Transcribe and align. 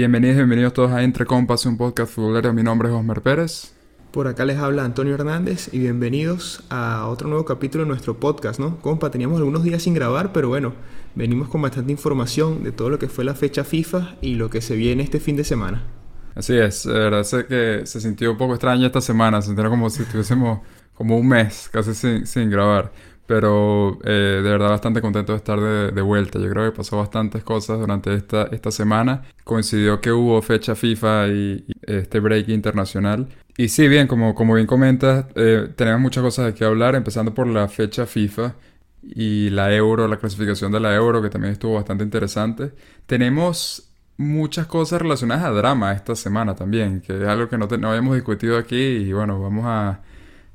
Bienvenidos, 0.00 0.36
bienvenidos 0.36 0.72
todos 0.72 0.92
a 0.92 1.02
Entre 1.02 1.26
Compas, 1.26 1.66
un 1.66 1.76
podcast 1.76 2.14
futbolero. 2.14 2.54
Mi 2.54 2.62
nombre 2.62 2.88
es 2.88 2.94
Osmer 2.94 3.20
Pérez. 3.20 3.74
Por 4.12 4.28
acá 4.28 4.46
les 4.46 4.56
habla 4.56 4.82
Antonio 4.82 5.12
Hernández 5.12 5.68
y 5.74 5.78
bienvenidos 5.78 6.64
a 6.70 7.06
otro 7.06 7.28
nuevo 7.28 7.44
capítulo 7.44 7.84
de 7.84 7.88
nuestro 7.88 8.18
podcast, 8.18 8.58
¿no? 8.58 8.80
Compa, 8.80 9.10
teníamos 9.10 9.36
algunos 9.36 9.62
días 9.62 9.82
sin 9.82 9.92
grabar, 9.92 10.32
pero 10.32 10.48
bueno, 10.48 10.72
venimos 11.14 11.50
con 11.50 11.60
bastante 11.60 11.92
información 11.92 12.64
de 12.64 12.72
todo 12.72 12.88
lo 12.88 12.98
que 12.98 13.10
fue 13.10 13.26
la 13.26 13.34
fecha 13.34 13.62
FIFA 13.62 14.16
y 14.22 14.36
lo 14.36 14.48
que 14.48 14.62
se 14.62 14.74
viene 14.74 15.02
este 15.02 15.20
fin 15.20 15.36
de 15.36 15.44
semana. 15.44 15.84
Así 16.34 16.56
es, 16.56 16.84
de 16.84 16.94
verdad 16.94 17.22
sé 17.22 17.44
que 17.44 17.82
se 17.84 18.00
sintió 18.00 18.30
un 18.30 18.38
poco 18.38 18.54
extraña 18.54 18.86
esta 18.86 19.02
semana, 19.02 19.42
se 19.42 19.48
sintió 19.48 19.68
como 19.68 19.90
si 19.90 20.04
estuviésemos 20.04 20.60
como 20.94 21.18
un 21.18 21.28
mes 21.28 21.68
casi 21.70 21.92
sin, 21.92 22.26
sin 22.26 22.48
grabar. 22.48 22.90
Pero 23.30 24.00
eh, 24.02 24.40
de 24.42 24.50
verdad 24.50 24.70
bastante 24.70 25.00
contento 25.00 25.30
de 25.30 25.36
estar 25.36 25.60
de, 25.60 26.02
vuelta. 26.02 26.40
Yo 26.40 26.50
creo 26.50 26.68
que 26.68 26.76
pasó 26.76 26.96
bastantes 26.96 27.44
cosas 27.44 27.78
durante 27.78 28.12
esta, 28.12 28.48
esta 28.50 28.72
semana. 28.72 29.22
Coincidió 29.44 30.00
que 30.00 30.10
hubo 30.10 30.42
fecha 30.42 30.74
FIFA 30.74 31.28
y, 31.28 31.64
este 31.82 32.18
break 32.18 32.48
internacional. 32.48 33.28
Y 33.56 33.68
sí, 33.68 33.86
bien, 33.86 34.08
como, 34.08 34.34
como 34.34 34.54
bien 34.54 34.66
comentas, 34.66 35.26
eh, 35.36 35.68
tenemos 35.76 36.00
muchas 36.00 36.24
cosas 36.24 36.46
de 36.46 36.54
qué 36.54 36.64
hablar, 36.64 36.96
empezando 36.96 37.32
por 37.32 37.46
la 37.46 37.68
fecha 37.68 38.04
FIFA 38.04 38.56
y 39.04 39.50
la 39.50 39.72
Euro, 39.72 40.08
la 40.08 40.16
clasificación 40.16 40.72
de 40.72 40.80
la 40.80 40.92
Euro, 40.96 41.22
que 41.22 41.30
también 41.30 41.52
estuvo 41.52 41.74
bastante 41.74 42.02
interesante. 42.02 42.72
Tenemos 43.06 43.92
muchas 44.16 44.66
cosas 44.66 45.00
relacionadas 45.00 45.44
a 45.44 45.50
drama 45.50 45.92
esta 45.92 46.16
semana 46.16 46.56
también, 46.56 47.00
que 47.00 47.16
es 47.16 47.28
algo 47.28 47.48
que 47.48 47.56
no, 47.56 47.68
no 47.68 47.90
habíamos 47.90 48.16
discutido 48.16 48.58
aquí 48.58 48.74
y 48.74 49.12
bueno, 49.12 49.40
vamos 49.40 49.66
a 49.66 50.00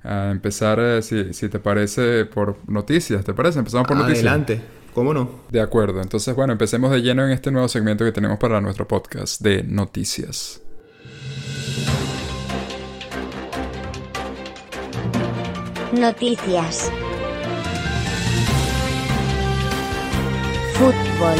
a 0.05 0.31
empezar, 0.31 0.79
eh, 0.79 1.01
si, 1.01 1.33
si, 1.33 1.49
te 1.49 1.59
parece, 1.59 2.25
por 2.25 2.57
noticias. 2.67 3.23
¿Te 3.25 3.33
parece? 3.33 3.59
Empezamos 3.59 3.87
por 3.87 3.97
noticias. 3.97 4.25
Adelante. 4.25 4.61
¿Cómo 4.93 5.13
no? 5.13 5.29
De 5.49 5.59
acuerdo. 5.59 6.01
Entonces, 6.01 6.33
bueno, 6.35 6.53
empecemos 6.53 6.91
de 6.91 7.01
lleno 7.01 7.25
en 7.25 7.31
este 7.31 7.51
nuevo 7.51 7.67
segmento 7.67 8.05
que 8.05 8.11
tenemos 8.11 8.37
para 8.37 8.61
nuestro 8.61 8.87
podcast 8.87 9.41
de 9.41 9.63
noticias. 9.63 10.61
Noticias. 15.91 16.91
Fútbol. 20.75 21.37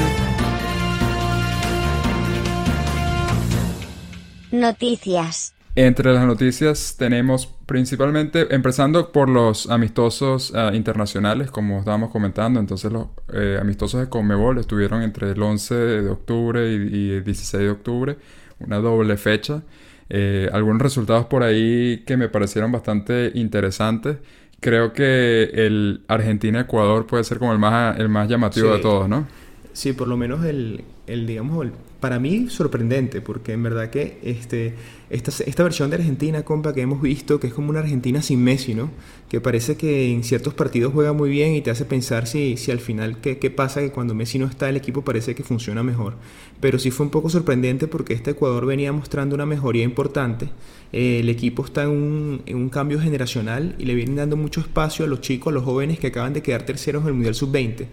Noticias. 4.51 5.53
Entre 5.75 6.13
las 6.13 6.25
noticias 6.25 6.95
tenemos 6.97 7.54
principalmente, 7.65 8.53
empezando 8.53 9.11
por 9.11 9.29
los 9.29 9.69
amistosos 9.69 10.53
ah, 10.55 10.71
internacionales, 10.73 11.49
como 11.49 11.79
estábamos 11.79 12.11
comentando, 12.11 12.59
entonces 12.59 12.91
los 12.91 13.07
eh, 13.33 13.57
amistosos 13.59 14.01
de 14.01 14.09
Conmebol 14.09 14.57
estuvieron 14.59 15.01
entre 15.01 15.31
el 15.31 15.41
11 15.41 15.75
de 15.75 16.09
octubre 16.09 16.71
y, 16.71 17.11
el 17.11 17.23
16 17.23 17.63
de 17.63 17.69
octubre, 17.69 18.17
una 18.59 18.77
doble 18.77 19.17
fecha. 19.17 19.63
Eh, 20.09 20.49
algunos 20.53 20.81
resultados 20.81 21.25
por 21.25 21.41
ahí 21.41 22.03
que 22.05 22.17
me 22.17 22.29
parecieron 22.29 22.71
bastante 22.71 23.31
interesantes. 23.33 24.17
Creo 24.59 24.93
que 24.93 25.49
el 25.53 26.03
Argentina-Ecuador 26.07 27.07
puede 27.07 27.23
ser 27.23 27.39
como 27.39 27.51
el 27.51 27.59
más, 27.59 27.97
el 27.99 28.09
más 28.09 28.29
llamativo 28.29 28.71
de 28.71 28.79
todos, 28.79 29.09
¿no? 29.09 29.27
Sí, 29.73 29.93
por 29.93 30.07
lo 30.07 30.15
menos 30.15 30.45
el, 30.45 30.83
el 31.07 31.25
digamos, 31.25 31.65
el 31.65 31.71
para 32.05 32.19
mí 32.19 32.49
sorprendente, 32.49 33.19
porque 33.19 33.53
en 33.53 33.63
verdad 33.63 33.89
que 33.89 34.19
este, 34.21 34.75
esta, 35.09 35.31
esta 35.43 35.63
versión 35.63 35.89
de 35.89 35.95
Argentina, 35.95 36.43
compa, 36.43 36.71
que 36.71 36.81
hemos 36.81 37.01
visto, 37.01 37.39
que 37.39 37.47
es 37.47 37.53
como 37.55 37.71
una 37.71 37.79
Argentina 37.79 38.21
sin 38.21 38.43
Messi, 38.43 38.75
¿no? 38.75 38.91
Que 39.27 39.41
parece 39.41 39.75
que 39.75 40.11
en 40.11 40.23
ciertos 40.23 40.53
partidos 40.53 40.93
juega 40.93 41.13
muy 41.13 41.31
bien 41.31 41.55
y 41.55 41.61
te 41.61 41.71
hace 41.71 41.83
pensar 41.83 42.27
si, 42.27 42.57
si 42.57 42.69
al 42.69 42.79
final 42.79 43.21
qué, 43.21 43.39
qué 43.39 43.49
pasa, 43.49 43.81
que 43.81 43.89
cuando 43.91 44.13
Messi 44.13 44.37
no 44.37 44.45
está 44.45 44.69
el 44.69 44.77
equipo 44.77 45.01
parece 45.01 45.33
que 45.33 45.41
funciona 45.41 45.81
mejor. 45.81 46.13
Pero 46.59 46.77
sí 46.77 46.91
fue 46.91 47.07
un 47.07 47.11
poco 47.11 47.27
sorprendente 47.27 47.87
porque 47.87 48.13
este 48.13 48.29
Ecuador 48.29 48.67
venía 48.67 48.91
mostrando 48.91 49.33
una 49.33 49.47
mejoría 49.47 49.83
importante. 49.83 50.49
Eh, 50.93 51.21
el 51.21 51.29
equipo 51.29 51.65
está 51.65 51.85
en 51.85 51.89
un, 51.89 52.41
en 52.45 52.57
un 52.57 52.69
cambio 52.69 52.99
generacional 52.99 53.73
y 53.79 53.85
le 53.85 53.95
vienen 53.95 54.17
dando 54.17 54.37
mucho 54.37 54.61
espacio 54.61 55.05
a 55.05 55.07
los 55.07 55.21
chicos, 55.21 55.49
a 55.49 55.55
los 55.55 55.63
jóvenes 55.63 55.97
que 55.97 56.05
acaban 56.05 56.33
de 56.33 56.43
quedar 56.43 56.67
terceros 56.67 57.01
en 57.01 57.07
el 57.07 57.13
Mundial 57.15 57.33
Sub-20 57.33 57.87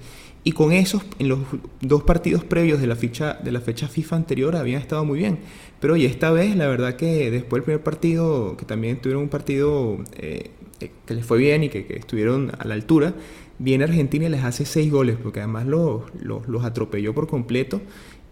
y 0.45 0.53
con 0.53 0.73
esos, 0.73 1.03
en 1.19 1.29
los 1.29 1.39
dos 1.81 2.03
partidos 2.03 2.45
previos 2.45 2.81
de 2.81 2.89
la, 2.89 2.97
fecha, 2.97 3.39
de 3.45 3.53
la 3.53 3.61
fecha 3.61 3.87
FIFA 3.87 4.17
anterior 4.17 4.57
habían 4.57 4.81
estado 4.81 5.05
muy 5.05 5.19
bien. 5.19 5.39
Pero 5.81 5.95
hoy 5.95 6.05
esta 6.05 6.33
vez, 6.33 6.57
la 6.57 6.67
verdad 6.67 6.97
que 6.97 7.31
después 7.31 7.61
del 7.61 7.65
primer 7.65 7.85
partido, 7.85 8.57
que 8.57 8.65
también 8.65 9.01
tuvieron 9.01 9.23
un 9.25 9.29
partido 9.29 9.99
eh, 10.17 10.51
eh, 10.81 10.91
que 11.07 11.15
les 11.15 11.25
fue 11.25 11.39
bien 11.39 11.63
y 11.63 11.69
que, 11.69 11.87
estuvieron 11.97 12.51
a 12.59 12.67
la 12.67 12.75
altura, 12.75 13.15
viene 13.61 13.85
Argentina 13.85 14.27
y 14.27 14.31
les 14.31 14.43
hace 14.43 14.65
seis 14.65 14.91
goles, 14.91 15.17
porque 15.23 15.39
además 15.39 15.67
los, 15.67 16.03
los, 16.21 16.65
atropelló 16.65 17.15
por 17.15 17.29
completo. 17.29 17.81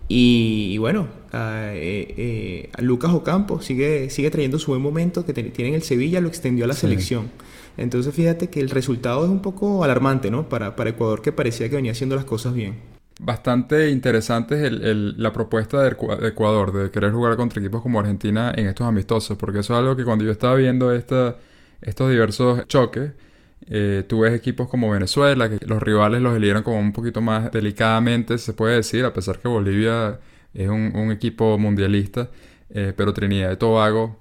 Y, 0.08 0.76
bueno, 0.78 1.06
a, 1.30 1.70
eh, 1.72 2.68
Lucas 2.78 3.12
Ocampo 3.12 3.62
sigue, 3.62 4.10
sigue 4.10 4.32
trayendo 4.32 4.58
su 4.58 4.72
buen 4.72 4.82
momento 4.82 5.24
que 5.24 5.32
tiene 5.32 5.68
en 5.68 5.74
el 5.76 5.82
Sevilla, 5.82 6.20
lo 6.20 6.26
extendió 6.26 6.64
a 6.64 6.68
la 6.68 6.74
selección. 6.74 7.30
Entonces 7.80 8.14
fíjate 8.14 8.50
que 8.50 8.60
el 8.60 8.70
resultado 8.70 9.24
es 9.24 9.30
un 9.30 9.40
poco 9.40 9.82
alarmante, 9.82 10.30
¿no? 10.30 10.48
Para, 10.48 10.76
para 10.76 10.90
Ecuador 10.90 11.22
que 11.22 11.32
parecía 11.32 11.68
que 11.70 11.76
venía 11.76 11.92
haciendo 11.92 12.14
las 12.14 12.26
cosas 12.26 12.52
bien. 12.52 12.78
Bastante 13.22 13.90
interesante 13.90 14.66
es 14.66 14.72
la 14.72 15.32
propuesta 15.32 15.82
de 15.82 15.96
Ecuador 16.28 16.72
de 16.72 16.90
querer 16.90 17.12
jugar 17.12 17.36
contra 17.36 17.60
equipos 17.60 17.82
como 17.82 18.00
Argentina 18.00 18.52
en 18.56 18.66
estos 18.66 18.86
amistosos, 18.86 19.36
porque 19.36 19.58
eso 19.58 19.74
es 19.74 19.78
algo 19.78 19.94
que 19.94 20.04
cuando 20.04 20.24
yo 20.24 20.30
estaba 20.30 20.54
viendo 20.54 20.92
estos 20.92 21.34
diversos 21.82 22.66
choques, 22.66 23.12
eh, 23.66 24.06
equipos 24.32 24.68
como 24.68 24.90
Venezuela, 24.90 25.50
que 25.50 25.64
los 25.66 25.82
rivales 25.82 26.22
los 26.22 26.34
eligieron 26.34 26.62
como 26.62 26.78
un 26.78 26.92
poquito 26.92 27.20
más 27.20 27.52
delicadamente, 27.52 28.38
se 28.38 28.54
puede 28.54 28.76
decir, 28.76 29.04
a 29.04 29.12
pesar 29.12 29.38
que 29.38 29.48
Bolivia 29.48 30.18
es 30.54 30.68
un, 30.68 31.10
equipo 31.12 31.58
mundialista, 31.58 32.30
eh, 32.70 32.94
pero 32.96 33.12
Trinidad 33.12 33.52
y 33.52 33.56
Tobago 33.56 34.19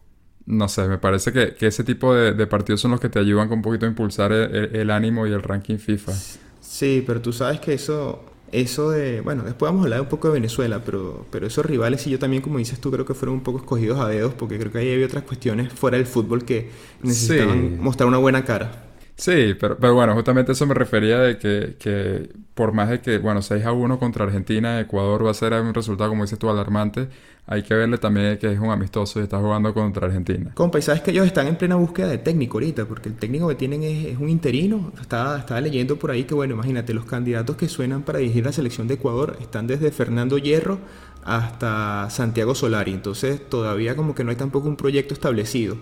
no 0.49 0.67
sé, 0.67 0.87
me 0.87 0.97
parece 0.97 1.31
que, 1.31 1.55
ese 1.67 1.83
tipo 1.83 2.13
de, 2.13 2.47
partidos 2.47 2.81
son 2.81 2.89
los 2.91 2.99
que 2.99 3.07
te 3.07 3.19
ayudan 3.19 3.47
con 3.47 3.59
un 3.59 3.61
poquito 3.61 3.85
a 3.85 3.89
impulsar 3.89 4.31
el, 4.31 4.89
ánimo 4.89 5.27
y 5.27 5.31
el 5.31 5.43
ranking 5.43 5.77
FIFA. 5.77 6.11
Sí, 6.59 7.03
pero 7.05 7.21
tú 7.21 7.31
sabes 7.31 7.59
que 7.59 7.75
eso, 7.75 8.25
eso 8.51 8.89
de, 8.89 9.21
bueno, 9.21 9.43
después 9.43 9.69
vamos 9.69 9.81
a 9.81 9.83
hablar 9.83 10.01
un 10.01 10.07
poco 10.07 10.29
de 10.29 10.33
Venezuela, 10.33 10.81
pero, 10.83 11.27
pero 11.29 11.45
esos 11.45 11.63
rivales 11.63 12.05
y 12.07 12.09
yo 12.09 12.17
también, 12.17 12.41
como 12.41 12.57
dices 12.57 12.81
tú, 12.81 12.89
creo 12.89 13.05
que 13.05 13.13
fueron 13.13 13.35
un 13.35 13.43
poco 13.43 13.59
escogidos 13.59 13.99
a 13.99 14.07
dedos, 14.07 14.33
porque 14.33 14.57
creo 14.57 14.71
que 14.71 14.79
ahí 14.79 14.91
había 14.91 15.05
otras 15.05 15.23
cuestiones 15.23 15.71
fuera 15.71 15.97
del 15.97 16.07
fútbol 16.07 16.43
que 16.43 16.71
necesitaban 17.03 17.79
mostrar 17.79 18.07
una 18.07 18.17
buena 18.17 18.43
cara. 18.43 18.87
Sí, 19.17 19.53
pero, 19.59 19.77
pero 19.77 19.93
bueno, 19.93 20.15
justamente 20.15 20.53
eso 20.53 20.65
me 20.65 20.73
refería 20.73 21.19
de 21.19 21.37
que, 21.37 21.75
que 21.77 22.31
por 22.55 22.71
más 22.71 22.89
de 22.89 23.01
que, 23.01 23.19
bueno, 23.19 23.41
6 23.43 23.65
a 23.65 23.71
1 23.71 23.99
contra 23.99 24.25
Argentina, 24.25 24.79
Ecuador 24.79 25.25
va 25.25 25.31
a 25.31 25.33
ser 25.35 25.53
un 25.53 25.73
resultado, 25.73 26.09
como 26.09 26.23
dices 26.23 26.39
tú, 26.39 26.49
alarmante, 26.49 27.09
hay 27.51 27.63
que 27.63 27.73
verle 27.73 27.97
también 27.97 28.37
que 28.37 28.53
es 28.53 28.59
un 28.59 28.69
amistoso 28.69 29.19
y 29.19 29.23
está 29.23 29.39
jugando 29.39 29.73
contra 29.73 30.05
Argentina. 30.05 30.51
Compa, 30.53 30.77
y 30.77 30.83
sabes 30.83 31.01
que 31.01 31.09
ellos 31.09 31.25
están 31.25 31.47
en 31.47 31.55
plena 31.55 31.77
búsqueda 31.77 32.07
de 32.07 32.19
técnico 32.19 32.57
ahorita, 32.57 32.85
porque 32.85 33.09
el 33.09 33.15
técnico 33.15 33.47
que 33.47 33.55
tienen 33.55 33.81
es, 33.81 34.19
un 34.19 34.29
interino. 34.29 34.91
Estaba, 35.01 35.39
estaba 35.39 35.59
leyendo 35.59 35.97
por 35.97 36.11
ahí 36.11 36.25
que, 36.25 36.35
bueno, 36.35 36.53
imagínate, 36.53 36.93
los 36.93 37.05
candidatos 37.05 37.55
que 37.55 37.67
suenan 37.67 38.03
para 38.03 38.19
dirigir 38.19 38.45
la 38.45 38.51
selección 38.51 38.87
de 38.87 38.93
Ecuador 38.93 39.35
están 39.41 39.65
desde 39.65 39.89
Fernando 39.89 40.37
Hierro 40.37 40.77
hasta 41.23 42.07
Santiago 42.11 42.53
Solari. 42.53 42.91
Entonces, 42.91 43.41
todavía 43.49 43.95
como 43.95 44.13
que 44.13 44.23
no 44.23 44.29
hay 44.29 44.37
tampoco 44.37 44.67
un 44.67 44.75
proyecto 44.75 45.15
establecido. 45.15 45.75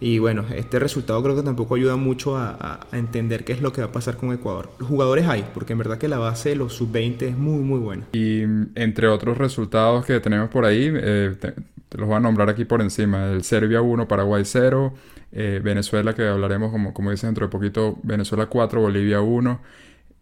Y 0.00 0.20
bueno, 0.20 0.44
este 0.54 0.78
resultado 0.78 1.22
creo 1.22 1.34
que 1.34 1.42
tampoco 1.42 1.74
ayuda 1.74 1.96
mucho 1.96 2.36
a, 2.36 2.86
entender 2.92 3.44
qué 3.44 3.52
es 3.52 3.60
lo 3.60 3.72
que 3.72 3.80
va 3.80 3.88
a 3.88 3.92
pasar 3.92 4.16
con 4.16 4.32
Ecuador. 4.32 4.70
Los 4.78 4.88
jugadores 4.88 5.26
hay, 5.26 5.44
porque 5.52 5.72
en 5.72 5.78
verdad 5.78 5.98
que 5.98 6.08
la 6.08 6.18
base 6.18 6.50
de 6.50 6.56
los 6.56 6.74
sub-20 6.74 7.22
es 7.22 7.36
muy, 7.36 7.62
muy 7.62 7.80
buena. 7.80 8.06
Y 8.12 8.42
entre 8.74 9.08
otros 9.08 9.38
resultados 9.38 10.06
que 10.06 10.20
tenemos 10.20 10.50
por 10.50 10.64
ahí, 10.64 10.90
eh, 10.94 11.34
te, 11.40 11.54
los 11.96 12.06
voy 12.06 12.16
a 12.16 12.20
nombrar 12.20 12.48
aquí 12.48 12.64
por 12.64 12.80
encima. 12.80 13.32
El 13.32 13.42
Serbia 13.42 13.82
1, 13.82 14.06
Paraguay 14.06 14.44
0, 14.44 14.94
eh, 15.32 15.60
Venezuela, 15.62 16.14
que 16.14 16.26
hablaremos 16.28 16.70
como, 16.70 16.94
como 16.94 17.10
dice 17.10 17.26
dentro 17.26 17.46
de 17.46 17.50
poquito, 17.50 17.98
Venezuela 18.02 18.46
4, 18.46 18.80
Bolivia 18.80 19.20
1. 19.20 19.60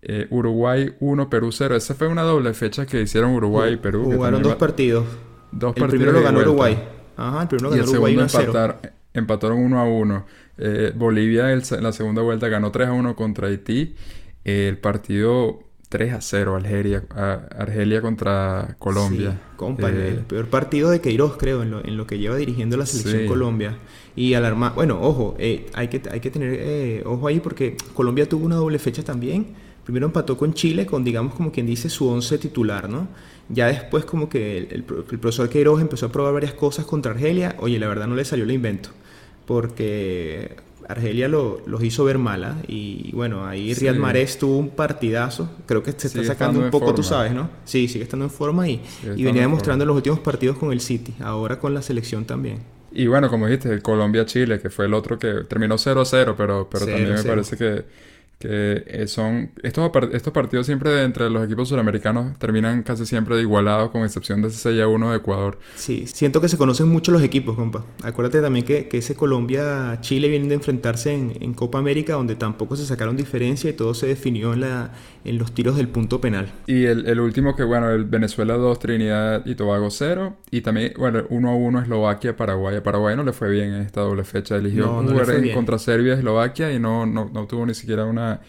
Eh, 0.08 0.26
Uruguay 0.30 0.94
1, 1.00 1.28
Perú 1.28 1.52
0. 1.52 1.76
Esa 1.76 1.94
fue 1.94 2.06
una 2.06 2.22
doble 2.22 2.54
fecha 2.54 2.86
que 2.86 3.02
hicieron 3.02 3.32
Uruguay 3.32 3.74
y 3.74 3.76
Perú. 3.76 4.04
Jugaron 4.04 4.42
dos 4.42 4.54
partidos. 4.54 5.04
Dos 5.50 5.76
el 5.76 5.86
primero 5.86 6.12
lo 6.12 6.22
ganó 6.22 6.40
Uruguay. 6.40 6.78
Ajá, 7.16 7.42
el 7.42 7.48
primero 7.48 7.70
ganó 7.70 7.90
Uruguay 7.90 8.16
1 8.16 8.28
0 8.28 8.76
empataron 9.18 9.58
1 9.58 9.80
a 9.80 9.84
1. 9.84 10.26
Eh, 10.58 10.92
Bolivia 10.94 11.52
en 11.52 11.62
la 11.82 11.92
segunda 11.92 12.22
vuelta 12.22 12.48
ganó 12.48 12.70
3 12.70 12.88
a 12.88 12.92
1 12.92 13.16
contra 13.16 13.48
Haití. 13.48 13.94
el 14.44 14.78
partido 14.78 15.60
3 15.88 16.12
a 16.14 16.20
0, 16.20 16.56
Algeria, 16.56 17.04
Argelia 17.10 18.00
contra 18.00 18.76
Colombia. 18.78 19.32
Sí, 19.32 19.38
compa, 19.56 19.88
el 19.88 19.96
eh, 19.96 20.24
peor 20.26 20.46
partido 20.46 20.90
de 20.90 21.00
Queiroz, 21.00 21.36
creo, 21.36 21.62
en 21.62 21.96
lo, 21.96 22.06
que 22.06 22.18
lleva 22.18 22.36
dirigiendo 22.36 22.76
la 22.76 22.86
selección 22.86 23.26
Colombia. 23.26 23.78
Y 24.16 24.34
alarma, 24.34 24.70
bueno, 24.70 25.00
ojo, 25.00 25.36
eh, 25.38 25.66
hay, 25.74 25.88
que, 25.88 26.02
hay 26.10 26.20
que 26.20 26.30
tener 26.30 27.06
ojo 27.06 27.28
ahí 27.28 27.40
porque 27.40 27.76
Colombia 27.94 28.28
tuvo 28.28 28.46
una 28.46 28.56
doble 28.56 28.78
fecha 28.78 29.04
también. 29.04 29.54
Primero 29.84 30.06
empató 30.06 30.36
con 30.36 30.52
Chile, 30.52 30.84
con 30.84 31.04
digamos 31.04 31.34
como 31.34 31.52
quien 31.52 31.66
dice 31.66 31.88
su 31.88 32.08
once 32.08 32.38
titular, 32.38 32.88
¿no? 32.88 33.06
Ya 33.48 33.68
después 33.68 34.04
como 34.04 34.28
que 34.28 34.58
el, 34.58 34.68
el 34.72 34.82
profesor 34.82 35.48
Queiroz 35.48 35.80
empezó 35.80 36.06
a 36.06 36.08
probar 36.10 36.32
varias 36.32 36.54
cosas 36.54 36.84
contra 36.84 37.12
Argelia. 37.12 37.54
Oye, 37.60 37.78
la 37.78 37.86
verdad 37.86 38.08
no 38.08 38.16
le 38.16 38.24
salió 38.24 38.44
el 38.44 38.50
invento 38.50 38.90
porque 39.46 40.56
Argelia 40.88 41.28
lo, 41.28 41.62
los 41.66 41.82
hizo 41.82 42.04
ver 42.04 42.18
mala. 42.18 42.56
Y 42.68 43.10
bueno, 43.12 43.46
ahí 43.46 43.74
Riyad 43.74 43.96
Mahrez 43.96 44.38
tuvo 44.38 44.58
un 44.58 44.70
partidazo. 44.70 45.48
Creo 45.66 45.82
que 45.82 45.92
se 45.92 46.08
está 46.08 46.24
sacando 46.24 46.60
un 46.60 46.70
poco, 46.70 46.94
tú 46.94 47.02
sabes, 47.02 47.32
¿no? 47.32 47.48
Sí, 47.64 47.88
sigue 47.88 48.04
estando 48.04 48.24
en 48.26 48.30
forma 48.30 48.68
y, 48.68 48.80
y 49.16 49.24
venía 49.24 49.42
demostrando 49.42 49.84
en 49.84 49.88
los 49.88 49.96
últimos 49.96 50.20
partidos 50.20 50.58
con 50.58 50.72
el 50.72 50.80
City. 50.80 51.14
Ahora 51.20 51.58
con 51.58 51.74
la 51.74 51.82
selección 51.82 52.24
también. 52.24 52.58
Y 52.92 53.08
bueno, 53.08 53.28
como 53.28 53.46
dijiste, 53.46 53.82
Colombia-Chile, 53.82 54.60
que 54.60 54.70
fue 54.70 54.86
el 54.86 54.94
otro 54.94 55.18
que 55.18 55.44
terminó 55.48 55.74
0-0, 55.74 56.34
pero, 56.36 56.68
pero 56.70 56.86
también 56.86 57.12
me 57.12 57.22
parece 57.22 57.56
que 57.56 57.84
que 58.38 58.84
eh, 58.86 59.06
son 59.06 59.50
estos, 59.62 59.90
estos 60.12 60.32
partidos 60.32 60.66
siempre 60.66 61.02
entre 61.04 61.30
los 61.30 61.44
equipos 61.44 61.68
sudamericanos 61.70 62.38
terminan 62.38 62.82
casi 62.82 63.06
siempre 63.06 63.40
igualados 63.40 63.90
con 63.90 64.02
excepción 64.02 64.42
de 64.42 64.48
ese 64.48 64.58
6 64.58 64.82
a 64.82 64.88
1 64.88 65.10
de 65.10 65.16
Ecuador. 65.16 65.58
Sí, 65.74 66.06
siento 66.06 66.40
que 66.40 66.48
se 66.48 66.58
conocen 66.58 66.88
mucho 66.88 67.12
los 67.12 67.22
equipos, 67.22 67.56
compa. 67.56 67.84
Acuérdate 68.02 68.42
también 68.42 68.66
que, 68.66 68.88
que 68.88 68.98
ese 68.98 69.14
Colombia-Chile 69.14 70.28
vienen 70.28 70.48
de 70.48 70.56
enfrentarse 70.56 71.14
en, 71.14 71.32
en, 71.40 71.54
Copa 71.54 71.78
América 71.78 72.12
donde 72.12 72.36
tampoco 72.36 72.76
se 72.76 72.84
sacaron 72.84 73.16
diferencia 73.16 73.70
y 73.70 73.72
todo 73.72 73.94
se 73.94 74.06
definió 74.06 74.52
en, 74.52 74.60
la, 74.60 74.92
en 75.26 75.38
los 75.38 75.52
tiros 75.52 75.76
del 75.76 75.88
punto 75.88 76.20
penal. 76.20 76.48
Y 76.66 76.84
el, 76.84 77.06
el 77.06 77.20
último 77.20 77.54
que, 77.56 77.64
bueno, 77.64 77.90
el 77.90 78.04
Venezuela 78.04 78.54
2, 78.54 78.78
Trinidad 78.78 79.44
y 79.44 79.54
Tobago 79.54 79.90
0 79.90 80.36
y 80.50 80.60
también, 80.60 80.92
bueno, 80.96 81.24
1 81.28 81.50
a 81.50 81.54
1 81.54 81.82
Eslovaquia-Paraguay. 81.82 82.76
A 82.76 82.82
Paraguay 82.82 83.16
no 83.16 83.24
le 83.24 83.32
fue 83.32 83.50
bien 83.50 83.74
en 83.74 83.82
esta 83.82 84.02
doble 84.02 84.24
fecha. 84.24 84.56
Eligió 84.56 84.88
jugar 85.02 85.26
contra 85.52 85.78
Serbia 85.78 86.14
y 86.14 86.18
Eslovaquia 86.18 86.72
y 86.72 86.78
no, 86.78 87.06
no, 87.06 87.30
no 87.32 87.46
tuvo 87.46 87.66
ni 87.66 87.74
siquiera 87.74 88.04
una 88.04 88.40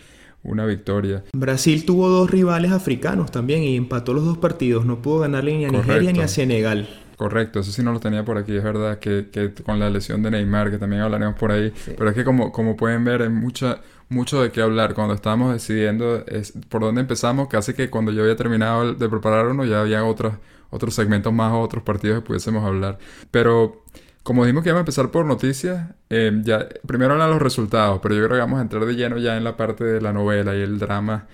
una, 0.44 0.65
victoria. 0.65 1.24
Brasil 1.33 1.85
tuvo 1.85 2.07
dos 2.09 2.31
rivales 2.31 2.71
africanos 2.71 3.31
también 3.31 3.63
y 3.63 3.75
empató 3.75 4.13
los 4.13 4.23
dos 4.23 4.38
partidos. 4.38 4.85
No 4.85 5.01
pudo 5.01 5.19
ganarle 5.19 5.57
ni 5.57 5.65
a 5.65 5.69
Nigeria 5.69 6.13
ni 6.13 6.19
a 6.19 6.27
Senegal. 6.27 6.88
Correcto, 7.17 7.61
eso 7.61 7.71
sí 7.71 7.81
no 7.81 7.91
lo 7.91 7.99
tenía 7.99 8.23
por 8.23 8.37
aquí, 8.37 8.55
es 8.55 8.63
verdad 8.63 8.99
que, 8.99 9.29
que 9.31 9.51
con 9.51 9.79
la 9.79 9.89
lesión 9.89 10.21
de 10.21 10.29
Neymar, 10.29 10.69
que 10.69 10.77
también 10.77 11.01
hablaremos 11.01 11.35
por 11.35 11.51
ahí, 11.51 11.73
pero 11.97 12.11
es 12.11 12.15
que 12.15 12.23
como, 12.23 12.51
como 12.51 12.77
pueden 12.77 13.03
ver 13.03 13.23
hay 13.23 13.29
mucha, 13.29 13.79
mucho 14.07 14.39
de 14.39 14.51
qué 14.51 14.61
hablar. 14.61 14.93
Cuando 14.93 15.15
estábamos 15.15 15.51
decidiendo 15.51 16.23
es, 16.27 16.53
por 16.69 16.81
dónde 16.81 17.01
empezamos, 17.01 17.47
casi 17.47 17.73
que 17.73 17.89
cuando 17.89 18.11
yo 18.11 18.21
había 18.21 18.35
terminado 18.35 18.93
de 18.93 19.09
preparar 19.09 19.47
uno 19.47 19.65
ya 19.65 19.81
había 19.81 20.05
otros, 20.05 20.35
otros 20.69 20.93
segmentos 20.93 21.33
más 21.33 21.53
o 21.53 21.59
otros 21.59 21.83
partidos 21.83 22.19
que 22.19 22.27
pudiésemos 22.27 22.63
hablar. 22.63 22.99
Pero 23.31 23.83
como 24.21 24.43
dijimos 24.45 24.63
que 24.63 24.69
íbamos 24.69 24.81
a 24.81 24.83
empezar 24.83 25.09
por 25.09 25.25
noticias, 25.25 25.87
eh, 26.11 26.31
ya 26.43 26.67
primero 26.85 27.13
hablan 27.13 27.31
los 27.31 27.41
resultados, 27.41 27.99
pero 28.03 28.13
yo 28.13 28.25
creo 28.25 28.35
que 28.35 28.41
vamos 28.41 28.59
a 28.59 28.61
entrar 28.61 28.85
de 28.85 28.93
lleno 28.93 29.17
ya 29.17 29.37
en 29.37 29.43
la 29.43 29.57
parte 29.57 29.83
de 29.83 30.01
la 30.01 30.13
novela 30.13 30.55
y 30.55 30.61
el 30.61 30.77
drama 30.77 31.25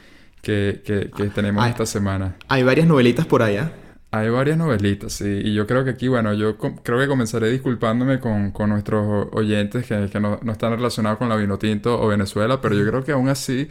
que, 0.41 0.81
que, 0.85 1.25
tenemos 1.29 1.67
esta 1.67 1.85
semana. 1.85 2.35
Hay 2.47 2.63
varias 2.63 2.87
novelitas 2.87 3.25
por 3.25 3.41
allá. 3.41 3.71
Hay 4.15 4.29
varias 4.29 4.57
novelitas, 4.57 5.13
sí. 5.13 5.41
Y 5.43 5.55
yo 5.55 5.65
creo 5.65 5.83
que 5.83 5.89
aquí, 5.89 6.07
bueno, 6.07 6.33
yo 6.33 6.57
creo 6.57 6.99
que 6.99 7.07
comenzaré 7.07 7.49
disculpándome 7.49 8.19
con, 8.19 8.51
con 8.51 8.69
nuestros 8.69 9.27
oyentes 9.31 9.87
que, 9.87 10.07
que 10.11 10.19
no, 10.19 10.39
no, 10.43 10.51
están 10.51 10.71
relacionados 10.71 11.17
con 11.17 11.29
la 11.29 11.35
Vinotinto 11.35 11.99
o 11.99 12.07
Venezuela, 12.07 12.61
pero 12.61 12.75
yo 12.75 12.85
creo 12.85 13.03
que 13.03 13.11
aún 13.11 13.27
así 13.27 13.67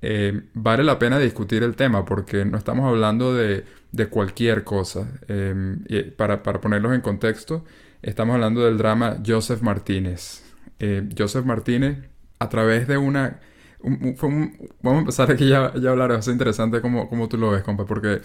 eh, 0.00 0.44
vale 0.54 0.82
la 0.82 0.98
pena 0.98 1.18
discutir 1.18 1.62
el 1.62 1.76
tema 1.76 2.06
porque 2.06 2.44
no 2.46 2.56
estamos 2.56 2.88
hablando 2.88 3.34
de, 3.34 3.64
de 3.92 4.06
cualquier 4.08 4.64
cosa. 4.64 5.06
Eh, 5.28 6.14
para, 6.16 6.42
para 6.42 6.60
ponerlos 6.60 6.94
en 6.94 7.02
contexto, 7.02 7.64
Estamos 8.02 8.34
hablando 8.34 8.64
del 8.64 8.78
drama 8.78 9.18
Joseph 9.24 9.62
Martínez. 9.62 10.42
Eh, 10.80 11.08
Joseph 11.16 11.44
Martínez, 11.44 11.98
a 12.40 12.48
través 12.48 12.88
de 12.88 12.98
una... 12.98 13.38
vamos 13.80 14.58
a 14.82 14.98
empezar 14.98 15.30
aquí 15.30 15.48
ya, 15.48 15.72
ya 15.76 15.90
hablar, 15.90 16.10
es 16.10 16.26
interesante 16.26 16.80
como, 16.80 17.08
como 17.08 17.28
tú 17.28 17.38
lo 17.38 17.52
ves, 17.52 17.62
compa, 17.62 17.86
porque 17.86 18.20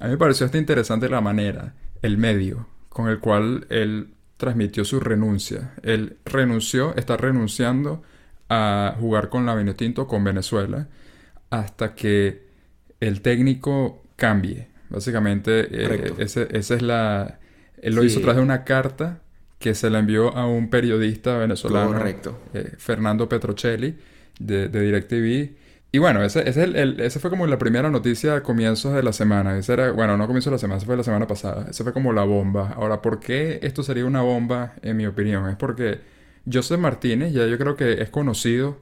a 0.00 0.06
mí 0.06 0.12
me 0.12 0.18
pareció 0.18 0.46
hasta 0.46 0.58
interesante 0.58 1.08
la 1.08 1.20
manera, 1.20 1.74
el 2.02 2.18
medio 2.18 2.66
con 2.88 3.08
el 3.08 3.20
cual 3.20 3.66
él 3.70 4.08
transmitió 4.36 4.84
su 4.84 4.98
renuncia. 4.98 5.74
Él 5.82 6.16
renunció, 6.24 6.94
está 6.96 7.16
renunciando 7.16 8.02
a 8.48 8.96
jugar 8.98 9.28
con 9.28 9.46
la 9.46 9.54
Vinotinto, 9.54 10.08
con 10.08 10.24
Venezuela, 10.24 10.88
hasta 11.50 11.94
que 11.94 12.46
el 12.98 13.20
técnico 13.20 14.02
cambie. 14.16 14.68
Básicamente, 14.88 15.68
eh, 15.70 16.14
esa 16.18 16.44
es 16.50 16.82
la, 16.82 17.38
él 17.80 17.94
lo 17.94 18.02
hizo 18.02 18.20
tras 18.20 18.36
de 18.36 18.42
una 18.42 18.64
carta 18.64 19.20
que 19.58 19.74
se 19.74 19.90
la 19.90 19.98
envió 19.98 20.34
a 20.34 20.46
un 20.46 20.70
periodista 20.70 21.36
venezolano, 21.36 22.02
eh, 22.54 22.72
Fernando 22.78 23.28
Petrocelli, 23.28 23.98
de, 24.38 24.68
de 24.68 24.80
DirecTV. 24.80 25.59
Y 25.92 25.98
bueno, 25.98 26.22
ese, 26.22 26.48
ese, 26.48 26.64
el, 26.64 27.10
fue 27.10 27.30
como 27.30 27.46
la 27.46 27.58
primera 27.58 27.90
noticia 27.90 28.36
a 28.36 28.42
comienzos 28.42 28.94
de 28.94 29.02
la 29.02 29.12
semana. 29.12 29.58
Ese 29.58 29.72
era, 29.72 29.90
bueno, 29.90 30.16
no 30.16 30.26
comienzo 30.26 30.50
de 30.50 30.54
la 30.54 30.58
semana, 30.58 30.78
ese 30.78 30.86
fue 30.86 30.96
la 30.96 31.02
semana 31.02 31.26
pasada. 31.26 31.66
Ese 31.70 31.82
fue 31.82 31.92
como 31.92 32.12
la 32.12 32.22
bomba. 32.24 32.72
Ahora, 32.76 33.02
¿por 33.02 33.18
qué 33.18 33.58
esto 33.62 33.82
sería 33.82 34.04
una 34.04 34.22
bomba, 34.22 34.74
en 34.82 34.96
mi 34.96 35.06
opinión? 35.06 35.48
Es 35.48 35.56
porque 35.56 36.00
José 36.50 36.76
Martínez, 36.76 37.32
ya 37.32 37.46
yo 37.46 37.58
creo 37.58 37.74
que 37.74 38.02
es 38.02 38.10
conocido, 38.10 38.78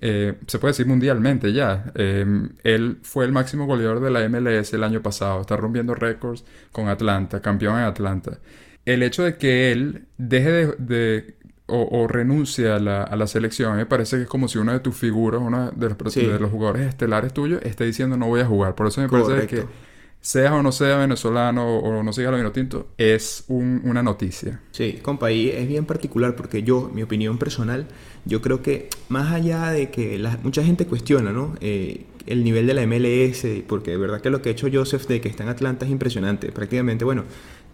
eh, 0.00 0.34
se 0.46 0.58
puede 0.58 0.72
decir 0.72 0.86
mundialmente 0.86 1.52
ya. 1.52 1.92
Em, 1.94 2.50
él 2.64 2.98
fue 3.02 3.24
el 3.24 3.32
máximo 3.32 3.66
goleador 3.66 4.00
de 4.00 4.10
la 4.10 4.28
MLS 4.28 4.72
el 4.74 4.84
año 4.84 5.02
pasado. 5.02 5.40
Está 5.40 5.56
rompiendo 5.56 5.94
récords 5.94 6.44
con 6.72 6.88
Atlanta, 6.88 7.40
campeón 7.40 7.78
en 7.78 7.84
Atlanta. 7.84 8.38
El 8.84 9.02
hecho 9.02 9.22
de 9.24 9.36
que 9.36 9.72
él 9.72 10.06
deje 10.16 10.74
de, 10.78 11.36
o, 11.70 12.06
renuncie 12.08 12.70
a 12.70 12.78
la, 12.78 13.02
a 13.02 13.14
la, 13.14 13.26
selección, 13.26 13.76
me 13.76 13.84
parece 13.84 14.16
que 14.16 14.22
es 14.22 14.28
como 14.28 14.48
si 14.48 14.58
una 14.58 14.72
de 14.72 14.80
tus 14.80 14.96
figuras, 14.96 15.40
uno 15.44 15.70
de 15.70 15.88
los, 15.88 16.14
de 16.14 16.38
los 16.38 16.50
jugadores 16.50 16.88
estelares 16.88 17.34
tuyos, 17.34 17.60
esté 17.62 17.84
diciendo 17.84 18.16
no 18.16 18.26
voy 18.26 18.40
a 18.40 18.46
jugar. 18.46 18.74
Por 18.74 18.86
eso 18.86 19.02
me 19.02 19.08
parece 19.08 19.46
que 19.46 19.64
seas 20.20 20.52
o 20.52 20.62
no 20.62 20.72
sea 20.72 20.96
venezolano 20.96 21.78
o 21.78 22.02
no 22.02 22.12
siga 22.12 22.30
lo 22.30 22.52
tinto, 22.52 22.88
es 22.96 23.44
una 23.48 24.02
noticia. 24.02 24.60
Sí, 24.72 24.98
compa, 25.02 25.30
y 25.30 25.50
es 25.50 25.68
bien 25.68 25.84
particular 25.84 26.36
porque 26.36 26.62
yo, 26.62 26.90
mi 26.92 27.02
opinión 27.02 27.38
personal, 27.38 27.86
yo 28.24 28.40
creo 28.40 28.62
que 28.62 28.88
más 29.08 29.32
allá 29.32 29.70
de 29.70 29.90
que 29.90 30.18
la, 30.18 30.38
mucha 30.42 30.64
gente 30.64 30.86
cuestiona, 30.86 31.32
¿no? 31.32 31.54
Eh, 31.60 32.06
el 32.26 32.44
nivel 32.44 32.66
de 32.66 32.74
la 32.74 32.86
MLS, 32.86 33.46
porque 33.66 33.92
de 33.92 33.96
verdad 33.96 34.20
que 34.20 34.28
lo 34.28 34.42
que 34.42 34.50
ha 34.50 34.52
hecho 34.52 34.68
Joseph 34.70 35.06
de 35.06 35.20
que 35.20 35.28
está 35.28 35.44
en 35.44 35.48
Atlanta 35.48 35.86
es 35.86 35.90
impresionante. 35.90 36.52
Prácticamente, 36.52 37.04
bueno, 37.04 37.24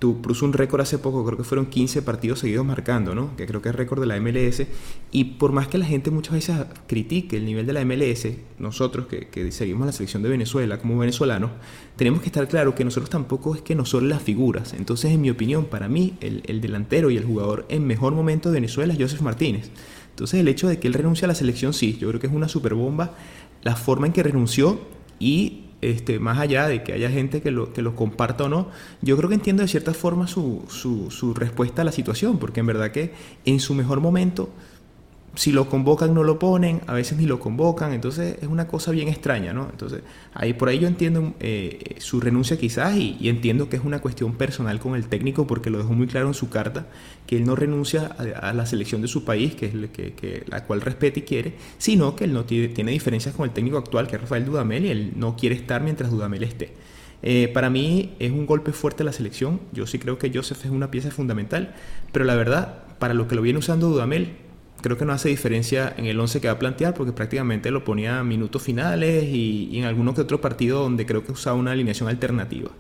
tú 0.05 0.21
puso 0.21 0.45
un 0.45 0.53
récord 0.53 0.83
hace 0.83 0.99
poco, 0.99 1.25
creo 1.25 1.39
que 1.39 1.45
fueron 1.45 1.65
15 1.65 2.03
partidos 2.03 2.41
seguidos 2.41 2.67
marcando, 2.67 3.15
¿no? 3.15 3.35
Que 3.39 3.47
creo 3.47 3.63
que 3.63 3.71
es 3.71 3.75
récord 3.75 4.01
de 4.03 4.07
la 4.07 4.21
MLS. 4.21 4.67
Y 5.11 5.25
por 5.25 5.51
más 5.53 5.67
que 5.67 5.79
la 5.79 5.87
gente 5.87 6.11
muchas 6.11 6.35
veces 6.35 6.59
critique 6.87 7.39
el 7.39 7.47
nivel 7.47 7.65
de 7.65 7.73
la 7.73 7.83
MLS, 7.87 8.29
nosotros 8.59 9.07
que, 9.07 9.29
que 9.29 9.51
seguimos 9.51 9.87
la 9.87 9.93
selección 9.93 10.23
de 10.23 10.29
Venezuela 10.29 10.79
como 10.79 10.99
venezolanos, 10.99 11.53
tenemos 11.97 12.21
que 12.21 12.27
estar 12.27 12.47
claro 12.49 12.75
que 12.75 12.85
nosotros 12.85 13.09
tampoco 13.09 13.55
es 13.55 13.63
que 13.63 13.75
no 13.75 13.87
son 13.87 14.11
las 14.11 14.23
figuras. 14.23 14.75
Entonces, 14.75 15.11
en 15.11 15.23
mi 15.23 15.31
opinión, 15.31 15.65
para 15.65 15.89
mí, 15.89 16.19
el, 16.21 16.43
el 16.49 16.61
delantero 16.61 17.11
y 17.11 17.17
el 17.17 17.25
jugador 17.25 17.65
en 17.71 17.87
mejor 17.87 18.13
momento 18.13 18.51
de 18.51 18.57
Venezuela 18.57 18.93
es 18.93 18.99
Joseph 19.01 19.23
Martínez. 19.23 19.71
Entonces, 20.11 20.39
el 20.39 20.49
hecho 20.49 20.69
de 20.69 20.79
que 20.79 20.87
él 20.87 20.93
renuncie 20.93 21.25
a 21.25 21.29
la 21.29 21.35
selección, 21.35 21.73
sí, 21.73 21.97
yo 21.99 22.09
creo 22.09 22.21
que 22.21 22.27
es 22.27 22.33
una 22.35 22.49
super 22.49 22.75
bomba. 22.75 23.15
La 23.63 23.75
forma 23.75 24.07
en 24.07 24.13
que 24.13 24.23
renunció 24.23 24.81
y 25.19 25.64
este, 25.91 26.19
más 26.19 26.39
allá 26.39 26.69
de 26.69 26.83
que 26.83 26.93
haya 26.93 27.11
gente 27.11 27.41
que 27.43 27.51
lo, 27.51 27.73
que 27.73 27.83
lo 27.83 27.95
comparta 27.95 28.45
o 28.45 28.49
no, 28.49 28.69
yo 29.03 29.17
creo 29.17 29.29
que 29.29 29.35
entiendo 29.35 29.63
de 29.63 29.69
cierta 29.69 29.95
forma 29.95 30.27
su, 30.27 30.65
su, 30.69 31.11
su 31.11 31.35
respuesta 31.35 31.83
a 31.83 31.85
la 31.85 31.93
situación, 31.93 32.39
porque 32.39 32.61
en 32.61 32.67
verdad 32.67 32.91
que 32.91 33.13
en 33.45 33.61
su 33.61 33.75
mejor 33.75 34.01
momento 34.01 34.49
si 35.35 35.53
lo 35.53 35.69
convocan 35.69 36.15
no 36.15 36.23
lo 36.23 36.39
ponen, 36.39 36.81
a 36.87 36.95
veces 36.95 37.19
ni 37.19 37.27
lo 37.27 37.41
convocan, 37.41 37.93
entonces 37.93 38.37
es 38.41 38.49
una 38.49 38.67
cosa 38.69 38.91
bien 38.91 39.09
extraña, 39.09 39.53
¿no? 39.53 39.69
Entonces, 39.71 40.03
ahí 40.33 40.53
por 40.55 40.69
ahí 40.69 40.79
yo 40.79 40.89
entiendo 40.89 41.35
eh, 41.41 41.97
su 41.99 42.21
renuncia 42.21 42.57
quizás 42.57 42.97
y, 42.97 43.29
entiendo 43.29 43.69
que 43.69 43.77
es 43.77 43.85
una 43.85 44.01
cuestión 44.01 44.35
personal 44.35 44.79
con 44.79 44.95
el 44.95 45.07
técnico 45.09 45.47
porque 45.47 45.71
lo 45.71 45.79
dejó 45.79 45.93
muy 45.93 46.07
claro 46.07 46.29
en 46.29 46.35
su 46.35 46.51
carta, 46.51 46.87
que 47.27 47.37
él 47.37 47.45
no 47.45 47.57
renuncia 47.57 48.07
a, 48.07 48.53
la 48.53 48.67
selección 48.67 49.03
de 49.03 49.09
su 49.09 49.25
país, 49.25 49.55
que 49.55 49.67
es 49.67 49.73
que, 49.91 50.13
que, 50.15 50.45
la 50.47 50.65
cual 50.65 50.81
respeta 50.81 51.19
y 51.19 51.23
quiere, 51.23 51.55
sino 51.79 52.15
que 52.15 52.25
él 52.25 52.33
no 52.33 52.45
tiene, 52.45 52.69
tiene, 52.69 52.93
diferencias 52.93 53.35
con 53.35 53.47
el 53.47 53.53
técnico 53.53 53.79
actual, 53.79 54.07
que 54.07 54.17
es 54.17 54.23
Rafael 54.23 54.45
Dudamel, 54.45 54.85
y 54.85 54.91
él 54.91 55.13
no 55.17 55.37
quiere 55.37 55.57
estar 55.57 55.83
mientras 55.83 56.11
Dudamel 56.11 56.45
esté. 56.45 56.73
Eh, 57.27 57.49
para 57.49 57.71
mí 57.71 58.15
es 58.19 58.31
un 58.31 58.45
golpe 58.45 58.73
fuerte 58.73 59.03
la 59.03 59.13
selección, 59.13 59.61
yo 59.73 59.87
sí 59.87 59.99
creo 59.99 60.19
que 60.19 60.31
Joseph 60.33 60.63
es 60.65 60.71
una 60.71 60.91
pieza 60.91 61.11
fundamental, 61.11 61.75
pero 62.13 62.27
la 62.27 62.35
verdad, 62.35 62.85
para 62.99 63.15
lo 63.15 63.27
que 63.29 63.35
lo 63.35 63.41
viene 63.41 63.59
usando 63.59 63.89
Dudamel, 63.89 64.44
creo 64.85 64.99
que 64.99 65.07
no 65.07 65.15
hace 65.15 65.31
diferencia 65.31 65.95
en 65.97 66.05
el 66.05 66.21
11 66.21 66.43
que 66.43 66.47
va 66.47 66.53
a 66.53 66.59
plantear 66.59 66.93
porque 66.93 67.11
prácticamente 67.11 67.71
lo 67.71 67.85
ponía 67.85 68.19
a 68.19 68.23
minutos 68.23 68.63
finales 68.63 69.25
y, 69.25 69.79
en 69.79 69.85
alguno 69.85 70.13
que 70.13 70.21
otro 70.21 70.43
partido 70.43 70.83
donde 70.83 71.07
creo 71.07 71.25
que 71.25 71.33
usaba 71.33 71.57
una 71.57 71.73
alineación 71.73 72.11
alternativa. 72.11 72.71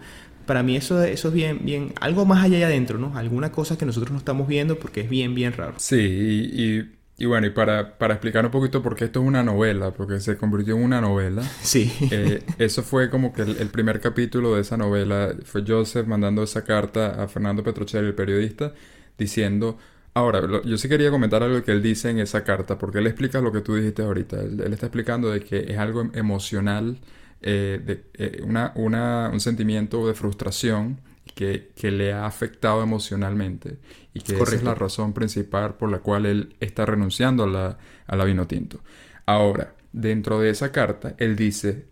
Para 0.45 0.63
mí 0.63 0.77
eso, 0.77 1.03
eso 1.03 1.29
es 1.29 1.35
bien, 1.35 1.61
bien, 1.65 1.95
algo 2.03 2.27
más 2.27 2.45
allá 2.45 2.59
y 2.59 2.63
adentro, 2.63 2.99
¿no? 2.99 3.17
Alguna 3.17 3.53
cosa 3.53 3.79
que 3.79 3.87
nosotros 3.87 4.13
no 4.13 4.19
estamos 4.19 4.47
viendo 4.47 4.79
porque 4.79 5.01
es 5.01 5.09
bien, 5.09 5.35
bien 5.35 5.55
raro. 5.55 5.77
Sí, 5.79 5.97
y, 5.97 6.85
y, 7.17 7.25
bueno, 7.25 7.47
y 7.47 7.51
para, 7.51 7.97
para, 7.97 8.13
explicar 8.13 8.45
un 8.45 8.51
poquito 8.51 8.83
por 8.83 8.97
qué 8.97 9.07
esto 9.07 9.23
es 9.23 9.27
una 9.27 9.43
novela, 9.43 9.93
porque 9.93 10.21
se 10.21 10.37
convirtió 10.37 10.77
en 10.77 10.83
una 10.83 11.01
novela. 11.01 11.43
Sí. 11.63 11.91
Eh, 12.11 12.43
eso 12.59 12.83
fue 12.83 13.09
como 13.09 13.33
que 13.33 13.41
el, 13.41 13.69
primer 13.69 14.01
capítulo 14.01 14.57
de 14.57 14.61
esa 14.61 14.77
novela 14.77 15.35
fue 15.45 15.65
Joseph 15.67 16.07
mandando 16.07 16.43
esa 16.43 16.65
carta 16.65 17.23
a 17.23 17.29
Fernando 17.29 17.63
Petrocelli, 17.65 18.09
el 18.09 18.15
periodista, 18.15 18.75
diciendo 19.17 19.79
Ahora, 20.15 20.63
yo 20.65 20.79
sí 20.79 20.89
quería 20.89 21.11
comentar 21.11 21.43
algo 21.43 21.63
que 21.65 21.73
él 21.73 21.83
dice 21.83 22.09
en 22.09 22.21
esa 22.21 22.45
carta, 22.45 22.79
porque 22.79 22.99
él 22.99 23.07
explica 23.09 23.41
lo 23.41 23.51
que 23.51 23.61
tú 23.61 23.75
dijiste 23.75 24.03
ahorita. 24.03 24.41
Él, 24.41 24.73
está 24.73 24.87
explicando 24.87 25.31
de 25.31 25.41
que 25.41 25.73
es 25.73 25.77
algo 25.77 26.09
emocional, 26.15 27.01
eh, 27.43 27.81
de, 27.85 28.05
eh, 28.15 28.41
una, 28.45 28.73
una, 28.77 29.31
un 29.33 29.41
sentimiento 29.41 30.07
de 30.07 30.15
frustración 30.15 31.01
que, 31.35 31.73
que 31.75 31.91
le 31.91 32.13
ha 32.13 32.27
afectado 32.27 32.83
emocionalmente 32.83 33.79
y 34.15 34.21
que 34.21 34.35
esa 34.41 34.55
es 34.55 34.63
la 34.63 34.77
razón 34.77 35.13
principal 35.13 35.75
por 35.75 35.91
la 35.91 35.99
cual 35.99 36.27
él 36.27 36.55
está 36.61 36.87
renunciando 36.87 37.43
a 37.43 37.47
la, 37.49 37.79
a 38.07 38.17
la 38.17 38.25
vino 38.25 38.47
tinto. 38.47 38.81
Ahora, 39.27 39.75
dentro 39.93 40.39
de 40.39 40.51
esa 40.51 40.71
carta, 40.71 41.17
él 41.19 41.35
dice 41.35 41.87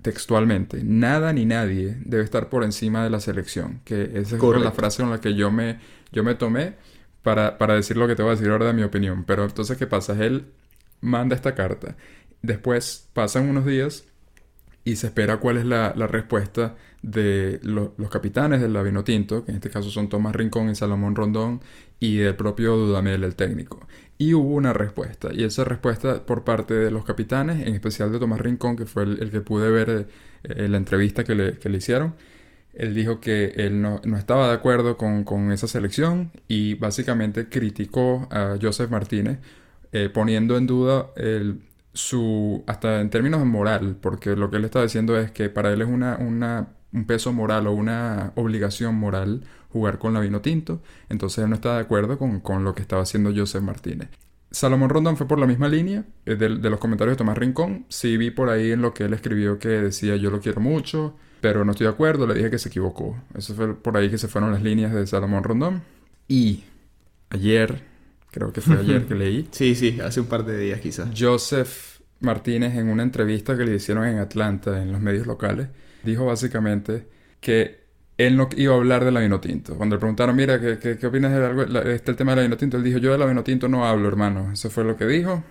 textualmente, 0.00 0.82
nada 0.84 1.34
ni 1.34 1.44
nadie 1.44 1.98
debe 2.04 2.22
estar 2.22 2.48
por 2.48 2.64
encima 2.64 3.04
de 3.04 3.10
la 3.10 3.20
selección, 3.20 3.80
que 3.84 4.04
esa 4.14 4.36
es 4.36 4.42
la 4.42 4.72
frase 4.72 5.02
con 5.02 5.10
la 5.10 5.20
que 5.20 5.34
yo 5.34 5.50
me, 5.50 5.80
yo 6.12 6.24
me 6.24 6.34
tomé 6.34 6.76
para, 7.28 7.58
para 7.58 7.74
decir 7.74 7.96
lo 7.98 8.06
que 8.08 8.16
te 8.16 8.22
voy 8.22 8.32
a 8.32 8.34
decir 8.36 8.50
ahora 8.50 8.66
de 8.66 8.72
mi 8.72 8.82
opinión. 8.82 9.24
Pero 9.24 9.44
entonces, 9.44 9.76
¿qué 9.76 9.86
pasa? 9.86 10.14
Él 10.24 10.46
manda 11.02 11.36
esta 11.36 11.54
carta. 11.54 11.96
Después 12.42 13.08
pasan 13.12 13.48
unos 13.50 13.66
días 13.66 14.04
y 14.84 14.96
se 14.96 15.08
espera 15.08 15.38
cuál 15.38 15.58
es 15.58 15.66
la, 15.66 15.92
la 15.96 16.06
respuesta 16.06 16.76
de 17.02 17.60
lo- 17.62 17.94
los 17.98 18.10
capitanes 18.10 18.60
del 18.62 18.82
Vino 18.84 19.04
Tinto, 19.04 19.44
que 19.44 19.50
en 19.52 19.56
este 19.56 19.70
caso 19.70 19.90
son 19.90 20.08
Tomás 20.08 20.34
Rincón 20.34 20.70
y 20.70 20.74
Salomón 20.74 21.14
Rondón, 21.16 21.60
y 22.00 22.16
del 22.18 22.36
propio 22.36 22.76
Dudamel, 22.76 23.24
el 23.24 23.34
técnico. 23.36 23.86
Y 24.18 24.34
hubo 24.34 24.54
una 24.54 24.72
respuesta, 24.72 25.28
y 25.32 25.44
esa 25.44 25.64
respuesta 25.64 26.24
por 26.26 26.44
parte 26.44 26.74
de 26.74 26.90
los 26.90 27.04
capitanes, 27.04 27.66
en 27.66 27.74
especial 27.74 28.12
de 28.12 28.18
Tomás 28.18 28.40
Rincón, 28.40 28.76
que 28.76 28.86
fue 28.86 29.04
el, 29.04 29.22
el 29.22 29.30
que 29.30 29.40
pude 29.40 29.70
ver 29.70 30.08
eh, 30.44 30.68
la 30.68 30.76
entrevista 30.78 31.24
que 31.24 31.34
le, 31.34 31.58
que 31.58 31.68
le 31.68 31.78
hicieron, 31.78 32.14
él 32.78 32.94
dijo 32.94 33.20
que 33.20 33.52
él 33.56 33.82
no, 33.82 34.00
no 34.04 34.16
estaba 34.16 34.48
de 34.48 34.54
acuerdo 34.54 34.96
con, 34.96 35.24
con 35.24 35.50
esa 35.50 35.66
selección 35.66 36.30
y 36.46 36.74
básicamente 36.74 37.48
criticó 37.48 38.28
a 38.30 38.56
Joseph 38.60 38.90
Martínez, 38.90 39.38
eh, 39.92 40.08
poniendo 40.08 40.56
en 40.56 40.66
duda 40.66 41.08
el, 41.16 41.60
su, 41.92 42.62
hasta 42.68 43.00
en 43.00 43.10
términos 43.10 43.40
de 43.40 43.46
moral, 43.46 43.96
porque 44.00 44.36
lo 44.36 44.48
que 44.50 44.58
él 44.58 44.64
está 44.64 44.80
diciendo 44.80 45.18
es 45.18 45.32
que 45.32 45.50
para 45.50 45.72
él 45.72 45.82
es 45.82 45.88
una, 45.88 46.16
una, 46.18 46.68
un 46.92 47.04
peso 47.04 47.32
moral 47.32 47.66
o 47.66 47.72
una 47.72 48.32
obligación 48.36 48.94
moral 48.94 49.42
jugar 49.70 49.98
con 49.98 50.14
la 50.14 50.20
vino 50.20 50.40
tinto, 50.40 50.80
entonces 51.08 51.42
él 51.42 51.50
no 51.50 51.56
está 51.56 51.74
de 51.74 51.80
acuerdo 51.80 52.16
con, 52.16 52.40
con 52.40 52.62
lo 52.62 52.74
que 52.76 52.82
estaba 52.82 53.02
haciendo 53.02 53.32
Joseph 53.34 53.62
Martínez. 53.62 54.08
Salomón 54.52 54.88
Rondón 54.88 55.16
fue 55.16 55.26
por 55.26 55.40
la 55.40 55.46
misma 55.46 55.68
línea 55.68 56.04
eh, 56.26 56.36
de, 56.36 56.56
de 56.56 56.70
los 56.70 56.78
comentarios 56.78 57.16
de 57.16 57.18
Tomás 57.18 57.36
Rincón. 57.36 57.86
Sí 57.88 58.16
vi 58.16 58.30
por 58.30 58.48
ahí 58.48 58.70
en 58.70 58.82
lo 58.82 58.94
que 58.94 59.04
él 59.04 59.12
escribió 59.12 59.58
que 59.58 59.68
decía 59.68 60.16
yo 60.16 60.30
lo 60.30 60.40
quiero 60.40 60.60
mucho, 60.60 61.16
pero 61.40 61.64
no 61.64 61.72
estoy 61.72 61.86
de 61.86 61.92
acuerdo, 61.92 62.26
le 62.26 62.34
dije 62.34 62.50
que 62.50 62.58
se 62.58 62.68
equivocó. 62.68 63.16
Eso 63.34 63.54
fue 63.54 63.74
por 63.74 63.96
ahí 63.96 64.10
que 64.10 64.18
se 64.18 64.28
fueron 64.28 64.52
las 64.52 64.62
líneas 64.62 64.92
de 64.94 65.06
Salomón 65.06 65.44
Rondón. 65.44 65.82
Y 66.28 66.64
ayer, 67.30 67.82
creo 68.30 68.52
que 68.52 68.60
fue 68.60 68.76
ayer 68.80 69.06
que 69.06 69.14
leí, 69.14 69.48
Sí, 69.50 69.74
sí, 69.74 70.00
hace 70.00 70.20
un 70.20 70.26
par 70.26 70.44
de 70.44 70.58
días 70.58 70.80
quizás. 70.80 71.08
Joseph 71.18 72.00
Martínez 72.20 72.76
en 72.76 72.88
una 72.88 73.02
entrevista 73.02 73.56
que 73.56 73.64
le 73.64 73.74
hicieron 73.76 74.04
en 74.06 74.18
Atlanta, 74.18 74.82
en 74.82 74.92
los 74.92 75.00
medios 75.00 75.26
locales, 75.26 75.68
dijo 76.02 76.26
básicamente 76.26 77.06
que 77.40 77.78
él 78.16 78.36
no 78.36 78.48
iba 78.56 78.74
a 78.74 78.76
hablar 78.76 79.04
de 79.04 79.12
la 79.12 79.20
vino 79.20 79.40
tinto. 79.40 79.76
Cuando 79.76 79.94
le 79.96 80.00
preguntaron, 80.00 80.34
mira, 80.34 80.60
¿qué, 80.60 80.78
qué, 80.78 80.98
qué 80.98 81.06
opinas 81.06 81.32
de 81.32 81.46
algo, 81.46 81.64
la- 81.66 81.82
este, 81.82 82.10
el 82.10 82.16
tema 82.16 82.32
de 82.32 82.36
la 82.36 82.42
vino 82.42 82.56
tinto? 82.56 82.76
Él 82.76 82.82
dijo, 82.82 82.98
yo 82.98 83.12
de 83.12 83.18
la 83.18 83.26
vino 83.26 83.44
tinto 83.44 83.68
no 83.68 83.86
hablo, 83.86 84.08
hermano. 84.08 84.50
Eso 84.52 84.70
fue 84.70 84.82
lo 84.84 84.96
que 84.96 85.06
dijo. 85.06 85.44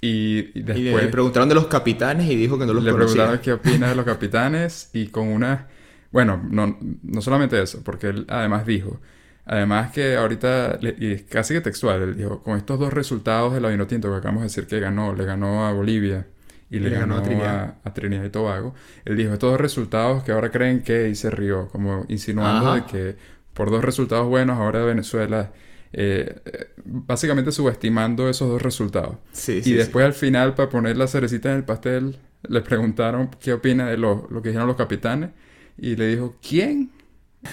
Y, 0.00 0.50
y 0.58 0.62
Y 0.72 0.82
le, 0.82 0.92
después 0.92 1.04
le 1.04 1.08
preguntaron 1.08 1.48
de 1.48 1.54
los 1.54 1.66
capitanes 1.66 2.30
y 2.30 2.36
dijo 2.36 2.58
que 2.58 2.66
no 2.66 2.72
los 2.72 2.84
le 2.84 2.90
conocía. 2.90 2.94
preguntaron 2.94 3.38
qué 3.40 3.52
opina 3.52 3.88
de 3.88 3.94
los 3.94 4.04
capitanes 4.06 4.90
y 4.92 5.08
con 5.08 5.28
una... 5.28 5.68
Bueno, 6.12 6.42
no, 6.50 6.78
no 7.02 7.20
solamente 7.22 7.60
eso, 7.62 7.82
porque 7.84 8.08
él 8.08 8.26
además 8.28 8.66
dijo, 8.66 9.00
además 9.44 9.92
que 9.92 10.16
ahorita, 10.16 10.78
le- 10.80 10.96
y 10.98 11.12
es 11.12 11.22
casi 11.24 11.54
que 11.54 11.60
textual, 11.60 12.02
él 12.02 12.16
dijo, 12.16 12.42
con 12.42 12.56
estos 12.56 12.78
dos 12.80 12.92
resultados 12.92 13.54
de 13.54 13.60
la 13.60 13.68
Vinotinto 13.68 14.10
que 14.10 14.16
acabamos 14.16 14.42
de 14.42 14.46
decir 14.48 14.66
que 14.66 14.80
ganó, 14.80 15.14
le 15.14 15.24
ganó 15.24 15.66
a 15.66 15.72
Bolivia 15.72 16.26
y 16.70 16.78
le, 16.80 16.90
ganó, 16.90 17.16
a 17.18 17.22
Trinidad. 17.22 17.74
A, 17.84 17.94
Trinidad 17.94 18.24
y 18.24 18.30
Tobago, 18.30 18.74
él 19.04 19.16
dijo, 19.16 19.32
estos 19.32 19.52
dos 19.52 19.60
resultados 19.60 20.22
que 20.24 20.32
ahora 20.32 20.50
creen 20.50 20.82
que, 20.82 21.08
y 21.08 21.14
se 21.14 21.30
rió, 21.30 21.68
como 21.68 22.04
insinuando 22.08 22.68
Ajá. 22.68 22.74
de 22.74 22.84
que 22.86 23.16
por 23.54 23.70
dos 23.70 23.84
resultados 23.84 24.26
buenos 24.28 24.58
ahora 24.58 24.82
Venezuela... 24.84 25.52
eh, 25.92 26.40
eh, 26.44 26.68
básicamente 26.84 27.52
subestimando 27.52 28.28
esos 28.28 28.48
dos 28.48 28.62
resultados. 28.62 29.16
Sí, 29.32 29.58
Y 29.58 29.62
sí, 29.62 29.74
después 29.74 30.04
al 30.04 30.14
final, 30.14 30.54
para 30.54 30.68
poner 30.68 30.96
la 30.96 31.06
cerecita 31.08 31.50
en 31.50 31.56
el 31.58 31.64
pastel, 31.64 32.18
le 32.48 32.60
preguntaron 32.62 33.30
qué 33.40 33.52
opina 33.52 33.88
de 33.88 33.96
lo, 33.96 34.28
lo 34.30 34.42
que 34.42 34.50
dijeron 34.50 34.68
los 34.68 34.76
capitanes. 34.76 35.30
Y 35.76 35.96
le 35.96 36.08
dijo, 36.08 36.36
¿quién? 36.46 36.90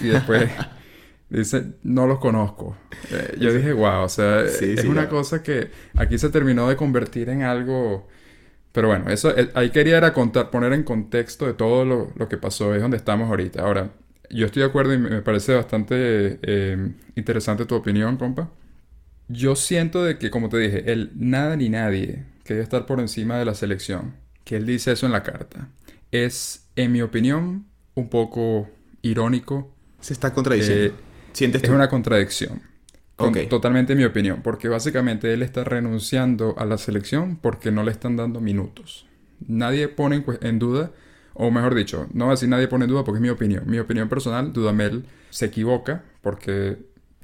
Y 0.00 0.08
después 0.08 0.50
dice, 1.30 1.74
no 1.82 2.06
los 2.06 2.18
conozco. 2.18 2.76
Eh, 3.10 3.36
yo 3.40 3.52
dije, 3.52 3.72
wow, 3.72 4.04
o 4.04 4.08
sea, 4.08 4.42
es 4.42 4.84
una 4.84 5.08
cosa 5.08 5.42
que 5.42 5.70
aquí 5.96 6.18
se 6.18 6.30
terminó 6.30 6.68
de 6.68 6.76
convertir 6.76 7.28
en 7.30 7.42
algo... 7.42 8.08
Pero 8.72 8.88
bueno, 8.88 9.10
eso 9.10 9.34
ahí 9.54 9.70
quería 9.70 9.96
era 9.96 10.12
contar, 10.12 10.50
poner 10.50 10.72
en 10.72 10.84
contexto 10.84 11.46
de 11.46 11.54
todo 11.54 11.84
lo, 11.84 12.12
lo 12.16 12.28
que 12.28 12.36
pasó, 12.36 12.74
es 12.74 12.82
donde 12.82 12.98
estamos 12.98 13.28
ahorita. 13.28 13.62
Ahora, 13.62 13.90
yo 14.30 14.46
estoy 14.46 14.62
de 14.62 14.68
acuerdo 14.68 14.94
y 14.94 14.98
me 14.98 15.22
parece 15.22 15.54
bastante 15.54 16.38
eh, 16.42 16.92
interesante 17.16 17.66
tu 17.66 17.74
opinión, 17.74 18.16
compa. 18.16 18.50
Yo 19.28 19.56
siento 19.56 20.04
de 20.04 20.18
que, 20.18 20.30
como 20.30 20.48
te 20.48 20.58
dije, 20.58 20.90
él 20.92 21.12
nada 21.14 21.56
ni 21.56 21.68
nadie 21.68 22.24
que 22.44 22.54
debe 22.54 22.64
estar 22.64 22.86
por 22.86 23.00
encima 23.00 23.38
de 23.38 23.44
la 23.44 23.54
selección, 23.54 24.14
que 24.44 24.56
él 24.56 24.64
dice 24.66 24.92
eso 24.92 25.04
en 25.06 25.12
la 25.12 25.22
carta, 25.22 25.68
es, 26.12 26.66
en 26.76 26.92
mi 26.92 27.02
opinión, 27.02 27.66
un 27.94 28.08
poco 28.08 28.70
irónico. 29.02 29.74
Se 30.00 30.12
está 30.14 30.32
contradiciendo. 30.32 30.84
Eh, 30.86 30.92
¿Sientes 31.32 31.62
Es 31.62 31.68
una 31.70 31.88
contradicción. 31.88 32.62
Con- 33.16 33.28
Ok. 33.30 33.48
Totalmente 33.50 33.94
mi 33.96 34.04
opinión, 34.04 34.42
porque 34.42 34.68
básicamente 34.68 35.32
él 35.34 35.42
está 35.42 35.64
renunciando 35.64 36.54
a 36.56 36.64
la 36.64 36.78
selección 36.78 37.36
porque 37.36 37.70
no 37.72 37.82
le 37.82 37.90
están 37.90 38.16
dando 38.16 38.40
minutos. 38.40 39.06
Nadie 39.46 39.88
pone 39.88 40.24
en 40.40 40.58
duda, 40.60 40.92
o 41.38 41.52
mejor 41.52 41.74
dicho, 41.74 42.08
no 42.12 42.24
voy 42.24 42.32
a 42.32 42.34
decir 42.34 42.48
nadie 42.48 42.66
pone 42.66 42.84
en 42.84 42.90
duda 42.90 43.04
porque 43.04 43.18
es 43.18 43.22
mi 43.22 43.28
opinión. 43.28 43.62
Mi 43.66 43.78
opinión 43.78 44.08
personal, 44.08 44.52
Dudamel 44.52 45.04
se 45.30 45.46
equivoca 45.46 46.02
porque 46.20 46.78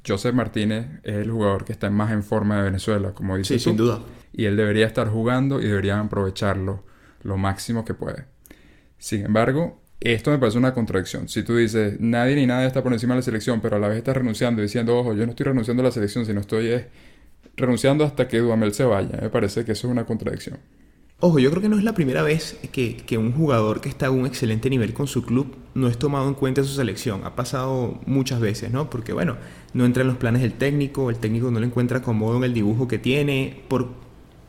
Joseph 0.07 0.33
Martínez 0.33 0.87
es 1.03 1.15
el 1.15 1.31
jugador 1.31 1.65
que 1.65 1.73
está 1.73 1.89
más 1.89 2.13
en 2.13 2.23
forma 2.23 2.57
de 2.57 2.63
Venezuela, 2.63 3.11
como 3.11 3.35
dices 3.35 3.61
Sí, 3.61 3.69
sin 3.69 3.77
duda. 3.77 3.99
Y 4.31 4.45
él 4.45 4.55
debería 4.55 4.85
estar 4.85 5.09
jugando 5.09 5.59
y 5.61 5.65
deberían 5.65 5.99
aprovecharlo 5.99 6.83
lo 7.23 7.35
máximo 7.35 7.83
que 7.83 7.93
puede. 7.93 8.25
Sin 8.97 9.25
embargo, 9.25 9.81
esto 9.99 10.31
me 10.31 10.37
parece 10.37 10.57
una 10.57 10.73
contradicción. 10.73 11.27
Si 11.27 11.43
tú 11.43 11.57
dices, 11.57 11.99
nadie 11.99 12.35
ni 12.35 12.45
nadie 12.45 12.67
está 12.67 12.81
por 12.83 12.93
encima 12.93 13.15
de 13.15 13.19
la 13.19 13.23
selección, 13.23 13.59
pero 13.59 13.75
a 13.75 13.79
la 13.79 13.89
vez 13.89 13.97
estás 13.97 14.15
renunciando 14.15 14.61
y 14.61 14.63
diciendo, 14.63 14.97
ojo, 14.97 15.13
yo 15.13 15.25
no 15.25 15.31
estoy 15.31 15.45
renunciando 15.45 15.81
a 15.83 15.85
la 15.85 15.91
selección, 15.91 16.25
sino 16.25 16.39
estoy 16.39 16.67
eh, 16.67 16.87
renunciando 17.57 18.05
hasta 18.05 18.29
que 18.29 18.39
Dudamel 18.39 18.73
se 18.73 18.85
vaya. 18.85 19.19
Me 19.21 19.29
parece 19.29 19.65
que 19.65 19.73
eso 19.73 19.87
es 19.87 19.91
una 19.91 20.05
contradicción. 20.05 20.59
Ojo, 21.21 21.39
yo 21.39 21.49
creo 21.49 21.61
que 21.61 21.69
no 21.69 21.77
es 21.77 21.83
la 21.85 21.93
primera 21.93 22.23
vez 22.23 22.59
que, 22.73 22.97
que 22.97 23.17
un 23.17 23.31
jugador 23.31 23.79
que 23.79 23.87
está 23.87 24.07
a 24.07 24.11
un 24.11 24.25
excelente 24.25 24.69
nivel 24.69 24.93
con 24.93 25.07
su 25.07 25.23
club 25.23 25.55
no 25.73 25.87
es 25.87 25.97
tomado 25.97 26.27
en 26.27 26.33
cuenta 26.33 26.59
en 26.59 26.67
su 26.67 26.73
selección. 26.73 27.21
Ha 27.23 27.35
pasado 27.35 28.01
muchas 28.05 28.41
veces, 28.41 28.69
¿no? 28.69 28.89
Porque, 28.89 29.13
bueno, 29.13 29.37
no 29.73 29.85
entra 29.85 30.01
en 30.01 30.09
los 30.09 30.17
planes 30.17 30.41
del 30.41 30.53
técnico, 30.53 31.09
el 31.09 31.15
técnico 31.15 31.49
no 31.51 31.59
lo 31.61 31.65
encuentra 31.65 32.01
cómodo 32.01 32.37
en 32.37 32.43
el 32.43 32.53
dibujo 32.53 32.89
que 32.89 32.99
tiene, 32.99 33.63
por 33.69 33.87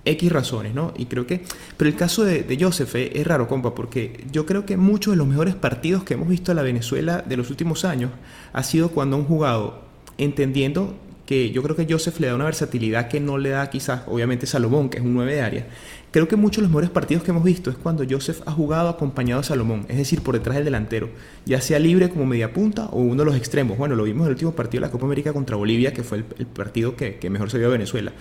X 0.04 0.32
razones, 0.32 0.74
¿no? 0.74 0.92
Y 0.96 1.06
creo 1.06 1.24
que... 1.24 1.44
Pero 1.76 1.88
el 1.88 1.96
caso 1.96 2.24
de, 2.24 2.42
de 2.42 2.58
Joseph 2.60 2.96
es 2.96 3.26
raro, 3.26 3.46
compa, 3.46 3.72
porque 3.72 4.24
yo 4.32 4.44
creo 4.44 4.66
que 4.66 4.76
muchos 4.76 5.12
de 5.12 5.18
los 5.18 5.28
mejores 5.28 5.54
partidos 5.54 6.02
que 6.02 6.14
hemos 6.14 6.28
visto 6.28 6.50
a 6.50 6.56
la 6.56 6.62
Venezuela 6.62 7.22
de 7.22 7.36
los 7.36 7.48
últimos 7.48 7.84
años 7.84 8.10
ha 8.52 8.64
sido 8.64 8.90
cuando 8.90 9.16
han 9.16 9.24
jugado 9.24 9.82
entendiendo 10.18 10.96
que 11.26 11.50
yo 11.50 11.62
creo 11.62 11.76
que 11.76 11.86
Joseph 11.90 12.18
le 12.20 12.28
da 12.28 12.34
una 12.36 12.44
versatilidad 12.44 13.08
que 13.08 13.20
no 13.20 13.36
le 13.36 13.50
da 13.50 13.68
quizás, 13.68 14.02
obviamente, 14.06 14.46
Salomón, 14.46 14.88
que 14.88 14.98
es 14.98 15.04
un 15.04 15.12
9 15.14 15.34
de 15.34 15.42
área. 15.42 15.66
Creo 16.12 16.28
que 16.28 16.36
muchos 16.36 16.58
de 16.58 16.62
los 16.62 16.70
mejores 16.70 16.88
partidos 16.90 17.24
que 17.24 17.32
hemos 17.32 17.44
visto 17.44 17.68
es 17.68 17.76
cuando 17.76 18.04
Joseph 18.08 18.40
ha 18.46 18.52
jugado 18.52 18.88
acompañado 18.88 19.42
de 19.42 19.46
Salomón, 19.48 19.84
es 19.88 19.98
decir, 19.98 20.22
por 20.22 20.34
detrás 20.34 20.56
del 20.56 20.64
delantero, 20.64 21.10
ya 21.44 21.60
sea 21.60 21.78
libre 21.78 22.08
como 22.08 22.24
media 22.24 22.52
punta 22.54 22.86
o 22.86 23.00
uno 23.00 23.16
de 23.16 23.24
los 23.26 23.36
extremos. 23.36 23.76
Bueno, 23.76 23.96
lo 23.96 24.04
vimos 24.04 24.20
en 24.22 24.26
el 24.28 24.32
último 24.32 24.52
partido 24.52 24.80
de 24.80 24.86
la 24.86 24.92
Copa 24.92 25.04
América 25.04 25.32
contra 25.32 25.56
Bolivia, 25.56 25.92
que 25.92 26.04
fue 26.04 26.18
el, 26.38 26.46
partido 26.46 26.96
que, 26.96 27.16
que 27.16 27.28
mejor 27.28 27.50
se 27.50 27.58
vio 27.58 27.66
a 27.66 27.70
Venezuela 27.70 28.12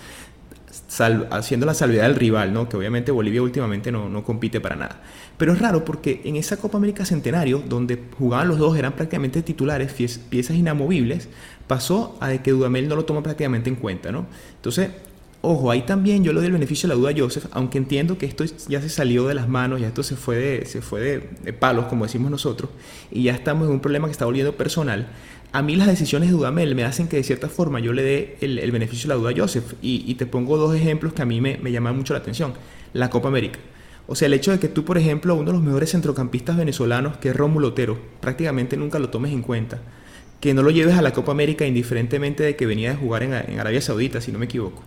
sal- 0.88 1.28
haciendo 1.32 1.66
la 1.66 1.74
salvedad 1.74 2.04
del 2.04 2.16
rival, 2.16 2.54
¿no? 2.54 2.68
que 2.70 2.78
obviamente 2.78 3.12
Bolivia 3.12 3.42
últimamente 3.42 3.92
no, 3.92 4.10
no 4.10 4.24
compite 4.24 4.60
para 4.60 4.76
nada. 4.76 5.02
Pero 5.38 5.54
es 5.54 5.60
raro 5.60 5.84
porque 5.86 6.22
en 6.26 6.36
esa 6.36 6.58
Copa 6.58 6.78
América 6.78 7.06
Centenario, 7.06 7.64
donde 7.68 8.00
jugaban 8.18 8.48
los 8.48 8.58
dos, 8.58 8.78
eran 8.78 8.94
prácticamente 8.94 9.42
titulares, 9.42 9.94
piezas 9.94 10.56
inamovibles, 10.56 11.30
pasó 11.68 12.18
a 12.20 12.32
que 12.38 12.52
Dudamel 12.52 12.88
no 12.88 12.96
lo 12.96 13.06
toma 13.06 13.24
prácticamente 13.24 13.70
en 13.70 13.76
cuenta. 13.76 14.12
¿no? 14.12 14.26
Entonces, 14.56 14.90
ojo, 15.42 15.72
ahí 15.72 15.84
también 15.84 16.24
yo 16.24 16.34
le 16.34 16.40
doy 16.40 16.48
el 16.48 16.54
beneficio 16.54 16.88
de 16.88 16.96
la 16.96 17.00
duda 17.00 17.12
a 17.12 17.14
Joseph, 17.18 17.46
aunque 17.52 17.78
entiendo 17.78 18.18
que 18.18 18.26
esto 18.26 18.44
ya 18.68 18.82
se 18.82 18.90
salió 18.90 19.28
de 19.28 19.36
las 19.36 19.48
manos, 19.48 19.80
ya 19.80 19.88
esto 19.88 20.04
se 20.04 20.16
fue 20.16 20.38
de, 20.38 20.66
se 20.66 20.82
fue 20.82 21.02
de, 21.02 21.54
palos, 21.54 21.86
como 21.86 22.06
decimos 22.06 22.32
nosotros, 22.32 22.70
y 23.12 23.24
ya 23.24 23.34
estamos 23.34 23.68
en 23.68 23.74
un 23.74 23.80
problema 23.80 24.08
que 24.08 24.12
está 24.12 24.26
volviendo 24.26 24.56
personal. 24.56 25.08
A 25.52 25.62
mí 25.62 25.76
las 25.76 25.88
decisiones 25.88 26.30
de 26.30 26.36
Dudamel 26.36 26.76
me 26.76 26.84
hacen 26.84 27.08
que 27.08 27.18
de 27.18 27.24
cierta 27.24 27.48
forma 27.48 27.80
yo 27.80 27.94
le 27.94 28.04
dé 28.04 28.38
el, 28.42 28.72
beneficio 28.72 29.08
de 29.08 29.16
la 29.16 29.22
duda 29.22 29.32
a 29.32 29.34
Joseph. 29.38 29.76
Y, 29.82 30.04
y 30.06 30.16
te 30.16 30.26
pongo 30.26 30.58
dos 30.58 30.76
ejemplos 30.76 31.14
que 31.14 31.22
a 31.22 31.26
mí 31.26 31.40
me, 31.40 31.58
me 31.60 31.72
llaman 31.72 31.96
mucho 31.96 32.14
la 32.14 32.20
atención. 32.20 32.54
La 32.92 33.10
Copa 33.10 33.30
América. 33.30 33.60
O 34.08 34.16
sea, 34.16 34.28
el 34.28 34.34
hecho 34.34 34.52
de 34.52 34.60
que 34.60 34.68
tú, 34.68 34.84
por 34.84 34.98
ejemplo, 34.98 35.34
uno 35.34 35.46
de 35.46 35.54
los 35.54 35.64
mejores 35.64 35.92
centrocampistas 35.92 36.58
venezolanos, 36.58 37.18
que 37.18 37.30
es 37.30 37.36
Rómulo 37.36 37.70
Otero, 37.70 37.98
prácticamente 38.20 38.78
nunca 38.78 39.00
lo 39.00 39.10
tomes 39.10 39.32
en 39.32 39.42
cuenta. 39.42 39.80
Que 40.40 40.54
no 40.54 40.62
lo 40.62 40.72
lleves 40.72 40.96
a 40.96 41.02
la 41.02 41.14
Copa 41.14 41.32
América 41.32 41.66
indiferentemente 41.66 42.44
de 42.44 42.56
que 42.56 42.66
venía 42.66 42.92
de 42.92 42.96
jugar 42.96 43.24
en, 43.24 43.34
en 43.34 43.60
Arabia 43.60 43.82
Saudita, 43.82 44.22
si 44.22 44.32
no 44.32 44.40
me 44.40 44.46
equivoco. 44.46 44.84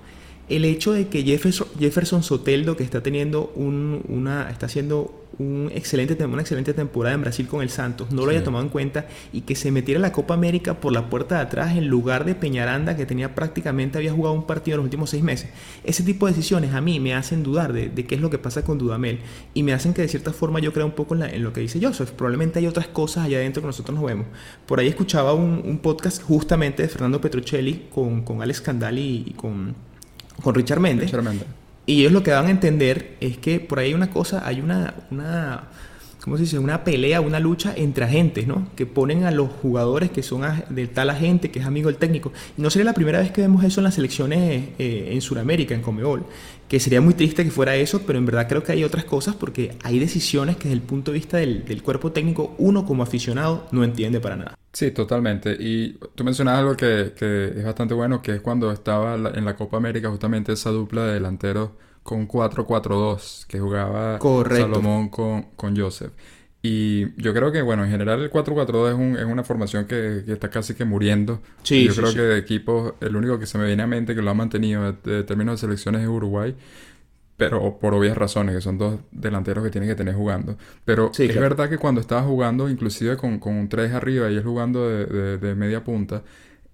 El 0.49 0.64
hecho 0.64 0.93
de 0.93 1.09
que 1.09 1.23
Jefferson, 1.23 1.69
Jefferson 1.78 2.23
Soteldo, 2.23 2.76
que 2.76 2.85
está 2.85 3.02
teniendo 3.02 3.52
un, 3.55 4.02
una, 4.09 4.50
está 4.50 4.67
haciendo 4.67 5.28
un 5.38 5.71
excelente, 5.73 6.23
una 6.25 6.40
excelente 6.40 6.75
temporada 6.75 7.14
en 7.14 7.21
Brasil 7.21 7.47
con 7.47 7.62
el 7.62 7.71
Santos, 7.71 8.11
no 8.11 8.25
lo 8.25 8.31
haya 8.31 8.43
tomado 8.43 8.64
en 8.64 8.71
cuenta 8.71 9.07
y 9.33 9.43
que 9.43 9.55
se 9.55 9.71
metiera 9.71 10.00
la 10.00 10.11
Copa 10.11 10.35
América 10.35 10.81
por 10.81 10.93
la 10.93 11.09
puerta 11.11 11.37
de 11.37 11.43
atrás 11.43 11.76
en 11.76 11.87
lugar 11.88 12.25
de 12.25 12.35
Peñaranda, 12.35 12.97
que 12.97 13.07
tenía 13.07 13.35
prácticamente, 13.35 13.99
había 13.99 14.12
jugado 14.12 14.35
un 14.35 14.47
partido 14.47 14.75
en 14.75 14.78
los 14.78 14.85
últimos 14.85 15.11
seis 15.11 15.23
meses. 15.23 15.50
Ese 15.85 16.02
tipo 16.02 16.26
de 16.26 16.33
decisiones 16.33 16.75
a 16.75 16.81
mí 16.81 16.99
me 16.99 17.14
hacen 17.14 17.43
dudar 17.43 17.73
de, 17.73 17.90
qué 17.93 18.14
es 18.14 18.21
lo 18.21 18.31
que 18.31 18.38
pasa 18.38 18.64
con 18.64 18.78
Dudamel 18.78 19.21
y 19.55 19.62
me 19.62 19.73
hacen 19.73 19.95
que 19.95 20.02
de 20.02 20.09
cierta 20.09 20.33
forma 20.33 20.61
yo 20.61 20.73
creo 20.73 20.87
un 20.87 20.93
poco 20.93 21.14
en, 21.14 21.43
lo 21.43 21.52
que 21.52 21.61
dice 21.61 21.78
Joseph. 21.81 22.11
Probablemente 22.11 22.59
hay 22.59 22.67
otras 22.67 22.88
cosas 22.88 23.26
allá 23.26 23.38
adentro 23.38 23.62
que 23.62 23.67
nosotros 23.67 23.97
no 23.97 24.05
vemos. 24.05 24.26
Por 24.67 24.81
ahí 24.81 24.88
escuchaba 24.88 25.35
un, 25.35 25.78
podcast 25.78 26.23
justamente 26.23 26.83
de 26.83 26.88
Fernando 26.88 27.21
Petruccelli 27.21 27.87
con, 27.95 28.23
con 28.23 28.43
Alex 28.43 28.61
Candali 28.61 29.25
y 29.28 29.33
con, 29.35 29.76
con 30.42 30.54
Richard 30.54 30.80
Méndez. 30.80 31.07
Richard 31.07 31.23
Méndez 31.23 31.47
y 31.88 32.00
ellos 32.00 32.12
lo 32.12 32.23
que 32.23 32.33
dan 32.33 32.47
a 32.47 32.50
entender 32.50 33.16
es 33.21 33.38
que 33.38 33.61
por 33.61 33.78
ahí 33.78 33.88
hay 33.88 33.95
una 33.95 34.11
cosa, 34.11 34.47
hay 34.47 34.61
una, 34.61 34.92
una 35.11 35.68
¿cómo 36.28 36.37
se 36.37 36.42
dice? 36.42 36.58
Una 36.58 36.85
pelea, 36.85 37.23
una 37.23 37.40
lucha 37.40 37.73
entre 37.75 38.04
agentes, 38.04 38.47
¿no? 38.47 38.68
Que 38.76 38.85
ponen 38.85 39.25
a 39.25 39.30
los 39.30 39.49
jugadores 39.50 40.11
que 40.11 40.23
son 40.23 40.42
de 40.68 40.87
tal 40.87 41.08
agente, 41.08 41.50
que 41.50 41.61
es 41.61 41.64
amigo 41.64 41.88
del 41.88 41.97
técnico. 41.97 42.35
Y 42.58 42.61
no 42.61 42.68
sería 42.68 42.85
la 42.85 42.92
primera 42.92 43.18
vez 43.18 43.30
que 43.30 43.40
vemos 43.40 43.64
eso 43.64 43.80
en 43.80 43.85
las 43.85 43.94
selecciones 43.94 44.68
eh, 44.78 45.08
en 45.11 45.23
Sudamérica, 45.23 45.75
en 45.75 45.80
Comebol. 45.80 46.26
Que 46.68 46.80
sería 46.80 47.00
muy 47.00 47.14
triste 47.14 47.44
que 47.44 47.50
fuera 47.50 47.76
eso, 47.76 48.02
pero 48.06 48.18
en 48.18 48.26
verdad 48.26 48.47
creo 48.47 48.62
que 48.62 48.73
hay 48.73 48.85
otras 48.85 49.06
cosas 49.06 49.37
porque 49.37 49.73
hay 49.82 49.99
decisiones 49.99 50.56
que 50.56 50.64
desde 50.64 50.75
el 50.75 50.82
punto 50.82 51.12
de 51.12 51.18
vista 51.18 51.38
del, 51.38 51.82
cuerpo 51.82 52.12
técnico, 52.12 52.54
uno 52.58 52.85
como 52.85 53.02
aficionado 53.02 53.66
no 53.73 53.82
entiende 53.82 54.20
para 54.20 54.37
nada. 54.37 54.58
Sí, 54.75 54.90
totalmente. 54.90 55.56
Y 55.58 55.94
tú 56.14 56.25
mencionabas 56.25 56.61
algo 56.61 56.76
que, 56.76 57.14
que 57.16 57.54
es 57.56 57.64
bastante 57.64 57.94
bueno, 57.94 58.20
que 58.20 58.35
es 58.35 58.42
cuando 58.42 58.70
estaba 58.70 59.14
en 59.14 59.47
la 59.47 59.56
Copa 59.56 59.78
América 59.78 60.11
justamente 60.11 60.52
esa 60.52 60.68
dupla 60.68 61.06
de 61.06 61.14
delanteros 61.14 61.70
con 62.09 62.27
4-4-2 62.27 63.45
que 63.47 63.61
jugaba 63.61 64.19
Salomón 64.19 65.11
con, 65.11 65.43
con 65.57 65.77
Joseph. 65.77 66.11
Y 66.62 67.12
yo 67.21 67.35
creo 67.35 67.53
que, 67.53 67.61
bueno, 67.61 67.85
en 67.85 67.91
general 67.91 68.23
el 68.23 68.31
4-4-2 68.31 68.88
es, 68.88 68.95
un, 68.95 69.17
es 69.19 69.27
una 69.27 69.45
formación 69.45 69.85
que, 69.85 70.25
está 70.27 70.49
casi 70.49 70.73
que 70.73 70.87
muriendo. 70.87 71.43
Sí, 71.62 71.85
yo 71.85 71.95
creo 71.95 72.15
que 72.15 72.23
de 72.23 72.38
equipos, 72.38 72.95
el 73.03 73.15
único 73.15 73.38
que 73.38 73.45
se 73.45 73.59
me 73.59 73.67
viene 73.67 73.83
a 73.83 73.87
mente 73.87 74.15
que 74.15 74.23
lo 74.23 74.31
ha 74.31 74.35
mantenido 74.35 74.88
en 74.88 75.27
términos 75.27 75.61
de 75.61 75.67
selecciones 75.67 76.00
es 76.00 76.09
Uruguay. 76.09 76.57
Pero 77.37 77.79
por 77.79 77.93
obvias 77.93 78.17
razones, 78.17 78.55
que 78.55 78.62
son 78.62 78.79
dos 78.79 79.00
delanteros 79.12 79.62
que 79.62 79.71
tienen 79.71 79.91
que 79.91 79.95
tener 79.95 80.15
jugando. 80.15 80.57
Pero 80.87 81.11
es 81.15 81.38
verdad 81.38 81.69
que 81.69 81.77
cuando 81.77 82.00
estaba 82.00 82.23
jugando, 82.23 82.71
inclusive 82.71 83.19
con, 83.19 83.38
con 83.38 83.55
un 83.55 83.69
3 83.69 83.93
arriba 83.93 84.31
y 84.31 84.37
él 84.37 84.45
jugando 84.45 84.88
de, 84.88 85.37
de 85.37 85.55
media 85.55 85.85
punta, 85.85 86.23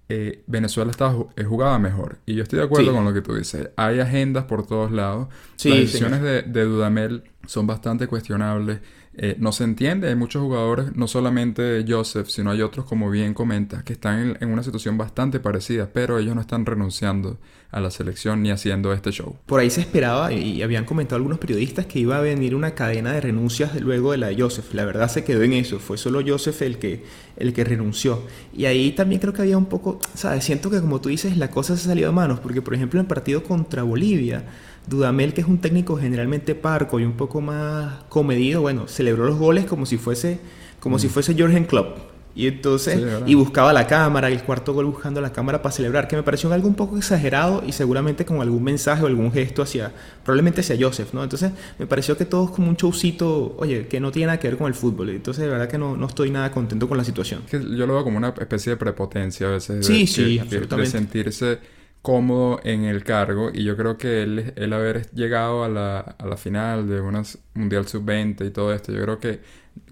eh, 0.07 0.43
Venezuela 0.47 0.91
estaba, 0.91 1.25
eh, 1.35 1.43
jugaba 1.43 1.79
mejor. 1.79 2.19
Y 2.25 2.35
yo 2.35 2.43
estoy 2.43 2.59
de 2.59 2.65
acuerdo 2.65 2.93
con 2.93 3.05
lo 3.05 3.13
que 3.13 3.21
tú 3.21 3.35
dices. 3.35 3.69
Hay 3.75 3.99
agendas 3.99 4.45
por 4.45 4.65
todos 4.65 4.91
lados. 4.91 5.27
Las 5.63 5.77
decisiones 5.77 6.21
de, 6.21 6.43
de, 6.43 6.63
Dudamel 6.63 7.23
son 7.47 7.65
bastante 7.65 8.07
cuestionables. 8.07 8.79
Eh, 9.17 9.37
no 9.39 9.53
se 9.53 9.63
entiende, 9.63 10.09
hay 10.09 10.15
muchos 10.15 10.41
jugadores, 10.41 10.93
no 10.95 11.07
solamente 11.07 11.85
Joseph, 11.87 12.27
sino 12.27 12.51
hay 12.51 12.61
otros, 12.61 12.85
como 12.85 13.09
bien 13.09 13.33
comentas, 13.33 13.81
que 13.83 13.93
están 13.93 14.37
en, 14.39 14.49
una 14.49 14.61
situación 14.61 14.97
bastante 14.97 15.39
parecida, 15.39 15.89
pero 15.93 16.19
ellos 16.19 16.35
no 16.35 16.41
están 16.41 16.65
renunciando 16.65 17.37
a 17.71 17.79
la 17.79 17.91
selección 17.91 18.43
ni 18.43 18.51
haciendo 18.51 18.91
este 18.91 19.11
show. 19.11 19.37
Por 19.45 19.61
ahí 19.61 19.69
se 19.69 19.81
esperaba, 19.81 20.33
y 20.33 20.61
habían 20.63 20.83
comentado 20.83 21.15
algunos 21.17 21.39
periodistas, 21.39 21.85
que 21.85 21.99
iba 21.99 22.17
a 22.17 22.21
venir 22.21 22.55
una 22.55 22.71
cadena 22.75 23.13
de 23.13 23.21
renuncias 23.21 23.79
luego 23.79 24.11
de 24.11 24.17
la 24.17 24.27
de 24.27 24.41
Joseph. 24.41 24.73
La 24.73 24.83
verdad 24.83 25.09
se 25.09 25.23
quedó 25.23 25.43
en 25.43 25.53
eso, 25.53 25.79
fue 25.79 25.97
solo 25.97 26.21
Joseph 26.25 26.61
el 26.61 26.77
que, 26.77 27.03
el 27.37 27.53
que 27.53 27.63
renunció. 27.63 28.23
Y 28.53 28.65
ahí 28.65 28.91
también 28.91 29.21
creo 29.21 29.33
que 29.33 29.43
había 29.43 29.57
un 29.57 29.67
poco, 29.67 29.99
¿sabes? 30.13 30.43
Siento 30.43 30.69
que 30.69 30.81
como 30.81 30.99
tú 30.99 31.07
dices, 31.07 31.37
la 31.37 31.49
cosa 31.51 31.77
se 31.77 31.83
ha 31.83 31.91
salido 31.91 32.09
de 32.09 32.15
manos, 32.15 32.41
porque 32.41 32.61
por 32.61 32.73
ejemplo 32.73 32.99
en 32.99 33.05
el 33.05 33.07
partido 33.07 33.43
contra 33.43 33.83
Bolivia, 33.83 34.45
Dudamel, 34.87 35.33
que 35.33 35.41
es 35.41 35.47
un 35.47 35.57
técnico 35.59 35.97
generalmente 35.97 36.55
parco 36.55 36.99
y 36.99 37.03
un 37.03 37.13
poco 37.13 37.41
más 37.41 38.03
comedido, 38.09 38.61
bueno, 38.61 38.87
celebró 38.87 39.25
los 39.25 39.37
goles 39.37 39.65
como 39.65 39.85
si 39.85 39.97
fuese, 39.97 40.39
como 40.79 40.99
si 40.99 41.07
mm. 41.07 41.09
fuese 41.09 41.33
Jürgen 41.33 41.65
Klopp. 41.65 42.15
Y 42.37 42.47
entonces, 42.47 43.01
y 43.25 43.33
buscaba 43.33 43.71
la 43.71 43.87
cámara, 43.87 44.27
el 44.27 44.43
cuarto 44.43 44.73
gol 44.73 44.85
buscando 44.85 45.21
la 45.21 45.31
cámara 45.31 45.61
para 45.61 45.71
celebrar, 45.73 46.09
que 46.09 46.17
me 46.17 46.23
pareció 46.23 46.51
algo 46.51 46.67
un 46.67 46.75
poco 46.75 46.97
exagerado 46.97 47.63
y 47.65 47.71
seguramente 47.71 48.25
con 48.25 48.41
algún 48.41 48.61
mensaje 48.61 49.03
o 49.03 49.07
algún 49.07 49.31
gesto 49.31 49.61
hacia, 49.61 49.93
probablemente 50.21 50.59
hacia 50.59 50.75
Joseph, 50.77 51.13
¿no? 51.13 51.23
Entonces, 51.23 51.53
me 51.79 51.87
pareció 51.87 52.17
que 52.17 52.25
todo 52.25 52.43
es 52.45 52.51
como 52.51 52.67
un 52.67 52.75
showcito, 52.75 53.55
oye, 53.57 53.87
que 53.87 54.01
no 54.01 54.11
tiene 54.11 54.27
nada 54.27 54.39
que 54.39 54.49
ver 54.49 54.57
con 54.57 54.67
el 54.67 54.73
fútbol. 54.73 55.11
Entonces, 55.11 55.45
de 55.45 55.49
verdad 55.49 55.69
que 55.69 55.77
no, 55.77 55.95
no 55.95 56.07
estoy 56.07 56.29
nada 56.29 56.51
contento 56.51 56.89
con 56.89 56.97
la 56.97 57.05
situación. 57.05 57.41
yo 57.49 57.87
lo 57.87 57.93
veo 57.93 58.03
como 58.03 58.17
una 58.17 58.33
especie 58.37 58.71
de 58.71 58.77
prepotencia 58.77 59.47
a 59.47 59.51
veces. 59.51 59.85
Sí, 59.85 60.05
sí, 60.05 60.37
absolutamente. 60.37 60.91
de 60.91 60.99
sentirse 60.99 61.59
cómodo 62.05 62.59
en 62.63 62.83
el 62.85 63.03
cargo 63.03 63.49
y 63.51 63.63
yo 63.63 63.75
creo 63.75 63.97
que 63.97 64.21
él, 64.21 64.53
el 64.57 64.73
haber 64.73 65.09
llegado 65.11 65.63
a 65.63 65.69
la, 65.69 65.99
a 65.99 66.27
la 66.27 66.37
final 66.37 66.87
de 66.87 67.01
una 67.01 67.23
Mundial 67.55 67.87
Sub-20 67.87 68.45
y 68.45 68.51
todo 68.51 68.71
esto, 68.73 68.91
yo 68.91 69.01
creo 69.01 69.19
que 69.19 69.41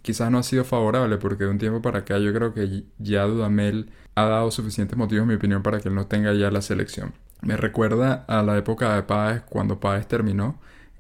quizás 0.04 0.30
no 0.30 0.38
ha 0.38 0.44
sido 0.44 0.64
favorable 0.64 1.18
porque 1.18 1.46
de 1.46 1.50
un 1.50 1.58
tiempo 1.58 1.82
para 1.82 2.00
acá 2.00 2.20
yo 2.20 2.32
creo 2.32 2.54
que 2.54 2.84
ya 3.00 3.24
Dudamel 3.24 3.90
ha 4.14 4.26
dado 4.26 4.52
suficientes 4.52 4.96
motivos, 4.96 5.24
en 5.24 5.30
mi 5.30 5.34
opinión, 5.36 5.64
para 5.64 5.80
que 5.80 5.90
él 5.90 5.96
no 5.96 6.06
tenga 6.06 6.34
ya 6.34 6.52
la 6.52 6.62
selección. 6.62 7.14
Me 7.42 7.58
recuerda 7.58 8.26
a 8.28 8.44
la 8.44 8.58
época 8.60 8.94
de 8.96 9.02
Páez, 9.04 9.42
cuando 9.50 9.80
Páez 9.80 10.08
terminó, 10.08 10.60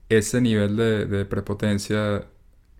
ese 0.10 0.42
nivel 0.42 0.78
de 0.78 1.26
prepotencia 1.26 2.26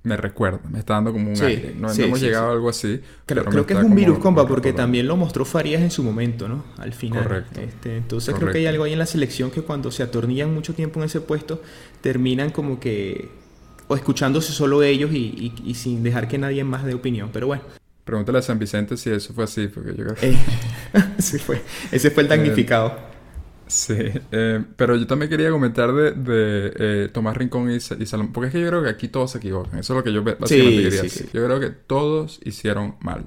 me 0.04 0.18
recuerda, 0.18 0.60
me 0.70 0.80
está 0.80 0.96
dando 0.96 1.14
como 1.14 1.32
un 1.32 1.42
aire. 1.42 1.74
No, 1.78 1.90
hemos 1.92 2.20
llegado 2.20 2.50
a 2.50 2.52
algo 2.52 2.70
así. 2.70 3.02
Creo, 3.26 3.46
creo 3.46 3.66
que 3.66 3.74
es 3.74 3.80
un 3.80 3.96
virus, 3.96 4.20
compa, 4.20 4.46
porque 4.46 4.74
también 4.74 5.08
lo 5.08 5.16
mostró 5.16 5.46
Farías 5.46 5.82
en 5.82 5.92
su 5.92 6.04
momento, 6.04 6.50
¿no? 6.50 6.66
Al 6.78 6.94
final. 6.94 7.24
Correcto. 7.24 7.62
Este, 7.62 7.98
entonces 7.98 8.36
creo 8.36 8.52
que 8.52 8.58
hay 8.60 8.66
algo 8.66 8.84
ahí 8.84 8.94
en 8.94 9.00
la 9.00 9.06
selección 9.06 9.50
que 9.50 9.62
cuando 9.62 9.92
se 9.92 10.04
atornillan 10.04 10.54
mucho 10.54 10.74
tiempo 10.74 11.00
en 11.00 11.06
ese 11.06 11.22
puesto, 11.22 11.62
terminan 12.02 12.50
como 12.52 12.80
que 12.80 13.30
o 13.88 13.96
escuchándose 13.96 14.52
solo 14.52 14.84
ellos 14.84 15.12
y, 15.14 15.54
y, 15.64 15.74
sin 15.76 16.04
dejar 16.04 16.28
que 16.28 16.38
nadie 16.38 16.64
más 16.64 16.84
dé 16.84 16.94
opinión. 16.94 17.30
Pero 17.32 17.48
bueno. 17.48 17.64
Pregúntale 18.04 18.40
a 18.40 18.42
San 18.42 18.60
Vicente 18.60 18.98
si 18.98 19.10
eso 19.10 19.34
fue 19.34 19.46
así, 19.46 19.68
porque 19.68 19.96
yo 19.96 20.04
creo 20.04 20.16
que... 20.16 20.38
sí 21.22 21.40
fue. 21.40 21.62
Ese 21.92 22.12
fue 22.12 22.24
el 22.24 22.30
damnificado. 22.30 23.13
Sí, 23.68 23.96
eh, 24.32 24.64
pero 24.76 24.96
yo 24.96 25.08
también 25.08 25.30
quería 25.30 25.50
comentar 25.50 25.94
de, 25.94 26.12
de 26.12 26.74
eh, 26.78 27.10
Tomás 27.12 27.38
Rincón 27.38 27.72
y, 27.72 27.80
Salomón, 27.80 28.34
porque 28.34 28.48
es 28.48 28.54
que 28.54 28.62
yo 28.62 28.68
creo 28.68 28.84
que 28.84 28.90
aquí 28.90 29.08
todos 29.08 29.32
se 29.32 29.38
equivocan, 29.38 29.80
eso 29.80 29.94
es 29.94 29.98
lo 29.98 30.04
que 30.04 30.14
yo 30.14 30.24
básicamente 30.24 30.84
quería 30.84 31.02
decir. 31.02 31.30
Yo 31.34 31.46
creo 31.46 31.60
que 31.60 31.70
todos 31.70 32.40
hicieron 32.44 32.96
mal. 33.00 33.26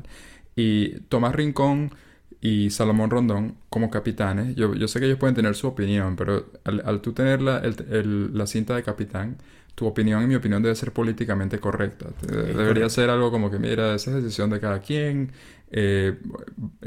Y 0.54 1.00
Tomás 1.08 1.34
Rincón 1.34 1.94
y 2.40 2.70
Salomón 2.70 3.10
Rondón 3.10 3.56
como 3.70 3.90
capitanes, 3.90 4.54
yo, 4.56 4.74
yo 4.74 4.88
sé 4.88 5.00
que 5.00 5.06
ellos 5.06 5.18
pueden 5.18 5.34
tener 5.34 5.54
su 5.54 5.66
opinión, 5.68 6.16
pero 6.16 6.46
al, 6.64 7.00
tú 7.00 7.12
tener 7.12 7.40
la, 7.42 7.62
la 7.62 8.46
cinta 8.46 8.76
de 8.76 8.82
capitán, 8.82 9.38
tu 9.76 9.86
opinión, 9.86 10.22
en 10.22 10.28
mi 10.28 10.34
opinión, 10.34 10.62
debe 10.62 10.74
ser 10.74 10.90
políticamente 10.90 11.58
correcta. 11.58 12.06
Debería 12.26 12.88
ser 12.88 13.10
algo 13.10 13.30
como 13.30 13.50
que, 13.50 13.58
mira, 13.58 13.94
esa 13.94 14.10
es 14.10 14.16
decisión 14.24 14.48
de 14.48 14.58
cada 14.58 14.80
quien. 14.80 15.30
Eh, 15.70 16.14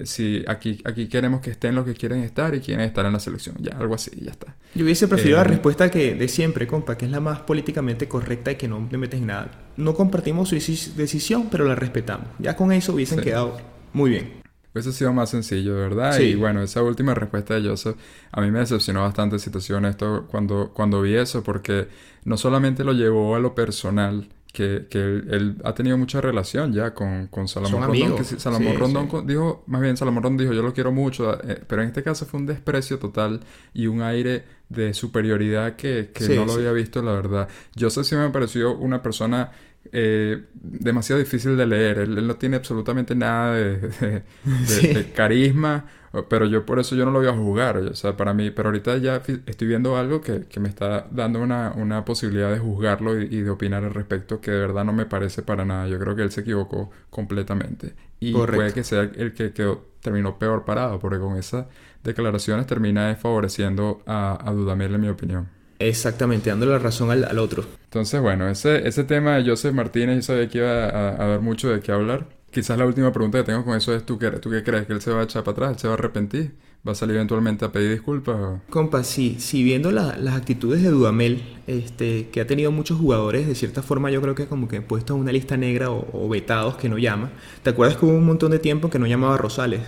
si 0.03 0.43
aquí, 0.47 0.81
aquí 0.83 1.07
queremos 1.07 1.41
que 1.41 1.51
estén 1.51 1.75
los 1.75 1.85
que 1.85 1.93
quieren 1.93 2.21
estar 2.21 2.55
y 2.55 2.61
quieren 2.61 2.83
estar 2.83 3.05
en 3.05 3.13
la 3.13 3.19
selección. 3.19 3.55
Ya, 3.59 3.77
algo 3.77 3.93
así, 3.93 4.11
ya 4.19 4.31
está. 4.31 4.55
Yo 4.73 4.85
hubiese 4.85 5.07
preferido 5.07 5.37
la 5.37 5.43
eh, 5.43 5.49
respuesta 5.49 5.91
que 5.91 6.15
de 6.15 6.27
siempre, 6.27 6.65
compa, 6.65 6.97
que 6.97 7.05
es 7.05 7.11
la 7.11 7.19
más 7.19 7.41
políticamente 7.41 8.07
correcta 8.07 8.53
y 8.53 8.55
que 8.55 8.67
no 8.67 8.87
le 8.91 8.97
metes 8.97 9.21
nada. 9.21 9.51
No 9.77 9.93
compartimos 9.93 10.49
su 10.49 10.55
decisión, 10.55 11.49
pero 11.51 11.65
la 11.65 11.75
respetamos. 11.75 12.27
Ya 12.39 12.55
con 12.55 12.71
eso 12.71 12.93
hubiesen 12.93 13.21
quedado 13.21 13.61
muy 13.93 14.09
bien. 14.09 14.48
Hubiese 14.73 14.91
sido 14.91 15.13
más 15.13 15.29
sencillo, 15.29 15.75
¿verdad? 15.75 16.15
Sí. 16.15 16.23
Y 16.23 16.35
bueno, 16.35 16.61
esa 16.61 16.83
última 16.83 17.15
respuesta 17.15 17.55
de 17.55 17.67
Joseph 17.67 17.95
a 18.31 18.41
mí 18.41 18.51
me 18.51 18.59
decepcionó 18.59 19.01
bastante 19.01 19.39
situación 19.39 19.85
esto 19.85 20.27
cuando, 20.29 20.71
cuando 20.73 21.01
vi 21.01 21.15
eso, 21.15 21.43
porque 21.43 21.87
no 22.25 22.37
solamente 22.37 22.83
lo 22.83 22.93
llevó 22.93 23.35
a 23.35 23.39
lo 23.39 23.55
personal, 23.55 24.29
que, 24.51 24.87
que 24.89 24.99
él, 24.99 25.57
ha 25.63 25.73
tenido 25.73 25.97
mucha 25.97 26.21
relación 26.21 26.73
ya 26.73 26.93
con, 26.93 27.27
con 27.27 27.47
Salomón 27.47 27.83
Rondón. 27.83 28.17
Que 28.17 28.23
Salomón 28.23 28.77
Rondón 28.77 29.27
dijo, 29.27 29.63
más 29.67 29.81
bien 29.81 29.95
Salomón 29.95 30.23
Rondón 30.23 30.45
dijo, 30.45 30.53
yo 30.53 30.63
lo 30.63 30.73
quiero 30.73 30.91
mucho, 30.91 31.33
eh, 31.43 31.61
pero 31.67 31.81
en 31.81 31.89
este 31.89 32.03
caso 32.03 32.25
fue 32.25 32.39
un 32.39 32.45
desprecio 32.45 32.97
total 32.99 33.41
y 33.73 33.87
un 33.87 34.01
aire 34.01 34.43
de 34.69 34.93
superioridad 34.93 35.75
que, 35.75 36.11
que 36.13 36.35
no 36.35 36.45
lo 36.45 36.53
había 36.53 36.71
visto, 36.71 37.01
la 37.01 37.11
verdad. 37.11 37.47
Yo 37.75 37.89
sé 37.89 38.03
si 38.03 38.15
me 38.15 38.29
pareció 38.29 38.75
una 38.75 39.01
persona 39.01 39.51
eh, 39.91 40.45
demasiado 40.53 41.19
difícil 41.19 41.57
de 41.57 41.65
leer. 41.65 41.99
Él, 41.99 42.27
no 42.27 42.35
tiene 42.35 42.57
absolutamente 42.57 43.15
nada 43.15 43.55
de, 43.55 44.23
de, 44.43 45.11
carisma, 45.15 45.85
pero 46.29 46.45
yo 46.45 46.65
por 46.65 46.79
eso 46.79 46.95
yo 46.95 47.05
no 47.05 47.11
lo 47.11 47.19
voy 47.19 47.27
a 47.27 47.33
jugar. 47.33 47.77
O 47.77 47.95
sea, 47.95 48.15
para 48.15 48.33
mí, 48.33 48.51
pero 48.51 48.69
ahorita 48.69 48.97
ya 48.97 49.21
estoy 49.45 49.67
viendo 49.67 49.97
algo 49.97 50.21
que, 50.21 50.45
que 50.47 50.59
me 50.59 50.69
está 50.69 51.07
dando 51.11 51.41
una, 51.41 51.71
una 51.75 52.05
posibilidad 52.05 52.51
de 52.51 52.59
juzgarlo 52.59 53.19
y, 53.19 53.41
de 53.41 53.49
opinar 53.49 53.83
al 53.83 53.93
respecto 53.93 54.41
que 54.41 54.51
de 54.51 54.59
verdad 54.59 54.85
no 54.85 54.93
me 54.93 55.05
parece 55.05 55.41
para 55.41 55.65
nada. 55.65 55.87
Yo 55.87 55.99
creo 55.99 56.15
que 56.15 56.23
él 56.23 56.31
se 56.31 56.41
equivocó 56.41 56.91
completamente. 57.09 57.95
Y 58.19 58.33
puede 58.33 58.73
que 58.73 58.83
sea 58.83 59.01
el 59.01 59.33
que 59.33 59.53
quedó, 59.53 59.87
terminó 60.01 60.37
peor 60.37 60.65
parado, 60.65 60.99
porque 60.99 61.19
con 61.19 61.37
esas 61.37 61.65
declaraciones 62.03 62.67
termina 62.67 63.15
favoreciendo 63.15 64.03
a, 64.05 64.37
a 64.43 64.51
Dudamel, 64.51 64.93
en 64.95 65.01
mi 65.01 65.09
opinión. 65.09 65.58
Exactamente, 65.79 66.49
dándole 66.49 66.73
la 66.73 66.79
razón 66.79 67.09
al, 67.09 67.39
otro. 67.39 67.63
Entonces, 67.85 68.21
bueno, 68.21 68.49
ese, 68.49 68.87
ese 68.87 69.03
tema 69.05 69.37
de 69.37 69.49
Joseph 69.49 69.73
Martínez, 69.73 70.17
yo 70.17 70.21
sabía 70.21 70.49
que 70.49 70.57
iba 70.59 70.85
a, 70.85 71.27
dar 71.27 71.41
mucho 71.41 71.69
de 71.69 71.79
qué 71.79 71.91
hablar. 71.91 72.27
Quizás 72.51 72.77
la 72.77 72.85
última 72.85 73.11
pregunta 73.13 73.37
que 73.39 73.45
tengo 73.45 73.63
con 73.63 73.77
eso 73.77 73.93
es, 73.95 74.05
¿tú 74.05 74.19
qué, 74.19 74.29
¿tú 74.31 74.49
qué 74.49 74.63
crees? 74.63 74.85
¿Que 74.87 74.93
él 74.93 75.01
se 75.01 75.11
va 75.11 75.21
a 75.21 75.23
echar 75.23 75.43
para 75.43 75.53
atrás? 75.53 75.71
¿Él 75.71 75.79
se 75.79 75.87
va 75.87 75.93
a 75.93 75.97
arrepentir? 75.97 76.53
va 76.87 76.93
a 76.93 76.95
salir 76.95 77.15
eventualmente 77.15 77.65
a 77.65 77.71
pedir 77.71 77.91
disculpas. 77.91 78.35
o- 78.37 78.61
Compa, 78.69 79.03
sí, 79.03 79.35
sí, 79.39 79.63
viendo 79.63 79.91
la- 79.91 80.15
las 80.17 80.35
actitudes 80.35 80.81
de 80.81 80.89
Dudamel, 80.89 81.41
este, 81.67 82.29
que 82.29 82.41
ha 82.41 82.47
tenido 82.47 82.71
muchos 82.71 82.97
jugadores, 82.97 83.47
de 83.47 83.55
cierta 83.55 83.81
forma 83.81 84.11
yo 84.11 84.21
creo 84.21 84.35
que 84.35 84.47
como 84.47 84.67
que 84.67 84.81
puestos 84.81 85.15
en 85.15 85.21
una 85.23 85.31
lista 85.31 85.57
negra 85.57 85.91
o, 85.91 86.07
o 86.13 86.29
vetados 86.29 86.75
que 86.77 86.89
no 86.89 86.97
llama. 86.97 87.31
¿Te 87.63 87.71
acuerdas 87.71 87.97
que 87.97 88.05
hubo 88.05 88.13
un 88.13 88.25
montón 88.25 88.51
de 88.51 88.59
tiempo 88.59 88.89
que 88.89 88.99
no 88.99 89.07
llamaba 89.07 89.35
a 89.35 89.37
Rosales? 89.37 89.81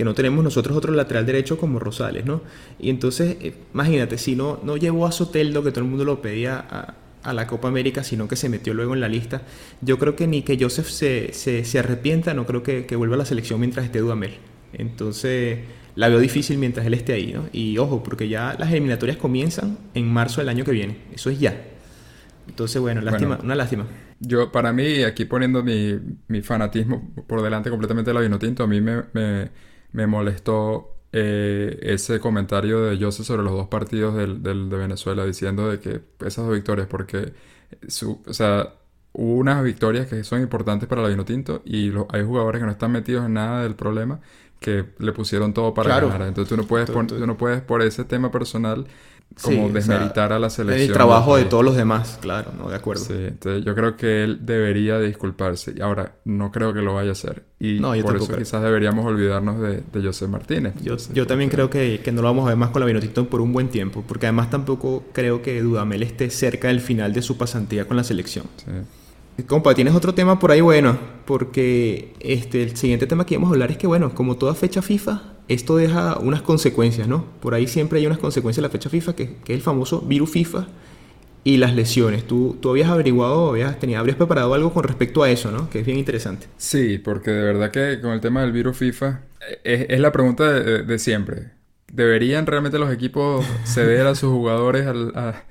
Que 0.00 0.04
no 0.04 0.14
tenemos 0.14 0.42
nosotros 0.42 0.74
otro 0.74 0.94
lateral 0.94 1.26
derecho 1.26 1.58
como 1.58 1.78
Rosales, 1.78 2.24
¿no? 2.24 2.40
Y 2.78 2.88
entonces, 2.88 3.36
eh, 3.42 3.54
imagínate, 3.74 4.16
si 4.16 4.34
no, 4.34 4.58
no 4.64 4.78
llevó 4.78 5.04
a 5.06 5.12
Soteldo, 5.12 5.62
que 5.62 5.72
todo 5.72 5.84
el 5.84 5.90
mundo 5.90 6.06
lo 6.06 6.22
pedía 6.22 6.56
a, 6.70 6.94
a 7.22 7.34
la 7.34 7.46
Copa 7.46 7.68
América, 7.68 8.02
sino 8.02 8.26
que 8.26 8.34
se 8.34 8.48
metió 8.48 8.72
luego 8.72 8.94
en 8.94 9.00
la 9.00 9.08
lista, 9.08 9.42
yo 9.82 9.98
creo 9.98 10.16
que 10.16 10.26
ni 10.26 10.40
que 10.40 10.56
Joseph 10.58 10.88
se, 10.88 11.34
se, 11.34 11.64
se 11.66 11.78
arrepienta, 11.78 12.32
no 12.32 12.46
creo 12.46 12.62
que, 12.62 12.86
que 12.86 12.96
vuelva 12.96 13.16
a 13.16 13.18
la 13.18 13.26
selección 13.26 13.60
mientras 13.60 13.84
esté 13.84 13.98
Dudamel. 13.98 14.38
Entonces, 14.72 15.58
la 15.96 16.08
veo 16.08 16.18
difícil 16.18 16.56
mientras 16.56 16.86
él 16.86 16.94
esté 16.94 17.12
ahí, 17.12 17.32
¿no? 17.34 17.50
Y 17.52 17.76
ojo, 17.76 18.02
porque 18.02 18.26
ya 18.28 18.56
las 18.58 18.70
eliminatorias 18.72 19.18
comienzan 19.18 19.80
en 19.92 20.08
marzo 20.10 20.40
del 20.40 20.48
año 20.48 20.64
que 20.64 20.72
viene. 20.72 20.96
Eso 21.12 21.28
es 21.28 21.38
ya. 21.40 21.62
Entonces, 22.46 22.80
bueno, 22.80 23.00
lástima, 23.02 23.36
Bueno. 23.36 23.44
una 23.44 23.54
lástima. 23.54 23.88
Yo, 24.18 24.52
para 24.52 24.72
mí, 24.72 25.02
aquí 25.02 25.24
poniendo 25.24 25.62
mi, 25.62 25.98
mi 26.28 26.42
fanatismo 26.42 27.14
por 27.26 27.42
delante 27.42 27.70
completamente 27.70 28.10
de 28.10 28.14
la 28.14 28.20
Vinotinto, 28.20 28.62
a 28.64 28.66
mí 28.66 28.80
me, 28.80 29.04
me, 29.14 29.50
me 29.92 30.06
molestó 30.06 30.96
eh, 31.12 31.78
ese 31.82 32.20
comentario 32.20 32.82
de 32.82 32.98
José 33.02 33.24
sobre 33.24 33.42
los 33.42 33.52
dos 33.52 33.68
partidos 33.68 34.14
del, 34.14 34.42
del- 34.42 34.68
de 34.70 34.76
Venezuela, 34.76 35.24
diciendo 35.24 35.68
de 35.70 35.80
que 35.80 36.00
esas 36.20 36.44
dos 36.46 36.54
victorias, 36.54 36.86
porque 36.88 37.32
su, 37.88 38.22
o 38.26 38.32
sea, 38.32 38.74
hubo 39.12 39.34
unas 39.36 39.62
victorias 39.64 40.06
que 40.06 40.22
son 40.24 40.40
importantes 40.40 40.88
para 40.88 41.02
la 41.02 41.08
Vinotinto 41.08 41.62
y 41.64 41.92
hay 42.10 42.24
jugadores 42.24 42.60
que 42.60 42.66
no 42.66 42.72
están 42.72 42.92
metidos 42.92 43.26
en 43.26 43.34
nada 43.34 43.62
del 43.62 43.74
problema 43.74 44.20
que 44.60 44.84
le 44.98 45.12
pusieron 45.12 45.52
todo 45.54 45.74
para 45.74 45.88
Claro. 45.90 46.08
ganar. 46.10 46.28
Entonces 46.28 46.48
tú 46.50 46.56
no 46.56 46.64
puedes, 46.68 46.90
tú 46.90 47.26
no 47.26 47.36
puedes 47.36 47.60
por 47.62 47.82
ese 47.82 48.04
tema 48.04 48.30
personal 48.30 48.86
como 49.42 49.56
Sí, 49.56 49.58
o 49.62 49.64
sea, 49.66 49.72
desmeritar 49.72 50.32
a 50.32 50.38
la 50.38 50.50
selección. 50.50 50.88
El 50.88 50.92
trabajo 50.92 51.36
de 51.36 51.44
todos 51.44 51.64
los 51.64 51.76
demás, 51.76 52.18
claro, 52.20 52.52
¿no? 52.58 52.68
De 52.68 52.76
acuerdo. 52.76 53.04
Sí, 53.04 53.14
entonces 53.16 53.64
yo 53.64 53.74
creo 53.74 53.96
que 53.96 54.24
él 54.24 54.40
debería 54.44 54.98
de 54.98 55.06
disculparse. 55.06 55.72
Y 55.76 55.80
ahora, 55.80 56.16
no 56.24 56.50
creo 56.52 56.74
que 56.74 56.80
lo 56.82 56.94
vaya 56.94 57.10
a 57.10 57.12
hacer. 57.12 57.44
Y 57.58 57.78
No, 57.80 57.94
yo 57.94 58.02
por 58.04 58.16
eso 58.16 58.26
creo. 58.26 58.38
quizás 58.38 58.62
deberíamos 58.62 59.06
olvidarnos 59.06 59.60
de, 59.60 59.82
de 59.92 60.06
José 60.06 60.26
Martínez. 60.26 60.74
Yo, 60.82 60.92
Entonces, 60.92 61.14
yo 61.14 61.26
también 61.26 61.48
creo 61.50 61.70
que, 61.70 62.00
que 62.04 62.12
no 62.12 62.22
lo 62.22 62.28
vamos 62.28 62.44
a 62.46 62.48
ver 62.48 62.56
más 62.56 62.70
con 62.70 62.80
la 62.80 62.86
Vinotinto 62.86 63.28
por 63.28 63.40
un 63.40 63.52
buen 63.52 63.68
tiempo, 63.68 64.04
porque 64.06 64.26
además 64.26 64.50
tampoco 64.50 65.04
creo 65.12 65.42
que 65.42 65.60
Dudamel 65.62 66.02
esté 66.02 66.28
cerca 66.30 66.68
del 66.68 66.80
final 66.80 67.12
de 67.12 67.22
su 67.22 67.36
pasantía 67.38 67.86
con 67.86 67.96
la 67.96 68.04
selección. 68.04 68.46
sí. 68.56 68.70
Compa, 69.46 69.74
tienes 69.74 69.94
otro 69.94 70.14
tema 70.14 70.38
por 70.38 70.50
ahí 70.50 70.60
bueno, 70.60 70.98
porque 71.24 72.12
este, 72.20 72.62
el 72.62 72.76
siguiente 72.76 73.06
tema 73.06 73.26
que 73.26 73.34
íbamos 73.34 73.50
a 73.50 73.52
hablar 73.52 73.70
es 73.70 73.78
que, 73.78 73.86
bueno, 73.86 74.14
como 74.14 74.36
toda 74.36 74.54
fecha 74.54 74.82
FIFA, 74.82 75.22
esto 75.48 75.76
deja 75.76 76.18
unas 76.18 76.42
consecuencias, 76.42 77.08
¿no? 77.08 77.24
Por 77.40 77.54
ahí 77.54 77.66
siempre 77.66 77.98
hay 77.98 78.06
unas 78.06 78.18
consecuencias 78.18 78.62
de 78.62 78.68
la 78.68 78.70
fecha 78.70 78.90
FIFA, 78.90 79.14
que, 79.14 79.36
que 79.44 79.52
es 79.52 79.58
el 79.58 79.62
famoso 79.62 80.00
virus 80.00 80.30
FIFA 80.30 80.68
y 81.44 81.56
las 81.56 81.74
lesiones. 81.74 82.26
Tú, 82.26 82.56
tú 82.60 82.70
habías 82.70 82.88
averiguado, 82.88 83.50
habías, 83.50 83.78
tenía, 83.78 83.98
habrías 83.98 84.16
preparado 84.16 84.54
algo 84.54 84.72
con 84.72 84.84
respecto 84.84 85.22
a 85.22 85.30
eso, 85.30 85.50
¿no? 85.50 85.70
Que 85.70 85.80
es 85.80 85.86
bien 85.86 85.98
interesante. 85.98 86.46
Sí, 86.56 86.98
porque 86.98 87.30
de 87.30 87.42
verdad 87.42 87.70
que 87.70 88.00
con 88.00 88.12
el 88.12 88.20
tema 88.20 88.42
del 88.42 88.52
virus 88.52 88.76
FIFA 88.76 89.22
es, 89.64 89.86
es 89.88 90.00
la 90.00 90.12
pregunta 90.12 90.50
de, 90.52 90.98
siempre. 90.98 91.52
¿Deberían 91.92 92.46
realmente 92.46 92.78
los 92.78 92.92
equipos 92.92 93.44
ceder 93.64 94.06
a 94.06 94.14
sus 94.14 94.30
jugadores 94.30 94.86
a, 94.86 95.44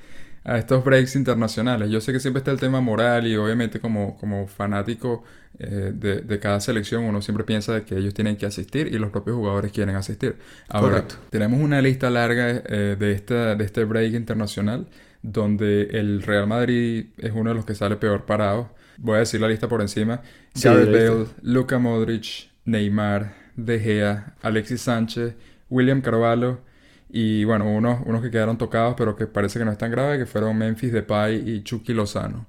a 0.50 0.58
estos 0.58 0.84
breaks 0.84 1.16
internacionales? 1.16 1.90
Yo 1.90 2.02
sé 2.02 2.12
que 2.12 2.20
siempre 2.20 2.40
está 2.40 2.52
el 2.52 2.60
tema 2.60 2.82
moral 2.82 3.28
y 3.28 3.36
obviamente 3.36 3.80
como, 3.80 4.18
como 4.18 4.48
fanático 4.48 5.24
eh, 5.60 5.92
de, 5.94 6.22
de 6.22 6.40
cada 6.40 6.60
selección 6.60 7.04
uno 7.04 7.22
siempre 7.22 7.44
piensa 7.44 7.74
de 7.74 7.84
que 7.84 7.96
ellos 7.96 8.14
tienen 8.14 8.36
que 8.36 8.46
asistir 8.46 8.88
y 8.88 8.98
los 8.98 9.12
propios 9.12 9.36
jugadores 9.36 9.72
quieren 9.72 9.96
asistir. 9.96 10.38
Ahora, 10.68 11.04
Correcto. 11.04 11.16
tenemos 11.30 11.60
una 11.62 11.82
lista 11.82 12.10
larga 12.10 12.50
eh, 12.66 12.96
de, 12.98 13.12
esta, 13.12 13.56
de 13.56 13.64
este 13.64 13.84
break 13.84 14.14
internacional 14.14 14.88
donde 15.22 15.84
el 15.92 16.22
Real 16.24 16.48
Madrid 16.48 17.08
es 17.18 17.32
uno 17.34 17.50
de 17.52 17.56
los 17.56 17.66
que 17.66 17.76
sale 17.76 17.98
peor 17.98 18.26
parado. 18.26 18.74
Voy 18.98 19.18
a 19.18 19.20
decir 19.20 19.40
la 19.42 19.48
lista 19.48 19.68
por 19.68 19.82
encima. 19.82 20.22
Sí, 20.54 20.68
Gareth. 20.68 20.88
Bale, 20.92 21.26
Luka 21.44 21.78
Modric, 21.80 22.50
Neymar, 22.66 23.34
De 23.56 23.80
Gea, 23.80 24.36
Alexis 24.42 24.82
Sánchez, 24.82 25.36
William 25.70 26.02
Carvalho 26.02 26.62
y 27.10 27.44
bueno, 27.46 27.66
unos, 27.72 28.02
unos 28.06 28.22
que 28.22 28.32
quedaron 28.32 28.58
tocados 28.58 28.96
pero 28.98 29.16
que 29.16 29.28
parece 29.28 29.60
que 29.60 29.66
no 29.66 29.72
es 29.72 29.78
tan 29.78 29.92
grave, 29.92 30.20
que 30.20 30.26
fueron 30.26 30.58
Memphis 30.58 30.94
Depay 30.94 31.50
y 31.50 31.64
Chucky 31.64 31.94
Lozano. 31.94 32.48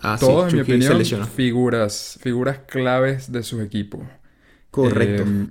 Ah, 0.00 0.16
Todos, 0.20 0.48
en 0.50 0.56
mi 0.56 0.60
Chucky 0.60 0.62
opinión, 0.62 1.02
figuras, 1.26 2.18
figuras 2.22 2.60
claves 2.66 3.32
de 3.32 3.42
sus 3.42 3.62
equipos. 3.62 4.02
Correcto. 4.70 5.24
Eh, 5.24 5.48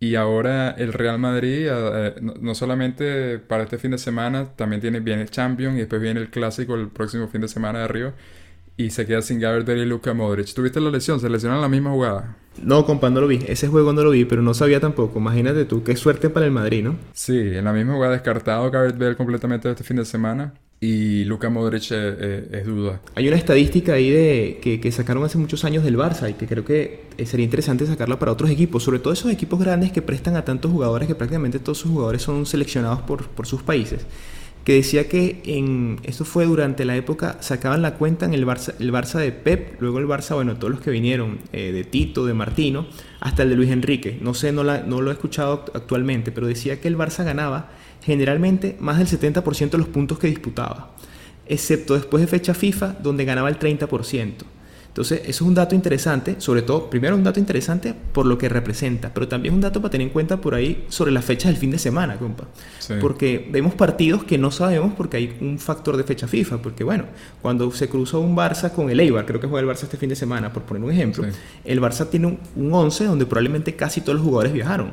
y 0.00 0.14
ahora 0.14 0.70
el 0.72 0.92
Real 0.92 1.18
Madrid, 1.18 1.68
eh, 1.70 2.14
no, 2.22 2.34
no 2.40 2.54
solamente 2.54 3.38
para 3.38 3.64
este 3.64 3.78
fin 3.78 3.90
de 3.92 3.98
semana, 3.98 4.54
también 4.56 4.80
tiene, 4.80 5.00
viene 5.00 5.22
el 5.22 5.30
Champions 5.30 5.76
y 5.76 5.80
después 5.80 6.00
viene 6.00 6.20
el 6.20 6.30
Clásico 6.30 6.74
el 6.74 6.88
próximo 6.88 7.28
fin 7.28 7.42
de 7.42 7.48
semana 7.48 7.80
de 7.80 7.84
arriba. 7.84 8.14
Y 8.80 8.88
se 8.88 9.04
queda 9.04 9.20
sin 9.20 9.42
Bale 9.42 9.82
y 9.82 9.84
Luka 9.84 10.14
Modric. 10.14 10.54
¿Tuviste 10.54 10.80
la 10.80 10.88
lesión? 10.88 11.20
Se 11.20 11.28
lesionaron 11.28 11.58
en 11.58 11.62
la 11.62 11.68
misma 11.68 11.90
jugada. 11.90 12.38
No, 12.62 12.86
compa, 12.86 13.10
no 13.10 13.20
lo 13.20 13.28
vi. 13.28 13.40
Ese 13.46 13.68
juego 13.68 13.92
no 13.92 14.02
lo 14.02 14.10
vi, 14.10 14.24
pero 14.24 14.40
no 14.40 14.54
sabía 14.54 14.80
tampoco. 14.80 15.18
Imagínate 15.18 15.66
tú, 15.66 15.84
qué 15.84 15.94
suerte 15.96 16.30
para 16.30 16.46
el 16.46 16.52
Madrid, 16.52 16.82
¿no? 16.82 16.96
Sí, 17.12 17.36
en 17.36 17.64
la 17.66 17.74
misma 17.74 17.92
jugada 17.92 18.14
descartado 18.14 18.70
Gareth 18.70 18.96
Bale 18.96 19.16
completamente 19.16 19.70
este 19.70 19.84
fin 19.84 19.98
de 19.98 20.06
semana. 20.06 20.54
Y 20.80 21.24
Luka 21.24 21.50
Modric 21.50 21.90
eh, 21.90 22.16
eh, 22.18 22.48
es 22.52 22.64
duda. 22.64 23.02
Hay 23.16 23.28
una 23.28 23.36
estadística 23.36 23.92
ahí 23.92 24.08
de 24.08 24.60
que, 24.62 24.80
que 24.80 24.90
sacaron 24.92 25.22
hace 25.24 25.36
muchos 25.36 25.62
años 25.66 25.84
del 25.84 25.98
Barça 25.98 26.30
y 26.30 26.32
que 26.32 26.46
creo 26.46 26.64
que 26.64 27.04
eh, 27.18 27.26
sería 27.26 27.44
interesante 27.44 27.84
sacarla 27.84 28.18
para 28.18 28.32
otros 28.32 28.48
equipos, 28.48 28.82
sobre 28.82 28.98
todo 28.98 29.12
esos 29.12 29.30
equipos 29.30 29.60
grandes 29.60 29.92
que 29.92 30.00
prestan 30.00 30.36
a 30.36 30.44
tantos 30.46 30.72
jugadores 30.72 31.06
que 31.06 31.14
prácticamente 31.14 31.58
todos 31.58 31.76
sus 31.76 31.90
jugadores 31.90 32.22
son 32.22 32.46
seleccionados 32.46 33.02
por, 33.02 33.28
por 33.28 33.46
sus 33.46 33.62
países. 33.62 34.06
Que 34.70 34.76
decía 34.76 35.08
que 35.08 35.42
en 35.46 35.98
esto 36.04 36.24
fue 36.24 36.46
durante 36.46 36.84
la 36.84 36.94
época, 36.94 37.38
sacaban 37.40 37.82
la 37.82 37.94
cuenta 37.94 38.24
en 38.24 38.34
el 38.34 38.46
Barça, 38.46 38.72
el 38.78 38.92
Barça 38.92 39.18
de 39.18 39.32
Pep, 39.32 39.82
luego 39.82 39.98
el 39.98 40.06
Barça, 40.06 40.36
bueno, 40.36 40.54
todos 40.58 40.70
los 40.70 40.80
que 40.80 40.92
vinieron, 40.92 41.40
eh, 41.52 41.72
de 41.72 41.82
Tito, 41.82 42.24
de 42.24 42.34
Martino, 42.34 42.86
hasta 43.18 43.42
el 43.42 43.48
de 43.50 43.56
Luis 43.56 43.70
Enrique. 43.70 44.16
No 44.22 44.32
sé, 44.32 44.52
no, 44.52 44.62
la- 44.62 44.84
no 44.84 45.00
lo 45.00 45.10
he 45.10 45.14
escuchado 45.14 45.64
act- 45.66 45.72
actualmente, 45.74 46.30
pero 46.30 46.46
decía 46.46 46.80
que 46.80 46.86
el 46.86 46.96
Barça 46.96 47.24
ganaba 47.24 47.70
generalmente 48.00 48.76
más 48.78 48.98
del 48.98 49.08
70% 49.08 49.76
de 49.76 49.78
los 49.78 49.88
puntos 49.88 50.20
que 50.20 50.28
disputaba 50.28 50.94
excepto 51.48 51.94
después 51.94 52.20
de 52.20 52.28
fecha 52.28 52.54
FIFA, 52.54 52.94
donde 53.02 53.24
ganaba 53.24 53.48
el 53.48 53.58
30%. 53.58 54.44
Entonces, 54.90 55.20
eso 55.22 55.30
es 55.30 55.40
un 55.42 55.54
dato 55.54 55.76
interesante, 55.76 56.34
sobre 56.38 56.62
todo, 56.62 56.90
primero 56.90 57.14
un 57.14 57.22
dato 57.22 57.38
interesante 57.38 57.94
por 58.12 58.26
lo 58.26 58.36
que 58.36 58.48
representa, 58.48 59.12
pero 59.14 59.28
también 59.28 59.54
un 59.54 59.60
dato 59.60 59.80
para 59.80 59.92
tener 59.92 60.08
en 60.08 60.12
cuenta 60.12 60.40
por 60.40 60.52
ahí 60.52 60.84
sobre 60.88 61.12
las 61.12 61.24
fechas 61.24 61.52
del 61.52 61.56
fin 61.60 61.70
de 61.70 61.78
semana, 61.78 62.16
compa. 62.18 62.48
Sí. 62.80 62.94
Porque 63.00 63.48
vemos 63.52 63.74
partidos 63.74 64.24
que 64.24 64.36
no 64.36 64.50
sabemos 64.50 64.92
porque 64.96 65.16
hay 65.18 65.36
un 65.40 65.60
factor 65.60 65.96
de 65.96 66.02
fecha 66.02 66.26
FIFA, 66.26 66.58
porque 66.60 66.82
bueno, 66.82 67.04
cuando 67.40 67.70
se 67.70 67.88
cruza 67.88 68.18
un 68.18 68.36
Barça 68.36 68.72
con 68.72 68.90
el 68.90 68.98
Eibar, 68.98 69.24
creo 69.26 69.38
que 69.40 69.46
juega 69.46 69.70
el 69.70 69.76
Barça 69.76 69.84
este 69.84 69.96
fin 69.96 70.08
de 70.08 70.16
semana, 70.16 70.52
por 70.52 70.64
poner 70.64 70.82
un 70.82 70.90
ejemplo, 70.90 71.22
Sí. 71.24 71.30
el 71.66 71.80
Barça 71.80 72.08
tiene 72.10 72.26
un, 72.26 72.38
un 72.56 72.74
11 72.74 73.04
donde 73.04 73.26
probablemente 73.26 73.76
casi 73.76 74.00
todos 74.00 74.16
los 74.16 74.24
jugadores 74.26 74.52
viajaron. 74.52 74.90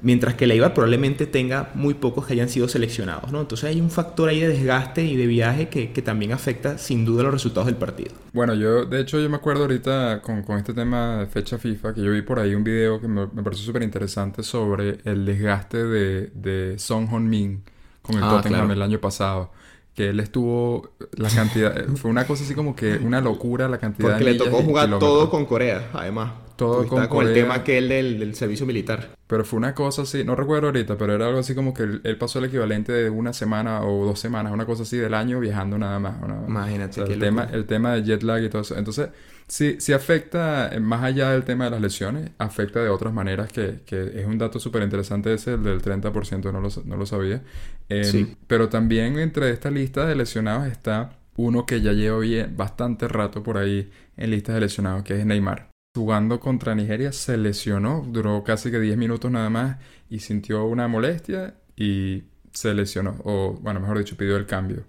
Mientras 0.00 0.34
que 0.34 0.44
el 0.44 0.52
Eibar 0.52 0.74
probablemente 0.74 1.26
tenga 1.26 1.70
muy 1.74 1.94
pocos 1.94 2.26
que 2.26 2.32
hayan 2.34 2.48
sido 2.48 2.68
seleccionados, 2.68 3.32
¿no? 3.32 3.40
Entonces 3.40 3.68
hay 3.70 3.80
un 3.80 3.90
factor 3.90 4.28
ahí 4.28 4.40
de 4.40 4.48
desgaste 4.48 5.04
y 5.04 5.16
de 5.16 5.26
viaje 5.26 5.68
que, 5.68 5.92
que 5.92 6.02
también 6.02 6.32
afecta 6.32 6.78
sin 6.78 7.04
duda 7.04 7.24
los 7.24 7.32
resultados 7.32 7.66
del 7.66 7.76
partido. 7.76 8.12
Bueno, 8.32 8.54
yo, 8.54 8.84
de 8.84 9.00
hecho, 9.00 9.20
yo 9.20 9.28
me 9.28 9.36
acuerdo 9.36 9.62
ahorita 9.62 10.20
con, 10.22 10.42
con 10.42 10.58
este 10.58 10.72
tema 10.72 11.18
de 11.18 11.26
fecha 11.26 11.58
FIFA, 11.58 11.94
que 11.94 12.02
yo 12.02 12.12
vi 12.12 12.22
por 12.22 12.38
ahí 12.38 12.54
un 12.54 12.62
video 12.62 13.00
que 13.00 13.08
me, 13.08 13.26
me 13.26 13.42
pareció 13.42 13.64
súper 13.66 13.82
interesante 13.82 14.42
sobre 14.42 14.98
el 15.04 15.24
desgaste 15.24 15.84
de, 15.84 16.30
de 16.34 16.78
Son 16.78 17.08
Heung-min 17.08 17.62
con 18.02 18.16
el 18.16 18.22
Ah, 18.22 18.30
Tottenham 18.30 18.60
claro. 18.66 18.72
el 18.74 18.82
año 18.82 19.00
pasado. 19.00 19.50
Que 19.94 20.10
él 20.10 20.20
estuvo, 20.20 20.92
la 21.16 21.28
cantidad, 21.28 21.74
fue 21.96 22.08
una 22.08 22.24
cosa 22.24 22.44
así 22.44 22.54
como 22.54 22.76
que 22.76 22.98
una 22.98 23.20
locura 23.20 23.68
la 23.68 23.78
cantidad 23.78 24.10
Porque 24.10 24.24
de 24.24 24.32
le 24.34 24.38
tocó 24.38 24.62
jugar 24.62 24.96
todo 25.00 25.28
con 25.28 25.44
Corea, 25.44 25.88
además. 25.92 26.30
Todo 26.58 26.86
con 27.08 27.26
el 27.26 27.34
tema 27.34 27.54
aquel 27.54 27.88
del, 27.88 28.18
del 28.18 28.34
servicio 28.34 28.66
militar. 28.66 29.10
Pero 29.26 29.44
fue 29.44 29.58
una 29.58 29.74
cosa 29.74 30.02
así, 30.02 30.24
no 30.24 30.34
recuerdo 30.34 30.66
ahorita, 30.68 30.96
pero 30.98 31.14
era 31.14 31.26
algo 31.26 31.38
así 31.38 31.54
como 31.54 31.72
que 31.72 31.84
él, 31.84 32.00
él 32.04 32.16
pasó 32.18 32.38
el 32.40 32.46
equivalente 32.46 32.92
de 32.92 33.10
una 33.10 33.32
semana 33.32 33.82
o 33.82 34.04
dos 34.04 34.18
semanas, 34.18 34.52
una 34.52 34.66
cosa 34.66 34.82
así 34.82 34.96
del 34.96 35.14
año 35.14 35.38
viajando 35.40 35.78
nada 35.78 35.98
más. 35.98 36.16
una- 36.22 36.44
Imagínate, 36.46 36.90
o 36.90 36.94
sea, 36.94 37.04
qué 37.06 37.12
el, 37.14 37.20
tema, 37.20 37.48
el 37.52 37.64
tema 37.66 37.92
de 37.94 38.02
jet 38.02 38.22
lag 38.22 38.42
y 38.42 38.48
todo 38.48 38.62
eso. 38.62 38.76
Entonces, 38.76 39.10
sí, 39.46 39.76
sí 39.78 39.92
afecta, 39.92 40.74
eh, 40.74 40.80
más 40.80 41.04
allá 41.04 41.30
del 41.30 41.44
tema 41.44 41.64
de 41.66 41.70
las 41.70 41.80
lesiones, 41.80 42.30
afecta 42.38 42.80
de 42.82 42.88
otras 42.88 43.12
maneras 43.12 43.52
que, 43.52 43.80
que 43.86 44.20
es 44.20 44.26
un 44.26 44.38
dato 44.38 44.58
súper 44.58 44.82
interesante 44.82 45.32
ese, 45.34 45.54
el 45.54 45.62
del 45.62 45.80
30%, 45.82 46.50
no 46.52 46.60
lo, 46.60 46.68
no 46.84 46.96
lo 46.96 47.06
sabía. 47.06 47.42
Eh, 47.88 48.04
Sí. 48.04 48.36
Pero 48.46 48.68
también 48.68 49.18
entre 49.18 49.50
esta 49.50 49.70
lista 49.70 50.06
de 50.06 50.16
lesionados 50.16 50.66
está 50.66 51.18
uno 51.36 51.66
que 51.66 51.80
ya 51.80 51.92
lleva 51.92 52.18
bien, 52.18 52.56
bastante 52.56 53.06
rato 53.06 53.42
por 53.44 53.58
ahí 53.58 53.90
en 54.16 54.30
listas 54.32 54.54
de 54.56 54.60
lesionados, 54.62 55.04
que 55.04 55.18
es 55.20 55.24
Neymar. 55.24 55.68
Jugando 55.98 56.38
contra 56.38 56.76
Nigeria 56.76 57.10
se 57.10 57.36
lesionó, 57.36 58.06
duró 58.06 58.44
casi 58.44 58.70
que 58.70 58.78
10 58.78 58.96
minutos 58.96 59.32
nada 59.32 59.50
más 59.50 59.78
y 60.08 60.20
sintió 60.20 60.64
una 60.64 60.86
molestia 60.86 61.56
y 61.76 62.22
se 62.52 62.72
lesionó, 62.72 63.16
o 63.24 63.58
bueno, 63.60 63.80
mejor 63.80 63.98
dicho, 63.98 64.16
pidió 64.16 64.36
el 64.36 64.46
cambio. 64.46 64.84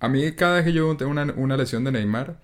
A 0.00 0.08
mí 0.10 0.32
cada 0.32 0.56
vez 0.56 0.66
que 0.66 0.74
yo 0.74 0.94
tengo 0.98 1.10
una, 1.10 1.32
una 1.34 1.56
lesión 1.56 1.82
de 1.84 1.92
Neymar, 1.92 2.42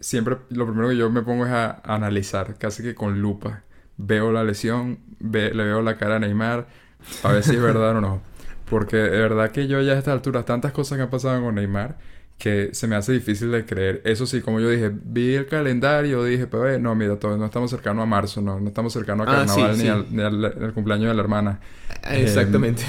siempre 0.00 0.38
lo 0.50 0.66
primero 0.66 0.88
que 0.88 0.96
yo 0.96 1.10
me 1.10 1.22
pongo 1.22 1.46
es 1.46 1.52
a, 1.52 1.80
analizar, 1.84 2.58
casi 2.58 2.82
que 2.82 2.96
con 2.96 3.22
lupa, 3.22 3.62
veo 3.96 4.32
la 4.32 4.42
lesión, 4.42 4.98
le 5.20 5.52
veo 5.52 5.80
la 5.80 5.96
cara 5.96 6.16
a 6.16 6.18
Neymar, 6.18 6.66
a 7.22 7.32
ver 7.32 7.44
si 7.44 7.54
es 7.54 7.62
verdad 7.62 7.98
o 7.98 8.00
no. 8.00 8.20
Porque 8.68 8.96
de 8.96 9.10
verdad 9.10 9.52
que 9.52 9.68
yo 9.68 9.80
ya 9.80 9.92
a 9.92 9.98
esta 9.98 10.10
altura, 10.10 10.44
tantas 10.44 10.72
cosas 10.72 10.96
que 10.98 11.02
han 11.02 11.10
pasado 11.10 11.40
con 11.40 11.54
Neymar, 11.54 11.98
que 12.38 12.70
se 12.72 12.86
me 12.86 12.94
hace 12.94 13.12
difícil 13.12 13.50
de 13.50 13.66
creer. 13.66 14.00
Eso 14.04 14.24
sí, 14.24 14.40
como 14.40 14.60
yo 14.60 14.70
dije, 14.70 14.92
vi 14.94 15.34
el 15.34 15.46
calendario, 15.46 16.22
dije, 16.22 16.46
pero 16.46 16.70
eh, 16.70 16.78
no, 16.78 16.94
mira, 16.94 17.18
todo, 17.18 17.36
no 17.36 17.46
estamos 17.46 17.68
cercanos 17.68 18.04
a 18.04 18.06
marzo, 18.06 18.40
no, 18.40 18.60
no 18.60 18.68
estamos 18.68 18.92
cercanos 18.92 19.26
a 19.26 19.32
ah, 19.32 19.46
carnaval 19.46 20.06
ni, 20.10 20.20
Al, 20.20 20.72
cumpleaños 20.72 21.08
de 21.08 21.14
la 21.14 21.20
hermana. 21.20 21.60
Ah, 22.04 22.16
exactamente. 22.16 22.84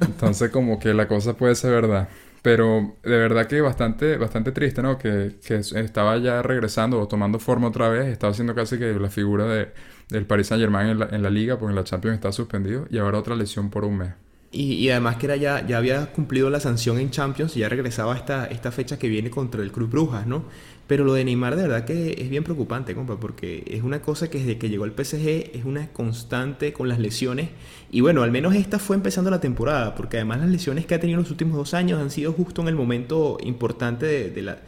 entonces, 0.00 0.50
como 0.50 0.80
que 0.80 0.92
la 0.92 1.06
cosa 1.06 1.34
puede 1.34 1.54
ser 1.54 1.70
verdad. 1.70 2.08
Pero 2.42 2.96
de 3.02 3.16
verdad 3.16 3.46
que 3.46 3.60
bastante, 3.60 4.16
bastante 4.16 4.52
triste, 4.52 4.82
¿no? 4.82 4.98
Que, 4.98 5.36
que 5.44 5.56
estaba 5.56 6.16
ya 6.18 6.42
regresando 6.42 7.00
o 7.00 7.06
tomando 7.06 7.38
forma 7.38 7.68
otra 7.68 7.88
vez, 7.88 8.06
estaba 8.06 8.32
haciendo 8.32 8.54
casi 8.54 8.78
que 8.78 8.92
la 8.94 9.10
figura 9.10 9.44
de, 9.46 9.72
del 10.08 10.26
Paris 10.26 10.48
Saint 10.48 10.60
Germain 10.60 10.88
en 10.88 10.98
la, 10.98 11.08
en 11.12 11.22
la 11.22 11.30
liga, 11.30 11.58
porque 11.58 11.70
en 11.70 11.76
la 11.76 11.84
Champions 11.84 12.16
está 12.16 12.32
suspendido, 12.32 12.86
y 12.90 12.98
ahora 12.98 13.18
otra 13.18 13.36
lesión 13.36 13.70
por 13.70 13.84
un 13.84 13.98
mes. 13.98 14.10
Y, 14.50 14.88
además 14.88 15.16
que 15.16 15.26
era 15.26 15.36
ya, 15.36 15.66
ya 15.66 15.76
había 15.76 16.10
cumplido 16.12 16.48
la 16.48 16.58
sanción 16.58 16.98
en 16.98 17.10
Champions 17.10 17.54
y 17.56 17.60
ya 17.60 17.68
regresaba 17.68 18.16
esta, 18.16 18.46
esta 18.46 18.72
fecha 18.72 18.98
que 18.98 19.08
viene 19.08 19.28
contra 19.28 19.62
el 19.62 19.70
Club 19.70 19.90
Brujas, 19.90 20.26
¿no? 20.26 20.44
Pero 20.86 21.04
lo 21.04 21.12
de 21.12 21.22
Neymar 21.22 21.54
de 21.54 21.62
verdad 21.62 21.84
que 21.84 22.16
es 22.18 22.30
bien 22.30 22.44
preocupante, 22.44 22.94
compa, 22.94 23.20
porque 23.20 23.62
es 23.66 23.82
una 23.82 24.00
cosa 24.00 24.30
que 24.30 24.38
desde 24.38 24.56
que 24.56 24.70
llegó 24.70 24.84
al 24.84 24.92
PSG 24.92 25.50
es 25.54 25.66
una 25.66 25.88
constante 25.88 26.72
con 26.72 26.88
las 26.88 26.98
lesiones. 26.98 27.50
Y 27.90 28.00
bueno, 28.00 28.22
al 28.22 28.30
menos 28.30 28.54
esta 28.54 28.78
fue 28.78 28.96
empezando 28.96 29.30
la 29.30 29.38
temporada, 29.38 29.94
porque 29.94 30.16
además 30.16 30.40
las 30.40 30.48
lesiones 30.48 30.86
que 30.86 30.94
ha 30.94 31.00
tenido 31.00 31.18
en 31.18 31.24
los 31.24 31.30
últimos 31.30 31.54
dos 31.58 31.74
años 31.74 32.00
han 32.00 32.10
sido 32.10 32.32
justo 32.32 32.62
en 32.62 32.68
el 32.68 32.74
momento 32.74 33.36
importante 33.42 34.30
de, 34.30 34.42
la, 34.42 34.60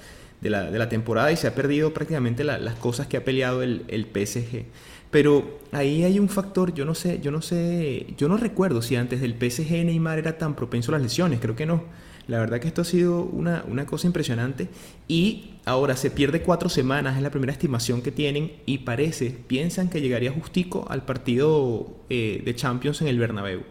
de, 0.43 0.51
la, 0.51 0.89
temporada 0.91 1.33
y 1.33 1.37
se 1.37 1.47
ha 1.47 1.55
perdido 1.55 1.95
prácticamente 1.95 2.45
las 2.45 2.75
cosas 2.75 3.07
que 3.07 3.17
ha 3.17 3.25
peleado 3.25 3.63
el, 3.63 3.85
el 3.89 4.05
PSG. 4.05 4.67
Pero 5.11 5.59
ahí 5.73 6.05
hay 6.05 6.19
un 6.19 6.29
factor, 6.29 6.73
yo 6.73 6.85
no 6.85 6.95
sé, 6.95 7.21
yo 7.21 7.31
no 7.31 7.43
sé, 7.43 8.07
yo 8.17 8.29
no 8.29 8.37
recuerdo 8.37 8.81
si 8.81 8.97
antes 8.97 9.21
del 9.21 9.35
PSG 9.35 9.85
Neymar 9.85 10.19
era 10.19 10.39
tan 10.39 10.55
propenso 10.55 10.93
a 10.93 10.95
las 10.95 11.03
lesiones, 11.03 11.41
creo 11.41 11.57
que 11.57 11.67
no. 11.67 11.83
La 12.29 12.39
verdad 12.39 12.61
que 12.61 12.69
esto 12.69 12.83
ha 12.83 12.85
sido 12.85 13.23
una, 13.23 13.65
cosa 13.87 14.07
impresionante 14.07 14.69
y 15.09 15.55
ahora 15.65 15.97
se 15.97 16.13
pierde 16.13 16.43
cuatro 16.43 16.69
semanas, 16.69 17.17
es 17.17 17.23
la 17.25 17.31
primera 17.31 17.53
estimación 17.53 18.03
que 18.03 18.13
tienen 18.13 18.53
y 18.67 18.79
parece, 18.79 19.31
piensan 19.31 19.91
que 19.91 20.01
llegaría 20.01 20.31
justico 20.31 20.87
al 20.89 21.05
partido 21.05 21.89
eh, 22.09 22.41
de 22.45 22.55
Champions 22.55 23.01
en 23.01 23.09
el 23.09 23.19
Bernabéu. 23.19 23.63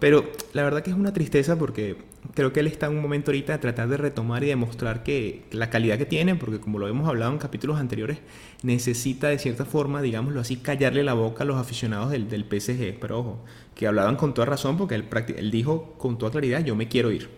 Pero 0.00 0.24
la 0.52 0.64
verdad 0.64 0.82
que 0.82 0.90
es 0.90 0.96
una 0.96 1.12
tristeza 1.12 1.56
porque 1.56 1.96
creo 2.34 2.52
que 2.52 2.60
él 2.60 2.66
está 2.66 2.86
en 2.86 2.96
un 2.96 3.02
momento 3.02 3.30
ahorita 3.30 3.52
de 3.52 3.58
tratar 3.58 3.88
de 3.88 3.96
retomar 3.96 4.44
y 4.44 4.48
demostrar 4.48 5.02
que 5.02 5.44
la 5.50 5.70
calidad 5.70 5.98
que 5.98 6.06
tiene, 6.06 6.34
porque 6.34 6.60
como 6.60 6.78
lo 6.78 6.88
hemos 6.88 7.08
hablado 7.08 7.32
en 7.32 7.38
capítulos 7.38 7.78
anteriores, 7.78 8.18
necesita 8.62 9.28
de 9.28 9.38
cierta 9.38 9.64
forma, 9.64 10.02
digámoslo 10.02 10.40
así, 10.40 10.56
callarle 10.56 11.02
la 11.02 11.14
boca 11.14 11.44
a 11.44 11.46
los 11.46 11.56
aficionados 11.56 12.10
del, 12.10 12.28
del 12.28 12.44
PSG. 12.44 12.98
Pero 13.00 13.20
ojo, 13.20 13.44
que 13.74 13.86
hablaban 13.86 14.16
con 14.16 14.34
toda 14.34 14.46
razón 14.46 14.76
porque 14.76 14.94
él, 14.94 15.08
él 15.36 15.50
dijo 15.50 15.94
con 15.98 16.18
toda 16.18 16.32
claridad, 16.32 16.64
yo 16.64 16.76
me 16.76 16.88
quiero 16.88 17.10
ir. 17.10 17.28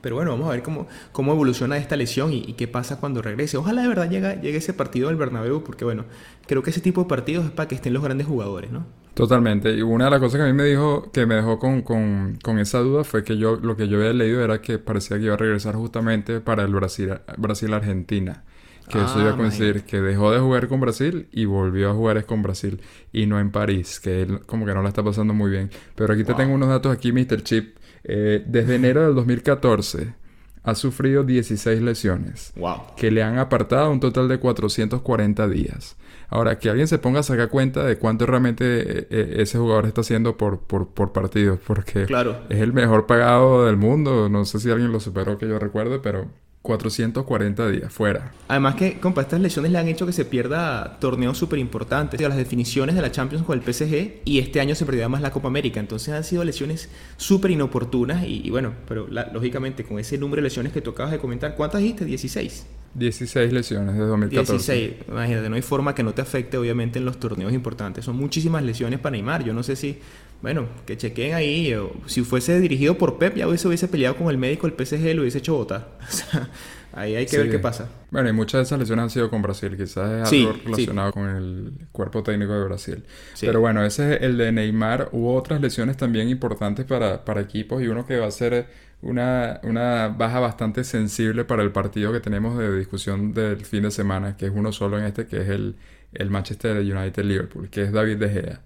Pero 0.00 0.16
bueno, 0.16 0.30
vamos 0.32 0.48
a 0.48 0.52
ver 0.52 0.62
cómo, 0.62 0.86
cómo 1.12 1.32
evoluciona 1.32 1.78
esta 1.78 1.96
lesión 1.96 2.32
y, 2.32 2.52
qué 2.52 2.68
pasa 2.68 3.00
cuando 3.00 3.22
regrese. 3.22 3.56
Ojalá 3.56 3.82
de 3.82 3.88
verdad 3.88 4.08
llegue, 4.08 4.38
llegue 4.40 4.58
ese 4.58 4.72
partido 4.72 5.08
del 5.08 5.16
Bernabéu, 5.16 5.64
porque 5.64 5.84
bueno, 5.84 6.04
creo 6.46 6.62
que 6.62 6.70
ese 6.70 6.80
tipo 6.80 7.02
de 7.02 7.08
partidos 7.08 7.46
es 7.46 7.50
para 7.50 7.68
que 7.68 7.74
estén 7.74 7.92
los 7.92 8.04
grandes 8.04 8.26
jugadores, 8.26 8.70
¿no? 8.70 8.86
Totalmente. 9.16 9.74
Y 9.74 9.80
una 9.80 10.04
de 10.04 10.10
las 10.10 10.20
cosas 10.20 10.36
que 10.38 10.42
a 10.44 10.46
mí 10.46 10.52
me 10.52 10.64
dijo, 10.64 11.10
que 11.10 11.24
me 11.24 11.36
dejó 11.36 11.58
con, 11.58 11.80
con, 11.80 12.38
con, 12.42 12.58
esa 12.58 12.80
duda 12.80 13.02
fue 13.02 13.24
que 13.24 13.38
yo 13.38 13.56
lo 13.56 13.74
que 13.74 13.88
yo 13.88 13.96
había 13.96 14.12
leído 14.12 14.44
era 14.44 14.60
que 14.60 14.78
parecía 14.78 15.16
que 15.16 15.24
iba 15.24 15.32
a 15.32 15.38
regresar 15.38 15.74
justamente 15.74 16.40
para 16.40 16.64
el 16.64 16.74
Brasil, 16.74 17.14
Brasil-Argentina. 17.38 18.44
Que 18.90 18.98
eso 18.98 19.18
iba 19.18 19.30
a 19.30 19.32
ah, 19.32 19.36
coincidir 19.38 19.84
que 19.84 20.02
dejó 20.02 20.32
de 20.32 20.38
jugar 20.38 20.68
con 20.68 20.80
Brasil 20.80 21.28
y 21.32 21.46
volvió 21.46 21.90
a 21.90 21.94
jugar 21.94 22.18
es 22.18 22.26
con 22.26 22.42
Brasil 22.42 22.78
y 23.10 23.24
no 23.24 23.40
en 23.40 23.50
París, 23.50 24.00
que 24.00 24.20
él 24.20 24.40
como 24.44 24.66
que 24.66 24.74
no 24.74 24.82
la 24.82 24.90
está 24.90 25.02
pasando 25.02 25.32
muy 25.32 25.50
bien. 25.50 25.70
Pero 25.94 26.12
aquí 26.12 26.22
te 26.22 26.34
tengo 26.34 26.54
unos 26.54 26.68
datos 26.68 26.92
aquí, 26.92 27.10
Mr. 27.10 27.42
Chip. 27.42 27.78
Eh, 28.04 28.44
desde 28.46 28.74
enero 28.74 29.02
del 29.02 29.14
2014 29.14 30.14
ha 30.62 30.74
sufrido 30.74 31.24
16 31.24 31.80
lesiones. 31.80 32.52
Que 32.98 33.10
le 33.10 33.22
han 33.22 33.38
apartado 33.38 33.90
un 33.90 33.98
total 33.98 34.28
de 34.28 34.38
440 34.38 35.48
días. 35.48 35.96
Ahora, 36.28 36.58
que 36.58 36.68
alguien 36.68 36.88
se 36.88 36.98
ponga 36.98 37.20
a 37.20 37.22
sacar 37.22 37.48
cuenta 37.48 37.84
de 37.84 37.98
cuánto 37.98 38.26
realmente 38.26 38.64
eh, 38.64 39.06
eh, 39.10 39.34
ese 39.38 39.58
jugador 39.58 39.86
está 39.86 40.00
haciendo 40.00 40.36
por, 40.36 40.60
por, 40.60 40.88
por 40.88 41.12
partido, 41.12 41.58
porque 41.66 42.06
es 42.48 42.60
el 42.60 42.72
mejor 42.72 43.06
pagado 43.06 43.66
del 43.66 43.76
mundo. 43.76 44.28
No 44.28 44.44
sé 44.44 44.58
si 44.58 44.70
alguien 44.70 44.92
lo 44.92 45.00
superó 45.00 45.38
que 45.38 45.48
yo 45.48 45.58
recuerde, 45.58 46.00
pero 46.00 46.26
440 46.66 47.68
días 47.68 47.92
fuera. 47.92 48.32
Además 48.48 48.74
que, 48.74 48.98
compa, 48.98 49.22
estas 49.22 49.40
lesiones 49.40 49.70
le 49.70 49.78
han 49.78 49.86
hecho 49.86 50.04
que 50.04 50.12
se 50.12 50.24
pierda 50.24 50.98
torneos 50.98 51.38
súper 51.38 51.60
importantes. 51.60 52.20
Las 52.20 52.36
definiciones 52.36 52.96
de 52.96 53.02
la 53.02 53.12
Champions 53.12 53.44
con 53.44 53.56
el 53.56 53.62
PSG 53.64 54.22
y 54.24 54.40
este 54.40 54.60
año 54.60 54.74
se 54.74 54.84
perdió 54.84 55.02
además 55.02 55.22
la 55.22 55.30
Copa 55.30 55.46
América. 55.46 55.78
Entonces 55.78 56.12
han 56.12 56.24
sido 56.24 56.42
lesiones 56.42 56.90
súper 57.16 57.52
inoportunas 57.52 58.24
y, 58.26 58.50
bueno, 58.50 58.72
pero 58.88 59.06
lógicamente 59.32 59.84
con 59.84 60.00
ese 60.00 60.18
número 60.18 60.42
de 60.42 60.48
lesiones 60.48 60.72
que 60.72 60.80
tú 60.80 60.90
acabas 60.90 61.12
de 61.12 61.18
comentar, 61.18 61.54
¿cuántas 61.54 61.80
dijiste? 61.80 62.04
16. 62.04 62.66
16 62.94 63.52
lesiones 63.52 63.94
de 63.94 64.00
2014. 64.00 64.52
16, 64.52 64.92
imagínate, 65.08 65.48
no 65.50 65.56
hay 65.56 65.62
forma 65.62 65.94
que 65.94 66.02
no 66.02 66.14
te 66.14 66.22
afecte 66.22 66.56
obviamente 66.56 66.98
en 66.98 67.04
los 67.04 67.20
torneos 67.20 67.52
importantes. 67.52 68.04
Son 68.04 68.16
muchísimas 68.16 68.62
lesiones 68.64 68.98
para 68.98 69.12
Neymar. 69.12 69.44
Yo 69.44 69.52
no 69.52 69.62
sé 69.62 69.76
si, 69.76 69.98
bueno, 70.42 70.68
que 70.86 70.96
chequen 70.96 71.34
ahí. 71.34 71.74
si 72.06 72.22
fuese 72.22 72.60
dirigido 72.60 72.98
por 72.98 73.18
Pep, 73.18 73.36
ya 73.36 73.48
hubiese, 73.48 73.68
hubiese 73.68 73.88
peleado 73.88 74.16
con 74.16 74.28
el 74.28 74.38
médico 74.38 74.68
del 74.68 74.86
PSG, 74.86 75.14
lo 75.14 75.22
hubiese 75.22 75.38
hecho 75.38 75.56
votar. 75.56 75.98
O 76.06 76.12
sea, 76.12 76.50
ahí 76.92 77.14
hay 77.14 77.26
que 77.26 77.36
ver 77.36 77.50
qué 77.50 77.58
pasa. 77.58 77.90
Bueno, 78.10 78.28
y 78.28 78.32
muchas 78.32 78.60
de 78.60 78.62
esas 78.62 78.78
lesiones 78.78 79.02
han 79.02 79.10
sido 79.10 79.28
con 79.28 79.42
Brasil. 79.42 79.76
Quizás 79.76 80.32
es 80.32 80.40
algo 80.40 80.58
relacionado 80.64 81.12
con 81.12 81.28
el 81.28 81.72
cuerpo 81.92 82.22
técnico 82.22 82.52
de 82.54 82.64
Brasil. 82.64 83.04
Pero 83.40 83.60
bueno, 83.60 83.84
ese 83.84 84.14
es 84.14 84.22
el 84.22 84.38
de 84.38 84.52
Neymar. 84.52 85.10
Hubo 85.12 85.34
otras 85.34 85.60
lesiones 85.60 85.96
también 85.96 86.28
importantes 86.28 86.86
para, 86.86 87.24
para 87.24 87.40
equipos 87.40 87.82
y 87.82 87.88
uno 87.88 88.06
que 88.06 88.16
va 88.18 88.26
a 88.26 88.30
ser 88.30 88.66
una, 89.02 89.60
una, 89.62 90.08
baja 90.08 90.40
bastante 90.40 90.84
sensible 90.84 91.44
para 91.44 91.62
el 91.62 91.70
partido 91.70 92.12
que 92.12 92.20
tenemos 92.20 92.58
de 92.58 92.78
discusión 92.78 93.34
del 93.34 93.64
fin 93.64 93.82
de 93.82 93.90
semana, 93.90 94.36
que 94.36 94.46
es 94.46 94.52
uno 94.54 94.72
solo 94.72 94.98
en 94.98 95.04
este, 95.04 95.26
que 95.26 95.42
es 95.42 95.48
el, 95.48 95.76
el 96.14 96.30
Manchester 96.30 96.78
United 96.78 97.24
Liverpool, 97.24 97.68
que 97.68 97.82
es 97.82 97.92
David 97.92 98.16
De 98.16 98.28
Gea. 98.30 98.60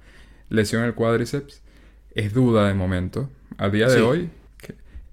Lesión 0.51 0.83
en 0.83 0.89
el 0.89 0.95
cuádriceps, 0.95 1.63
es 2.15 2.35
duda 2.35 2.69
de 2.69 2.75
momento. 2.75 3.31
A 3.57 3.69
día 3.71 3.89
de 3.89 4.03
hoy, 4.03 4.31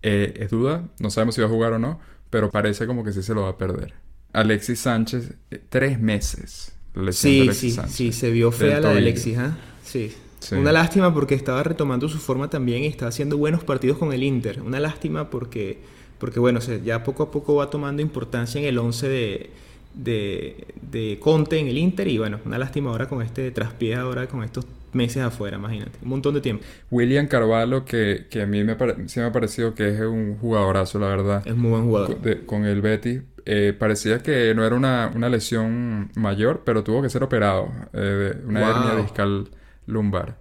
eh, 0.01 0.33
es 0.37 0.49
duda, 0.49 0.83
no 0.99 1.09
sabemos 1.09 1.35
si 1.35 1.41
va 1.41 1.47
a 1.47 1.49
jugar 1.49 1.73
o 1.73 1.79
no, 1.79 1.99
pero 2.29 2.51
parece 2.51 2.85
como 2.85 3.03
que 3.03 3.13
sí 3.13 3.23
se 3.23 3.33
lo 3.33 3.43
va 3.43 3.49
a 3.49 3.57
perder. 3.57 3.93
Alexis 4.33 4.79
Sánchez, 4.79 5.33
eh, 5.51 5.61
tres 5.69 5.99
meses. 5.99 6.73
sí, 7.11 7.49
sí, 7.53 7.75
sí, 7.87 8.11
se 8.11 8.31
vio 8.31 8.51
fea 8.51 8.79
la 8.79 8.89
de 8.91 8.97
Alexis, 8.97 9.37
¿ah? 9.37 9.57
Sí. 9.83 10.13
Una 10.51 10.71
lástima 10.71 11.13
porque 11.13 11.35
estaba 11.35 11.63
retomando 11.63 12.07
su 12.07 12.19
forma 12.19 12.49
también 12.49 12.83
y 12.83 12.87
está 12.87 13.07
haciendo 13.07 13.37
buenos 13.37 13.63
partidos 13.63 13.97
con 13.97 14.13
el 14.13 14.23
Inter. 14.23 14.61
Una 14.61 14.79
lástima 14.79 15.29
porque, 15.29 15.79
porque 16.19 16.39
bueno, 16.39 16.59
ya 16.59 17.03
poco 17.03 17.23
a 17.23 17.31
poco 17.31 17.55
va 17.55 17.69
tomando 17.69 18.01
importancia 18.01 18.59
en 18.61 18.67
el 18.67 18.77
11 18.77 19.09
de, 19.09 19.49
de, 19.93 20.67
de, 20.89 21.19
Conte 21.19 21.57
en 21.57 21.67
el 21.67 21.77
Inter 21.77 22.07
y 22.07 22.17
bueno, 22.17 22.39
una 22.45 22.57
lástima 22.57 22.91
ahora 22.91 23.09
con 23.09 23.21
este 23.21 23.51
traspié 23.51 23.95
ahora 23.95 24.27
con 24.27 24.43
estos 24.43 24.65
meses 24.93 25.23
afuera, 25.23 25.57
imagínate, 25.57 25.97
un 26.01 26.09
montón 26.09 26.33
de 26.33 26.41
tiempo. 26.41 26.63
William 26.91 27.27
Carvalho, 27.27 27.85
que, 27.85 28.27
que 28.29 28.41
a 28.41 28.45
mí 28.45 28.63
me 28.63 28.75
sí 29.07 29.19
me 29.19 29.25
ha 29.25 29.31
parecido 29.31 29.73
que 29.75 29.89
es 29.89 29.99
un 30.01 30.37
jugadorazo, 30.37 30.99
la 30.99 31.07
verdad. 31.07 31.47
Es 31.47 31.55
muy 31.55 31.71
buen 31.71 31.83
jugador. 31.85 32.45
con 32.45 32.65
el 32.65 32.81
Betis. 32.81 33.21
Eh, 33.45 33.73
parecía 33.77 34.19
que 34.19 34.53
no 34.53 34.65
era 34.65 34.75
una, 34.75 35.09
una, 35.15 35.29
lesión 35.29 36.11
mayor, 36.15 36.63
pero 36.65 36.83
tuvo 36.83 37.01
que 37.01 37.09
ser 37.09 37.23
operado. 37.23 37.71
Eh, 37.93 38.35
una 38.45 38.69
hernia 38.69 38.95
discal 39.01 39.49
lumbar. 39.85 40.37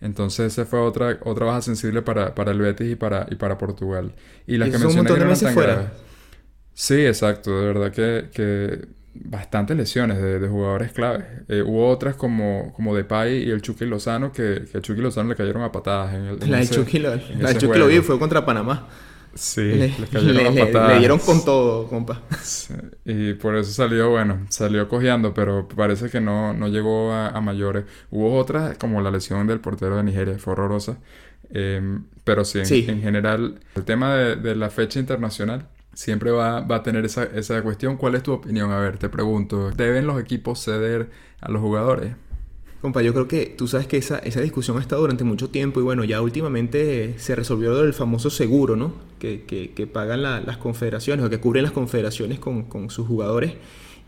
Entonces 0.00 0.52
esa 0.52 0.66
fue 0.66 0.80
otra, 0.80 1.18
otra 1.24 1.46
baja 1.46 1.62
sensible 1.62 2.02
para, 2.02 2.34
para 2.34 2.52
el 2.52 2.58
Betis 2.58 2.92
y 2.92 2.96
para, 2.96 3.26
y 3.30 3.36
para 3.36 3.56
Portugal. 3.56 4.12
Y 4.46 4.58
las 4.58 4.70
que 4.70 4.78
mencioné 4.78 5.10
no 5.10 5.34
tan 5.34 5.54
fuera. 5.54 5.92
Sí, 6.74 7.04
exacto. 7.06 7.58
De 7.58 7.66
verdad 7.66 7.92
que, 7.92 8.28
que 8.32 8.88
bastantes 9.14 9.76
lesiones 9.76 10.18
de, 10.18 10.38
de 10.38 10.48
jugadores 10.48 10.92
claves. 10.92 11.24
Eh, 11.48 11.62
hubo 11.62 11.88
otras 11.88 12.14
como, 12.14 12.72
como 12.74 12.94
Depay 12.94 13.44
y 13.44 13.50
el 13.50 13.62
Chucky 13.62 13.84
Lozano 13.84 14.32
que, 14.32 14.64
que 14.70 14.78
a 14.78 14.80
Chucky 14.80 15.00
Lozano 15.00 15.28
le 15.28 15.36
cayeron 15.36 15.62
a 15.62 15.72
patadas. 15.72 16.14
En 16.14 16.24
el, 16.26 16.50
la 16.50 16.64
Chucky, 16.66 16.98
lo, 16.98 17.14
la 17.38 17.54
Chucky 17.56 17.78
lo 17.78 17.86
vi 17.86 18.00
fue 18.00 18.18
contra 18.18 18.44
Panamá. 18.44 18.88
Sí, 19.34 19.62
le, 19.62 19.94
le, 20.12 20.98
dieron 20.98 21.20
con 21.20 21.44
todo, 21.44 21.86
compa. 21.86 22.20
Y 23.04 23.34
por 23.34 23.54
eso 23.56 23.70
salió, 23.70 24.10
bueno, 24.10 24.46
salió 24.48 24.88
cojeando, 24.88 25.32
pero 25.32 25.68
parece 25.68 26.10
que 26.10 26.20
no, 26.20 26.52
no 26.52 26.66
llegó 26.66 27.12
a, 27.12 27.40
mayores. 27.40 27.84
Hubo 28.10 28.36
otras, 28.36 28.76
como 28.76 29.00
la 29.00 29.10
lesión 29.12 29.46
del 29.46 29.60
portero 29.60 29.96
de 29.96 30.02
Nigeria, 30.02 30.36
fue 30.38 30.54
horrorosa. 30.54 30.98
Em, 31.52 32.04
pero 32.24 32.44
sí 32.44 32.60
en, 32.60 33.02
general, 33.02 33.60
el 33.76 33.84
tema 33.84 34.14
de, 34.14 34.36
de, 34.36 34.56
la 34.56 34.68
fecha 34.68 34.98
internacional 34.98 35.68
siempre 35.92 36.30
va, 36.30 36.60
va 36.60 36.76
a 36.76 36.82
tener 36.82 37.04
esa, 37.04 37.24
esa 37.24 37.62
cuestión. 37.62 37.96
¿Cuál 37.96 38.14
es 38.14 38.22
tu 38.22 38.32
opinión? 38.32 38.70
A 38.70 38.78
ver, 38.78 38.98
te 38.98 39.08
pregunto, 39.08 39.70
¿deben 39.70 40.06
los 40.06 40.20
equipos 40.20 40.62
ceder 40.64 41.10
a 41.40 41.50
los 41.50 41.60
jugadores? 41.60 42.14
Compa, 42.80 43.02
yo 43.02 43.12
creo 43.12 43.28
que 43.28 43.44
tú 43.46 43.68
sabes 43.68 43.86
que 43.86 43.98
esa, 43.98 44.18
esa 44.20 44.40
discusión 44.40 44.78
ha 44.78 44.80
estado 44.80 45.02
durante 45.02 45.22
mucho 45.22 45.50
tiempo 45.50 45.80
y 45.80 45.82
bueno, 45.82 46.02
ya 46.04 46.22
últimamente 46.22 47.14
se 47.18 47.36
resolvió 47.36 47.78
el 47.82 47.92
famoso 47.92 48.30
seguro, 48.30 48.74
¿no? 48.74 48.94
Que, 49.18 49.44
que, 49.44 49.72
que 49.72 49.86
pagan 49.86 50.22
las 50.22 50.56
confederaciones 50.56 51.26
o 51.26 51.28
que 51.28 51.38
cubren 51.38 51.62
las 51.62 51.72
confederaciones 51.72 52.38
con, 52.38 52.64
con, 52.64 52.88
sus 52.88 53.06
jugadores. 53.06 53.52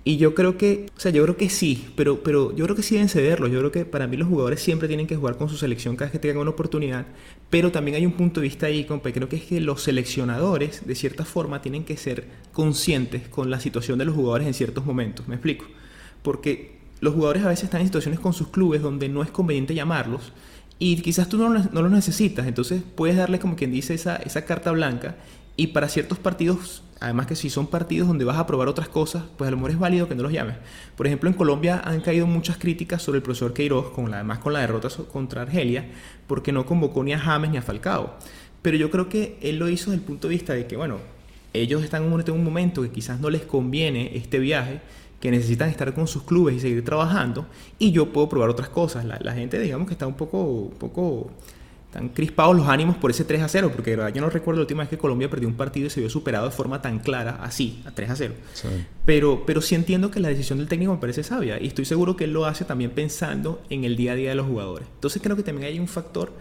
Y 0.04 0.16
yo 0.16 0.34
creo 0.34 0.58
que, 0.58 0.86
o 0.96 1.00
sea, 1.00 1.12
yo 1.12 1.22
creo 1.22 1.36
que 1.36 1.48
sí, 1.48 1.88
pero, 1.94 2.24
pero 2.24 2.54
yo 2.56 2.64
creo 2.64 2.74
que 2.74 2.82
sí 2.82 2.96
deben 2.96 3.08
cederlo. 3.08 3.46
Yo 3.46 3.60
creo 3.60 3.70
que 3.70 3.84
para 3.84 4.08
mí 4.08 4.16
los 4.16 4.28
jugadores 4.28 4.60
siempre 4.60 4.88
tienen 4.88 5.06
que 5.06 5.14
jugar 5.14 5.36
con 5.36 5.48
su 5.48 5.56
selección 5.56 5.94
cada 5.94 6.06
vez 6.06 6.12
que 6.12 6.18
tengan 6.18 6.38
una 6.38 6.50
oportunidad. 6.50 7.06
Pero 7.50 7.70
también 7.70 7.96
hay 7.96 8.04
un 8.04 8.12
punto 8.12 8.40
de 8.40 8.48
vista 8.48 8.66
ahí, 8.66 8.84
compa, 8.84 9.12
creo 9.12 9.28
que 9.28 9.36
es 9.36 9.44
que 9.44 9.60
los 9.60 9.82
seleccionadores, 9.82 10.86
de 10.86 10.94
cierta 10.96 11.24
forma, 11.24 11.62
tienen 11.62 11.84
que 11.84 11.96
ser 11.96 12.26
conscientes 12.52 13.28
con 13.28 13.48
la 13.50 13.60
situación 13.60 13.98
de 13.98 14.04
los 14.04 14.16
jugadores 14.16 14.48
en 14.48 14.54
ciertos 14.54 14.84
momentos. 14.84 15.28
¿Me 15.28 15.36
explico? 15.36 15.66
Porque 16.22 16.78
los 17.00 17.14
jugadores 17.14 17.44
a 17.44 17.48
veces 17.48 17.64
están 17.64 17.80
en 17.82 17.86
situaciones 17.86 18.18
con 18.18 18.32
sus 18.32 18.48
clubes 18.48 18.82
donde 18.82 19.08
no 19.08 19.22
es 19.22 19.30
conveniente 19.30 19.74
llamarlos 19.74 20.32
y 20.78 20.96
quizás 21.00 21.28
tú 21.28 21.38
no, 21.38 21.48
no 21.48 21.82
los 21.82 21.92
necesitas. 21.92 22.46
Entonces 22.48 22.82
puedes 22.96 23.16
darle, 23.16 23.38
como 23.38 23.54
quien 23.54 23.70
dice, 23.70 23.94
esa, 23.94 24.16
esa 24.16 24.44
carta 24.44 24.72
blanca 24.72 25.16
y 25.56 25.68
para 25.68 25.88
ciertos 25.88 26.18
partidos 26.18 26.82
Además 27.02 27.26
que 27.26 27.34
si 27.34 27.50
son 27.50 27.66
partidos 27.66 28.06
donde 28.06 28.24
vas 28.24 28.38
a 28.38 28.46
probar 28.46 28.68
otras 28.68 28.88
cosas, 28.88 29.24
pues 29.36 29.48
a 29.48 29.50
lo 29.50 29.56
mejor 29.56 29.72
es 29.72 29.78
válido 29.78 30.08
que 30.08 30.14
no 30.14 30.22
los 30.22 30.32
llames. 30.32 30.56
Por 30.96 31.06
ejemplo, 31.06 31.28
en 31.28 31.34
Colombia 31.34 31.82
han 31.84 32.00
caído 32.00 32.28
muchas 32.28 32.58
críticas 32.58 33.02
sobre 33.02 33.16
el 33.16 33.22
profesor 33.22 33.52
Queiroz, 33.52 33.90
con 33.90 34.10
la, 34.10 34.18
además 34.18 34.38
con 34.38 34.52
la 34.52 34.60
derrota 34.60 34.88
contra 35.12 35.42
Argelia, 35.42 35.86
porque 36.28 36.52
no 36.52 36.64
convocó 36.64 37.02
ni 37.02 37.12
a 37.12 37.18
James 37.18 37.50
ni 37.50 37.56
a 37.56 37.62
Falcao. 37.62 38.14
Pero 38.62 38.76
yo 38.76 38.90
creo 38.90 39.08
que 39.08 39.36
él 39.42 39.58
lo 39.58 39.68
hizo 39.68 39.90
desde 39.90 40.00
el 40.00 40.06
punto 40.06 40.28
de 40.28 40.34
vista 40.34 40.54
de 40.54 40.66
que, 40.68 40.76
bueno, 40.76 40.98
ellos 41.52 41.82
están 41.82 42.04
en 42.04 42.30
un 42.30 42.44
momento 42.44 42.82
que 42.82 42.90
quizás 42.90 43.18
no 43.20 43.30
les 43.30 43.42
conviene 43.42 44.16
este 44.16 44.38
viaje, 44.38 44.80
que 45.20 45.30
necesitan 45.30 45.68
estar 45.68 45.92
con 45.94 46.06
sus 46.06 46.22
clubes 46.22 46.54
y 46.54 46.60
seguir 46.60 46.84
trabajando, 46.84 47.46
y 47.78 47.90
yo 47.90 48.12
puedo 48.12 48.28
probar 48.28 48.48
otras 48.48 48.68
cosas. 48.68 49.04
La, 49.04 49.32
gente, 49.32 49.58
digamos 49.58 49.88
que 49.88 49.94
está 49.94 50.06
un 50.06 50.14
poco, 50.14 50.44
un 50.44 50.78
poco 50.78 51.30
están 51.92 52.08
crispados 52.08 52.56
los 52.56 52.68
ánimos 52.68 52.96
por 52.96 53.10
ese 53.10 53.22
3 53.22 53.42
a 53.42 53.48
0, 53.48 53.70
porque 53.70 53.94
yo 54.14 54.20
no 54.22 54.30
recuerdo 54.30 54.60
la 54.60 54.62
última 54.62 54.80
vez 54.80 54.88
que 54.88 54.96
Colombia 54.96 55.28
perdió 55.28 55.46
un 55.46 55.56
partido 55.56 55.88
y 55.88 55.90
se 55.90 56.00
vio 56.00 56.08
superado 56.08 56.46
de 56.46 56.50
forma 56.50 56.80
tan 56.80 57.00
clara, 57.00 57.40
así, 57.42 57.82
a 57.84 57.90
3 57.90 58.10
a 58.10 58.16
0. 58.16 58.34
Pero, 59.04 59.44
pero 59.44 59.60
sí 59.60 59.74
entiendo 59.74 60.10
que 60.10 60.18
la 60.18 60.28
decisión 60.28 60.58
del 60.58 60.68
técnico 60.68 60.94
me 60.94 60.98
parece 60.98 61.22
sabia 61.22 61.60
y 61.60 61.66
estoy 61.66 61.84
seguro 61.84 62.16
que 62.16 62.24
él 62.24 62.32
lo 62.32 62.46
hace 62.46 62.64
también 62.64 62.92
pensando 62.92 63.62
en 63.68 63.84
el 63.84 63.96
día 63.96 64.12
a 64.12 64.14
día 64.14 64.30
de 64.30 64.36
los 64.36 64.46
jugadores. 64.46 64.88
Entonces 64.94 65.20
creo 65.20 65.36
que 65.36 65.42
también 65.42 65.68
hay 65.68 65.78
un 65.78 65.86
factor 65.86 66.32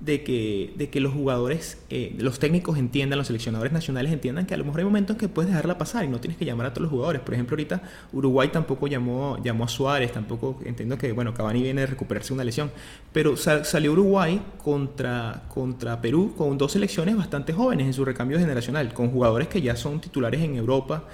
de 0.00 0.22
que, 0.22 0.74
de 0.76 0.90
que 0.90 1.00
los 1.00 1.12
jugadores, 1.12 1.78
eh, 1.88 2.14
los 2.18 2.38
técnicos 2.38 2.78
entiendan, 2.78 3.18
los 3.18 3.28
seleccionadores 3.28 3.72
nacionales 3.72 4.12
entiendan 4.12 4.44
que 4.46 4.54
a 4.54 4.56
lo 4.56 4.64
mejor 4.64 4.80
hay 4.80 4.84
momentos 4.84 5.14
en 5.14 5.20
que 5.20 5.28
puedes 5.28 5.50
dejarla 5.50 5.78
pasar 5.78 6.04
y 6.04 6.08
no 6.08 6.20
tienes 6.20 6.36
que 6.36 6.44
llamar 6.44 6.66
a 6.66 6.70
todos 6.70 6.82
los 6.82 6.90
jugadores. 6.90 7.22
Por 7.22 7.34
ejemplo, 7.34 7.54
ahorita 7.54 7.82
Uruguay 8.12 8.48
tampoco 8.52 8.86
llamó, 8.86 9.38
llamó 9.42 9.64
a 9.64 9.68
Suárez, 9.68 10.12
tampoco 10.12 10.60
entiendo 10.64 10.98
que, 10.98 11.12
bueno, 11.12 11.32
Cavani 11.32 11.62
viene 11.62 11.82
de 11.82 11.86
recuperarse 11.86 12.32
una 12.32 12.44
lesión, 12.44 12.70
pero 13.12 13.36
salió 13.36 13.92
Uruguay 13.92 14.42
contra, 14.62 15.44
contra 15.48 16.00
Perú 16.00 16.34
con 16.36 16.58
dos 16.58 16.72
selecciones 16.72 17.16
bastante 17.16 17.52
jóvenes 17.52 17.86
en 17.86 17.92
su 17.92 18.04
recambio 18.04 18.38
generacional, 18.38 18.92
con 18.92 19.10
jugadores 19.10 19.48
que 19.48 19.62
ya 19.62 19.76
son 19.76 20.00
titulares 20.00 20.42
en 20.42 20.56
Europa 20.56 21.04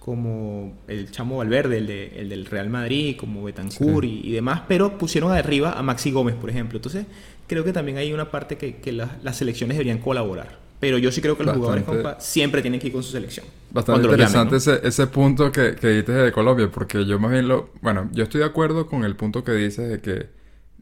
como 0.00 0.78
el 0.88 1.10
Chamo 1.10 1.36
Valverde, 1.36 1.78
el, 1.78 1.86
de, 1.86 2.06
el 2.16 2.30
del 2.30 2.46
Real 2.46 2.70
Madrid, 2.70 3.16
como 3.16 3.44
Betancourt 3.44 4.06
y, 4.06 4.32
demás, 4.32 4.62
pero 4.66 4.96
pusieron 4.98 5.30
arriba 5.30 5.78
a 5.78 5.82
Maxi 5.82 6.10
Gómez, 6.10 6.34
por 6.34 6.48
ejemplo. 6.48 6.78
Entonces, 6.78 7.06
creo 7.50 7.64
que 7.64 7.72
también 7.72 7.98
hay 7.98 8.12
una 8.12 8.30
parte 8.30 8.56
que, 8.56 8.76
que 8.76 8.92
las 8.92 9.36
selecciones 9.36 9.76
deberían 9.76 9.98
colaborar. 9.98 10.60
Pero 10.78 10.98
yo 10.98 11.10
sí 11.10 11.20
creo 11.20 11.36
que 11.36 11.42
los 11.42 11.56
jugadores, 11.56 11.84
siempre 12.20 12.62
tienen 12.62 12.78
que 12.78 12.86
ir 12.86 12.92
con 12.92 13.02
su 13.02 13.10
selección. 13.10 13.44
Bastante 13.72 14.04
interesante 14.04 14.56
ese, 14.56 14.80
ese 14.84 15.08
punto 15.08 15.50
que, 15.50 15.74
que 15.74 15.88
dices 15.88 16.14
de 16.14 16.30
Colombia, 16.30 16.70
porque 16.70 17.04
yo 17.04 17.18
más 17.18 17.32
bien 17.32 17.48
lo... 17.48 17.70
Bueno, 17.82 18.08
yo 18.12 18.22
estoy 18.22 18.38
de 18.38 18.46
acuerdo 18.46 18.86
con 18.86 19.04
el 19.04 19.16
punto 19.16 19.42
que 19.42 19.50
dices 19.50 19.88
de 19.88 20.00
que 20.00 20.28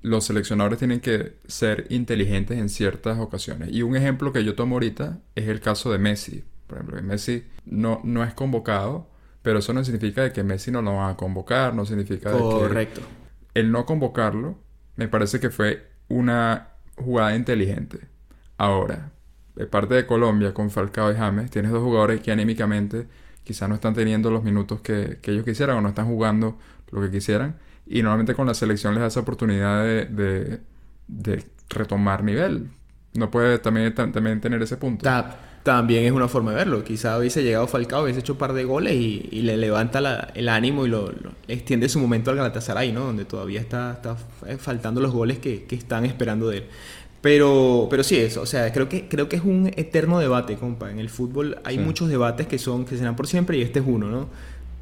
los 0.03 0.27
seleccionadores 0.27 0.79
tienen 0.79 1.01
que 1.01 1.37
ser 1.47 1.87
inteligentes 1.89 2.59
en 2.59 2.69
ciertas 2.69 3.19
ocasiones. 3.19 3.71
Y 3.73 3.81
un 3.81 3.97
ejemplo 3.97 4.31
que 4.31 4.45
yo 4.45 4.55
tomo 4.55 4.77
ahorita 4.77 5.21
es 5.37 5.49
el 5.49 5.61
caso 5.61 5.91
de 5.91 5.99
Messi. 5.99 6.45
Por 6.67 6.77
ejemplo, 6.77 7.03
Messi 7.03 7.45
no, 7.65 8.03
no 8.05 8.23
es 8.25 8.35
convocado, 8.35 9.09
pero 9.41 9.61
eso 9.61 9.73
no 9.73 9.83
significa 9.85 10.31
que 10.35 10.45
Messi 10.45 10.71
no 10.71 10.83
lo 10.83 10.97
van 10.97 11.13
a 11.13 11.17
convocar, 11.17 11.75
no 11.75 11.87
significa 11.87 12.31
Correcto. 12.31 13.01
que 13.55 13.61
el 13.61 13.73
no 13.73 13.87
convocarlo 13.87 14.59
me 14.97 15.09
parece 15.09 15.41
que 15.41 15.49
fue 15.49 15.89
una 16.09 16.69
jugada 16.97 17.35
inteligente. 17.37 18.01
Ahora, 18.57 19.11
de 19.55 19.67
parte 19.67 19.95
de 19.95 20.07
Colombia 20.07 20.55
con 20.55 20.71
Falcao 20.71 21.13
y 21.13 21.17
James, 21.17 21.51
tienes 21.51 21.71
dos 21.71 21.83
jugadores 21.83 22.21
que 22.21 22.33
anímicamente 22.33 23.07
quizás 23.45 23.69
no 23.69 23.77
están 23.77 23.95
teniendo 23.95 24.31
los 24.31 24.43
minutos 24.43 24.81
que, 24.81 25.19
ellos 25.23 25.45
quisieran 25.45 25.79
o 25.79 25.81
no 25.81 25.89
están 25.89 26.07
jugando 26.07 26.59
lo 26.91 27.01
que 27.01 27.11
quisieran. 27.11 27.57
Y 27.87 28.03
normalmente 28.03 28.35
con 28.35 28.47
la 28.47 28.55
selección 28.55 28.95
les 28.95 29.01
da 29.01 29.07
esa 29.07 29.21
oportunidad 29.21 29.83
de, 29.85 30.61
de, 31.07 31.45
retomar 31.71 32.23
nivel. 32.23 32.71
No 33.15 33.31
puede 33.31 33.59
también, 33.59 33.95
también 33.95 34.41
tener 34.41 34.63
ese 34.63 34.77
punto 34.77 35.09
también 35.63 36.05
es 36.05 36.13
una 36.13 36.29
forma 36.29 36.53
de 36.53 36.57
verlo. 36.57 36.85
Quizá 36.85 37.19
hubiese 37.19 37.43
llegado 37.43 37.67
Falcao, 37.67 38.05
hubiese 38.05 38.21
hecho 38.21 38.35
un 38.35 38.39
par 38.39 38.53
de 38.53 38.65
goles 38.65 38.95
y, 38.95 39.43
le 39.43 39.57
levanta 39.57 40.31
el 40.35 40.49
ánimo 40.49 40.87
y 40.87 40.89
lo, 40.89 41.13
extiende 41.47 41.89
su 41.89 41.99
momento 41.99 42.31
al 42.31 42.37
Galatasaray, 42.37 42.93
¿no? 42.93 43.05
Donde 43.05 43.25
todavía 43.25 43.61
está, 43.61 43.93
está 43.93 44.17
faltando 44.59 45.01
los 45.01 45.13
goles 45.13 45.39
que, 45.39 45.67
están 45.71 46.05
esperando 46.05 46.49
de 46.49 46.59
él. 46.59 46.65
Pero, 47.21 47.89
pero 47.91 48.05
sí, 48.05 48.17
eso, 48.17 48.43
o 48.43 48.47
sea, 48.47 48.73
creo 48.73 48.89
que, 48.89 49.09
creo 49.09 49.29
que 49.29 49.37
es 49.37 49.43
un 49.43 49.73
eterno 49.77 50.21
debate, 50.21 50.57
compa. 50.57 50.91
En 50.91 51.01
el 51.01 51.09
fútbol 51.11 51.59
hay 51.65 51.79
muchos 51.79 52.09
debates 52.09 52.47
que 52.47 52.59
son, 52.59 52.85
que 52.85 52.97
serán 52.97 53.17
por 53.17 53.27
siempre 53.27 53.59
y 53.59 53.63
este 53.63 53.81
es 53.81 53.85
uno, 53.87 54.09
¿no? 54.09 54.29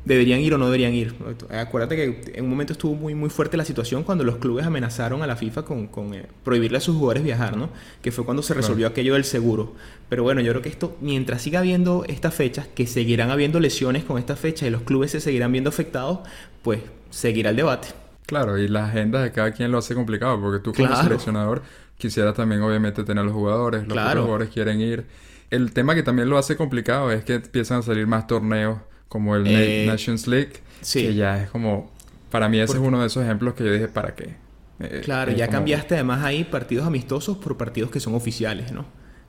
Deberían 0.07 0.41
ir 0.41 0.55
o 0.55 0.59
no 0.59 0.67
deberían 0.67 0.95
ir. 0.95 1.15
Acuérdate 1.51 1.97
que 1.97 2.33
en 2.39 2.45
un 2.45 2.51
momento 2.51 2.73
estuvo 2.73 2.95
muy, 2.95 3.15
muy 3.15 3.29
fuerte 3.29 3.57
la 3.57 3.65
situación 3.65 4.05
cuando 4.05 4.23
los 4.23 4.37
clubes 4.37 4.65
amenazaron 4.65 5.23
a 5.23 5.27
la 5.27 5.35
FIFA 5.35 5.65
con, 5.65 5.89
con 5.89 6.15
eh, 6.15 6.27
prohibirle 6.45 6.79
a 6.79 6.81
sus 6.81 6.95
jugadores 6.95 7.25
viajar, 7.25 7.57
¿no? 7.57 7.71
Que 8.01 8.13
fue 8.13 8.25
cuando 8.25 8.43
se 8.43 8.55
resolvió 8.55 8.87
aquello 8.87 9.15
del 9.15 9.25
seguro. 9.25 9.75
Pero 10.09 10.23
bueno, 10.23 10.41
yo 10.41 10.53
creo 10.53 10.63
que 10.63 10.69
esto, 10.69 10.97
mientras 11.01 11.43
siga 11.43 11.59
habiendo 11.59 12.05
estas 12.07 12.35
fechas, 12.35 12.69
que 12.69 12.87
seguirán 12.87 13.31
habiendo 13.31 13.59
lesiones 13.59 14.05
con 14.05 14.19
esta 14.19 14.37
fecha 14.37 14.65
y 14.65 14.71
los 14.71 14.83
clubes 14.83 15.11
se 15.11 15.21
seguirán 15.21 15.51
viendo 15.51 15.71
afectados, 15.71 16.21
pues 16.63 16.81
seguirá 17.11 17.51
el 17.51 17.57
debate. 17.57 17.89
Claro, 18.27 18.59
y 18.59 18.69
la 18.69 18.87
agenda 18.87 19.21
de 19.23 19.33
cada 19.33 19.51
quien 19.51 19.73
lo 19.73 19.79
hace 19.79 19.97
complicado, 19.97 20.41
porque 20.41 20.63
tú 20.63 20.73
como 20.73 20.95
seleccionador 20.95 21.63
quisieras 21.99 22.35
también 22.35 22.63
obviamente 22.63 23.03
tener 23.03 23.23
a 23.23 23.25
los 23.25 23.35
jugadores, 23.35 23.89
los, 23.89 23.97
los 23.97 24.15
jugadores 24.15 24.51
quieren 24.51 24.81
ir. 24.81 25.07
El 25.51 25.73
tema 25.73 25.97
que 25.97 26.05
también 26.05 26.29
lo 26.29 26.39
hace 26.39 26.57
complicado 26.57 27.11
es 27.11 27.25
que 27.25 27.35
empiezan 27.35 27.79
a 27.81 27.83
salir 27.83 28.07
más 28.07 28.29
torneos 28.29 28.79
como 29.09 29.37
el 29.37 29.47
eh, 29.47 29.87
Nations 29.87 30.27
League, 30.27 30.53
que 30.93 31.15
ya 31.15 31.43
es 31.43 31.51
como, 31.51 31.91
para 32.31 32.49
mí 32.49 32.59
ese 32.59 32.75
es 32.75 32.79
uno 32.79 33.01
de 33.01 33.07
esos 33.07 33.25
ejemplos 33.25 33.55
que 33.55 33.65
yo 33.65 33.73
dije, 33.73 33.89
¿para 33.89 34.15
qué? 34.15 34.35
Eh, 34.81 35.01
claro, 35.05 35.33
ya 35.33 35.49
cambiaste 35.49 35.95
además 35.95 36.23
ahí 36.23 36.45
partidos 36.45 36.87
amistosos 36.87 37.39
por 37.39 37.57
partidos 37.57 37.91
que 37.91 38.01
son 38.01 38.15
oficiales, 38.15 38.73
¿no? 38.73 38.85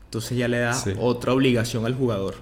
Entonces 0.06 0.38
ya 0.38 0.48
le 0.48 0.60
da 0.60 0.76
otra 1.00 1.34
obligación 1.34 1.86
al 1.86 1.94
jugador. 1.94 2.36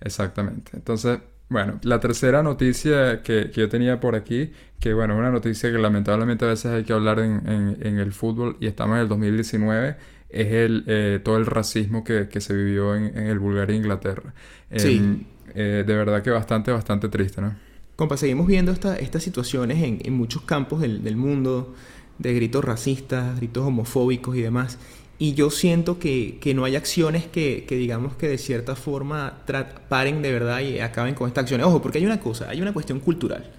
Exactamente. 0.00 0.72
Entonces, 0.74 1.20
bueno, 1.48 1.78
la 1.82 2.00
tercera 2.00 2.42
noticia 2.42 3.22
que, 3.22 3.50
que, 3.50 3.60
yo 3.60 3.68
tenía 3.68 4.00
por 4.00 4.14
aquí, 4.14 4.52
que 4.80 4.94
bueno, 4.94 5.14
es 5.14 5.20
una 5.20 5.30
noticia 5.30 5.70
que 5.70 5.78
lamentablemente 5.78 6.44
a 6.46 6.48
veces 6.48 6.72
hay 6.72 6.84
que 6.84 6.92
hablar 6.92 7.20
en, 7.20 7.76
en, 7.80 7.98
el 7.98 8.12
fútbol 8.12 8.56
y 8.58 8.66
estamos 8.66 8.96
en 8.96 9.02
el 9.02 9.08
2019, 9.08 9.96
es 10.30 10.46
el, 10.52 10.84
eh, 10.86 11.20
todo 11.22 11.36
el 11.36 11.44
racismo 11.44 12.04
que, 12.04 12.28
que 12.28 12.40
se 12.40 12.54
vivió 12.54 12.96
en, 12.96 13.16
el 13.16 13.38
Bulgaria 13.38 13.74
e 13.74 13.78
Inglaterra. 13.78 14.32
Sí. 14.74 15.26
Eh, 15.54 15.84
de 15.86 15.94
verdad 15.94 16.22
que 16.22 16.30
bastante, 16.30 16.70
bastante 16.72 17.08
triste, 17.08 17.40
¿no? 17.40 17.54
Compa, 17.96 18.16
seguimos 18.16 18.46
viendo 18.46 18.72
estas 18.72 19.22
situaciones 19.22 19.82
en, 19.82 20.12
muchos 20.14 20.42
campos 20.42 20.80
del, 20.80 21.04
del, 21.04 21.16
mundo, 21.16 21.74
de 22.18 22.34
gritos 22.34 22.64
racistas, 22.64 23.36
gritos 23.36 23.66
homofóbicos 23.66 24.34
y 24.36 24.40
demás. 24.40 24.78
Y 25.18 25.34
yo 25.34 25.50
siento 25.50 25.98
que, 25.98 26.38
que 26.40 26.54
no 26.54 26.64
hay 26.64 26.74
acciones 26.74 27.26
que, 27.26 27.64
que, 27.68 27.76
digamos 27.76 28.16
que 28.16 28.28
de 28.28 28.38
cierta 28.38 28.74
forma 28.74 29.40
paren 29.88 30.22
de 30.22 30.32
verdad 30.32 30.60
y 30.60 30.80
acaben 30.80 31.14
con 31.14 31.28
estas 31.28 31.42
acciones. 31.42 31.66
Ojo, 31.66 31.80
porque 31.80 31.98
hay 31.98 32.06
una 32.06 32.18
cosa, 32.18 32.48
hay 32.48 32.60
una 32.60 32.72
cuestión 32.72 32.98
cultural. 32.98 33.50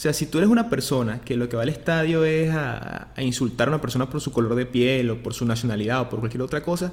O 0.00 0.02
sea, 0.02 0.14
si 0.14 0.24
tú 0.24 0.38
eres 0.38 0.48
una 0.48 0.70
persona 0.70 1.20
que 1.20 1.36
lo 1.36 1.50
que 1.50 1.58
va 1.58 1.62
al 1.62 1.68
estadio 1.68 2.24
es 2.24 2.50
a, 2.54 3.08
insultar 3.18 3.68
a 3.68 3.72
una 3.72 3.82
persona 3.82 4.08
por 4.08 4.22
su 4.22 4.32
color 4.32 4.54
de 4.54 4.64
piel 4.64 5.10
o 5.10 5.22
por 5.22 5.34
su 5.34 5.44
nacionalidad 5.44 6.00
o 6.00 6.08
por 6.08 6.20
cualquier 6.20 6.40
otra 6.40 6.62
cosa, 6.62 6.90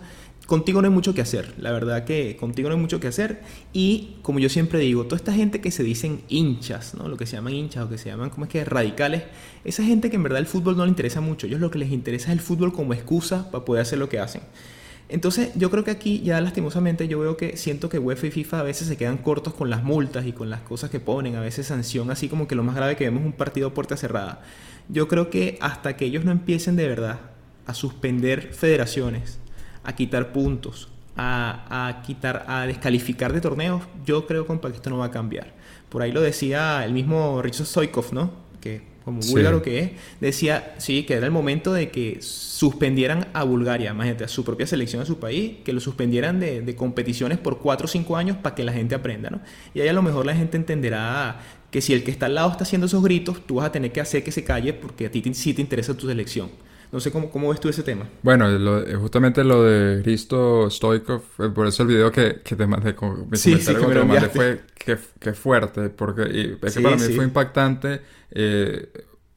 contigo 0.47 0.81
no 0.81 0.87
hay 0.87 0.93
mucho 0.93 1.13
que 1.13 1.21
hacer. 1.21 1.53
La 1.59 1.71
verdad 1.71 2.05
que 2.05 2.35
contigo 2.37 2.69
no 2.69 2.75
hay 2.75 2.81
mucho 2.81 2.99
que 2.99 3.07
hacer. 3.07 3.41
Y 3.73 4.15
como 4.23 4.39
yo 4.39 4.49
siempre 4.49 4.79
digo, 4.79 5.03
toda 5.03 5.17
esta 5.17 5.33
gente 5.33 5.61
que 5.61 5.69
se 5.69 5.83
dicen 5.83 6.23
hinchas, 6.29 6.95
¿no? 6.95 7.07
Lo 7.07 7.17
que 7.17 7.27
se 7.27 7.35
llaman 7.35 7.53
hinchas 7.53 7.85
o 7.85 7.89
que 7.89 7.99
se 7.99 8.09
llaman, 8.09 8.31
¿cómo 8.31 8.45
es 8.45 8.51
que? 8.51 8.65
Radicales. 8.65 9.23
Esa 9.63 9.83
gente 9.83 10.09
que 10.09 10.15
en 10.15 10.23
verdad 10.23 10.39
el 10.39 10.47
fútbol 10.47 10.75
no 10.75 10.85
le 10.85 10.89
interesa 10.89 11.21
mucho. 11.21 11.45
Ellos 11.45 11.59
lo 11.59 11.69
que 11.69 11.77
les 11.77 11.91
interesa 11.91 12.29
es 12.29 12.33
el 12.33 12.39
fútbol 12.39 12.73
como 12.73 12.93
excusa 12.93 13.51
para 13.51 13.63
poder 13.65 13.83
hacer 13.83 13.99
lo 13.99 14.09
que 14.09 14.19
hacen. 14.19 14.41
Entonces 15.09 15.51
yo 15.55 15.69
creo 15.69 15.83
que 15.83 15.91
aquí 15.91 16.21
ya 16.21 16.41
lastimosamente 16.41 17.07
yo 17.07 17.19
veo 17.19 17.37
que 17.37 17.55
siento 17.55 17.87
que 17.87 17.97
UEFA 17.97 18.27
y 18.27 18.31
FIFA 18.31 18.59
a 18.59 18.63
veces 18.63 18.87
se 18.87 18.97
quedan 18.97 19.17
cortos 19.17 19.53
con 19.53 19.69
las 19.69 19.83
multas 19.83 20.25
y 20.25 20.33
con 20.33 20.49
las 20.49 20.61
cosas 20.61 20.89
que 20.89 20.99
ponen, 20.99 21.35
a 21.35 21.41
veces 21.41 21.67
sanción 21.67 22.11
así 22.11 22.27
como 22.27 22.47
que 22.47 22.55
lo 22.55 22.63
más 22.63 22.75
grave 22.75 22.97
que 22.97 23.05
vemos 23.05 23.21
es 23.21 23.27
un 23.27 23.33
partido 23.33 23.73
puerta 23.73 23.95
cerrada. 23.95 24.41
Yo 24.89 25.07
creo 25.07 25.29
que 25.29 25.57
hasta 25.61 25.95
que 25.95 26.05
ellos 26.05 26.25
no 26.25 26.31
empiecen 26.31 26.75
de 26.75 26.87
verdad 26.87 27.19
a 27.65 27.73
suspender 27.73 28.53
federaciones, 28.53 29.39
a 29.87 29.95
quitar 29.95 30.31
puntos, 30.31 30.89
a, 31.15 32.03
quitar, 32.05 32.45
a 32.47 32.67
descalificar 32.67 33.33
de 33.33 33.41
torneos, 33.41 33.81
yo 34.05 34.27
creo 34.27 34.45
compa, 34.45 34.69
que 34.69 34.75
esto 34.75 34.91
no 34.91 34.99
va 34.99 35.05
a 35.07 35.11
cambiar. 35.11 35.53
Por 35.89 36.01
ahí 36.03 36.11
lo 36.11 36.21
decía 36.21 36.85
el 36.85 36.93
mismo 36.93 37.41
Richard 37.41 37.65
Soikov, 37.65 38.13
¿no? 38.13 38.31
Que 38.61 38.81
como 39.03 39.21
Sí. 39.21 39.31
búlgaro 39.31 39.61
que 39.61 39.79
es, 39.79 39.91
decía, 40.19 40.75
sí, 40.79 41.03
que 41.03 41.13
era 41.13 41.25
el 41.25 41.31
momento 41.31 41.71
de 41.73 41.89
que 41.89 42.19
suspendieran 42.21 43.27
a 43.33 43.43
Bulgaria, 43.43 43.91
imagínate, 43.91 44.25
a 44.25 44.27
su 44.27 44.43
propia 44.43 44.67
selección, 44.67 45.01
a 45.01 45.05
su 45.05 45.17
país, 45.17 45.53
que 45.63 45.71
lo 45.73 45.79
suspendieran 45.79 46.39
de, 46.41 46.61
de 46.61 46.75
competiciones 46.75 47.37
por 47.37 47.59
4 47.59 47.85
o 47.85 47.87
5 47.87 48.17
años 48.17 48.37
para 48.37 48.53
que 48.53 48.63
la 48.65 48.73
gente 48.73 48.95
aprenda, 48.95 49.29
¿no? 49.29 49.39
Y 49.73 49.79
ahí 49.81 49.87
a 49.87 49.93
lo 49.93 50.01
mejor 50.01 50.25
la 50.25 50.35
gente 50.35 50.57
entenderá 50.57 51.39
que 51.71 51.81
si 51.81 51.93
el 51.93 52.03
que 52.03 52.11
está 52.11 52.25
al 52.27 52.35
lado 52.35 52.51
está 52.51 52.63
haciendo 52.63 52.87
esos 52.87 53.01
gritos, 53.01 53.45
tú 53.47 53.55
vas 53.55 53.67
a 53.67 53.71
tener 53.71 53.91
que 53.93 54.01
hacer 54.01 54.23
que 54.23 54.31
se 54.33 54.43
calle 54.43 54.73
porque 54.73 55.05
a 55.05 55.11
ti 55.11 55.21
te- 55.21 55.33
sí 55.33 55.53
te 55.53 55.61
interesa 55.61 55.95
tu 55.95 56.07
selección. 56.07 56.49
No 56.91 56.99
sé 56.99 57.11
cómo, 57.11 57.29
cómo 57.29 57.49
ves 57.49 57.59
tú 57.59 57.69
ese 57.69 57.83
tema. 57.83 58.07
Bueno, 58.23 58.47
lo- 58.49 58.85
eh, 58.87 58.95
justamente 58.95 59.43
lo 59.43 59.63
de 59.63 60.01
Risto 60.01 60.69
Stoikov, 60.69 61.21
eh, 61.39 61.49
por 61.53 61.67
eso 61.67 61.83
el 61.83 61.89
video 61.89 62.11
que, 62.11 62.41
que 62.43 62.55
te 62.55 62.65
mandé, 62.65 62.95
con, 62.95 63.29
mi 63.29 63.37
Sí, 63.37 63.57
que 63.57 63.59
te 63.65 63.73
lo 63.73 64.05
mandé 64.05 64.29
fue 64.29 64.61
que, 64.75 64.97
que 65.19 65.33
fuerte, 65.33 65.89
porque 65.89 66.21
y 66.23 66.65
es 66.65 66.73
que 66.73 66.81
para 66.81 66.95
mí 66.95 67.03
fue 67.15 67.25
impactante 67.25 68.01
eh, 68.31 68.89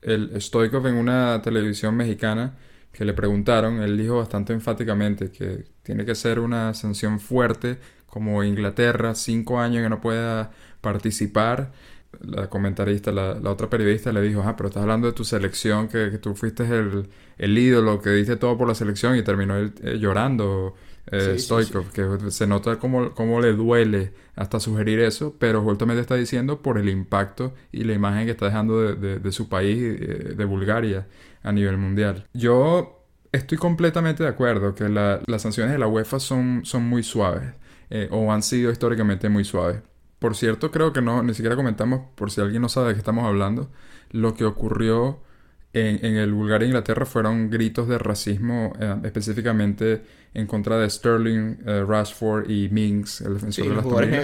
el 0.02 0.40
Stoikov 0.40 0.86
en 0.86 0.94
una 0.94 1.40
televisión 1.42 1.96
mexicana 1.96 2.56
que 2.92 3.04
le 3.04 3.12
preguntaron, 3.14 3.80
él 3.82 3.96
dijo 3.96 4.16
bastante 4.18 4.52
enfáticamente 4.52 5.30
que 5.30 5.64
tiene 5.82 6.04
que 6.04 6.14
ser 6.14 6.40
una 6.40 6.74
sanción 6.74 7.20
fuerte, 7.20 7.78
como 8.06 8.42
Inglaterra, 8.42 9.14
cinco 9.14 9.60
años 9.60 9.82
que 9.82 9.88
no 9.88 10.00
pueda 10.00 10.50
participar. 10.80 11.72
La 12.22 12.50
comentarista, 12.50 13.12
la, 13.12 13.34
la 13.40 13.50
otra 13.50 13.70
periodista 13.70 14.12
le 14.12 14.20
dijo, 14.20 14.42
ah, 14.44 14.56
pero 14.56 14.68
estás 14.68 14.82
hablando 14.82 15.06
de 15.06 15.12
tu 15.14 15.24
selección, 15.24 15.88
que, 15.88 16.10
que 16.10 16.18
tú 16.18 16.34
fuiste 16.34 16.64
el, 16.64 17.08
el 17.38 17.56
ídolo, 17.58 18.00
que 18.02 18.10
diste 18.10 18.36
todo 18.36 18.58
por 18.58 18.68
la 18.68 18.74
selección 18.74 19.16
y 19.16 19.22
terminó 19.22 19.56
él, 19.56 19.72
eh, 19.82 19.96
llorando, 19.98 20.74
eh, 21.06 21.20
Sí, 21.20 21.38
sí, 21.38 21.38
Stoikov, 21.38 21.92
que 21.92 22.30
se 22.30 22.46
nota 22.46 22.78
cómo, 22.78 23.14
cómo 23.14 23.40
le 23.40 23.52
duele 23.52 24.12
hasta 24.36 24.60
sugerir 24.60 25.00
eso, 25.00 25.36
pero 25.38 25.62
justamente 25.62 26.00
está 26.02 26.16
diciendo 26.16 26.60
por 26.62 26.78
el 26.78 26.88
impacto 26.88 27.54
y 27.72 27.84
la 27.84 27.94
imagen 27.94 28.26
que 28.26 28.32
está 28.32 28.46
dejando 28.46 28.80
de, 28.80 28.94
de- 28.96 29.18
de 29.18 29.32
su 29.32 29.48
país, 29.48 29.78
eh, 29.80 30.34
de 30.36 30.44
Bulgaria, 30.44 31.06
a 31.42 31.52
nivel 31.52 31.78
mundial. 31.78 32.26
Yo 32.34 33.04
estoy 33.32 33.56
completamente 33.58 34.22
de 34.24 34.28
acuerdo 34.28 34.74
que 34.74 34.88
la- 34.88 35.20
las 35.26 35.42
sanciones 35.42 35.72
de 35.72 35.78
la 35.78 35.86
UEFA 35.86 36.20
son, 36.20 36.62
son 36.64 36.82
muy 36.84 37.02
suaves, 37.02 37.54
eh, 37.90 38.08
o 38.10 38.32
han 38.32 38.42
sido 38.42 38.70
históricamente 38.70 39.28
muy 39.28 39.44
suaves. 39.44 39.80
Por 40.20 40.36
cierto, 40.36 40.70
creo 40.72 40.92
que 40.94 41.02
no, 41.02 41.22
ni 41.24 41.34
siquiera 41.34 41.56
comentamos, 41.56 42.02
por 42.16 42.30
si 42.30 42.40
alguien 42.42 42.62
no 42.62 42.70
sabe 42.70 42.88
de 42.90 42.94
qué 42.94 43.00
estamos 43.00 43.26
hablando, 43.26 43.72
lo 44.12 44.34
que 44.34 44.44
ocurrió 44.46 45.20
en, 45.72 46.04
en 46.06 46.16
el 46.16 46.32
Bulgaria-Inglaterra 46.34 47.06
fueron 47.06 47.50
gritos 47.50 47.88
de 47.88 47.98
racismo, 47.98 48.74
eh, 48.80 48.96
específicamente 49.04 50.04
en 50.34 50.46
contra 50.46 50.78
de 50.78 50.90
Sterling, 50.90 51.58
eh, 51.66 51.84
Rashford 51.86 52.50
y 52.50 52.68
Mings, 52.70 53.22
el 53.22 53.34
defensor 53.34 53.66
Sí, 53.66 53.68
de 53.68 53.74
las 53.74 53.84
jugadores. 53.84 54.20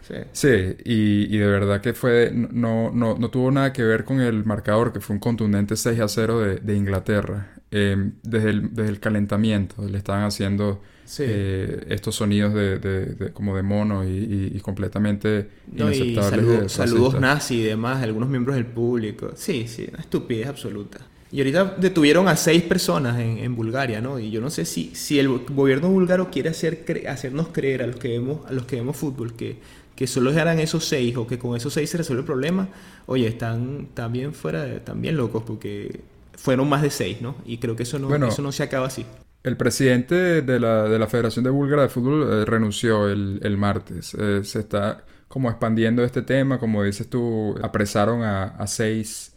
Sí. 0.00 0.14
Sí, 0.32 0.48
y, 0.84 1.34
y 1.34 1.38
de 1.38 1.46
verdad 1.46 1.80
que 1.80 1.94
fue, 1.94 2.30
no, 2.32 2.90
no, 2.92 3.16
no 3.18 3.30
tuvo 3.30 3.50
nada 3.50 3.72
que 3.72 3.82
ver 3.82 4.04
con 4.04 4.20
el 4.20 4.44
marcador, 4.44 4.92
que 4.92 5.00
fue 5.00 5.14
un 5.14 5.20
contundente 5.20 5.76
6 5.76 5.98
a 6.00 6.08
0 6.08 6.40
de, 6.40 6.56
de 6.56 6.76
Inglaterra. 6.76 7.54
Eh, 7.70 8.12
desde, 8.22 8.50
el, 8.50 8.74
desde 8.74 8.90
el 8.90 9.00
calentamiento 9.00 9.82
le 9.88 9.98
estaban 9.98 10.24
haciendo 10.24 10.82
Sí. 11.06 11.22
eh, 11.26 11.86
estos 11.88 12.14
sonidos 12.16 12.52
de, 12.52 12.78
de- 12.78 13.06
de- 13.06 13.32
como 13.32 13.56
de 13.56 13.62
mono 13.62 14.04
y, 14.04 14.08
y- 14.10 14.52
y 14.54 14.60
completamente 14.60 15.48
No, 15.72 15.90
y 15.90 15.96
inaceptables. 15.96 16.30
saludo- 16.30 16.60
de 16.62 16.68
saludos 16.68 17.00
racistas. 17.14 17.20
nazi 17.20 17.54
y 17.60 17.62
demás, 17.64 17.98
de 18.00 18.04
algunos 18.04 18.28
miembros 18.28 18.56
del 18.56 18.66
público. 18.66 19.30
Sí, 19.36 19.66
sí, 19.68 19.86
una 19.88 20.00
estupidez 20.00 20.48
absoluta. 20.48 20.98
Y 21.32 21.38
ahorita 21.38 21.76
detuvieron 21.78 22.28
a 22.28 22.36
seis 22.36 22.62
personas 22.62 23.18
en, 23.18 23.38
en 23.38 23.56
Bulgaria, 23.56 24.00
¿no? 24.00 24.18
Y 24.18 24.30
yo 24.30 24.40
no 24.40 24.50
sé 24.50 24.64
si, 24.64 24.94
si 24.94 25.18
el 25.18 25.28
gobierno 25.28 25.88
búlgaro 25.90 26.30
quiere 26.30 26.50
hacer 26.50 26.84
cre- 26.84 27.06
hacernos 27.08 27.48
creer 27.48 27.82
a 27.82 27.86
los 27.86 27.96
que 27.96 28.08
vemos, 28.08 28.46
a 28.46 28.52
los 28.52 28.64
que 28.66 28.76
vemos 28.76 28.96
fútbol 28.96 29.34
que, 29.34 29.56
que 29.96 30.06
solo 30.06 30.30
eran 30.30 30.58
esos 30.60 30.84
seis 30.84 31.16
o 31.16 31.26
que 31.26 31.38
con 31.38 31.56
esos 31.56 31.72
seis 31.72 31.90
se 31.90 31.98
resuelve 31.98 32.20
el 32.20 32.26
problema. 32.26 32.68
Oye, 33.06 33.26
están 33.26 33.88
también 33.94 34.34
fuera, 34.34 34.62
de- 34.64 34.80
bien 34.96 35.16
locos 35.16 35.42
porque 35.46 36.00
fueron 36.36 36.68
más 36.68 36.82
de 36.82 36.90
seis, 36.90 37.20
¿no? 37.20 37.34
Y 37.44 37.58
creo 37.58 37.74
que 37.76 37.82
eso 37.84 37.98
no, 37.98 38.08
Bueno. 38.08 38.28
eso 38.28 38.42
no 38.42 38.52
se 38.52 38.62
acaba 38.62 38.86
así. 38.86 39.04
El 39.46 39.56
presidente 39.56 40.42
de 40.42 40.58
la, 40.60 40.88
de 40.88 40.98
la 40.98 41.06
Federación 41.06 41.44
de 41.44 41.50
Búlgara 41.50 41.82
de 41.82 41.88
Fútbol 41.88 42.22
eh, 42.42 42.44
renunció 42.44 43.08
el, 43.08 43.38
el 43.42 43.56
martes. 43.56 44.14
Eh, 44.18 44.40
se 44.44 44.58
está 44.60 45.04
como 45.28 45.48
expandiendo 45.50 46.02
este 46.04 46.22
tema, 46.22 46.58
como 46.58 46.82
dices 46.82 47.08
tú, 47.08 47.54
apresaron 47.62 48.22
a, 48.24 48.44
a 48.46 48.66
seis 48.66 49.34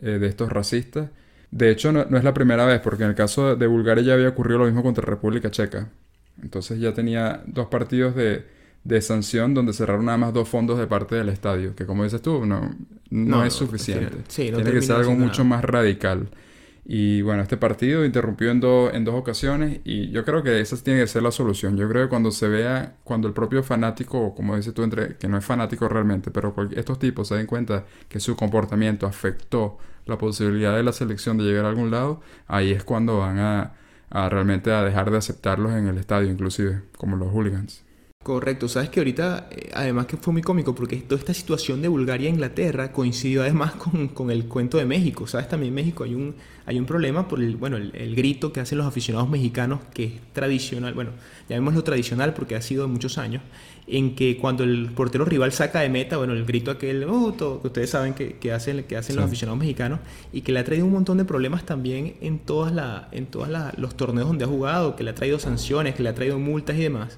eh, 0.00 0.18
de 0.20 0.26
estos 0.28 0.50
racistas. 0.50 1.10
De 1.50 1.70
hecho, 1.70 1.90
no, 1.92 2.04
no 2.08 2.18
es 2.18 2.24
la 2.24 2.34
primera 2.34 2.66
vez, 2.66 2.80
porque 2.80 3.02
en 3.04 3.10
el 3.10 3.16
caso 3.16 3.56
de 3.56 3.66
Bulgaria 3.66 4.04
ya 4.04 4.14
había 4.14 4.28
ocurrido 4.28 4.60
lo 4.60 4.66
mismo 4.66 4.82
contra 4.84 5.04
República 5.04 5.50
Checa. 5.50 5.90
Entonces 6.42 6.78
ya 6.78 6.94
tenía 6.94 7.42
dos 7.46 7.66
partidos 7.68 8.14
de, 8.14 8.46
de 8.84 9.02
sanción 9.02 9.54
donde 9.54 9.72
cerraron 9.72 10.04
nada 10.06 10.18
más 10.18 10.32
dos 10.32 10.48
fondos 10.48 10.78
de 10.78 10.86
parte 10.86 11.16
del 11.16 11.30
estadio, 11.30 11.74
que 11.74 11.84
como 11.86 12.04
dices 12.04 12.22
tú, 12.22 12.46
no, 12.46 12.76
no, 13.10 13.38
No, 13.38 13.44
es 13.44 13.54
suficiente. 13.54 14.18
sí, 14.28 14.52
Tiene 14.54 14.70
que 14.72 14.82
ser 14.82 14.96
algo 14.96 15.14
mucho 15.14 15.44
más 15.44 15.64
radical. 15.64 16.28
Y 16.90 17.20
bueno, 17.22 17.42
este 17.42 17.58
partido 17.58 18.04
interrumpió 18.06 18.50
en, 18.50 18.60
do- 18.60 18.90
en 18.92 19.04
dos 19.04 19.14
ocasiones 19.14 19.80
y 19.84 20.10
yo 20.10 20.24
creo 20.24 20.42
que 20.42 20.60
esa 20.60 20.76
tiene 20.82 21.00
que 21.00 21.06
ser 21.06 21.22
la 21.22 21.30
solución. 21.30 21.76
Yo 21.76 21.86
creo 21.88 22.04
que 22.04 22.08
cuando 22.08 22.30
se 22.30 22.48
vea, 22.48 22.96
cuando 23.04 23.28
el 23.28 23.34
propio 23.34 23.62
fanático, 23.62 24.34
como 24.34 24.56
dices 24.56 24.72
tú, 24.74 24.82
entre, 24.82 25.16
que 25.18 25.28
no 25.28 25.36
es 25.38 25.44
fanático 25.44 25.86
realmente, 25.88 26.30
pero 26.30 26.54
estos 26.74 26.98
tipos 26.98 27.28
se 27.28 27.34
den 27.36 27.46
cuenta 27.46 27.84
que 28.08 28.20
su 28.20 28.36
comportamiento 28.36 29.06
afectó 29.06 29.78
la 30.06 30.16
posibilidad 30.18 30.74
de 30.74 30.82
la 30.82 30.92
selección 30.92 31.36
de 31.36 31.44
llegar 31.44 31.66
a 31.66 31.68
algún 31.68 31.90
lado, 31.90 32.22
ahí 32.46 32.72
es 32.72 32.84
cuando 32.84 33.18
van 33.18 33.38
a, 33.38 33.74
a 34.10 34.28
realmente 34.30 34.72
a 34.72 34.82
dejar 34.82 35.10
de 35.10 35.18
aceptarlos 35.18 35.72
en 35.72 35.86
el 35.88 35.98
estadio, 35.98 36.30
inclusive, 36.30 36.82
como 36.96 37.16
los 37.16 37.30
hooligans. 37.32 37.84
Correcto, 38.28 38.68
sabes 38.68 38.90
que 38.90 39.00
ahorita, 39.00 39.48
eh, 39.50 39.70
además 39.72 40.04
que 40.04 40.18
fue 40.18 40.34
muy 40.34 40.42
cómico, 40.42 40.74
porque 40.74 40.96
toda 40.96 41.18
esta 41.18 41.32
situación 41.32 41.80
de 41.80 41.88
Bulgaria 41.88 42.28
e 42.28 42.30
Inglaterra 42.30 42.92
coincidió 42.92 43.40
además 43.40 43.72
con, 43.76 44.08
con 44.08 44.30
el 44.30 44.44
cuento 44.44 44.76
de 44.76 44.84
México. 44.84 45.26
Sabes, 45.26 45.48
también 45.48 45.70
en 45.70 45.76
México 45.76 46.04
hay 46.04 46.14
un, 46.14 46.34
hay 46.66 46.78
un 46.78 46.84
problema 46.84 47.26
por 47.26 47.40
el, 47.40 47.56
bueno, 47.56 47.78
el, 47.78 47.90
el 47.96 48.14
grito 48.14 48.52
que 48.52 48.60
hacen 48.60 48.76
los 48.76 48.86
aficionados 48.86 49.30
mexicanos, 49.30 49.80
que 49.94 50.04
es 50.04 50.12
tradicional, 50.34 50.92
bueno, 50.92 51.12
llamémoslo 51.48 51.82
tradicional 51.82 52.34
porque 52.34 52.54
ha 52.54 52.60
sido 52.60 52.82
de 52.82 52.88
muchos 52.92 53.16
años, 53.16 53.42
en 53.86 54.14
que 54.14 54.36
cuando 54.36 54.62
el 54.62 54.90
portero 54.94 55.24
rival 55.24 55.50
saca 55.52 55.80
de 55.80 55.88
meta, 55.88 56.18
bueno, 56.18 56.34
el 56.34 56.44
grito 56.44 56.70
aquel, 56.70 57.04
oh, 57.04 57.32
todo, 57.32 57.62
que 57.62 57.68
ustedes 57.68 57.88
saben 57.88 58.12
que, 58.12 58.34
que 58.36 58.52
hacen, 58.52 58.84
que 58.84 58.98
hacen 58.98 59.16
los 59.16 59.24
aficionados 59.24 59.58
mexicanos, 59.58 60.00
y 60.34 60.42
que 60.42 60.52
le 60.52 60.58
ha 60.58 60.64
traído 60.64 60.84
un 60.84 60.92
montón 60.92 61.16
de 61.16 61.24
problemas 61.24 61.64
también 61.64 62.16
en 62.20 62.40
todos 62.40 62.72
la, 62.72 63.08
en 63.10 63.24
todas 63.24 63.48
la- 63.48 63.72
los 63.78 63.96
torneos 63.96 64.28
donde 64.28 64.44
ha 64.44 64.48
jugado, 64.48 64.96
que 64.96 65.02
le 65.02 65.12
ha 65.12 65.14
traído 65.14 65.38
sanciones, 65.38 65.94
que 65.94 66.02
le 66.02 66.10
ha 66.10 66.14
traído 66.14 66.38
multas 66.38 66.76
y 66.76 66.80
demás. 66.82 67.16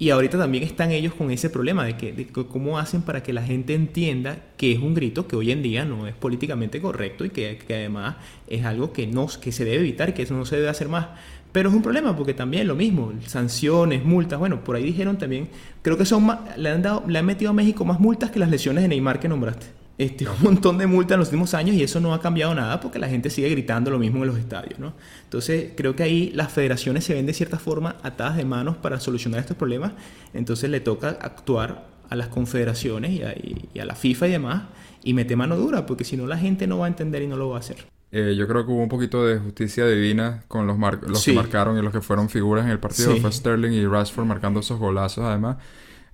Y 0.00 0.08
ahorita 0.08 0.38
también 0.38 0.64
están 0.64 0.92
ellos 0.92 1.12
con 1.12 1.30
ese 1.30 1.50
problema 1.50 1.84
de, 1.84 1.98
que, 1.98 2.12
de 2.14 2.26
cómo 2.26 2.78
hacen 2.78 3.02
para 3.02 3.22
que 3.22 3.34
la 3.34 3.42
gente 3.42 3.74
entienda 3.74 4.38
que 4.56 4.72
es 4.72 4.78
un 4.78 4.94
grito 4.94 5.28
que 5.28 5.36
hoy 5.36 5.50
en 5.52 5.62
día 5.62 5.84
no 5.84 6.06
es 6.06 6.14
políticamente 6.14 6.80
correcto 6.80 7.26
y 7.26 7.28
que, 7.28 7.58
que 7.58 7.74
además 7.74 8.16
es 8.46 8.64
algo 8.64 8.94
que, 8.94 9.06
no, 9.06 9.28
que 9.42 9.52
se 9.52 9.66
debe 9.66 9.80
evitar, 9.80 10.14
que 10.14 10.22
eso 10.22 10.32
no 10.32 10.46
se 10.46 10.56
debe 10.56 10.70
hacer 10.70 10.88
más. 10.88 11.08
Pero 11.52 11.68
es 11.68 11.74
un 11.74 11.82
problema 11.82 12.16
porque 12.16 12.32
también 12.32 12.66
lo 12.66 12.76
mismo, 12.76 13.12
sanciones, 13.26 14.02
multas, 14.02 14.38
bueno, 14.38 14.64
por 14.64 14.76
ahí 14.76 14.84
dijeron 14.84 15.18
también, 15.18 15.50
creo 15.82 15.98
que 15.98 16.06
son 16.06 16.24
más, 16.24 16.56
le 16.56 16.70
han, 16.70 16.80
dado, 16.80 17.04
le 17.06 17.18
han 17.18 17.26
metido 17.26 17.50
a 17.50 17.54
México 17.54 17.84
más 17.84 18.00
multas 18.00 18.30
que 18.30 18.38
las 18.38 18.48
lesiones 18.48 18.82
de 18.82 18.88
Neymar 18.88 19.20
que 19.20 19.28
nombraste. 19.28 19.79
Este, 20.00 20.26
un 20.28 20.42
montón 20.42 20.78
de 20.78 20.86
multas 20.86 21.14
en 21.16 21.20
los 21.20 21.28
últimos 21.28 21.52
años 21.52 21.76
y 21.76 21.82
eso 21.82 22.00
no 22.00 22.14
ha 22.14 22.20
cambiado 22.20 22.54
nada 22.54 22.80
porque 22.80 22.98
la 22.98 23.06
gente 23.08 23.28
sigue 23.28 23.50
gritando 23.50 23.90
lo 23.90 23.98
mismo 23.98 24.22
en 24.22 24.28
los 24.28 24.38
estadios, 24.38 24.78
¿no? 24.78 24.94
Entonces, 25.24 25.72
creo 25.76 25.94
que 25.94 26.02
ahí 26.02 26.30
las 26.34 26.50
federaciones 26.52 27.04
se 27.04 27.12
ven 27.14 27.26
de 27.26 27.34
cierta 27.34 27.58
forma 27.58 27.96
atadas 28.02 28.36
de 28.38 28.44
manos 28.46 28.76
para 28.78 28.98
solucionar 28.98 29.40
estos 29.40 29.56
problemas. 29.58 29.92
Entonces, 30.32 30.70
le 30.70 30.80
toca 30.80 31.10
actuar 31.20 31.86
a 32.08 32.16
las 32.16 32.28
confederaciones 32.28 33.10
y 33.12 33.22
a, 33.22 33.32
y- 33.32 33.68
y 33.74 33.78
a 33.78 33.84
la 33.84 33.94
FIFA 33.94 34.28
y 34.28 34.30
demás 34.32 34.62
y 35.04 35.12
meter 35.14 35.36
mano 35.36 35.56
dura 35.56 35.86
porque 35.86 36.04
si 36.04 36.16
no 36.16 36.26
la 36.26 36.38
gente 36.38 36.66
no 36.66 36.78
va 36.78 36.86
a 36.86 36.88
entender 36.88 37.22
y 37.22 37.26
no 37.26 37.36
lo 37.36 37.50
va 37.50 37.56
a 37.56 37.60
hacer. 37.60 37.76
Eh, 38.12 38.34
yo 38.36 38.48
creo 38.48 38.64
que 38.66 38.72
hubo 38.72 38.82
un 38.82 38.88
poquito 38.88 39.24
de 39.26 39.38
justicia 39.38 39.86
divina 39.86 40.42
con 40.48 40.66
los, 40.66 40.76
los 41.06 41.20
Sí. 41.20 41.30
que 41.30 41.36
marcaron 41.36 41.78
y 41.78 41.82
los 41.82 41.92
que 41.92 42.00
fueron 42.00 42.28
figuras 42.28 42.64
en 42.64 42.70
el 42.72 42.80
partido. 42.80 43.12
Sí. 43.14 43.20
Fue 43.20 43.30
Sterling 43.30 43.70
y 43.72 43.86
Rashford 43.86 44.24
marcando 44.26 44.60
esos 44.60 44.78
golazos 44.80 45.24
además. 45.24 45.58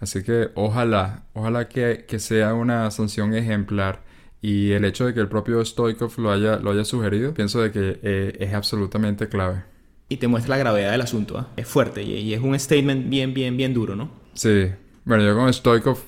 Así 0.01 0.22
que 0.22 0.51
ojalá, 0.55 1.24
ojalá 1.32 1.68
que, 1.68 2.05
que 2.07 2.18
sea 2.18 2.55
una 2.55 2.90
sanción 2.90 3.34
ejemplar. 3.34 4.05
Y 4.42 4.72
el 4.72 4.84
hecho 4.84 5.07
de 5.07 5.14
que 5.14 5.20
el 5.20 5.28
propio 5.28 5.64
Stoikov 5.64 6.12
lo 6.18 6.30
haya, 6.30 6.57
lo 6.59 6.70
haya 6.70 6.84
sugerido, 6.84 7.34
pienso 7.34 7.61
de 7.62 7.72
que 7.72 7.99
eh, 8.03 8.36
es 8.40 8.55
absolutamente 8.55 9.28
clave. 9.28 9.64
Y 10.09 10.18
te 10.18 10.28
muestra 10.28 10.55
la 10.57 10.59
gravedad 10.59 10.92
del 10.92 11.01
asunto. 11.01 11.38
¿ah? 11.38 11.49
Es 11.57 11.66
fuerte 11.66 12.03
y, 12.03 12.12
y 12.14 12.34
es 12.34 12.40
un 12.40 12.59
statement 12.59 13.09
bien, 13.09 13.34
bien, 13.34 13.57
bien 13.57 13.74
duro, 13.74 13.97
¿no? 13.97 14.11
Sí. 14.34 14.70
Bueno, 15.05 15.24
yo 15.24 15.34
con 15.36 15.53
Stoikov, 15.53 15.99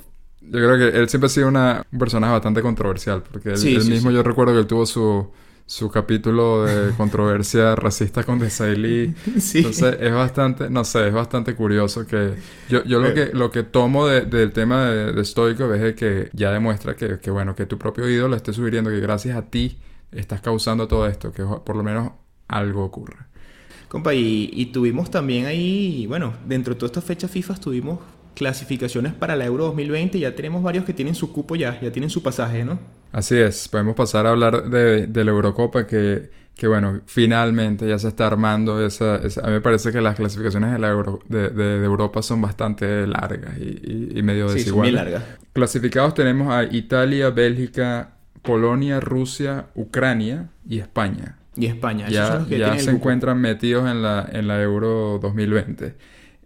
yo 0.40 0.50
creo 0.50 0.78
que 0.78 0.98
él 0.98 1.08
siempre 1.08 1.26
ha 1.26 1.30
sido 1.30 1.48
una, 1.48 1.82
un 1.90 1.98
personaje 1.98 2.32
bastante 2.32 2.62
controversial. 2.62 3.22
Porque 3.30 3.50
él, 3.50 3.56
Sí, 3.56 3.74
él 3.74 3.82
sí, 3.82 3.90
mismo 3.90 4.10
sí. 4.10 4.16
yo 4.16 4.22
recuerdo 4.22 4.52
que 4.52 4.60
él 4.60 4.66
tuvo 4.66 4.86
su, 4.86 5.30
su 5.68 5.90
capítulo 5.90 6.64
de 6.64 6.92
controversia 6.96 7.76
racista 7.76 8.24
con 8.24 8.38
Desailly. 8.40 9.14
Sí. 9.38 9.58
Entonces 9.58 9.98
es 10.00 10.12
bastante, 10.14 10.70
no 10.70 10.82
sé, 10.84 11.08
es 11.08 11.14
bastante 11.14 11.54
curioso 11.54 12.06
que 12.06 12.34
yo, 12.70 12.82
yo 12.84 13.00
lo 13.00 13.12
que 13.14 13.30
lo 13.34 13.50
que 13.50 13.62
tomo 13.64 14.06
de- 14.08 14.22
del 14.22 14.52
tema 14.52 14.86
de, 14.86 15.12
de 15.12 15.24
Stoikov 15.24 15.72
es 15.74 15.82
de 15.82 15.94
que 15.94 16.30
ya 16.32 16.50
demuestra 16.52 16.96
que, 16.96 17.20
que, 17.20 17.30
bueno, 17.30 17.54
que 17.54 17.66
tu 17.66 17.78
propio 17.78 18.08
ídolo 18.08 18.34
esté 18.36 18.52
sugiriendo 18.54 18.90
que 18.90 19.00
gracias 19.00 19.36
a 19.36 19.42
ti 19.50 19.78
estás 20.10 20.40
causando 20.40 20.88
todo 20.88 21.06
esto, 21.06 21.32
que 21.32 21.44
por 21.44 21.76
lo 21.76 21.82
menos 21.84 22.12
algo 22.48 22.84
ocurre. 22.84 23.16
Compa, 23.88 24.14
y, 24.14 24.50
y 24.52 24.66
tuvimos 24.66 25.10
también 25.10 25.46
ahí, 25.46 26.06
bueno, 26.06 26.34
dentro 26.46 26.74
de 26.74 26.80
todas 26.80 26.90
estas 26.90 27.04
fechas 27.04 27.30
FIFA 27.30 27.54
tuvimos 27.56 27.98
clasificaciones 28.38 29.12
para 29.14 29.36
la 29.36 29.44
Euro 29.44 29.64
2020. 29.66 30.18
Ya 30.18 30.34
tenemos 30.34 30.62
varios 30.62 30.84
que 30.84 30.94
tienen 30.94 31.14
su 31.14 31.32
cupo 31.32 31.56
ya, 31.56 31.78
ya 31.80 31.92
tienen 31.92 32.10
su 32.10 32.22
pasaje, 32.22 32.64
¿no? 32.64 32.78
Así 33.12 33.36
es, 33.38 33.68
podemos 33.68 33.94
pasar 33.96 34.26
a 34.26 34.30
hablar 34.30 34.68
de, 34.70 35.06
de 35.06 35.24
la 35.24 35.30
Eurocopa 35.30 35.86
que, 35.86 36.30
que, 36.54 36.66
bueno, 36.68 37.00
finalmente 37.06 37.88
ya 37.88 37.98
se 37.98 38.08
está 38.08 38.26
armando 38.26 38.84
esa, 38.84 39.16
esa, 39.16 39.40
A 39.42 39.46
mí 39.46 39.52
me 39.54 39.60
parece 39.62 39.92
que 39.92 40.00
las 40.02 40.14
clasificaciones 40.16 40.72
de, 40.72 40.78
la 40.78 40.88
Euro, 40.90 41.20
de, 41.28 41.48
de, 41.50 41.84
Europa 41.84 42.22
son 42.22 42.42
bastante 42.42 43.06
largas 43.06 43.56
y, 43.58 44.12
y, 44.14 44.18
y 44.18 44.22
medio 44.22 44.48
Sí, 44.48 44.60
son 44.60 44.82
desiguales. 44.82 44.92
bien 44.92 44.94
largas. 44.94 45.24
Clasificados 45.52 46.14
tenemos 46.14 46.52
a 46.52 46.64
Italia, 46.64 47.30
Bélgica, 47.30 48.16
Polonia, 48.42 49.00
Rusia, 49.00 49.66
Ucrania 49.74 50.50
y 50.68 50.78
España. 50.80 51.38
Y 51.56 51.66
España, 51.66 52.08
esos 52.08 52.26
son 52.26 52.34
Ya, 52.34 52.38
los 52.38 52.46
que 52.46 52.58
ya 52.58 52.78
se 52.78 52.90
encuentran 52.90 53.40
metidos 53.40 53.90
en 53.90 54.02
la, 54.02 54.28
en 54.30 54.46
la 54.48 54.62
Euro 54.62 55.18
2020. 55.20 55.94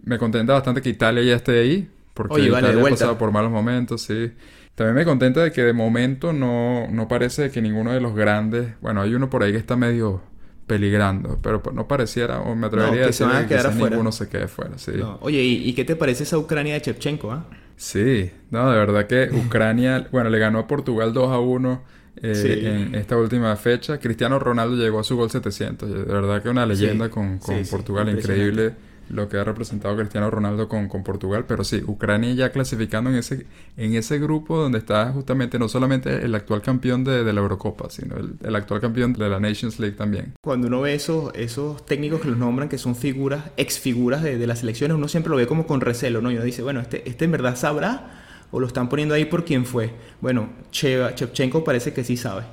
Me 0.04 0.18
contenta 0.18 0.52
bastante 0.54 0.82
que 0.82 0.88
Italia 0.90 1.22
ya 1.22 1.36
esté 1.36 1.60
ahí, 1.60 1.88
porque 2.14 2.34
Oye, 2.34 2.50
vale, 2.50 2.68
de 2.68 2.72
Italia 2.74 2.88
ha 2.88 2.90
pasado 2.90 3.18
por 3.18 3.30
malos 3.32 3.50
momentos, 3.50 4.02
sí. 4.02 4.32
También 4.74 4.96
me 4.96 5.04
contenta 5.04 5.42
de 5.42 5.52
que 5.52 5.62
de 5.62 5.72
momento 5.72 6.32
no, 6.32 6.88
no 6.90 7.06
parece 7.08 7.50
que 7.50 7.60
ninguno 7.60 7.92
de 7.92 8.00
los 8.00 8.14
grandes... 8.14 8.74
Bueno, 8.80 9.02
hay 9.02 9.14
uno 9.14 9.28
por 9.28 9.42
ahí 9.42 9.52
que 9.52 9.58
está 9.58 9.76
medio 9.76 10.22
peligrando, 10.66 11.38
pero 11.42 11.62
no 11.74 11.86
pareciera, 11.86 12.40
o 12.40 12.54
me 12.54 12.66
atrevería 12.68 13.00
No, 13.00 13.04
a 13.04 13.06
decir 13.06 13.26
que 13.48 13.90
ninguno 13.90 14.12
se 14.12 14.28
quede 14.28 14.48
fuera, 14.48 14.78
sí. 14.78 14.92
No. 14.94 15.18
Oye, 15.20 15.42
¿y, 15.42 15.68
y 15.68 15.74
qué 15.74 15.84
te 15.84 15.94
parece 15.96 16.22
esa 16.22 16.38
Ucrania 16.38 16.74
de 16.74 16.80
Shevchenko, 16.80 17.30
ah? 17.32 17.46
Sí, 17.76 18.30
no, 18.50 18.70
de 18.70 18.78
verdad 18.78 19.06
que 19.06 19.28
Ucrania, 19.46 20.08
bueno, 20.10 20.30
le 20.30 20.38
ganó 20.38 20.60
a 20.60 20.66
Portugal 20.66 21.12
2 21.12 21.30
a 21.30 21.38
1 21.38 21.82
eh, 22.16 22.34
Sí. 22.34 22.66
en 22.66 22.94
esta 22.94 23.16
última 23.16 23.54
fecha. 23.56 23.98
Cristiano 23.98 24.38
Ronaldo 24.38 24.76
llegó 24.76 25.00
a 25.00 25.04
su 25.04 25.16
gol 25.16 25.30
700. 25.30 25.90
De 25.90 26.04
verdad 26.04 26.42
que 26.42 26.48
una 26.48 26.64
leyenda 26.66 27.06
Sí, 27.06 27.10
con, 27.10 27.38
con 27.38 27.64
sí, 27.64 27.70
Portugal. 27.70 28.08
Increíble 28.08 28.74
lo 29.08 29.28
que 29.28 29.36
ha 29.36 29.44
representado 29.44 29.96
Cristiano 29.96 30.30
Ronaldo 30.30 30.68
con, 30.68 30.88
con 30.88 31.02
Portugal. 31.02 31.44
Pero 31.46 31.64
sí, 31.64 31.82
Ucrania 31.86 32.32
ya 32.34 32.52
clasificando 32.52 33.10
en 33.10 33.16
ese, 33.16 33.46
en 33.76 33.94
ese 33.94 34.18
grupo 34.18 34.58
donde 34.58 34.78
está 34.78 35.12
justamente 35.12 35.58
no 35.58 35.68
solamente 35.68 36.24
el 36.24 36.34
actual 36.34 36.62
campeón 36.62 37.04
de, 37.04 37.24
de 37.24 37.32
la 37.32 37.40
Eurocopa, 37.40 37.90
sino 37.90 38.16
el, 38.16 38.34
el 38.42 38.56
actual 38.56 38.80
campeón 38.80 39.12
de 39.12 39.28
la 39.28 39.40
Nations 39.40 39.78
League 39.78 39.96
también. 39.96 40.34
Cuando 40.42 40.68
uno 40.68 40.80
ve 40.80 40.94
esos, 40.94 41.32
esos 41.34 41.84
técnicos 41.86 42.20
que 42.20 42.28
los 42.28 42.38
nombran, 42.38 42.68
que 42.68 42.78
son 42.78 42.96
figuras, 42.96 43.44
ex 43.56 43.78
figuras 43.78 44.22
de, 44.22 44.38
de 44.38 44.46
las 44.46 44.60
selecciones, 44.60 44.96
uno 44.96 45.08
siempre 45.08 45.30
lo 45.30 45.36
ve 45.36 45.46
como 45.46 45.66
con 45.66 45.80
recelo, 45.80 46.20
¿no? 46.20 46.30
Y 46.30 46.36
uno 46.36 46.44
dice, 46.44 46.62
bueno, 46.62 46.80
este, 46.80 47.08
este 47.08 47.24
en 47.24 47.32
verdad 47.32 47.56
sabrá 47.56 48.18
o 48.50 48.60
lo 48.60 48.66
están 48.66 48.88
poniendo 48.88 49.14
ahí 49.14 49.24
por 49.24 49.44
quién 49.44 49.64
fue. 49.64 49.92
Bueno, 50.20 50.50
Cheva, 50.70 51.12
Shevchenko 51.12 51.64
parece 51.64 51.92
que 51.92 52.04
sí 52.04 52.16
sabe. 52.16 52.44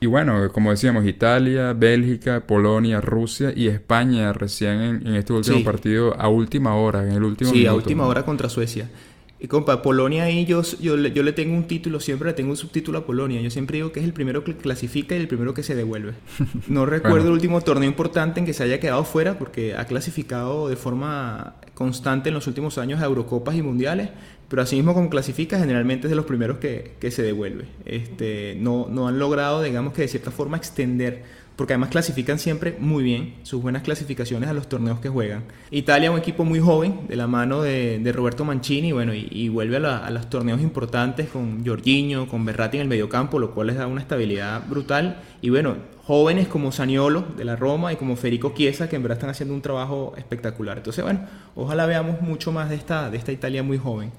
Y 0.00 0.06
bueno, 0.06 0.50
como 0.52 0.70
decíamos, 0.70 1.06
Italia, 1.06 1.72
Bélgica, 1.72 2.40
Polonia, 2.46 3.00
Rusia 3.00 3.52
y 3.56 3.68
España 3.68 4.32
recién 4.34 4.80
en, 4.82 5.06
en 5.06 5.14
este 5.14 5.32
último 5.32 5.58
Sí. 5.58 5.64
partido 5.64 6.14
a 6.20 6.28
última 6.28 6.76
hora, 6.76 7.02
en 7.02 7.12
el 7.12 7.22
último 7.24 7.50
Sí, 7.50 7.66
a 7.66 7.72
última 7.74 8.04
¿no? 8.04 8.10
hora 8.10 8.24
contra 8.24 8.48
Suecia. 8.50 8.90
Y 9.38 9.48
compa, 9.48 9.82
Polonia 9.82 10.24
ahí 10.24 10.46
yo, 10.46 10.62
yo, 10.80 10.96
le- 10.96 11.12
yo 11.12 11.22
le 11.22 11.32
tengo 11.32 11.54
un 11.54 11.64
título, 11.66 12.00
siempre 12.00 12.28
le 12.28 12.34
tengo 12.34 12.50
un 12.50 12.56
subtítulo 12.56 12.98
a 12.98 13.06
Polonia. 13.06 13.40
Yo 13.42 13.50
siempre 13.50 13.76
digo 13.76 13.92
que 13.92 14.00
es 14.00 14.06
el 14.06 14.14
primero 14.14 14.44
que 14.44 14.54
clasifica 14.56 15.14
y 15.14 15.20
el 15.20 15.28
primero 15.28 15.52
que 15.54 15.62
se 15.62 15.74
devuelve. 15.74 16.12
No 16.68 16.84
recuerdo 16.86 17.16
Bueno. 17.16 17.26
el 17.28 17.32
último 17.32 17.60
torneo 17.62 17.88
importante 17.88 18.40
en 18.40 18.46
que 18.46 18.54
se 18.54 18.62
haya 18.64 18.80
quedado 18.80 19.04
fuera 19.04 19.38
porque 19.38 19.74
ha 19.74 19.84
clasificado 19.86 20.68
de 20.68 20.76
forma 20.76 21.54
constante 21.74 22.28
en 22.30 22.34
los 22.34 22.46
últimos 22.46 22.78
años 22.78 23.00
a 23.00 23.04
Eurocopas 23.04 23.54
y 23.56 23.62
Mundiales. 23.62 24.08
Pero 24.48 24.62
así 24.62 24.76
mismo 24.76 24.94
como 24.94 25.10
clasifica, 25.10 25.58
generalmente 25.58 26.06
es 26.06 26.10
de 26.10 26.16
los 26.16 26.24
primeros 26.24 26.58
que, 26.58 26.92
que 27.00 27.10
se 27.10 27.22
devuelve. 27.22 27.66
Este, 27.84 28.56
no, 28.60 28.86
no 28.88 29.08
han 29.08 29.18
logrado, 29.18 29.62
digamos 29.62 29.92
que 29.92 30.02
de 30.02 30.08
cierta 30.08 30.30
forma, 30.30 30.56
extender 30.56 31.24
porque 31.56 31.72
además 31.72 31.88
clasifican 31.88 32.38
siempre 32.38 32.76
muy 32.78 33.02
bien 33.02 33.34
sus 33.42 33.62
buenas 33.62 33.82
clasificaciones 33.82 34.48
a 34.48 34.52
los 34.52 34.68
torneos 34.68 35.00
que 35.00 35.08
juegan. 35.08 35.44
Italia, 35.70 36.10
un 36.10 36.18
equipo 36.18 36.44
muy 36.44 36.60
joven, 36.60 37.00
de 37.08 37.16
la 37.16 37.26
mano 37.26 37.62
de, 37.62 37.98
de 37.98 38.12
Roberto 38.12 38.44
Mancini, 38.44 38.92
bueno, 38.92 39.14
y, 39.14 39.26
y 39.30 39.48
vuelve 39.48 39.76
a, 39.78 39.80
la- 39.80 39.98
a 40.06 40.10
los 40.10 40.28
torneos 40.28 40.60
importantes 40.60 41.28
con 41.28 41.64
Jorginho, 41.66 42.28
con 42.28 42.44
Berratti 42.44 42.76
en 42.76 42.82
el 42.82 42.88
mediocampo, 42.88 43.38
lo 43.38 43.52
cual 43.54 43.68
les 43.68 43.76
da 43.76 43.86
una 43.86 44.00
estabilidad 44.02 44.62
brutal. 44.68 45.22
Y 45.40 45.48
bueno, 45.50 45.76
jóvenes 46.04 46.46
como 46.46 46.72
Saniolo 46.72 47.24
de 47.36 47.44
la 47.46 47.56
Roma 47.56 47.92
y 47.92 47.96
como 47.96 48.16
Federico 48.16 48.52
Chiesa, 48.54 48.88
que 48.88 48.96
en 48.96 49.02
verdad 49.02 49.16
están 49.16 49.30
haciendo 49.30 49.54
un 49.54 49.62
trabajo 49.62 50.12
espectacular. 50.18 50.76
Entonces, 50.76 51.02
bueno, 51.02 51.20
ojalá 51.54 51.86
veamos 51.86 52.20
mucho 52.20 52.52
más 52.52 52.68
de 52.68 52.76
esta, 52.76 53.10
de 53.10 53.16
esta 53.16 53.32
Italia 53.32 53.62
muy 53.62 53.78
joven. 53.78 54.10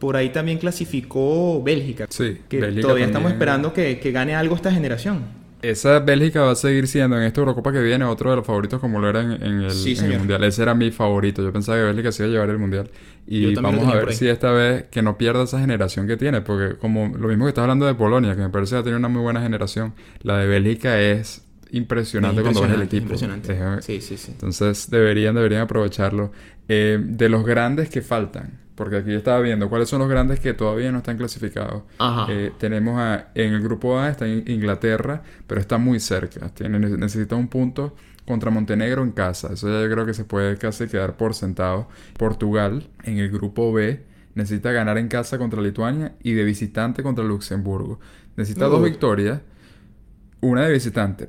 Por 0.00 0.16
ahí 0.16 0.30
también 0.30 0.58
clasificó 0.58 1.62
Bélgica, 1.62 2.06
Sí, 2.08 2.38
que 2.48 2.58
Bélgica 2.60 2.82
todavía 2.82 3.06
estamos 3.06 3.30
también. 3.30 3.36
esperando 3.36 3.72
que, 3.72 4.00
que 4.00 4.10
gane 4.12 4.34
algo 4.34 4.56
esta 4.56 4.72
generación. 4.72 5.39
Esa 5.62 5.98
Bélgica 6.00 6.42
va 6.42 6.52
a 6.52 6.54
seguir 6.54 6.86
siendo 6.88 7.16
en 7.16 7.24
esta 7.24 7.40
Eurocopa 7.40 7.72
que 7.72 7.82
viene 7.82 8.04
otro 8.04 8.30
de 8.30 8.36
los 8.36 8.46
favoritos 8.46 8.80
como 8.80 8.98
lo 9.00 9.08
era 9.08 9.20
en, 9.20 9.32
en 9.32 9.60
el, 9.62 9.70
Sí, 9.70 9.90
en 9.90 9.96
el 9.96 9.96
señor. 9.98 10.18
Mundial. 10.20 10.44
Ese 10.44 10.62
era 10.62 10.74
mi 10.74 10.90
favorito. 10.90 11.42
Yo 11.42 11.52
pensaba 11.52 11.78
que 11.78 11.84
Bélgica 11.84 12.12
se 12.12 12.22
iba 12.22 12.28
a 12.30 12.32
llevar 12.32 12.50
el 12.50 12.58
Mundial. 12.58 12.90
Y 13.26 13.54
vamos 13.54 13.86
a 13.86 13.94
ver 13.96 14.12
si 14.14 14.26
esta 14.28 14.50
vez 14.52 14.84
que 14.90 15.02
no 15.02 15.16
pierda 15.18 15.44
esa 15.44 15.60
generación 15.60 16.06
que 16.06 16.16
tiene. 16.16 16.40
Porque 16.40 16.76
como 16.78 17.08
lo 17.16 17.28
mismo 17.28 17.44
que 17.44 17.50
estás 17.50 17.62
hablando 17.62 17.86
de 17.86 17.94
Polonia, 17.94 18.34
que 18.34 18.42
me 18.42 18.48
parece 18.48 18.76
que 18.76 18.82
tenido 18.82 18.98
una 18.98 19.08
muy 19.08 19.22
buena 19.22 19.40
generación, 19.42 19.94
la 20.22 20.38
de 20.38 20.46
Bélgica 20.46 21.00
es 21.00 21.46
impresionante, 21.72 22.42
cuando 22.42 22.62
ves 22.62 22.70
el 22.72 22.82
equipo. 22.82 23.02
impresionante. 23.02 23.52
Es- 23.78 23.84
Sí, 23.84 24.00
sí, 24.00 24.16
sí. 24.16 24.32
Entonces 24.32 24.90
deberían, 24.90 25.34
deberían 25.34 25.62
aprovecharlo. 25.62 26.32
Eh, 26.68 26.98
de 27.02 27.28
los 27.28 27.44
grandes 27.44 27.88
que 27.90 28.00
faltan, 28.00 28.58
porque 28.80 28.96
aquí 28.96 29.12
estaba 29.12 29.40
viendo 29.40 29.68
cuáles 29.68 29.90
son 29.90 29.98
los 29.98 30.08
grandes 30.08 30.40
que 30.40 30.54
todavía 30.54 30.90
no 30.90 30.98
están 30.98 31.18
clasificados. 31.18 31.82
Ajá. 31.98 32.26
Eh, 32.32 32.50
tenemos 32.58 32.98
a, 32.98 33.28
en 33.34 33.52
el 33.52 33.60
grupo 33.60 33.98
A 33.98 34.08
está 34.08 34.26
In- 34.26 34.44
Inglaterra, 34.46 35.22
pero 35.46 35.60
está 35.60 35.76
muy 35.76 36.00
cerca. 36.00 36.48
Tiene, 36.48 36.78
necesita 36.78 37.36
un 37.36 37.48
punto 37.48 37.94
contra 38.26 38.50
Montenegro 38.50 39.02
en 39.02 39.10
casa. 39.10 39.52
Eso 39.52 39.68
ya 39.68 39.86
yo 39.86 39.92
creo 39.92 40.06
que 40.06 40.14
se 40.14 40.24
puede 40.24 40.56
casi 40.56 40.86
quedar 40.86 41.18
por 41.18 41.34
sentado. 41.34 41.88
Portugal 42.16 42.88
en 43.04 43.18
el 43.18 43.30
grupo 43.30 43.70
B 43.70 44.02
necesita 44.34 44.72
ganar 44.72 44.96
en 44.96 45.08
casa 45.08 45.36
contra 45.36 45.60
Lituania 45.60 46.14
y 46.22 46.32
de 46.32 46.44
visitante 46.44 47.02
contra 47.02 47.22
Luxemburgo. 47.22 48.00
Necesita 48.36 48.64
dos 48.64 48.82
victorias, 48.82 49.40
una 50.40 50.64
de 50.64 50.72
visitante, 50.72 51.28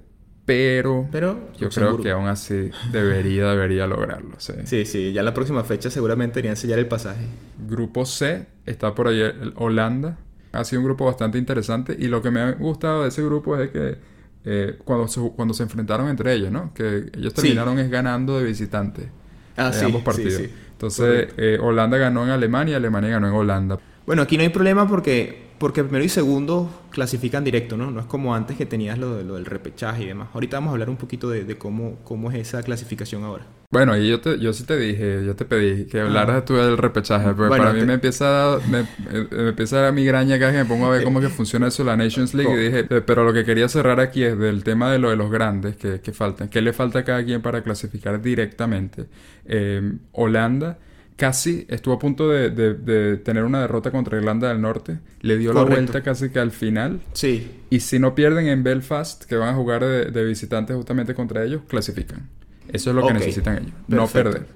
pero 0.51 1.07
Pero 1.11 1.39
yo 1.57 1.69
creo 1.69 1.97
que 2.01 2.11
aún 2.11 2.27
así 2.27 2.71
debería, 2.91 3.47
debería 3.51 3.87
lograrlo. 3.87 4.35
sí. 4.37 4.53
Sí, 4.65 4.85
sí, 4.85 5.13
ya 5.13 5.23
la 5.23 5.33
próxima 5.33 5.63
fecha 5.63 5.89
seguramente 5.89 6.35
deberían 6.35 6.57
sellar 6.57 6.77
el 6.79 6.87
pasaje. 6.87 7.21
Grupo 7.69 8.05
C 8.05 8.45
está 8.65 8.93
por 8.93 9.07
ahí 9.07 9.21
Holanda. 9.55 10.17
Ha 10.51 10.65
sido 10.65 10.81
un 10.81 10.85
grupo 10.87 11.05
bastante 11.05 11.37
interesante 11.37 11.95
y 11.97 12.07
lo 12.07 12.21
que 12.21 12.29
me 12.31 12.41
ha 12.41 12.51
gustado 12.51 13.03
de 13.03 13.07
ese 13.09 13.23
grupo 13.23 13.55
es 13.57 13.69
que 13.69 13.95
eh, 14.43 14.77
cuando, 14.83 15.07
se, 15.07 15.21
cuando 15.35 15.53
se 15.53 15.63
enfrentaron 15.63 16.09
entre 16.09 16.33
ellos, 16.33 16.51
¿no? 16.51 16.73
Que 16.73 17.09
ellos 17.15 17.31
Sí. 17.35 17.41
terminaron 17.43 17.79
es 17.79 17.89
ganando 17.89 18.37
de 18.39 18.45
visitante 18.45 19.09
Ah, 19.55 19.67
en 19.67 19.73
sí, 19.73 19.85
ambos 19.85 20.01
partidos. 20.03 20.33
sí. 20.33 20.49
Entonces 20.73 21.29
eh, 21.37 21.57
Holanda 21.61 21.97
ganó 21.97 22.23
en 22.25 22.31
Alemania 22.31 22.73
y 22.73 22.75
Alemania 22.75 23.11
ganó 23.11 23.27
en 23.27 23.33
Holanda. 23.33 23.79
Bueno, 24.05 24.23
aquí 24.23 24.35
no 24.35 24.43
hay 24.43 24.49
problema 24.49 24.87
porque, 24.87 25.50
porque 25.61 25.83
primero 25.83 26.03
y 26.03 26.09
segundo 26.09 26.69
clasifican 26.89 27.45
directo, 27.45 27.77
¿no? 27.77 27.89
No 27.89 28.01
es 28.01 28.05
como 28.07 28.35
antes 28.35 28.57
que 28.57 28.65
tenías 28.65 28.97
lo, 28.97 29.15
de- 29.15 29.23
lo 29.23 29.35
del 29.35 29.45
repechaje 29.45 30.03
y 30.03 30.07
demás. 30.07 30.27
Ahorita 30.33 30.57
vamos 30.57 30.69
a 30.69 30.73
hablar 30.73 30.89
un 30.89 30.97
poquito 30.97 31.29
de, 31.29 31.45
de 31.45 31.57
cómo, 31.57 31.99
cómo 32.03 32.29
es 32.31 32.37
esa 32.37 32.61
clasificación 32.63 33.23
ahora. 33.23 33.45
Bueno, 33.71 33.95
y 33.97 34.09
yo, 34.09 34.19
te, 34.19 34.37
yo 34.37 34.51
sí 34.51 34.65
te 34.65 34.77
dije, 34.77 35.23
yo 35.25 35.33
te 35.35 35.45
pedí 35.45 35.85
que 35.85 36.01
hablaras 36.01 36.37
Ah. 36.41 36.45
tú 36.45 36.55
del 36.55 36.77
repechaje, 36.77 37.27
porque 37.27 37.47
Bueno, 37.47 37.63
para 37.63 37.73
mí 37.73 37.79
te- 37.79 37.85
me 37.85 37.93
empieza 37.93 38.25
a 38.27 38.57
dar, 38.57 38.67
me, 38.67 38.85
me 39.31 39.49
empieza 39.49 39.77
a 39.77 39.81
dar 39.83 39.93
migraña 39.93 40.37
vez 40.37 40.51
que 40.51 40.57
me 40.57 40.65
pongo 40.65 40.87
a 40.87 40.89
ver 40.89 41.03
cómo 41.05 41.21
que 41.21 41.29
funciona 41.29 41.67
eso 41.67 41.85
la 41.85 41.95
Nations 41.95 42.33
League 42.33 42.53
y 42.53 42.65
dije, 42.65 42.79
eh, 42.89 43.01
pero 43.01 43.23
lo 43.23 43.31
que 43.31 43.45
quería 43.45 43.69
cerrar 43.69 44.01
aquí 44.01 44.23
es 44.23 44.37
del 44.37 44.65
tema 44.65 44.91
de 44.91 44.99
lo 44.99 45.09
de 45.09 45.15
los 45.15 45.31
grandes 45.31 45.77
que, 45.77 46.01
que 46.01 46.11
faltan, 46.11 46.49
qué 46.49 46.61
le 46.61 46.73
falta 46.73 46.99
a 46.99 47.03
cada 47.05 47.23
quien 47.23 47.41
para 47.41 47.61
clasificar 47.63 48.21
directamente. 48.21 49.05
Eh, 49.45 49.93
Holanda 50.11 50.79
casi 51.21 51.67
estuvo 51.69 51.93
a 51.93 51.99
punto 51.99 52.27
de, 52.29 52.49
de- 52.49 52.73
de 52.73 53.17
tener 53.17 53.43
una 53.43 53.61
derrota 53.61 53.91
contra 53.91 54.17
Irlanda 54.17 54.49
del 54.49 54.59
Norte, 54.59 54.97
le 55.21 55.37
dio 55.37 55.53
la 55.53 55.61
vuelta 55.61 56.01
casi 56.01 56.31
que 56.31 56.39
al 56.39 56.49
final 56.49 56.99
Sí, 57.13 57.47
y 57.69 57.81
si 57.81 57.99
no 57.99 58.15
pierden 58.15 58.47
en 58.47 58.63
Belfast, 58.63 59.25
que 59.25 59.35
van 59.35 59.49
a 59.49 59.53
jugar 59.53 59.83
de, 59.85 60.05
de 60.09 60.25
visitantes 60.25 60.75
justamente 60.75 61.13
contra 61.13 61.43
ellos, 61.43 61.61
clasifican. 61.67 62.27
Eso 62.69 62.89
es 62.89 62.95
lo 62.95 63.05
que 63.05 63.13
necesitan 63.13 63.57
ellos, 63.59 63.71
no 63.87 64.07
perder. 64.07 64.47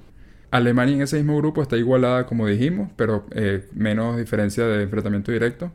Alemania 0.50 0.96
en 0.96 1.02
ese 1.04 1.18
mismo 1.18 1.38
grupo 1.38 1.62
está 1.62 1.78
igualada, 1.78 2.26
como 2.26 2.48
dijimos, 2.48 2.90
pero 2.96 3.28
eh, 3.32 3.68
menos 3.76 4.18
diferencia 4.18 4.66
de 4.66 4.82
enfrentamiento 4.84 5.32
directo. 5.32 5.72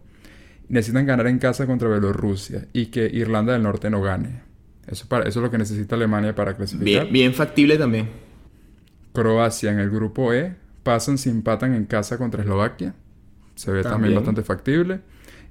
Necesitan 0.69 1.07
ganar 1.07 1.29
en 1.29 1.39
casa 1.39 1.67
contra 1.67 1.89
Bielorrusia 1.89 2.67
y 2.73 2.87
que 2.87 3.05
Irlanda 3.13 3.53
del 3.53 3.63
Norte 3.63 3.91
no 3.91 4.03
gane. 4.03 4.41
Eso, 4.89 5.07
para, 5.07 5.29
eso 5.29 5.39
es 5.39 5.45
lo 5.45 5.51
que 5.53 5.59
necesita 5.59 5.95
Alemania 5.95 6.35
para 6.35 6.57
clasificar. 6.57 7.03
bien, 7.05 7.13
bien 7.13 7.35
factible 7.35 7.77
también. 7.77 8.09
Croacia 9.13 9.71
en 9.71 9.79
el 9.79 9.91
grupo 9.91 10.33
E 10.33 10.55
pasan 10.91 11.19
si 11.19 11.31
empatan 11.31 11.75
en 11.75 11.85
casa 11.85 12.19
contra 12.19 12.43
Eslovaquia. 12.43 12.95
Se 13.55 13.71
ve 13.71 13.83
también, 13.83 13.93
También. 13.93 14.15
bastante 14.17 14.43
factible. 14.43 15.01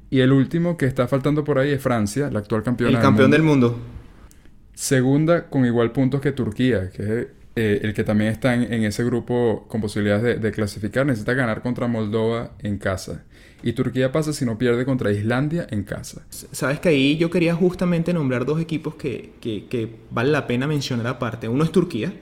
Y 0.10 0.20
el 0.20 0.32
último 0.32 0.76
que 0.76 0.86
está 0.86 1.08
faltando 1.08 1.44
por 1.44 1.60
ahí 1.60 1.72
es 1.72 1.82
Francia, 1.82 2.30
la 2.30 2.40
actual 2.40 2.62
campeona 2.64 2.98
El 2.98 3.02
campeón 3.02 3.32
del 3.32 3.44
mundo. 3.44 3.70
mundo. 3.70 3.86
Segunda 4.74 5.50
con 5.50 5.66
igual 5.66 5.92
puntos 5.92 6.22
que 6.22 6.32
Turquía, 6.32 6.90
que 6.90 7.04
es 7.04 7.28
eh, 7.56 7.80
el 7.84 7.94
que 7.94 8.04
también 8.04 8.32
está 8.32 8.54
en, 8.54 8.72
en 8.72 8.84
ese 8.84 9.04
grupo 9.04 9.66
con 9.68 9.82
posibilidades 9.82 10.24
de, 10.24 10.36
de 10.38 10.52
clasificar. 10.52 11.06
Necesita 11.06 11.34
ganar 11.34 11.62
contra 11.62 11.88
Moldova 11.88 12.52
en 12.60 12.78
casa. 12.78 13.24
Y 13.62 13.74
Turquía 13.74 14.12
pasa 14.12 14.32
si 14.34 14.46
no 14.46 14.58
pierde 14.58 14.86
contra 14.86 15.12
Islandia 15.12 15.68
en 15.70 15.84
casa. 15.84 16.26
Sabes 16.30 16.80
que 16.80 16.90
ahí 16.90 17.18
yo 17.18 17.30
quería 17.30 17.54
justamente 17.56 18.14
nombrar 18.14 18.46
dos 18.46 18.60
equipos 18.62 18.96
que, 18.96 19.34
que- 19.42 19.68
que 19.68 19.96
vale 20.12 20.32
la 20.32 20.48
pena 20.48 20.66
mencionar 20.68 21.08
aparte. 21.08 21.48
Uno 21.50 21.64
es 21.66 21.72
Turquía, 21.72 22.14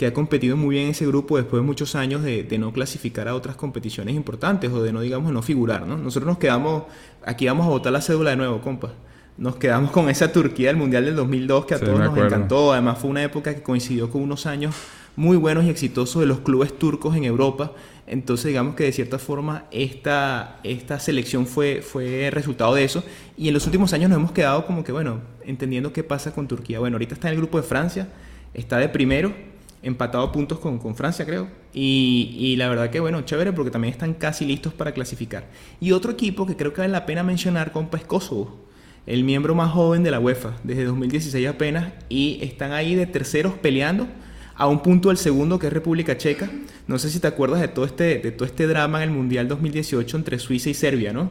que 0.00 0.06
ha 0.06 0.14
competido 0.14 0.56
muy 0.56 0.76
bien 0.76 0.86
en 0.86 0.92
ese 0.92 1.06
grupo 1.06 1.36
después 1.36 1.60
de 1.60 1.66
muchos 1.66 1.94
años 1.94 2.22
de, 2.22 2.42
de, 2.42 2.56
no 2.56 2.72
clasificar 2.72 3.28
a 3.28 3.34
otras 3.34 3.54
competiciones 3.54 4.14
importantes 4.14 4.72
o 4.72 4.82
de 4.82 4.94
no, 4.94 5.02
digamos, 5.02 5.30
no 5.30 5.42
figurar, 5.42 5.86
¿no? 5.86 5.98
Nosotros 5.98 6.26
nos 6.26 6.38
quedamos, 6.38 6.84
aquí 7.22 7.44
vamos 7.44 7.66
a 7.66 7.68
votar 7.68 7.92
la 7.92 8.00
cédula 8.00 8.30
de 8.30 8.36
nuevo, 8.36 8.62
compa. 8.62 8.92
Nos 9.36 9.56
quedamos 9.56 9.90
con 9.90 10.08
esa 10.08 10.32
Turquía 10.32 10.68
del 10.68 10.78
Mundial 10.78 11.04
del 11.04 11.16
2002 11.16 11.66
que 11.66 11.74
a 11.74 11.78
Sí, 11.78 11.84
todos 11.84 11.98
nos 11.98 12.16
encantó. 12.16 12.72
Además 12.72 12.96
fue 12.96 13.10
una 13.10 13.22
época 13.22 13.54
que 13.54 13.62
coincidió 13.62 14.08
con 14.08 14.22
unos 14.22 14.46
años 14.46 14.74
muy 15.16 15.36
buenos 15.36 15.66
y 15.66 15.68
exitosos 15.68 16.18
de 16.20 16.26
los 16.26 16.40
clubes 16.40 16.78
turcos 16.78 17.14
en 17.14 17.24
Europa. 17.24 17.72
Entonces 18.06 18.46
digamos 18.46 18.76
que 18.76 18.84
de 18.84 18.92
cierta 18.92 19.18
forma 19.18 19.66
esta, 19.70 20.60
esta 20.64 20.98
selección 20.98 21.46
fue, 21.46 21.82
fue 21.82 22.30
resultado 22.30 22.74
de 22.74 22.84
eso. 22.84 23.04
Y 23.36 23.48
en 23.48 23.54
los 23.54 23.66
últimos 23.66 23.92
años 23.92 24.08
nos 24.08 24.16
hemos 24.16 24.32
quedado 24.32 24.64
como 24.64 24.82
que, 24.82 24.92
bueno, 24.92 25.20
entendiendo 25.44 25.92
qué 25.92 26.04
pasa 26.04 26.32
con 26.32 26.48
Turquía. 26.48 26.78
Bueno, 26.78 26.94
ahorita 26.94 27.12
está 27.12 27.28
en 27.28 27.34
el 27.34 27.40
grupo 27.40 27.58
de 27.58 27.64
Francia, 27.64 28.08
está 28.54 28.78
de 28.78 28.88
primero, 28.88 29.49
empatado 29.82 30.24
a 30.24 30.32
puntos 30.32 30.58
con, 30.58 30.78
con 30.78 30.94
Francia, 30.94 31.24
creo. 31.24 31.48
Y, 31.72 32.36
y 32.38 32.56
la 32.56 32.68
verdad 32.68 32.90
que, 32.90 33.00
bueno, 33.00 33.22
chévere 33.22 33.52
porque 33.52 33.70
también 33.70 33.92
están 33.92 34.14
casi 34.14 34.44
listos 34.44 34.74
para 34.74 34.92
clasificar. 34.92 35.44
Y 35.80 35.92
otro 35.92 36.12
equipo 36.12 36.46
que 36.46 36.56
creo 36.56 36.72
que 36.72 36.80
vale 36.80 36.92
la 36.92 37.06
pena 37.06 37.22
mencionar, 37.22 37.72
compa, 37.72 37.98
es 37.98 38.04
Kosovo. 38.04 38.58
El 39.06 39.24
miembro 39.24 39.54
más 39.54 39.72
joven 39.72 40.02
de 40.02 40.10
la 40.10 40.20
UEFA, 40.20 40.56
desde 40.62 40.84
2016 40.84 41.48
apenas, 41.48 41.92
y 42.08 42.38
están 42.42 42.72
ahí 42.72 42.94
de 42.94 43.06
terceros 43.06 43.54
peleando 43.54 44.06
a 44.54 44.66
un 44.66 44.82
punto 44.82 45.08
del 45.08 45.16
segundo, 45.16 45.58
que 45.58 45.68
es 45.68 45.72
República 45.72 46.18
Checa. 46.18 46.50
No 46.86 46.98
sé 46.98 47.08
si 47.08 47.18
te 47.18 47.26
acuerdas 47.26 47.60
de 47.60 47.68
todo 47.68 47.86
este, 47.86 48.18
de 48.18 48.30
todo 48.30 48.44
este 48.44 48.66
drama 48.66 49.02
en 49.02 49.08
el 49.08 49.16
Mundial 49.16 49.48
2018 49.48 50.16
entre 50.18 50.38
Suiza 50.38 50.68
y 50.68 50.74
Serbia, 50.74 51.14
¿no? 51.14 51.30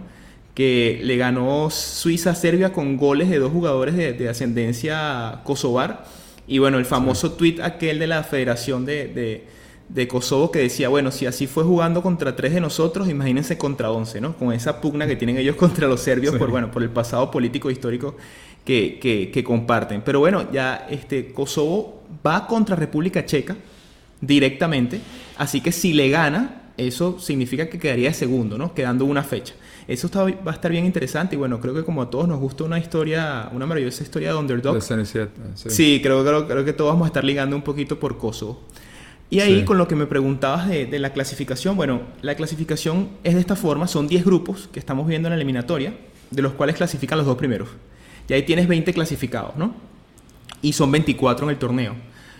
Que 0.55 0.99
le 1.03 1.15
ganó 1.15 1.69
Suiza 1.69 2.31
a 2.31 2.35
Serbia 2.35 2.73
con 2.73 2.97
goles 2.97 3.29
de 3.29 3.37
dos 3.37 3.51
jugadores 3.51 3.95
de, 3.95 4.13
de 4.13 4.29
ascendencia 4.29 5.41
kosovar. 5.43 6.05
Y 6.49 6.57
bueno, 6.57 6.77
el 6.79 6.85
famoso 6.85 7.31
tweet 7.33 7.61
aquel 7.61 7.99
de 7.99 8.07
la 8.07 8.23
Federación 8.23 8.83
de, 8.83 9.07
de, 9.07 9.43
de 9.87 10.07
Kosovo 10.07 10.51
que 10.51 10.59
decía, 10.59 10.89
bueno, 10.89 11.11
si 11.11 11.25
así 11.27 11.45
fue 11.47 11.63
jugando 11.63 12.01
contra 12.01 12.35
tres 12.35 12.53
de 12.53 12.59
nosotros, 12.59 13.07
imagínense 13.07 13.57
contra 13.57 13.91
once, 13.91 14.19
¿no? 14.19 14.35
Con 14.35 14.51
esa 14.51 14.81
pugna 14.81 15.05
que 15.07 15.15
tienen 15.15 15.37
ellos 15.37 15.55
contra 15.63 15.87
los 15.87 16.01
serbios 16.01 16.33
Sí. 16.33 16.39
por, 16.39 16.49
bueno, 16.49 16.71
por 16.71 16.81
el 16.83 16.89
pasado 16.89 17.29
político 17.31 17.69
e 17.69 17.73
histórico 17.73 18.17
que, 18.65 18.97
que- 18.99 19.29
que 19.31 19.43
comparten. 19.43 20.01
Pero 20.01 20.19
bueno, 20.19 20.51
ya 20.51 20.87
este, 20.89 21.31
Kosovo 21.31 22.03
va 22.25 22.47
contra 22.47 22.75
República 22.75 23.23
Checa 23.25 23.55
directamente, 24.21 24.99
así 25.37 25.61
que 25.61 25.71
si 25.71 25.93
le 25.93 26.09
gana, 26.09 26.71
eso 26.77 27.19
significa 27.19 27.69
que 27.69 27.77
quedaría 27.79 28.09
de 28.09 28.13
segundo, 28.15 28.57
¿no? 28.57 28.73
Quedando 28.73 29.05
una 29.05 29.23
fecha. 29.23 29.53
Eso 29.91 30.07
está- 30.07 30.23
va 30.23 30.51
a 30.51 30.53
estar 30.53 30.71
bien 30.71 30.85
interesante 30.85 31.35
y 31.35 31.39
bueno, 31.39 31.59
creo 31.59 31.73
que 31.73 31.83
como 31.83 32.01
a 32.03 32.09
todos 32.09 32.27
nos 32.27 32.39
gusta 32.39 32.63
una 32.63 32.77
historia, 32.77 33.49
una 33.53 33.65
maravillosa 33.65 34.03
historia 34.03 34.29
de 34.29 34.35
underdog. 34.37 34.75
Sí. 35.55 35.69
Sí, 35.69 35.99
creo, 36.03 36.23
creo, 36.23 36.47
creo 36.47 36.63
que 36.63 36.73
todos 36.73 36.91
vamos 36.91 37.05
a 37.05 37.07
estar 37.07 37.23
ligando 37.23 37.55
un 37.55 37.63
poquito 37.63 37.99
por 37.99 38.17
Kosovo. 38.17 38.61
Y 39.31 39.39
ahí 39.41 39.59
Sí. 39.59 39.65
con 39.65 39.77
lo 39.77 39.87
que 39.87 39.95
me 39.95 40.05
preguntabas 40.05 40.67
de, 40.69 40.85
de 40.85 40.99
la 40.99 41.11
clasificación, 41.13 41.75
bueno, 41.75 42.01
la 42.21 42.35
clasificación 42.35 43.09
es 43.23 43.33
de 43.35 43.39
esta 43.41 43.55
forma, 43.55 43.87
son 43.87 44.07
10 44.07 44.23
grupos 44.25 44.69
que 44.71 44.79
estamos 44.79 45.07
viendo 45.07 45.27
en 45.27 45.31
la 45.31 45.35
eliminatoria, 45.37 45.93
de 46.31 46.41
los 46.41 46.53
cuales 46.53 46.75
clasifican 46.75 47.17
los 47.17 47.25
dos 47.27 47.37
primeros. 47.37 47.69
Y 48.27 48.33
ahí 48.33 48.43
tienes 48.43 48.67
20 48.67 48.93
clasificados, 48.93 49.55
¿no? 49.55 49.73
Y 50.61 50.73
son 50.73 50.91
24 50.91 51.45
en 51.45 51.51
el 51.51 51.57
torneo. 51.57 51.95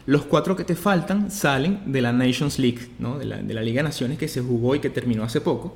Los 0.05 0.23
cuatro 0.23 0.55
que 0.55 0.63
te 0.63 0.75
faltan 0.75 1.29
salen 1.31 1.79
de 1.91 2.01
la 2.01 2.11
Nations 2.11 2.57
League, 2.59 2.89
¿no? 2.99 3.17
de, 3.19 3.25
la, 3.25 3.37
de 3.37 3.53
la 3.53 3.61
Liga 3.61 3.79
de 3.79 3.83
Naciones 3.89 4.17
que 4.17 4.27
se 4.27 4.41
jugó 4.41 4.75
y 4.75 4.79
que 4.79 4.89
terminó 4.89 5.23
hace 5.23 5.41
poco. 5.41 5.75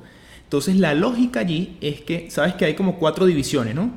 Entonces 0.54 0.76
la 0.76 0.94
lógica 0.94 1.40
allí 1.40 1.76
es 1.80 2.00
que, 2.02 2.30
sabes 2.30 2.54
que 2.54 2.64
hay 2.64 2.74
como 2.74 2.96
cuatro 2.96 3.26
divisiones, 3.26 3.74
¿no? 3.74 3.90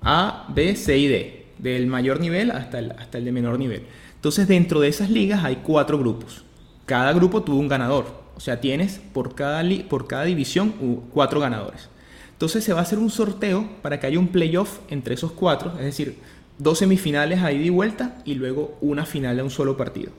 A, 0.00 0.46
B, 0.48 0.74
C 0.74 0.96
y 0.96 1.06
D, 1.06 1.48
del 1.58 1.86
mayor 1.86 2.18
nivel 2.18 2.50
hasta 2.50 2.78
el, 2.78 2.92
hasta 2.92 3.18
el 3.18 3.26
de 3.26 3.32
menor 3.32 3.58
nivel. 3.58 3.82
Entonces 4.14 4.48
dentro 4.48 4.80
de 4.80 4.88
esas 4.88 5.10
ligas 5.10 5.44
hay 5.44 5.56
cuatro 5.56 5.98
grupos. 5.98 6.46
Cada 6.86 7.12
grupo 7.12 7.42
tuvo 7.42 7.58
un 7.58 7.68
ganador. 7.68 8.06
O 8.34 8.40
sea, 8.40 8.58
tienes 8.58 9.02
por 9.12 9.34
cada, 9.34 9.62
por 9.90 10.06
cada 10.06 10.24
división 10.24 10.70
cuatro 11.12 11.40
ganadores. 11.40 11.90
Entonces 12.32 12.64
se 12.64 12.72
va 12.72 12.78
a 12.78 12.84
hacer 12.84 12.98
un 12.98 13.10
sorteo 13.10 13.68
para 13.82 14.00
que 14.00 14.06
haya 14.06 14.18
un 14.18 14.28
playoff 14.28 14.78
entre 14.88 15.12
esos 15.12 15.32
cuatro, 15.32 15.74
es 15.78 15.84
decir, 15.84 16.16
dos 16.56 16.78
semifinales 16.78 17.42
a 17.42 17.52
ida 17.52 17.66
y 17.66 17.70
vuelta 17.70 18.16
y 18.24 18.36
luego 18.36 18.78
una 18.80 19.04
final 19.04 19.36
de 19.36 19.42
un 19.42 19.50
solo 19.50 19.76
partido. 19.76 20.10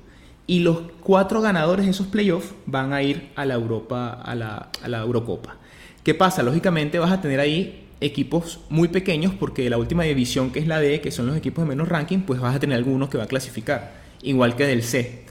Y 0.46 0.60
los 0.60 0.82
cuatro 1.02 1.42
ganadores 1.42 1.86
de 1.86 1.92
esos 1.94 2.06
playoffs 2.06 2.54
van 2.68 2.94
a 2.94 3.02
ir 3.02 3.32
a 3.36 3.44
la 3.44 3.56
Europa, 3.56 4.22
a 4.24 4.36
la, 4.36 4.70
a 4.84 4.88
la 4.88 5.00
Eurocopa. 5.00 5.58
¿Qué 6.04 6.14
pasa? 6.14 6.44
Lógicamente 6.44 7.00
vas 7.00 7.12
a 7.12 7.22
tener 7.22 7.40
ahí 7.40 7.88
equipos 8.02 8.60
muy 8.70 8.90
pequeños 8.90 9.34
porque 9.40 9.70
la 9.70 9.78
última 9.78 10.04
división 10.04 10.52
que 10.52 10.60
es 10.60 10.68
la 10.68 10.80
D, 10.80 11.00
que 11.02 11.12
son 11.12 11.28
los 11.28 11.38
equipos 11.38 11.64
de 11.64 11.70
menos 11.70 11.88
ranking, 11.88 12.20
pues 12.20 12.40
vas 12.42 12.56
a 12.56 12.60
tener 12.60 12.78
algunos 12.78 13.10
que 13.10 13.18
va 13.18 13.24
a 13.24 13.28
clasificar, 13.28 13.94
igual 14.22 14.56
que 14.56 14.66
del 14.66 14.84
C. 14.84 15.24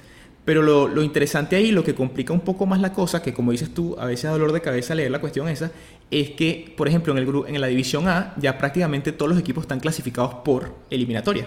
Pero 0.45 0.63
lo, 0.63 0.89
lo 0.89 1.03
interesante 1.03 1.55
ahí, 1.55 1.71
lo 1.71 1.85
que 1.85 1.95
complica 1.95 2.33
un 2.33 2.41
poco 2.41 2.67
más 2.67 2.81
la 2.81 2.93
cosa, 2.93 3.23
que 3.23 3.33
como 3.33 3.53
dices 3.53 3.73
tú, 3.75 3.95
a 3.99 4.07
veces 4.07 4.25
da 4.25 4.31
dolor 4.33 4.53
de 4.53 4.61
cabeza 4.61 4.95
leer 4.95 5.11
la 5.11 5.21
cuestión 5.21 5.49
esa, 5.49 5.71
es 6.11 6.31
que, 6.31 6.75
por 6.77 6.89
ejemplo, 6.89 7.13
en, 7.13 7.19
el, 7.19 7.29
gru- 7.29 7.45
en 7.47 7.61
la 7.61 7.67
división 7.69 8.09
A 8.09 8.35
ya 8.39 8.59
prácticamente 8.59 9.13
todos 9.13 9.31
los 9.31 9.39
equipos 9.39 9.65
están 9.65 9.79
clasificados 9.79 10.35
por 10.45 10.75
eliminatoria. 10.91 11.47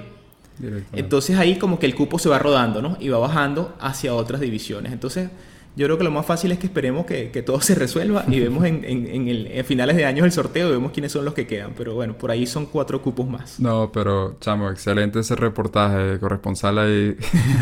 Entonces 0.93 1.37
ahí 1.37 1.57
como 1.57 1.79
que 1.79 1.85
el 1.85 1.95
cupo 1.95 2.19
se 2.19 2.29
va 2.29 2.39
rodando, 2.39 2.81
¿no? 2.81 2.97
Y 2.99 3.09
va 3.09 3.17
bajando 3.17 3.75
hacia 3.79 4.13
otras 4.13 4.39
divisiones. 4.41 4.93
Entonces 4.93 5.29
yo 5.75 5.85
creo 5.87 5.97
que 5.97 6.03
lo 6.03 6.11
más 6.11 6.25
fácil 6.25 6.51
es 6.51 6.59
que 6.59 6.67
esperemos 6.67 7.05
que, 7.05 7.31
que 7.31 7.41
todo 7.43 7.59
se 7.61 7.75
resuelva 7.75 8.23
y 8.27 8.39
vemos 8.39 8.63
en, 8.65 8.83
en- 8.85 9.07
en 9.07 9.27
el- 9.27 9.47
en 9.47 9.65
finales 9.65 9.95
de 9.95 10.05
años 10.05 10.25
el 10.25 10.31
sorteo 10.31 10.69
y 10.69 10.71
vemos 10.71 10.91
quiénes 10.91 11.11
son 11.11 11.25
los 11.25 11.33
que 11.33 11.45
quedan. 11.47 11.73
Pero 11.77 11.93
bueno, 11.95 12.17
por 12.17 12.31
ahí 12.31 12.45
son 12.47 12.65
cuatro 12.65 13.01
cupos 13.01 13.27
más. 13.27 13.59
No, 13.59 13.91
pero, 13.91 14.37
chamo, 14.39 14.69
excelente 14.69 15.19
ese 15.19 15.35
reportaje, 15.35 16.19
corresponsal 16.19 16.79
ahí. 16.79 17.15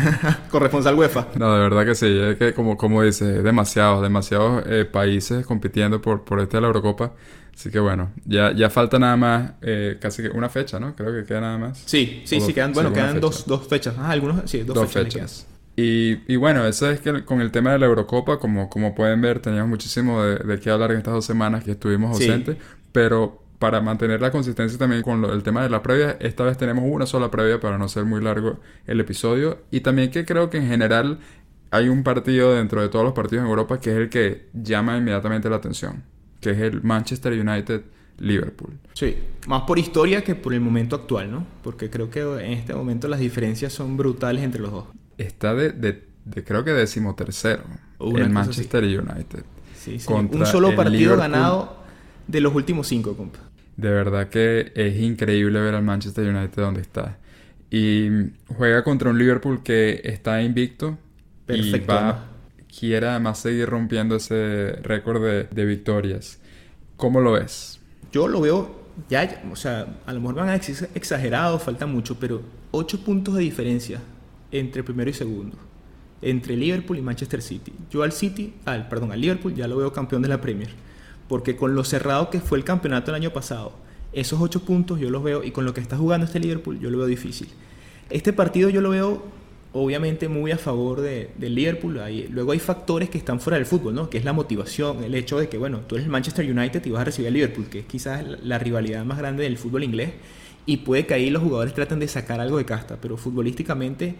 Corresponsal 0.50 0.94
UEFA. 0.94 1.28
No, 1.36 1.54
de 1.54 1.60
verdad 1.60 1.84
que 1.84 1.94
sí, 1.94 2.06
es 2.06 2.36
que 2.36 2.54
como, 2.54 2.76
como 2.76 3.02
dice, 3.02 3.24
demasiados, 3.42 4.02
demasiados 4.02 4.64
eh, 4.66 4.84
países 4.84 5.44
compitiendo 5.46 6.00
por, 6.00 6.24
por 6.24 6.40
este 6.40 6.56
de 6.56 6.60
la 6.62 6.66
Eurocopa. 6.68 7.12
Así 7.54 7.70
que 7.70 7.78
bueno, 7.78 8.10
ya, 8.24 8.52
ya 8.52 8.68
falta 8.68 8.98
nada 8.98 9.16
más, 9.16 9.52
eh, 9.62 9.96
casi 10.00 10.22
que 10.22 10.28
una 10.30 10.48
fecha, 10.48 10.80
¿no? 10.80 10.94
Creo 10.96 11.12
que 11.12 11.24
queda 11.24 11.40
nada 11.40 11.56
más. 11.58 11.82
Sí, 11.86 12.22
sí, 12.24 12.38
O 12.38 12.40
sí, 12.40 12.52
quedan, 12.52 12.72
bueno, 12.72 12.92
quedan 12.92 13.10
fecha. 13.10 13.20
dos, 13.20 13.46
dos 13.46 13.68
fechas. 13.68 13.94
Ah, 13.96 14.10
algunos, 14.10 14.50
sí, 14.50 14.62
dos, 14.64 14.74
Dos 14.74 14.90
fechas. 14.90 15.04
le 15.04 15.10
fechas. 15.20 15.46
Y, 15.76 16.32
y 16.32 16.36
bueno, 16.36 16.64
eso 16.66 16.88
es 16.90 17.00
que 17.00 17.24
con 17.24 17.40
el 17.40 17.50
tema 17.50 17.72
de 17.72 17.78
la 17.80 17.86
Eurocopa, 17.86 18.38
como, 18.38 18.68
como 18.70 18.94
pueden 18.94 19.20
ver, 19.20 19.40
teníamos 19.40 19.68
muchísimo 19.68 20.22
de, 20.22 20.36
de 20.36 20.60
qué 20.60 20.70
hablar 20.70 20.92
en 20.92 20.98
estas 20.98 21.14
dos 21.14 21.24
semanas 21.24 21.64
que 21.64 21.72
estuvimos 21.72 22.16
Sí. 22.16 22.24
ausentes, 22.24 22.56
pero 22.92 23.42
para 23.58 23.80
mantener 23.80 24.20
la 24.20 24.30
consistencia 24.30 24.78
también 24.78 25.02
con 25.02 25.20
lo- 25.20 25.32
el 25.32 25.42
tema 25.42 25.62
de 25.62 25.70
la 25.70 25.82
previa, 25.82 26.16
esta 26.20 26.44
vez 26.44 26.56
tenemos 26.58 26.84
una 26.86 27.06
sola 27.06 27.30
previa 27.30 27.58
para 27.60 27.78
no 27.78 27.88
ser 27.88 28.04
muy 28.04 28.22
largo 28.22 28.60
el 28.86 29.00
episodio. 29.00 29.58
Y 29.70 29.80
también 29.80 30.10
que 30.10 30.24
creo 30.24 30.48
que 30.50 30.58
en 30.58 30.68
general 30.68 31.18
hay 31.70 31.88
un 31.88 32.02
partido 32.04 32.54
dentro 32.54 32.80
de 32.80 32.88
todos 32.88 33.04
los 33.04 33.14
partidos 33.14 33.42
en 33.44 33.48
Europa 33.50 33.80
que 33.80 33.90
es 33.90 33.96
el 33.96 34.08
que 34.10 34.48
llama 34.52 34.96
inmediatamente 34.96 35.48
la 35.50 35.56
atención, 35.56 36.04
que 36.40 36.50
es 36.50 36.58
el 36.58 36.82
Manchester 36.82 37.32
United-Liverpool. 37.32 38.78
Sí, 38.94 39.16
más 39.48 39.62
por 39.62 39.78
historia 39.78 40.22
que 40.22 40.34
por 40.34 40.54
el 40.54 40.60
momento 40.60 40.94
actual, 40.96 41.30
¿no? 41.32 41.46
Porque 41.62 41.90
creo 41.90 42.10
que 42.10 42.20
en 42.20 42.52
este 42.52 42.74
momento 42.74 43.08
las 43.08 43.18
diferencias 43.20 43.72
son 43.72 43.96
brutales 43.96 44.44
entre 44.44 44.60
los 44.60 44.70
dos. 44.70 44.84
Está 45.18 45.54
de, 45.54 45.70
de- 45.72 46.08
de 46.24 46.44
creo 46.44 46.64
que 46.64 46.72
decimotercero, 46.72 47.64
Una 47.98 48.26
el 48.26 48.32
cosa 48.32 48.46
Manchester 48.46 48.84
United. 48.84 49.44
Sí, 49.74 49.98
sí. 50.00 50.06
Contra 50.06 50.40
Un 50.40 50.46
solo 50.46 50.68
el 50.68 50.74
partido 50.74 51.16
Liverpool. 51.16 51.18
ganado 51.18 51.76
de 52.26 52.40
los 52.40 52.54
últimos 52.54 52.88
cinco, 52.88 53.16
compa. 53.16 53.40
De 53.76 53.90
verdad 53.90 54.28
que 54.28 54.72
es 54.74 55.00
increíble 55.00 55.60
ver 55.60 55.74
al 55.74 55.82
Manchester 55.82 56.28
United 56.28 56.62
donde 56.62 56.80
está. 56.80 57.18
Y 57.70 58.08
juega 58.46 58.84
contra 58.84 59.10
un 59.10 59.18
Liverpool 59.18 59.62
que 59.62 60.00
está 60.04 60.42
invicto. 60.42 60.98
Perfecto, 61.46 61.92
Y 61.94 61.96
va, 61.96 62.24
quiere 62.78 63.08
además 63.08 63.38
seguir 63.40 63.68
rompiendo 63.68 64.16
ese 64.16 64.72
récord 64.82 65.22
de, 65.22 65.44
de 65.44 65.64
victorias. 65.64 66.38
¿Cómo 66.96 67.20
lo 67.20 67.32
ves? 67.32 67.80
Yo 68.12 68.28
lo 68.28 68.40
veo 68.40 68.84
ya, 69.08 69.42
o 69.50 69.56
sea, 69.56 69.98
a 70.06 70.12
lo 70.12 70.20
mejor 70.20 70.36
van 70.36 70.48
a 70.50 70.54
ex- 70.54 70.88
exagerado, 70.94 71.58
falta 71.58 71.84
mucho, 71.86 72.16
pero 72.20 72.42
ocho 72.70 73.00
puntos 73.04 73.34
de 73.34 73.42
diferencia 73.42 74.00
entre 74.58 74.82
primero 74.82 75.10
y 75.10 75.14
segundo. 75.14 75.56
Entre 76.22 76.56
Liverpool 76.56 76.96
y 76.98 77.02
Manchester 77.02 77.42
City. 77.42 77.72
Yo 77.90 78.02
al 78.02 78.12
City, 78.12 78.54
al, 78.64 78.88
perdón, 78.88 79.12
al 79.12 79.20
Liverpool 79.20 79.54
ya 79.54 79.68
lo 79.68 79.76
veo 79.76 79.92
campeón 79.92 80.22
de 80.22 80.28
la 80.28 80.40
Premier. 80.40 80.70
Porque 81.28 81.56
con 81.56 81.74
lo 81.74 81.84
cerrado 81.84 82.30
que 82.30 82.40
fue 82.40 82.56
el 82.58 82.64
campeonato 82.64 83.10
el 83.10 83.16
año 83.16 83.32
pasado, 83.32 83.72
esos 84.12 84.40
ocho 84.40 84.64
puntos 84.64 85.00
yo 85.00 85.10
los 85.10 85.22
veo, 85.22 85.42
y 85.44 85.50
con 85.50 85.64
lo 85.64 85.74
que 85.74 85.80
está 85.80 85.96
jugando 85.96 86.24
este 86.26 86.38
Liverpool, 86.40 86.78
yo 86.80 86.88
lo 86.90 86.98
veo 86.98 87.06
difícil. 87.06 87.48
Este 88.10 88.32
partido 88.32 88.68
yo 88.70 88.80
lo 88.80 88.90
veo 88.90 89.22
obviamente 89.72 90.28
muy 90.28 90.52
a 90.52 90.56
favor 90.58 91.00
de, 91.00 91.30
del 91.36 91.54
Liverpool. 91.56 91.98
Hay- 91.98 92.28
luego 92.28 92.52
hay 92.52 92.58
factores 92.60 93.10
que 93.10 93.18
están 93.18 93.40
fuera 93.40 93.56
del 93.56 93.66
fútbol, 93.66 93.94
¿no? 93.94 94.08
Que 94.08 94.18
es 94.18 94.24
la 94.24 94.32
motivación, 94.32 95.02
el 95.02 95.14
hecho 95.16 95.38
de 95.38 95.48
que, 95.48 95.58
bueno, 95.58 95.80
tú 95.80 95.96
eres 95.96 96.04
el 96.06 96.12
Manchester 96.12 96.48
United 96.48 96.84
y 96.86 96.90
vas 96.90 97.00
a 97.00 97.04
recibir 97.06 97.28
al 97.28 97.34
Liverpool, 97.34 97.66
que 97.66 97.80
es 97.80 97.86
quizás 97.86 98.24
la, 98.24 98.38
la 98.42 98.58
rivalidad 98.58 99.04
más 99.04 99.18
grande 99.18 99.42
del 99.44 99.58
fútbol 99.58 99.82
inglés. 99.82 100.10
Y 100.66 100.78
puede 100.78 101.06
que 101.06 101.14
ahí 101.14 101.28
los 101.28 101.42
jugadores 101.42 101.74
traten 101.74 101.98
de 101.98 102.08
sacar 102.08 102.40
algo 102.40 102.56
de 102.58 102.64
casta, 102.64 102.98
pero 103.00 103.16
futbolísticamente 103.16 104.14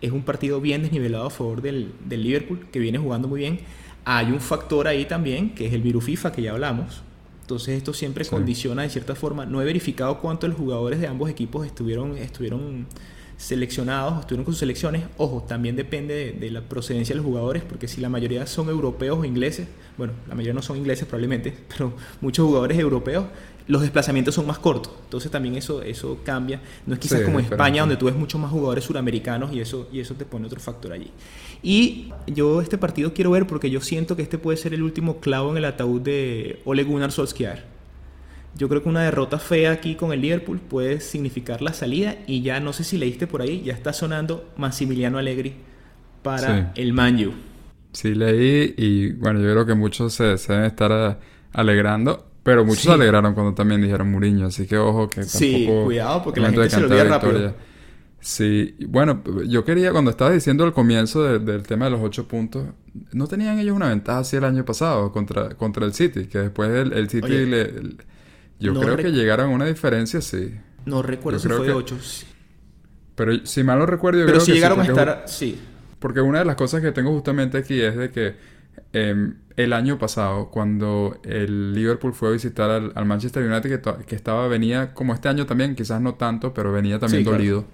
es 0.00 0.12
un 0.12 0.22
partido 0.22 0.60
bien 0.60 0.82
desnivelado 0.82 1.26
a 1.26 1.30
favor 1.30 1.62
del, 1.62 1.92
del 2.04 2.22
Liverpool, 2.22 2.66
que 2.72 2.78
viene 2.78 2.98
jugando 2.98 3.28
muy 3.28 3.40
bien. 3.40 3.60
Hay 4.04 4.30
un 4.30 4.40
factor 4.40 4.86
ahí 4.86 5.04
también, 5.04 5.54
que 5.54 5.66
es 5.66 5.72
el 5.72 5.82
virus 5.82 6.04
FIFA, 6.04 6.32
que 6.32 6.42
ya 6.42 6.52
hablamos. 6.52 7.02
Entonces 7.42 7.76
esto 7.78 7.92
siempre 7.92 8.24
Sí. 8.24 8.30
condiciona 8.30 8.82
de 8.82 8.90
cierta 8.90 9.14
forma. 9.14 9.46
No 9.46 9.60
he 9.60 9.64
verificado 9.64 10.20
cuántos 10.20 10.50
los 10.50 10.58
jugadores 10.58 11.00
de 11.00 11.06
ambos 11.06 11.30
equipos 11.30 11.66
estuvieron, 11.66 12.16
estuvieron 12.18 12.86
seleccionados, 13.36 14.20
estuvieron 14.20 14.44
con 14.44 14.52
sus 14.54 14.60
selecciones. 14.60 15.04
Ojo, 15.16 15.44
también 15.46 15.76
depende 15.76 16.14
de, 16.14 16.32
de, 16.32 16.50
la 16.50 16.60
procedencia 16.62 17.14
de 17.14 17.18
los 17.18 17.26
jugadores, 17.26 17.62
porque 17.62 17.86
si 17.88 18.00
la 18.00 18.08
mayoría 18.08 18.46
son 18.46 18.68
europeos 18.68 19.18
o 19.18 19.24
ingleses, 19.24 19.68
bueno, 19.96 20.12
la 20.28 20.34
mayoría 20.34 20.54
no 20.54 20.62
son 20.62 20.76
ingleses 20.76 21.06
probablemente, 21.06 21.54
pero 21.68 21.92
muchos 22.20 22.46
jugadores 22.46 22.78
europeos, 22.78 23.26
los 23.68 23.82
desplazamientos 23.82 24.34
son 24.34 24.46
más 24.46 24.58
cortos. 24.58 24.92
Entonces 25.04 25.30
también 25.30 25.54
eso, 25.56 25.82
eso 25.82 26.18
cambia. 26.24 26.60
No 26.86 26.94
es 26.94 27.00
quizás 27.00 27.20
Sí, 27.20 27.24
como 27.24 27.38
es 27.38 27.46
España, 27.46 27.82
donde 27.82 27.96
tú 27.96 28.06
ves 28.06 28.16
muchos 28.16 28.40
más 28.40 28.50
jugadores 28.50 28.84
suramericanos 28.84 29.52
y 29.52 29.60
eso, 29.60 29.88
y 29.92 30.00
eso 30.00 30.14
te 30.14 30.24
pone 30.24 30.46
otro 30.46 30.58
factor 30.60 30.92
allí. 30.92 31.10
Y 31.62 32.12
yo 32.26 32.60
este 32.62 32.78
partido 32.78 33.14
quiero 33.14 33.30
ver 33.30 33.46
porque 33.46 33.70
yo 33.70 33.80
siento 33.80 34.16
que 34.16 34.22
este 34.22 34.38
puede 34.38 34.56
ser 34.56 34.74
el 34.74 34.82
último 34.82 35.20
clavo 35.20 35.50
en 35.52 35.58
el 35.58 35.64
ataúd 35.66 36.00
de 36.00 36.60
Ole 36.64 36.82
Gunnar 36.84 37.12
Solskjaer. 37.12 37.64
Yo 38.56 38.68
creo 38.68 38.82
que 38.82 38.88
una 38.88 39.02
derrota 39.02 39.38
fea 39.38 39.72
aquí 39.72 39.94
con 39.94 40.12
el 40.12 40.20
Liverpool 40.20 40.58
puede 40.60 41.00
significar 41.00 41.62
la 41.62 41.72
salida 41.72 42.16
y 42.26 42.42
ya 42.42 42.60
no 42.60 42.72
sé 42.72 42.84
si 42.84 42.98
leíste 42.98 43.26
por 43.26 43.42
ahí, 43.42 43.62
ya 43.64 43.72
está 43.74 43.92
sonando 43.92 44.50
Massimiliano 44.56 45.18
Allegri 45.18 45.54
para 46.22 46.72
Sí. 46.74 46.80
el 46.82 46.92
Man 46.92 47.16
U. 47.26 47.34
Sí, 47.92 48.14
leí 48.14 48.74
y 48.76 49.12
bueno, 49.12 49.40
yo 49.40 49.50
creo 49.52 49.66
que 49.66 49.74
muchos 49.74 50.12
se, 50.14 50.38
se 50.38 50.52
deben 50.52 50.66
estar 50.68 50.90
eh, 50.92 51.16
alegrando, 51.52 52.27
pero 52.48 52.64
muchos 52.64 52.80
Sí. 52.82 52.88
se 52.88 52.94
alegraron 52.94 53.34
cuando 53.34 53.52
también 53.52 53.82
dijeron 53.82 54.10
Mourinho, 54.10 54.46
así 54.46 54.66
que 54.66 54.78
ojo 54.78 55.06
que 55.10 55.22
Sí, 55.24 55.66
tampoco... 55.66 55.84
cuidado, 55.84 56.22
porque 56.22 56.40
la 56.40 56.48
gente 56.50 56.70
se 56.70 56.80
lo 56.80 56.88
rápido. 56.88 57.10
victoria. 57.32 57.54
Sí, 58.20 58.74
bueno, 58.88 59.22
yo 59.46 59.64
quería, 59.66 59.92
cuando 59.92 60.10
estaba 60.10 60.30
diciendo 60.32 60.64
al 60.64 60.72
comienzo 60.72 61.22
de- 61.24 61.38
del 61.40 61.62
tema 61.64 61.84
de 61.84 61.90
los 61.90 62.00
ocho 62.00 62.26
puntos, 62.26 62.64
¿no 63.12 63.26
tenían 63.26 63.58
ellos 63.58 63.76
una 63.76 63.90
ventaja 63.90 64.20
así 64.20 64.36
el 64.36 64.44
año 64.44 64.64
pasado 64.64 65.12
contra, 65.12 65.50
contra 65.50 65.84
el 65.84 65.92
City? 65.92 66.24
Que 66.26 66.38
después 66.38 66.70
el, 66.70 66.94
el 66.94 67.10
City 67.10 67.26
Oye, 67.26 67.46
le... 67.46 67.60
el- 67.62 67.96
yo 68.58 68.72
no 68.72 68.80
creo 68.80 68.96
que 68.96 69.12
llegaron 69.12 69.50
a 69.50 69.54
una 69.54 69.66
diferencia, 69.66 70.20
sí. 70.22 70.54
No 70.86 71.02
recuerdo 71.02 71.38
si 71.38 71.48
fue 71.48 71.58
que- 71.58 71.64
de 71.64 71.72
8. 71.74 71.96
Pero 73.14 73.44
si 73.44 73.62
mal 73.62 73.78
no 73.78 73.84
recuerdo, 73.86 74.20
yo 74.20 74.26
Pero 74.26 74.38
creo 74.38 74.44
si 74.46 74.52
que 74.52 74.56
llegaron 74.56 74.80
a 74.80 74.84
estar... 74.84 75.24
Sí. 75.26 75.58
Porque 75.98 76.20
una 76.22 76.38
de 76.38 76.44
las 76.46 76.56
cosas 76.56 76.80
que 76.80 76.92
tengo 76.92 77.12
justamente 77.12 77.58
aquí 77.58 77.78
es 77.80 77.94
de 77.96 78.10
que 78.10 78.36
em, 78.92 79.34
el 79.56 79.72
año 79.72 79.98
pasado, 79.98 80.50
cuando 80.50 81.18
el 81.24 81.74
Liverpool 81.74 82.14
fue 82.14 82.28
a 82.28 82.32
visitar 82.32 82.70
al, 82.70 82.92
al 82.94 83.04
Manchester 83.06 83.42
United, 83.44 83.80
que, 84.06 84.14
estaba, 84.14 84.46
venía 84.48 84.94
como 84.94 85.14
este 85.14 85.28
año 85.28 85.46
también, 85.46 85.74
quizás 85.74 86.00
no 86.00 86.14
tanto, 86.14 86.54
pero 86.54 86.72
venía 86.72 86.98
también 86.98 87.22
Sí, 87.22 87.24
claro. 87.24 87.38
dolido 87.38 87.64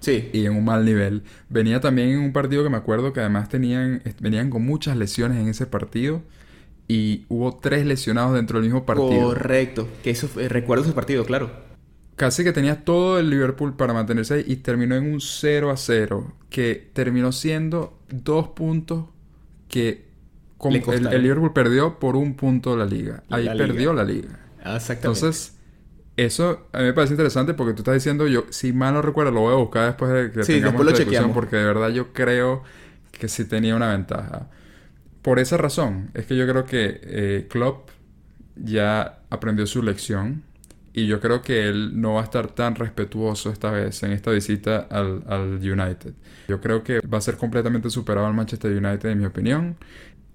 Sí. 0.00 0.28
y 0.34 0.44
en 0.44 0.52
un 0.54 0.64
mal 0.66 0.84
nivel. 0.84 1.22
Venía 1.48 1.80
también 1.80 2.10
en 2.10 2.18
un 2.18 2.32
partido 2.34 2.62
que 2.62 2.68
me 2.68 2.76
acuerdo 2.76 3.12
que 3.14 3.20
además 3.20 3.48
tenían, 3.48 4.02
venían 4.20 4.50
con 4.50 4.62
muchas 4.64 4.96
lesiones 4.98 5.38
en 5.38 5.48
ese 5.48 5.64
partido 5.66 6.20
y 6.88 7.24
hubo 7.30 7.56
tres 7.56 7.86
lesionados 7.86 8.34
dentro 8.34 8.58
del 8.58 8.66
mismo 8.66 8.84
partido. 8.84 9.28
Correcto. 9.28 9.88
Que 10.02 10.10
eso 10.10 10.28
fue- 10.28 10.48
recuerdo 10.48 10.84
ese 10.84 10.92
partido, 10.92 11.24
claro. 11.24 11.50
Casi 12.16 12.44
que 12.44 12.52
tenía 12.52 12.84
todo 12.84 13.18
el 13.18 13.30
Liverpool 13.30 13.74
para 13.76 13.94
mantenerse 13.94 14.34
ahí 14.34 14.44
y 14.46 14.56
terminó 14.56 14.94
en 14.94 15.10
un 15.10 15.20
0 15.22 15.70
a 15.70 15.76
0, 15.78 16.34
que 16.50 16.90
terminó 16.92 17.32
siendo 17.32 17.98
dos 18.10 18.48
puntos 18.48 19.06
que 19.68 20.04
el, 20.70 21.22
Liverpool 21.22 21.52
perdió 21.52 21.98
por 21.98 22.16
un 22.16 22.34
punto 22.36 22.76
la 22.76 22.86
liga. 22.86 23.24
Ahí 23.30 23.44
La 23.44 23.54
liga. 23.54 23.66
perdió 23.66 23.92
la 23.92 24.04
liga. 24.04 24.38
Ah, 24.62 24.76
Exactamente. 24.76 25.26
Entonces, 25.26 25.58
eso 26.16 26.68
a 26.72 26.78
mí 26.78 26.84
me 26.84 26.92
parece 26.94 27.14
interesante 27.14 27.54
porque 27.54 27.74
tú 27.74 27.82
estás 27.82 27.94
diciendo, 27.94 28.26
yo, 28.28 28.46
si 28.50 28.72
mal 28.72 28.94
no 28.94 29.02
recuerdo, 29.02 29.32
lo 29.32 29.40
voy 29.42 29.52
a 29.54 29.56
buscar 29.56 29.86
después 29.86 30.12
de 30.12 30.32
que 30.32 30.44
Sí, 30.44 30.54
tengamos 30.54 30.62
después 30.62 30.86
lo 30.86 30.92
discusión, 30.92 31.04
chequeamos. 31.06 31.32
porque 31.32 31.56
de 31.56 31.64
verdad 31.64 31.90
yo 31.90 32.12
creo 32.12 32.62
que 33.12 33.28
sí 33.28 33.44
tenía 33.46 33.76
una 33.76 33.90
ventaja. 33.90 34.50
Por 35.22 35.38
esa 35.40 35.56
razón, 35.56 36.10
es 36.14 36.26
que 36.26 36.36
yo 36.36 36.46
creo 36.46 36.66
que 36.66 37.00
eh, 37.02 37.46
Klopp 37.50 37.90
ya 38.56 39.22
aprendió 39.30 39.66
su 39.66 39.82
lección 39.82 40.44
y 40.92 41.06
yo 41.06 41.20
creo 41.20 41.42
que 41.42 41.68
él 41.68 42.00
no 42.00 42.14
va 42.14 42.20
a 42.22 42.24
estar 42.24 42.48
tan 42.54 42.76
respetuoso 42.76 43.50
esta 43.50 43.70
vez 43.70 44.02
en 44.04 44.12
esta 44.12 44.30
visita 44.30 44.78
al, 44.90 45.24
al 45.28 45.54
United. 45.58 46.14
Yo 46.48 46.60
creo 46.60 46.84
que 46.84 47.00
va 47.00 47.18
a 47.18 47.20
ser 47.20 47.36
completamente 47.36 47.90
superado 47.90 48.26
al 48.26 48.34
Manchester 48.34 48.70
United, 48.72 49.10
en 49.10 49.18
mi 49.18 49.26
opinión. 49.26 49.76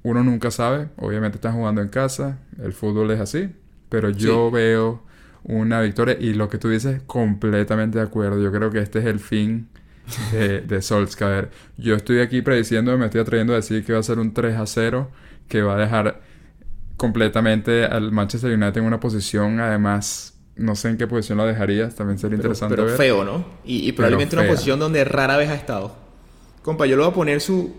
Uno 0.03 0.23
nunca 0.23 0.49
sabe, 0.51 0.87
obviamente 0.97 1.37
están 1.37 1.55
jugando 1.55 1.81
en 1.81 1.89
casa, 1.89 2.39
el 2.61 2.73
fútbol 2.73 3.11
es 3.11 3.19
así, 3.19 3.49
pero 3.89 4.09
yo 4.09 4.49
veo 4.49 5.03
una 5.43 5.81
victoria 5.81 6.17
y 6.19 6.33
lo 6.33 6.49
que 6.49 6.57
tú 6.57 6.69
dices, 6.69 7.01
completamente 7.05 7.97
de 7.99 8.03
acuerdo. 8.03 8.41
Yo 8.41 8.51
creo 8.51 8.71
que 8.71 8.79
este 8.79 8.99
es 8.99 9.05
el 9.05 9.19
fin 9.19 9.67
de, 10.31 10.61
de 10.61 10.81
Solskjaer. 10.81 11.49
Yo 11.77 11.95
estoy 11.95 12.19
aquí 12.19 12.41
prediciendo, 12.41 12.97
me 12.97 13.05
estoy 13.05 13.21
atreviendo 13.21 13.53
a 13.53 13.57
decir 13.57 13.83
que 13.85 13.93
va 13.93 13.99
a 13.99 14.03
ser 14.03 14.19
un 14.19 14.33
3 14.33 14.57
a 14.57 14.65
0, 14.65 15.09
que 15.47 15.61
va 15.61 15.75
a 15.75 15.77
dejar 15.77 16.21
completamente 16.97 17.85
al 17.85 18.11
Manchester 18.11 18.51
United 18.53 18.77
en 18.77 18.83
una 18.85 18.99
posición, 18.99 19.59
además, 19.59 20.37
no 20.55 20.75
sé 20.75 20.89
en 20.89 20.97
qué 20.97 21.07
posición 21.07 21.37
lo 21.37 21.45
dejarías, 21.45 21.95
también 21.95 22.19
sería 22.19 22.37
Pero, 22.37 22.49
interesante 22.49 22.75
pero 22.75 22.85
ver. 22.85 22.97
feo, 22.97 23.23
¿no? 23.23 23.45
Y, 23.65 23.87
y 23.87 23.91
probablemente 23.93 24.35
una 24.35 24.47
posición 24.47 24.79
donde 24.79 25.03
rara 25.05 25.37
vez 25.37 25.49
ha 25.49 25.55
estado. 25.55 25.95
Compa, 26.61 26.85
yo 26.85 26.97
le 26.97 27.03
voy 27.03 27.11
a 27.11 27.15
poner 27.15 27.39
su, 27.41 27.73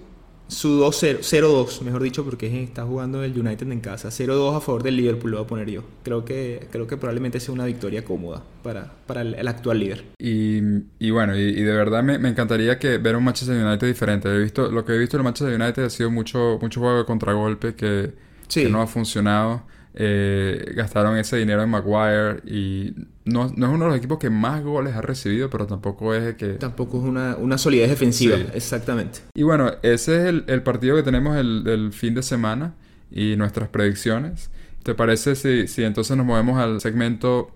su 0.51 0.81
2-0, 0.81 1.21
0-2, 1.21 1.81
mejor 1.83 2.03
dicho, 2.03 2.25
porque 2.25 2.63
está 2.63 2.85
jugando 2.85 3.23
el 3.23 3.39
United 3.39 3.71
en 3.71 3.81
casa. 3.81 4.09
0-2 4.09 4.57
a 4.57 4.61
favor 4.61 4.83
del 4.83 4.97
Liverpool 4.97 5.31
lo 5.31 5.37
voy 5.39 5.45
a 5.45 5.49
poner 5.49 5.71
yo. 5.71 5.83
Creo 6.03 6.25
que, 6.25 6.67
creo 6.71 6.87
que 6.87 6.97
probablemente 6.97 7.41
sea 7.41 7.55
una 7.55 7.65
victoria 7.67 8.05
cómoda 8.05 8.43
para, 8.63 8.93
para 9.07 9.23
el, 9.23 9.35
el 9.35 9.49
actual 9.49 9.79
líder. 9.79 10.05
Y, 10.19 10.59
y 10.99 11.11
bueno, 11.11 11.37
y, 11.37 11.41
y 11.41 11.63
de 11.63 11.73
verdad 11.73 12.03
me, 12.03 12.19
me 12.19 12.29
encantaría 12.29 12.79
que 12.79 12.99
ver 12.99 13.17
un 13.17 13.25
Manchester 13.25 13.57
United 13.65 13.87
diferente. 13.87 14.29
He 14.29 14.39
visto, 14.39 14.71
lo 14.71 14.85
que 14.85 14.93
he 14.95 14.99
visto 14.99 15.17
del 15.17 15.25
Manchester 15.25 15.61
United 15.61 15.85
ha 15.85 15.91
sido 15.91 16.11
mucho, 16.11 16.59
mucho 16.61 16.81
juego 16.81 16.99
de 16.99 17.05
contragolpe 17.05 17.75
que, 17.75 18.13
Sí. 18.49 18.65
que 18.65 18.69
no 18.69 18.83
ha 18.83 18.87
funcionado. 18.89 19.63
Eh, 19.95 20.73
gastaron 20.77 21.17
ese 21.17 21.37
dinero 21.37 21.63
en 21.65 21.69
Maguire 21.71 22.41
y 22.47 22.95
no, 23.25 23.53
no 23.57 23.67
es 23.67 23.73
uno 23.73 23.85
de 23.87 23.91
los 23.91 23.97
equipos 23.99 24.19
que 24.19 24.31
más 24.31 24.63
goles 24.63 24.95
ha 24.95 25.03
recibido, 25.03 25.51
pero 25.51 25.67
tampoco 25.67 26.15
es 26.15 26.23
el 26.23 26.37
que... 26.37 26.55
Tampoco 26.55 26.99
es 26.99 27.05
una, 27.05 27.37
una 27.37 27.59
solidez 27.59 27.91
defensiva, 27.91 28.37
Sí. 28.37 28.47
exactamente. 28.55 29.21
Y 29.35 29.43
bueno, 29.43 29.73
ese 29.83 30.17
es 30.21 30.25
el, 30.27 30.45
el 30.47 30.63
partido 30.63 30.95
que 30.97 31.03
tenemos 31.03 31.37
el, 31.37 31.67
el 31.67 31.93
fin 31.93 32.15
de 32.15 32.23
semana 32.23 32.75
y 33.11 33.35
nuestras 33.37 33.69
predicciones. 33.69 34.51
¿Te 34.85 34.95
parece 34.95 35.35
si, 35.35 35.67
si 35.67 35.83
entonces 35.83 36.17
nos 36.17 36.25
movemos 36.25 36.59
al 36.59 36.81
segmento 36.81 37.51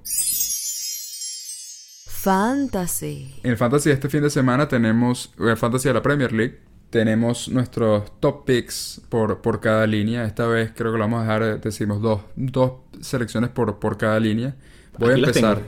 Fantasy. 2.07 3.35
En 3.43 3.51
el 3.53 3.57
Fantasy 3.57 3.91
de 3.91 3.95
este 3.95 4.09
fin 4.09 4.23
de 4.23 4.31
semana 4.31 4.69
tenemos, 4.69 5.33
en 5.39 5.49
el 5.49 5.57
Fantasy 5.57 5.89
de 5.89 5.95
la 5.95 6.03
Premier 6.03 6.33
League, 6.33 6.59
tenemos 6.95 7.49
nuestros 7.49 8.05
top 8.21 8.45
picks 8.45 9.03
por, 9.09 9.41
por 9.43 9.59
cada 9.61 9.85
línea. 9.85 10.25
Esta 10.27 10.47
vez 10.47 10.71
creo 10.77 10.93
que 10.93 10.99
lo 10.99 11.03
vamos 11.05 11.21
a 11.21 11.23
dejar, 11.25 11.61
decimos, 11.61 12.01
dos, 12.01 12.21
dos 12.37 12.75
selecciones 13.01 13.51
por, 13.51 13.81
por 13.81 13.99
cada 13.99 14.21
línea. 14.21 14.55
Voy 14.97 15.11
Aquí 15.11 15.21
a 15.23 15.27
empezar. 15.27 15.59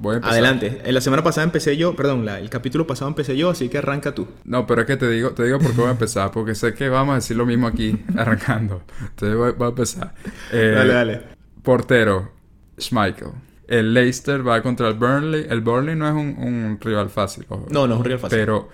Voy 0.00 0.14
a 0.14 0.16
empezar. 0.16 0.32
Adelante. 0.32 0.82
En 0.84 0.92
la 0.94 1.00
semana 1.00 1.22
pasada 1.22 1.44
empecé 1.44 1.76
yo, 1.76 1.94
perdón, 1.94 2.24
la- 2.24 2.40
el 2.40 2.50
capítulo 2.50 2.84
pasado 2.84 3.08
empecé 3.08 3.36
yo, 3.36 3.50
así 3.50 3.68
que 3.68 3.78
arranca 3.78 4.12
tú. 4.12 4.26
No, 4.44 4.66
pero 4.66 4.80
es 4.80 4.88
que 4.88 4.96
te 4.96 5.08
digo, 5.08 5.30
te 5.30 5.44
digo 5.44 5.60
por 5.60 5.70
qué 5.70 5.76
voy 5.82 5.88
a 5.88 5.92
empezar, 5.92 6.30
porque 6.32 6.56
sé 6.56 6.74
que 6.74 6.88
vamos 6.88 7.12
a 7.12 7.14
decir 7.16 7.36
lo 7.36 7.46
mismo 7.46 7.68
aquí 7.68 7.96
arrancando. 8.16 8.82
Entonces 9.00 9.36
voy, 9.38 9.52
voy 9.52 9.66
a 9.66 9.68
empezar. 9.70 10.14
Eh, 10.52 10.72
Dale, 10.74 10.92
dale. 10.94 11.20
Portero, 11.62 12.32
Schmeichel. 12.76 13.28
El 13.68 13.94
Leicester 13.94 14.44
va 14.46 14.60
contra 14.62 14.88
el 14.88 14.94
Burnley. 14.94 15.46
El 15.48 15.60
Burnley 15.60 15.94
no 15.94 16.08
es 16.08 16.12
un, 16.14 16.36
un 16.44 16.78
rival 16.80 17.08
fácil. 17.08 17.46
ojo. 17.48 17.66
No, 17.70 17.86
no 17.86 17.94
es 17.94 17.98
un 18.00 18.04
rival 18.04 18.18
fácil. 18.18 18.38
Pero, 18.38 18.68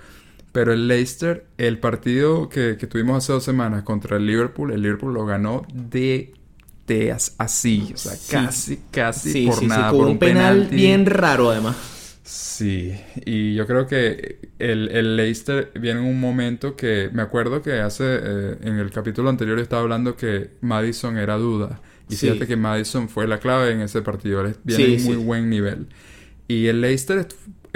pero 0.56 0.72
el 0.72 0.88
Leicester, 0.88 1.44
el 1.58 1.78
partido 1.78 2.48
que, 2.48 2.78
que 2.78 2.86
tuvimos 2.86 3.18
hace 3.22 3.30
dos 3.32 3.44
semanas 3.44 3.82
contra 3.82 4.16
el 4.16 4.24
Liverpool, 4.26 4.72
el 4.72 4.80
Liverpool 4.80 5.12
lo 5.12 5.26
ganó 5.26 5.66
de, 5.74 6.32
de 6.86 7.12
as- 7.12 7.34
así. 7.36 7.90
O 7.92 7.96
sea, 7.98 8.12
Sí. 8.12 8.32
casi, 8.32 8.80
casi 8.90 9.32
sí, 9.32 9.46
por 9.46 9.58
sí, 9.58 9.66
nada. 9.66 9.90
sí, 9.90 9.94
por 9.96 10.04
con 10.04 10.12
un 10.12 10.18
penal 10.18 10.54
penalti. 10.54 10.76
bien 10.76 11.04
raro 11.04 11.50
además. 11.50 11.76
Sí, 12.24 12.92
y 13.26 13.54
yo 13.54 13.66
creo 13.66 13.86
que 13.86 14.38
el, 14.58 14.88
el 14.88 15.14
Leicester 15.16 15.70
viene 15.78 16.00
en 16.00 16.06
un 16.06 16.18
momento 16.18 16.74
que 16.74 17.10
me 17.12 17.20
acuerdo 17.20 17.60
que 17.60 17.74
hace 17.80 18.04
eh, 18.06 18.56
en 18.62 18.78
el 18.78 18.90
capítulo 18.90 19.28
anterior 19.28 19.58
estaba 19.60 19.82
hablando 19.82 20.16
que 20.16 20.52
Madison 20.62 21.18
era 21.18 21.36
duda. 21.36 21.80
Y 22.08 22.14
Sí. 22.16 22.28
fíjate 22.28 22.46
que 22.46 22.56
Madison 22.56 23.08
fue 23.10 23.28
la 23.28 23.38
clave 23.40 23.72
en 23.72 23.82
ese 23.82 24.00
partido. 24.00 24.42
Viene 24.64 24.86
Sí, 24.86 24.94
en 24.94 25.04
muy 25.04 25.16
sí. 25.16 25.22
buen 25.22 25.50
nivel. 25.50 25.86
Y 26.48 26.66
el 26.68 26.80
Leicester 26.80 27.18
est- 27.18 27.34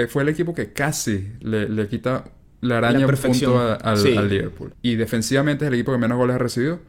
fue 0.09 0.23
el 0.23 0.31
equipo 0.31 0.55
que 0.55 0.73
casi 0.73 1.33
le, 1.41 1.69
le 1.69 1.87
quita 1.87 2.25
la 2.61 2.79
araña 2.79 3.07
perfección. 3.07 3.53
punto 3.53 3.65
a- 3.67 3.75
al, 3.75 3.97
Sí. 3.99 4.17
al 4.17 4.29
Liverpool. 4.29 4.75
Y 4.83 4.97
defensivamente 4.97 5.65
es 5.65 5.69
el 5.69 5.75
equipo 5.75 5.93
que 5.93 5.99
menos 5.99 6.19
goles 6.19 6.37
ha 6.37 6.39
recibido. 6.39 6.81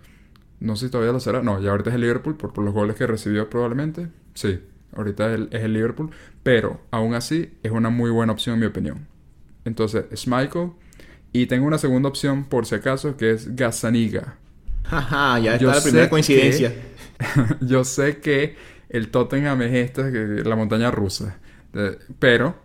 No 0.60 0.76
sé 0.76 0.86
si 0.88 0.92
todavía 0.92 1.14
lo 1.14 1.20
será. 1.20 1.42
No, 1.42 1.60
ya 1.62 1.72
ahorita 1.72 1.90
es 1.90 1.96
el 1.96 2.02
Liverpool 2.02 2.36
por, 2.38 2.54
por 2.54 2.64
los 2.64 2.74
goles 2.74 2.96
que 2.96 3.08
recibió 3.08 3.50
probablemente. 3.50 4.10
Sí, 4.34 4.60
ahorita 4.96 5.30
es 5.34 5.36
el, 5.40 5.48
es 5.52 5.64
el 5.64 5.74
Liverpool. 5.74 6.12
Pero 6.44 6.82
aún 6.92 7.14
así 7.16 7.52
es 7.64 7.72
una 7.72 7.90
muy 7.90 8.12
buena 8.12 8.32
opción 8.34 8.56
en 8.56 8.60
mi 8.60 8.66
opinión. 8.68 9.08
Entonces, 9.66 10.06
Schmeichel. 10.16 10.72
Y 11.34 11.46
tengo 11.46 11.66
una 11.66 11.78
segunda 11.78 12.10
opción 12.10 12.44
por 12.44 12.66
si 12.66 12.76
acaso 12.76 13.16
que 13.18 13.32
es 13.32 13.56
Gazzaniga. 13.56 14.36
Jaja, 14.84 15.40
ya 15.40 15.58
Yo 15.58 15.70
está 15.70 15.78
la 15.80 15.84
primera 15.84 16.10
coincidencia. 16.10 16.74
que- 16.74 17.56
Yo 17.66 17.84
sé 17.86 18.18
que 18.18 18.56
el 18.90 19.10
Tottenham 19.10 19.62
es 19.62 19.74
esta, 19.74 20.10
la 20.10 20.56
montaña 20.56 20.92
rusa. 20.92 21.38
Eh, 21.74 21.98
pero 22.20 22.56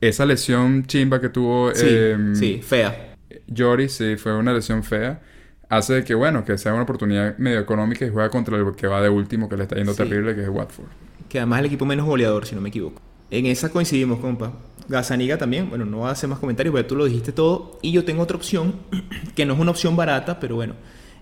esa 0.00 0.26
lesión 0.26 0.84
chimba 0.86 1.20
que 1.20 1.28
tuvo 1.28 1.74
Sí, 1.74 1.86
em, 1.88 2.34
sí, 2.34 2.60
fea. 2.62 3.16
Jory, 3.54 3.88
sí, 3.88 4.16
fue 4.16 4.36
una 4.36 4.52
lesión 4.52 4.82
fea. 4.84 5.20
Hace 5.68 6.02
que, 6.04 6.14
bueno, 6.14 6.44
que 6.44 6.56
sea 6.56 6.72
una 6.72 6.84
oportunidad 6.84 7.36
medio 7.38 7.60
económica 7.60 8.04
y 8.06 8.08
juega 8.10 8.30
contra 8.30 8.56
el 8.56 8.74
que 8.74 8.86
va 8.86 9.02
de 9.02 9.10
último, 9.10 9.48
que 9.48 9.56
le 9.56 9.64
está 9.64 9.76
yendo 9.76 9.92
Sí. 9.92 9.98
terrible, 9.98 10.34
que 10.34 10.42
es 10.42 10.48
Watford. 10.48 10.86
Que 11.28 11.38
además 11.38 11.58
es 11.58 11.60
el 11.60 11.66
equipo 11.66 11.84
menos 11.84 12.06
goleador, 12.06 12.46
si 12.46 12.54
no 12.54 12.60
me 12.60 12.70
equivoco. 12.70 13.02
En 13.30 13.44
esa 13.46 13.68
coincidimos, 13.68 14.18
compa. 14.20 14.52
Gazaniga 14.88 15.36
también. 15.36 15.68
Bueno, 15.68 15.84
no 15.84 15.98
voy 15.98 16.08
a 16.08 16.12
hacer 16.12 16.30
más 16.30 16.38
comentarios 16.38 16.72
porque 16.72 16.88
tú 16.88 16.96
lo 16.96 17.04
dijiste 17.04 17.32
todo. 17.32 17.78
Y 17.82 17.92
yo 17.92 18.04
tengo 18.06 18.22
otra 18.22 18.38
opción, 18.38 18.76
que 19.36 19.44
no 19.44 19.52
es 19.54 19.60
una 19.60 19.70
opción 19.70 19.94
barata, 19.96 20.40
pero 20.40 20.54
bueno, 20.54 20.74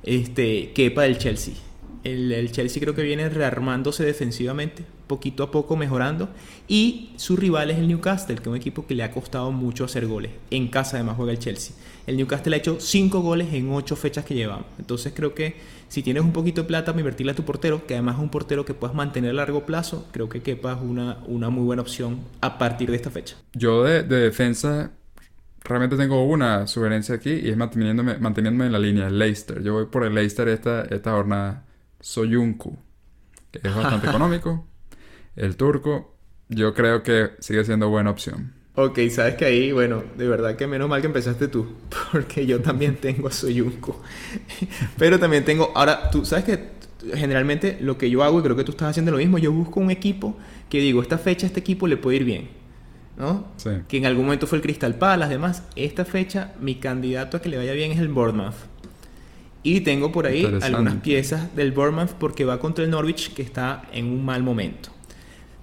este, 0.05 0.73
Kepa 0.73 1.03
del 1.03 1.19
Chelsea. 1.19 1.55
El, 2.05 2.53
Chelsea 2.53 2.81
creo 2.81 2.95
que 2.95 3.03
viene 3.03 3.29
rearmándose 3.29 4.05
defensivamente, 4.05 4.85
poquito 5.07 5.43
a 5.43 5.51
poco 5.51 5.77
mejorando. 5.77 6.29
Y 6.69 7.11
su 7.17 7.37
rival 7.37 7.71
es 7.71 7.79
el 7.79 7.89
Newcastle, 7.89 8.37
que 8.37 8.43
es 8.43 8.49
un 8.49 8.57
equipo 8.57 8.87
que 8.87 8.95
le 8.95 9.03
ha 9.03 9.11
costado 9.11 9.53
mucho 9.53 9.85
hacer 9.85 10.07
goles. 10.07 10.33
En 10.51 10.69
casa 10.69 10.97
además 10.97 11.17
juega 11.17 11.33
el 11.33 11.39
Chelsea. 11.39 11.75
El 12.07 12.17
Newcastle 12.17 12.55
ha 12.55 12.59
hecho 12.59 12.79
5 12.79 13.21
goles 13.21 13.53
en 13.53 13.71
8 13.71 13.97
fechas 13.97 14.25
que 14.25 14.35
llevamos. 14.35 14.67
Entonces 14.79 15.13
creo 15.15 15.35
que 15.35 15.57
si 15.89 16.03
tienes 16.03 16.23
un 16.23 16.33
poquito 16.33 16.63
de 16.63 16.69
plata 16.69 16.93
para 16.93 17.01
invertirle 17.01 17.33
a 17.33 17.35
tu 17.35 17.45
portero, 17.45 17.87
que 17.87 17.95
además 17.95 18.17
es 18.17 18.23
un 18.23 18.29
portero 18.29 18.65
que 18.65 18.75
puedas 18.75 18.95
mantener 18.95 19.31
a 19.31 19.35
largo 19.35 19.67
plazo, 19.67 20.07
creo 20.13 20.29
que 20.29 20.41
Kepa 20.41 20.75
es 20.75 20.79
una, 20.83 21.19
una 21.27 21.51
muy 21.51 21.65
buena 21.65 21.83
opción 21.83 22.21
a 22.41 22.59
partir 22.59 22.91
de 22.91 22.97
esta 22.97 23.11
fecha. 23.11 23.37
Yo 23.55 23.83
de, 23.83 24.03
defensa 24.05 24.93
realmente 25.63 25.97
tengo 25.97 26.25
una 26.25 26.67
sugerencia 26.69 27.17
aquí 27.17 27.31
y 27.31 27.51
es 27.51 27.57
manteniéndome, 27.57 28.19
manteniéndome 28.19 28.67
en 28.67 28.73
la 28.73 28.79
línea, 28.79 29.09
el 29.09 29.19
Leicester. 29.19 29.63
Yo 29.63 29.75
voy 29.75 29.87
por 29.87 30.05
el 30.05 30.15
Leicester 30.15 30.49
esta, 30.49 30.83
esta 30.83 31.13
jornada. 31.13 31.65
Soyuncu, 32.01 32.79
que 33.51 33.67
es 33.67 33.75
bastante 33.75 34.07
económico. 34.11 34.69
El 35.37 35.57
turco, 35.57 36.15
yo 36.49 36.75
creo 36.75 37.03
que 37.03 37.31
sigue 37.41 37.65
siendo 37.65 37.89
buena 37.89 38.11
opción. 38.11 38.55
Ok, 38.75 38.99
sabes 39.11 39.37
que 39.37 39.45
ahí, 39.45 39.73
bueno, 39.73 40.03
de 40.19 40.29
verdad 40.29 40.57
que 40.57 40.67
menos 40.67 40.89
mal 40.89 41.01
que 41.01 41.07
empezaste 41.07 41.49
tú, 41.49 41.67
porque 42.13 42.47
yo 42.47 42.61
también 42.61 42.97
tengo 42.97 43.29
a 43.29 43.31
Soyuncu. 43.31 43.97
Pero 44.99 45.19
también 45.19 45.45
tengo, 45.45 45.73
ahora, 45.75 46.11
tú 46.11 46.25
sabes 46.25 46.45
que 46.45 46.77
generalmente 47.15 47.79
lo 47.81 47.97
que 47.97 48.11
yo 48.11 48.23
hago, 48.23 48.41
y 48.41 48.43
creo 48.43 48.57
que 48.57 48.65
tú 48.65 48.73
estás 48.73 48.91
haciendo 48.91 49.13
lo 49.13 49.19
mismo, 49.19 49.39
yo 49.39 49.53
busco 49.53 49.81
un 49.81 49.91
equipo 49.91 50.37
que 50.69 50.81
digo, 50.81 51.01
esta 51.01 51.19
fecha 51.19 51.47
este 51.47 51.61
equipo 51.61 51.87
le 51.87 51.97
puede 51.97 52.17
ir 52.19 52.25
bien. 52.25 52.49
¿no? 53.17 53.47
Sí. 53.57 53.71
Que 53.89 53.97
en 53.97 54.07
algún 54.07 54.25
momento 54.25 54.47
fue 54.47 54.59
el 54.59 54.63
Crystal 54.63 54.95
Palace, 54.95 55.31
además, 55.31 55.63
esta 55.75 56.05
fecha 56.05 56.53
mi 56.61 56.77
candidato 56.77 57.37
a 57.37 57.43
que 57.43 57.49
le 57.49 57.57
vaya 57.57 57.73
bien 57.73 57.93
es 57.93 57.99
el 57.99 58.09
Bournemouth. 58.09 58.55
Y 59.63 59.81
tengo 59.81 60.13
por 60.13 60.27
ahí 60.27 60.45
algunas 60.63 60.97
piezas 60.97 61.57
del 61.57 61.73
Bournemouth 61.73 62.13
porque 62.13 62.45
va 62.45 62.61
contra 62.61 62.85
el 62.85 62.91
Norwich 62.91 63.35
que 63.35 63.43
está 63.43 63.83
en 63.93 64.07
un 64.07 64.25
mal 64.25 64.43
momento. 64.43 64.91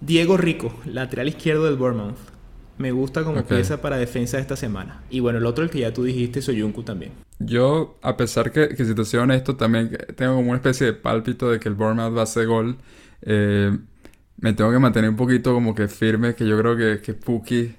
Diego 0.06 0.36
Rico, 0.36 0.74
lateral 0.86 1.30
izquierdo 1.30 1.64
del 1.64 1.78
Bournemouth. 1.78 2.18
Me 2.78 2.92
gusta 2.92 3.24
como 3.24 3.46
pieza 3.46 3.82
para 3.82 3.98
defensa 3.98 4.38
de 4.38 4.42
esta 4.42 4.58
semana. 4.58 5.02
Y 5.10 5.22
bueno, 5.22 5.40
el 5.40 5.46
otro, 5.46 5.64
el 5.64 5.70
que 5.70 5.80
ya 5.80 5.94
tú 5.94 6.04
dijiste, 6.04 6.42
Soyuncu 6.42 6.84
también. 6.84 7.14
Yo, 7.40 7.98
a 8.02 8.18
pesar 8.18 8.52
que, 8.52 8.70
que 8.70 8.84
si 8.84 8.94
te 8.94 9.06
soy 9.06 9.22
honesto, 9.22 9.56
también 9.56 9.96
tengo 10.18 10.36
como 10.36 10.50
una 10.50 10.58
especie 10.58 10.88
de 10.88 10.94
pálpito 10.94 11.50
de 11.50 11.60
que 11.60 11.70
el 11.70 11.76
Bournemouth 11.76 12.16
va 12.16 12.22
a 12.22 12.24
hacer 12.24 12.48
gol. 12.48 12.78
Eh, 13.22 13.78
me 14.38 14.54
tengo 14.54 14.72
que 14.72 14.80
mantener 14.80 15.10
un 15.10 15.16
poquito 15.16 15.54
como 15.54 15.74
que 15.74 15.88
firme, 15.88 16.36
que 16.36 16.46
yo 16.46 16.58
creo 16.60 16.76
que, 16.76 17.02
que 17.02 17.14
Puki 17.14 17.74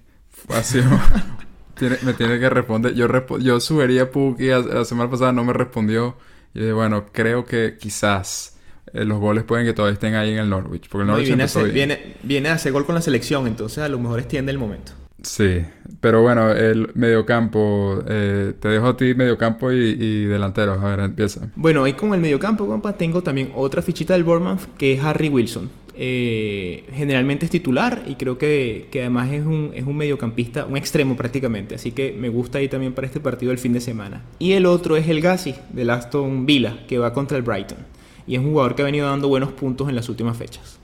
ha 0.49 0.63
sido 0.63 0.89
me 2.05 2.15
tiene 2.15 2.39
que 2.39 2.49
responder. 2.49 2.95
Yo, 2.95 3.07
yo 3.39 3.61
sugería 3.61 4.05
a 4.05 4.11
Puki 4.11 4.47
la 4.47 4.85
semana 4.87 5.11
pasada, 5.11 5.33
no 5.33 5.45
me 5.45 5.53
respondió. 5.53 6.17
Y 6.55 6.61
dije, 6.61 6.73
bueno, 6.73 7.07
creo 7.13 7.45
que 7.45 7.77
quizás 7.79 8.54
eh, 8.95 9.05
los 9.05 9.19
goles 9.19 9.45
pueden 9.45 9.67
que 9.67 9.73
todavía 9.73 9.95
estén 9.95 10.15
ahí 10.15 10.33
en 10.33 10.39
el 10.39 10.49
Norwich. 10.49 10.89
Porque 10.89 11.03
el 11.03 11.09
Norwich 11.09 11.27
viene, 11.27 11.45
a 11.45 11.63
viene, 11.65 12.15
viene, 12.23 12.49
a 12.49 12.55
hacer 12.55 12.73
gol 12.73 12.87
con 12.87 12.95
la 12.95 13.03
selección, 13.03 13.47
entonces 13.47 13.79
a 13.79 13.89
lo 13.89 13.99
mejor 13.99 14.21
extiende 14.21 14.53
el 14.53 14.59
momento. 14.59 14.93
Sí, 15.23 15.63
pero 16.01 16.23
bueno, 16.23 16.53
el 16.53 16.91
mediocampo, 16.95 18.03
eh, 18.07 18.53
te 18.61 18.69
dejo 18.69 18.89
a 18.89 18.97
ti 18.97 19.15
mediocampo 19.15 19.73
y, 19.73 19.77
y 19.77 20.25
delanteros. 20.25 20.83
A 20.83 20.89
ver, 20.91 21.01
empieza. 21.01 21.49
Bueno, 21.57 21.85
ahí 21.85 21.95
con 21.95 22.15
el 22.15 22.21
mediocampo, 22.21 22.67
compa, 22.67 22.93
tengo 22.95 23.23
también 23.23 23.51
otra 23.55 23.83
fichita 23.83 24.15
del 24.15 24.25
Bournemouth 24.25 24.77
que 24.77 24.93
es 24.93 25.03
Harry 25.03 25.29
Wilson. 25.29 25.71
Eh, 25.97 26.85
generalmente 26.93 27.45
es 27.45 27.53
titular 27.53 28.03
y 28.07 28.17
creo 28.17 28.37
que, 28.37 28.89
además 28.93 29.33
es 29.33 29.47
un, 29.47 29.71
es 29.75 29.85
un 29.85 29.97
mediocampista, 29.97 30.67
un 30.67 30.77
extremo 30.77 31.17
prácticamente. 31.17 31.77
Así 31.77 31.93
que 31.93 32.13
me 32.13 32.29
gusta 32.29 32.59
ahí 32.59 32.69
también 32.69 32.93
para 32.93 33.07
este 33.07 33.21
partido 33.21 33.53
el 33.53 33.59
fin 33.59 33.73
de 33.73 33.81
semana. 33.81 34.23
Y 34.39 34.53
el 34.53 34.67
otro 34.67 34.97
es 34.97 35.09
el 35.09 35.21
Gassi 35.21 35.55
del 35.73 35.91
Aston 35.91 36.47
Villa, 36.47 36.85
que 36.89 36.99
va 36.99 37.13
contra 37.13 37.37
el 37.37 37.45
Brighton. 37.45 37.79
Y 38.27 38.35
es 38.35 38.41
un 38.41 38.51
jugador 38.51 38.75
que 38.75 38.83
ha 38.83 38.85
venido 38.85 39.09
dando 39.09 39.29
buenos 39.29 39.53
puntos 39.53 39.89
en 39.89 39.95
las 39.95 40.09
últimas 40.09 40.37
fechas. 40.37 40.79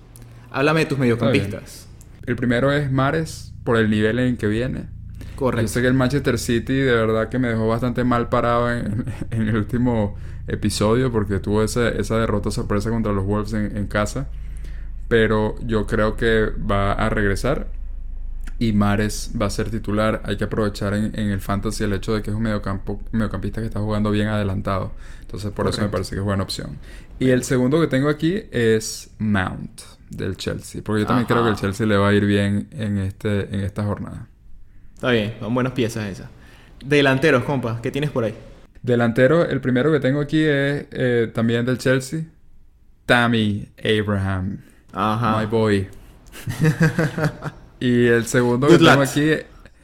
Háblame 0.51 0.80
de 0.80 0.86
tus 0.86 0.99
mediocampistas. 0.99 1.88
El 2.26 2.36
primero 2.36 2.72
es 2.72 2.91
Mares, 2.91 3.53
por 3.64 3.76
el 3.76 3.88
nivel 3.88 4.18
en 4.18 4.36
que 4.36 4.47
viene. 4.47 4.86
Correcto. 5.36 5.62
Yo 5.62 5.68
sé 5.68 5.80
que 5.80 5.86
el 5.86 5.95
Manchester 5.95 6.38
City 6.38 6.74
de 6.74 6.95
verdad 6.95 7.28
que 7.28 7.38
me 7.38 7.49
dejó 7.49 7.66
bastante 7.66 8.05
mal 8.05 8.28
parado 8.28 8.70
en, 8.70 9.07
el 9.30 9.57
último 9.57 10.16
episodio 10.47 11.11
porque 11.11 11.38
tuvo 11.38 11.62
esa, 11.62 11.88
esa 11.88 12.18
derrota 12.18 12.51
sorpresa 12.51 12.91
contra 12.91 13.12
los 13.12 13.24
Wolves 13.24 13.53
en, 13.53 13.76
en 13.76 13.86
casa 13.86 14.28
pero 15.11 15.57
yo 15.66 15.88
creo 15.88 16.16
que 16.16 16.51
va 16.70 16.93
a 16.93 17.11
regresar 17.11 17.66
y 18.61 18.75
Mares 18.75 19.33
va 19.41 19.47
a 19.47 19.51
ser 19.51 19.71
titular. 19.71 20.21
Hay 20.27 20.37
que 20.37 20.45
aprovechar 20.45 20.93
en, 20.93 21.15
el 21.15 21.41
fantasy 21.41 21.83
el 21.83 21.95
hecho 21.95 22.15
de 22.15 22.21
que 22.21 22.29
es 22.31 22.37
un 22.37 22.43
mediocampo, 22.43 23.01
mediocampista 23.11 23.63
que 23.63 23.67
está 23.67 23.81
jugando 23.81 24.11
bien 24.11 24.29
adelantado. 24.29 24.93
Entonces 25.23 25.51
por 25.51 25.67
eso 25.67 25.81
me 25.81 25.89
parece 25.89 26.11
que 26.11 26.19
es 26.19 26.25
buena 26.25 26.43
opción. 26.43 26.77
Y 27.19 27.31
el 27.31 27.43
segundo 27.43 27.81
que 27.81 27.87
tengo 27.87 28.11
aquí 28.11 28.43
es 28.53 29.11
Mount 29.19 29.81
del 30.11 30.37
Chelsea, 30.37 30.83
porque 30.85 31.01
yo 31.01 31.07
también 31.07 31.27
creo 31.27 31.43
que 31.43 31.51
el 31.51 31.57
Chelsea 31.57 31.87
le 31.87 31.97
va 31.97 32.11
a 32.11 32.13
ir 32.13 32.27
bien 32.27 32.69
en, 32.73 32.99
este, 32.99 33.55
en 33.55 33.61
esta 33.61 33.83
jornada. 33.83 34.29
Está 34.95 35.11
bien, 35.11 35.35
son 35.41 35.55
buenas 35.55 35.73
piezas 35.73 36.07
esas. 36.11 36.29
Delanteros, 36.85 37.45
compa, 37.45 37.81
¿qué 37.81 37.91
tienes 37.91 38.11
por 38.11 38.25
ahí? 38.25 38.35
Delantero, 38.83 39.47
el 39.47 39.63
primero 39.63 39.91
que 39.91 40.01
tengo 40.01 40.21
aquí 40.21 40.43
es 40.43 40.87
eh, 40.91 41.31
también 41.35 41.65
del 41.65 41.79
Chelsea, 41.79 42.25
Tammy 43.07 43.71
Abraham. 43.83 44.59
Ajá. 44.93 45.41
My 45.41 45.47
boy. 45.47 45.89
y 47.81 48.07
el 48.07 48.26
segundo 48.26 48.68
que 48.68 48.78
tengo 48.78 49.03
aquí, 49.03 49.31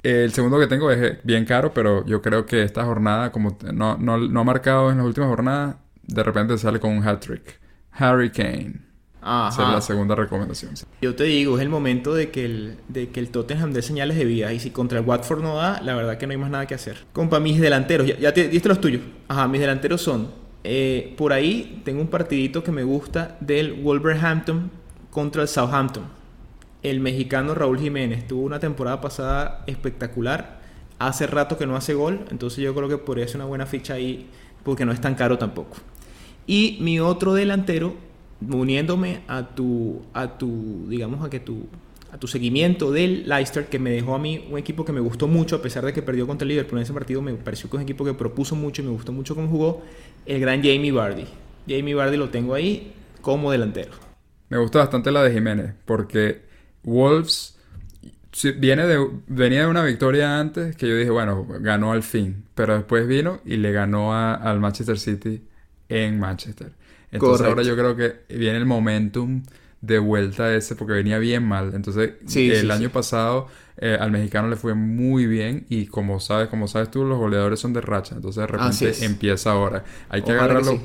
el 0.02 0.32
segundo 0.32 0.58
que 0.60 0.66
tengo 0.66 0.90
es 0.90 1.18
bien 1.24 1.44
caro, 1.44 1.72
pero 1.72 2.04
yo 2.06 2.22
creo 2.22 2.46
que 2.46 2.62
esta 2.62 2.84
jornada, 2.84 3.32
como 3.32 3.56
no, 3.72 3.96
no, 3.96 4.40
ha 4.40 4.44
marcado 4.44 4.90
en 4.90 4.98
las 4.98 5.06
últimas 5.06 5.28
jornadas, 5.28 5.76
de 6.02 6.22
repente 6.22 6.56
sale 6.58 6.78
con 6.78 6.92
un 6.92 7.06
hat-trick. 7.06 7.58
Harry 7.90 8.30
Kane. 8.30 8.86
Ajá. 9.22 9.48
Esa 9.48 9.66
es 9.66 9.74
la 9.74 9.80
segunda 9.80 10.14
recomendación. 10.14 10.74
Yo 11.02 11.16
te 11.16 11.24
digo, 11.24 11.56
es 11.56 11.62
el 11.62 11.68
momento 11.68 12.14
de 12.14 12.30
que 12.30 12.44
el, 12.44 12.76
de 12.86 13.08
que 13.08 13.18
el 13.18 13.30
Tottenham 13.30 13.72
dé 13.72 13.82
señales 13.82 14.16
de 14.16 14.24
vida. 14.24 14.52
Y 14.52 14.60
si 14.60 14.70
contra 14.70 15.00
el 15.00 15.04
Watford 15.04 15.42
no 15.42 15.56
da, 15.56 15.80
la 15.82 15.96
verdad 15.96 16.18
que 16.18 16.28
no 16.28 16.32
hay 16.32 16.38
más 16.38 16.50
nada 16.50 16.66
que 16.66 16.74
hacer. 16.74 16.98
Compa, 17.12 17.40
mis 17.40 17.60
delanteros, 17.60 18.06
ya, 18.06 18.32
te 18.32 18.48
diste 18.48 18.68
los 18.68 18.80
tuyos. 18.80 19.02
Ajá, 19.26 19.48
mis 19.48 19.60
delanteros 19.60 20.00
son. 20.00 20.30
Eh, 20.62 21.14
por 21.16 21.32
ahí 21.32 21.82
tengo 21.84 22.00
un 22.00 22.08
partidito 22.08 22.62
que 22.62 22.70
me 22.70 22.84
gusta 22.84 23.36
del 23.40 23.72
Wolverhampton 23.72 24.70
contra 25.10 25.42
el 25.42 25.48
Southampton. 25.48 26.04
El 26.86 27.00
mexicano 27.00 27.52
Raúl 27.52 27.80
Jiménez 27.80 28.28
tuvo 28.28 28.42
una 28.42 28.60
temporada 28.60 29.00
pasada 29.00 29.64
espectacular. 29.66 30.60
Hace 31.00 31.26
rato 31.26 31.58
que 31.58 31.66
no 31.66 31.74
hace 31.74 31.94
gol, 31.94 32.24
entonces 32.30 32.62
yo 32.62 32.72
creo 32.76 32.88
que 32.88 32.96
podría 32.96 33.26
ser 33.26 33.38
una 33.38 33.46
buena 33.46 33.66
ficha 33.66 33.94
ahí 33.94 34.28
porque 34.62 34.84
no 34.84 34.92
es 34.92 35.00
tan 35.00 35.16
caro 35.16 35.36
tampoco. 35.36 35.78
Y 36.46 36.78
mi 36.80 37.00
otro 37.00 37.34
delantero, 37.34 37.96
uniéndome 38.48 39.22
a 39.26 39.48
tu, 39.48 40.00
a 40.14 40.38
tu 40.38 40.86
digamos, 40.88 41.26
a 41.26 41.28
que 41.28 41.40
tu, 41.40 41.66
a 42.12 42.18
tu 42.18 42.28
seguimiento 42.28 42.92
del 42.92 43.28
Leicester, 43.28 43.66
que 43.66 43.80
me 43.80 43.90
dejó 43.90 44.14
a 44.14 44.20
mí 44.20 44.46
un 44.48 44.56
equipo 44.56 44.84
que 44.84 44.92
me 44.92 45.00
gustó 45.00 45.26
mucho, 45.26 45.56
a 45.56 45.62
pesar 45.62 45.84
de 45.84 45.92
que 45.92 46.02
perdió 46.02 46.24
contra 46.28 46.44
el 46.44 46.50
Liverpool 46.50 46.78
en 46.78 46.84
ese 46.84 46.92
partido, 46.92 47.20
me 47.20 47.34
pareció 47.34 47.68
que 47.68 47.78
es 47.78 47.78
un 47.78 47.82
equipo 47.82 48.04
que 48.04 48.14
propuso 48.14 48.54
mucho 48.54 48.82
y 48.82 48.84
me 48.84 48.92
gustó 48.92 49.10
mucho 49.10 49.34
cómo 49.34 49.48
jugó, 49.48 49.82
el 50.24 50.40
gran 50.40 50.62
Jamie 50.62 50.92
Vardy. 50.92 51.24
Jamie 51.68 51.96
Vardy 51.96 52.16
lo 52.16 52.28
tengo 52.28 52.54
ahí 52.54 52.92
como 53.22 53.50
delantero. 53.50 53.90
Me 54.50 54.58
gusta 54.58 54.78
bastante 54.78 55.10
la 55.10 55.24
de 55.24 55.32
Jiménez, 55.32 55.74
porque 55.84 56.45
Wolves 56.86 57.56
viene 58.56 58.86
de, 58.86 59.06
venía 59.26 59.62
de 59.62 59.66
una 59.66 59.82
victoria 59.82 60.38
antes 60.38 60.76
que 60.76 60.88
yo 60.88 60.96
dije, 60.96 61.10
bueno, 61.10 61.46
ganó 61.60 61.92
al 61.92 62.02
fin, 62.02 62.44
pero 62.54 62.74
después 62.74 63.06
vino 63.06 63.40
y 63.44 63.56
le 63.56 63.72
ganó 63.72 64.14
al 64.14 64.60
Manchester 64.60 64.98
City 64.98 65.42
en 65.88 66.18
Manchester. 66.18 66.72
Entonces 67.10 67.46
ahora 67.46 67.62
yo 67.62 67.76
creo 67.76 67.96
que 67.96 68.24
viene 68.28 68.58
el 68.58 68.66
momentum 68.66 69.42
de 69.80 69.98
vuelta 69.98 70.54
ese 70.54 70.76
porque 70.76 70.94
venía 70.94 71.18
bien 71.18 71.44
mal. 71.44 71.72
Entonces 71.74 72.14
el 72.34 72.70
año 72.70 72.90
pasado 72.90 73.48
eh, 73.78 73.96
al 73.98 74.10
mexicano 74.10 74.48
le 74.48 74.56
fue 74.56 74.74
muy 74.74 75.26
bien 75.26 75.66
y 75.68 75.86
como 75.86 76.20
sabes, 76.20 76.48
como 76.48 76.68
sabes 76.68 76.90
tú, 76.90 77.04
los 77.04 77.18
goleadores 77.18 77.60
son 77.60 77.72
de 77.72 77.80
racha. 77.80 78.14
Entonces 78.16 78.40
de 78.40 78.46
repente 78.46 79.04
empieza 79.04 79.52
ahora. 79.52 79.84
Hay 80.08 80.22
que 80.22 80.32
agarrarlo 80.32 80.80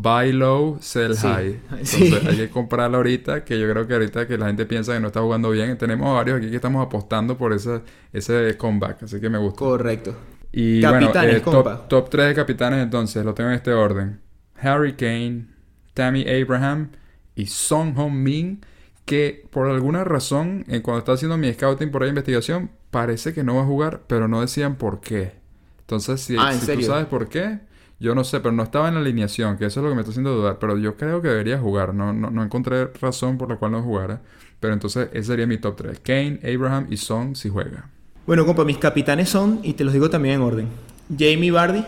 buy 0.00 0.32
low, 0.32 0.78
sell 0.80 1.16
high. 1.16 1.60
Entonces 1.70 2.26
hay 2.26 2.36
que 2.36 2.50
comprarla 2.50 2.98
ahorita, 2.98 3.44
que 3.44 3.58
yo 3.58 3.70
creo 3.70 3.86
que 3.86 3.94
ahorita 3.94 4.26
que 4.26 4.36
la 4.36 4.46
gente 4.46 4.66
piensa 4.66 4.92
que 4.92 5.00
no 5.00 5.08
está 5.08 5.20
jugando 5.20 5.50
bien, 5.50 5.76
tenemos 5.78 6.14
varios 6.14 6.38
aquí 6.38 6.50
que 6.50 6.56
estamos 6.56 6.84
apostando 6.84 7.36
por 7.36 7.52
ese, 7.52 7.80
ese 8.12 8.56
comeback, 8.56 9.04
así 9.04 9.20
que 9.20 9.30
me 9.30 9.38
gusta. 9.38 9.58
Correcto. 9.58 10.14
Y 10.52 10.80
capitanes, 10.80 11.44
bueno, 11.44 11.70
eh, 11.70 11.78
top, 11.88 12.08
3 12.08 12.28
de 12.28 12.34
capitanes 12.34 12.82
entonces, 12.82 13.24
lo 13.24 13.34
tengo 13.34 13.50
en 13.50 13.56
este 13.56 13.72
orden. 13.72 14.20
Harry 14.60 14.94
Kane, 14.94 15.48
Tammy 15.94 16.24
Abraham 16.28 16.90
y 17.34 17.46
Song 17.46 17.94
Hong 17.96 18.12
Min, 18.12 18.60
que 19.04 19.46
por 19.50 19.68
alguna 19.68 20.04
razón, 20.04 20.64
en 20.68 20.82
cuando 20.82 21.00
estaba 21.00 21.14
haciendo 21.14 21.36
mi 21.36 21.52
scouting 21.52 21.90
por 21.90 22.02
ahí 22.02 22.08
investigación, 22.08 22.70
parece 22.90 23.34
que 23.34 23.44
no 23.44 23.56
va 23.56 23.62
a 23.62 23.66
jugar, 23.66 24.02
pero 24.06 24.28
no 24.28 24.40
decían 24.40 24.76
por 24.76 25.00
qué. 25.00 25.34
Entonces, 25.80 26.20
si, 26.20 26.36
ah, 26.38 26.52
si 26.52 26.72
tú 26.74 26.82
sabes 26.82 27.06
por 27.06 27.28
qué, 27.28 27.60
yo 27.98 28.14
no 28.14 28.24
sé, 28.24 28.40
pero 28.40 28.52
no 28.52 28.62
estaba 28.62 28.88
en 28.88 28.94
la 28.94 29.00
alineación, 29.00 29.56
que 29.56 29.64
eso 29.64 29.80
es 29.80 29.84
lo 29.84 29.90
que 29.90 29.94
me 29.94 30.02
está 30.02 30.10
haciendo 30.10 30.34
dudar. 30.34 30.58
Pero 30.58 30.76
yo 30.78 30.96
creo 30.96 31.22
que 31.22 31.28
debería 31.28 31.58
jugar. 31.58 31.94
No, 31.94 32.12
no, 32.12 32.42
encontré 32.42 32.86
razón 33.00 33.38
por 33.38 33.48
la 33.48 33.56
cual 33.56 33.72
no 33.72 33.82
jugara. 33.82 34.20
Pero 34.60 34.74
entonces 34.74 35.08
ese 35.12 35.28
sería 35.28 35.46
mi 35.46 35.58
top 35.58 35.76
3. 35.76 36.00
Kane, 36.00 36.40
Abraham 36.42 36.86
y 36.90 36.98
Song 36.98 37.34
si 37.34 37.48
juega. 37.48 37.88
Bueno, 38.26 38.44
compa, 38.44 38.64
mis 38.64 38.78
capitanes 38.78 39.28
son, 39.28 39.60
y 39.62 39.74
te 39.74 39.84
los 39.84 39.92
digo 39.92 40.10
también 40.10 40.36
en 40.36 40.40
orden, 40.42 40.68
Jamie 41.16 41.50
Bardi, 41.50 41.84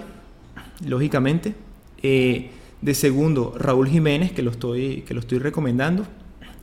lógicamente. 0.87 1.55
Eh, 2.03 2.53
de 2.81 2.95
segundo, 2.95 3.55
Raúl 3.59 3.89
Jiménez, 3.89 4.33
que 4.33 4.43
lo 4.43 4.53
estoy, 4.53 5.03
que 5.03 5.15
lo 5.15 5.21
estoy 5.21 5.39
recomendando. 5.41 6.07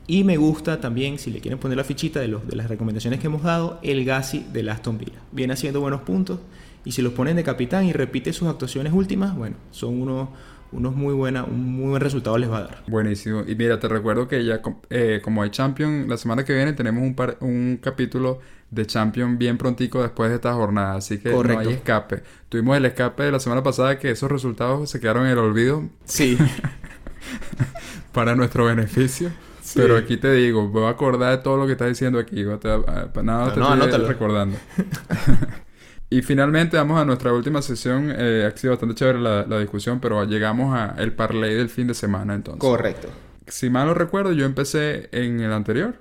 Y 0.08 0.24
me 0.24 0.38
gusta 0.38 0.80
también, 0.80 1.20
si 1.20 1.30
le 1.30 1.42
quieren 1.42 1.60
poner 1.60 1.78
la 1.78 1.84
fichita 1.84 2.20
de, 2.20 2.30
los, 2.30 2.48
de 2.48 2.56
las 2.56 2.70
recomendaciones 2.70 3.20
que 3.20 3.28
hemos 3.28 3.44
dado, 3.44 3.80
el 3.84 4.06
Gassi 4.06 4.46
de 4.54 4.70
Aston 4.70 4.98
Villa. 4.98 5.20
Viene 5.32 5.54
haciendo 5.54 5.82
buenos 5.82 6.02
puntos 6.02 6.40
y 6.86 6.92
si 6.92 7.02
los 7.02 7.14
ponen 7.14 7.36
de 7.36 7.44
capitán 7.44 7.86
y 7.86 7.94
repite 7.94 8.32
sus 8.32 8.48
actuaciones 8.48 8.94
últimas, 8.94 9.36
bueno, 9.36 9.58
son 9.72 10.02
unos, 10.02 10.30
unos 10.72 10.96
muy 10.96 11.14
buena, 11.14 11.44
un 11.44 11.78
muy 11.78 11.90
buen 11.90 12.02
resultado 12.02 12.38
les 12.38 12.50
va 12.50 12.60
a 12.60 12.62
dar. 12.62 12.84
Buenísimo. 12.88 13.44
Y 13.46 13.56
mira, 13.56 13.80
te 13.80 13.88
recuerdo 13.88 14.28
que 14.28 14.46
ya 14.46 14.62
eh, 14.90 15.20
como 15.24 15.42
hay 15.42 15.50
Champion, 15.50 16.08
la 16.08 16.18
semana 16.18 16.46
que 16.46 16.54
viene 16.54 16.74
tenemos 16.74 17.04
un, 17.04 17.16
un 17.42 17.80
capítulo 17.82 18.40
de 18.70 18.86
Champion 18.86 19.38
bien 19.38 19.58
prontico 19.58 20.02
después 20.02 20.30
de 20.30 20.36
esta 20.36 20.54
jornada, 20.54 20.96
así 20.96 21.18
que 21.18 21.32
no 21.32 21.60
hay 21.60 21.74
escape. 21.74 22.24
Tuvimos 22.50 22.78
el 22.78 22.86
escape 22.86 23.24
de 23.24 23.32
la 23.32 23.40
semana 23.40 23.64
pasada 23.64 24.00
que 24.00 24.12
esos 24.12 24.32
resultados 24.32 24.90
se 24.90 25.00
quedaron 25.00 25.26
en 25.26 25.32
el 25.32 25.40
olvido. 25.40 25.90
Sí. 26.06 26.38
para 28.12 28.36
nuestro 28.36 28.66
beneficio. 28.66 29.32
Pero 29.74 29.98
aquí 29.98 30.18
te 30.18 30.32
digo, 30.32 30.70
voy 30.70 30.86
a 30.86 30.90
acordar 30.90 31.38
de 31.38 31.44
todo 31.44 31.58
lo 31.58 31.66
que 31.66 31.74
estás 31.74 31.90
diciendo 31.90 32.20
aquí. 32.20 32.44
nada, 32.44 33.54
te 33.54 33.86
estoy 33.86 34.06
recordando. 34.06 34.58
y 36.10 36.22
finalmente 36.22 36.78
vamos 36.78 37.00
a 37.00 37.06
nuestra 37.06 37.34
última 37.34 37.62
sesión. 37.62 38.14
Eh, 38.16 38.50
ha 38.52 38.56
sido 38.58 38.74
bastante 38.74 38.96
chévere 38.96 39.20
la, 39.20 39.60
discusión, 39.60 40.00
pero 40.00 40.24
llegamos 40.26 40.76
a 40.76 40.96
el 40.98 41.14
parlay 41.14 41.54
del 41.56 41.70
fin 41.70 41.88
de 41.88 41.94
semana 41.94 42.36
entonces. 42.36 42.60
Correcto. 42.60 43.08
Si 43.48 43.70
mal 43.70 43.88
no 43.88 43.94
recuerdo, 43.94 44.32
yo 44.32 44.46
empecé 44.46 45.10
en 45.12 45.40
el 45.40 45.52
anterior. 45.52 45.96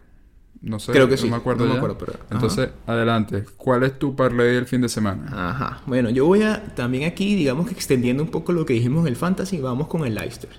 No 0.61 0.79
sé, 0.79 0.93
Creo 0.93 1.09
que 1.09 1.17
sí. 1.17 1.25
no 1.25 1.33
me 1.33 1.37
acuerdo. 1.37 1.67
No 1.67 1.73
me 1.73 1.77
acuerdo 1.77 1.99
pero... 1.99 2.15
Entonces, 2.31 2.71
adelante. 2.87 3.45
¿Cuál 3.57 3.83
es 3.83 3.99
tu 3.99 4.17
parlay 4.17 4.55
del 4.55 4.65
fin 4.67 4.81
de 4.81 4.89
semana? 4.89 5.27
Ajá. 5.31 5.83
Bueno, 5.87 6.09
yo 6.09 6.25
voy 6.25 6.43
a 6.43 6.65
también 6.75 7.05
aquí, 7.05 7.35
digamos 7.35 7.67
que 7.67 7.75
extendiendo 7.75 8.23
un 8.23 8.31
poco 8.31 8.53
lo 8.53 8.65
que 8.65 8.73
dijimos 8.73 9.03
en 9.03 9.09
el 9.09 9.17
Fantasy, 9.17 9.59
vamos 9.59 9.89
con 9.89 10.07
el 10.07 10.15
Leicester. 10.15 10.51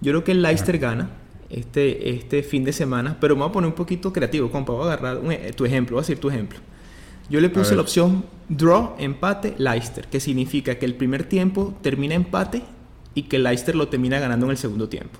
Yo 0.00 0.12
creo 0.12 0.24
que 0.24 0.32
el 0.32 0.42
Leicester 0.42 0.78
gana 0.78 1.10
este, 1.50 2.10
este 2.10 2.42
fin 2.42 2.64
de 2.64 2.72
semana, 2.72 3.16
pero 3.20 3.34
me 3.34 3.42
voy 3.42 3.50
a 3.50 3.52
poner 3.52 3.68
un 3.68 3.74
poquito 3.74 4.12
creativo, 4.12 4.50
compa. 4.50 4.72
Voy 4.72 4.88
a 4.88 4.92
agarrar 4.92 5.20
e, 5.32 5.52
tu 5.52 5.64
ejemplo, 5.64 5.96
voy 5.96 6.00
a 6.00 6.02
decir 6.02 6.18
tu 6.18 6.28
ejemplo. 6.28 6.58
Yo 7.32 7.40
le 7.40 7.48
puse 7.48 7.74
la 7.74 7.80
opción 7.80 8.26
draw, 8.50 8.94
empate, 8.98 9.54
Leicester, 9.56 10.06
que 10.06 10.20
significa 10.20 10.74
que 10.74 10.84
el 10.84 10.94
primer 10.94 11.24
tiempo 11.24 11.74
termina 11.80 12.14
empate 12.14 12.62
y 13.14 13.22
que 13.22 13.38
Leicester 13.38 13.74
lo 13.74 13.88
termina 13.88 14.20
ganando 14.20 14.44
en 14.44 14.50
el 14.50 14.58
segundo 14.58 14.90
tiempo. 14.90 15.18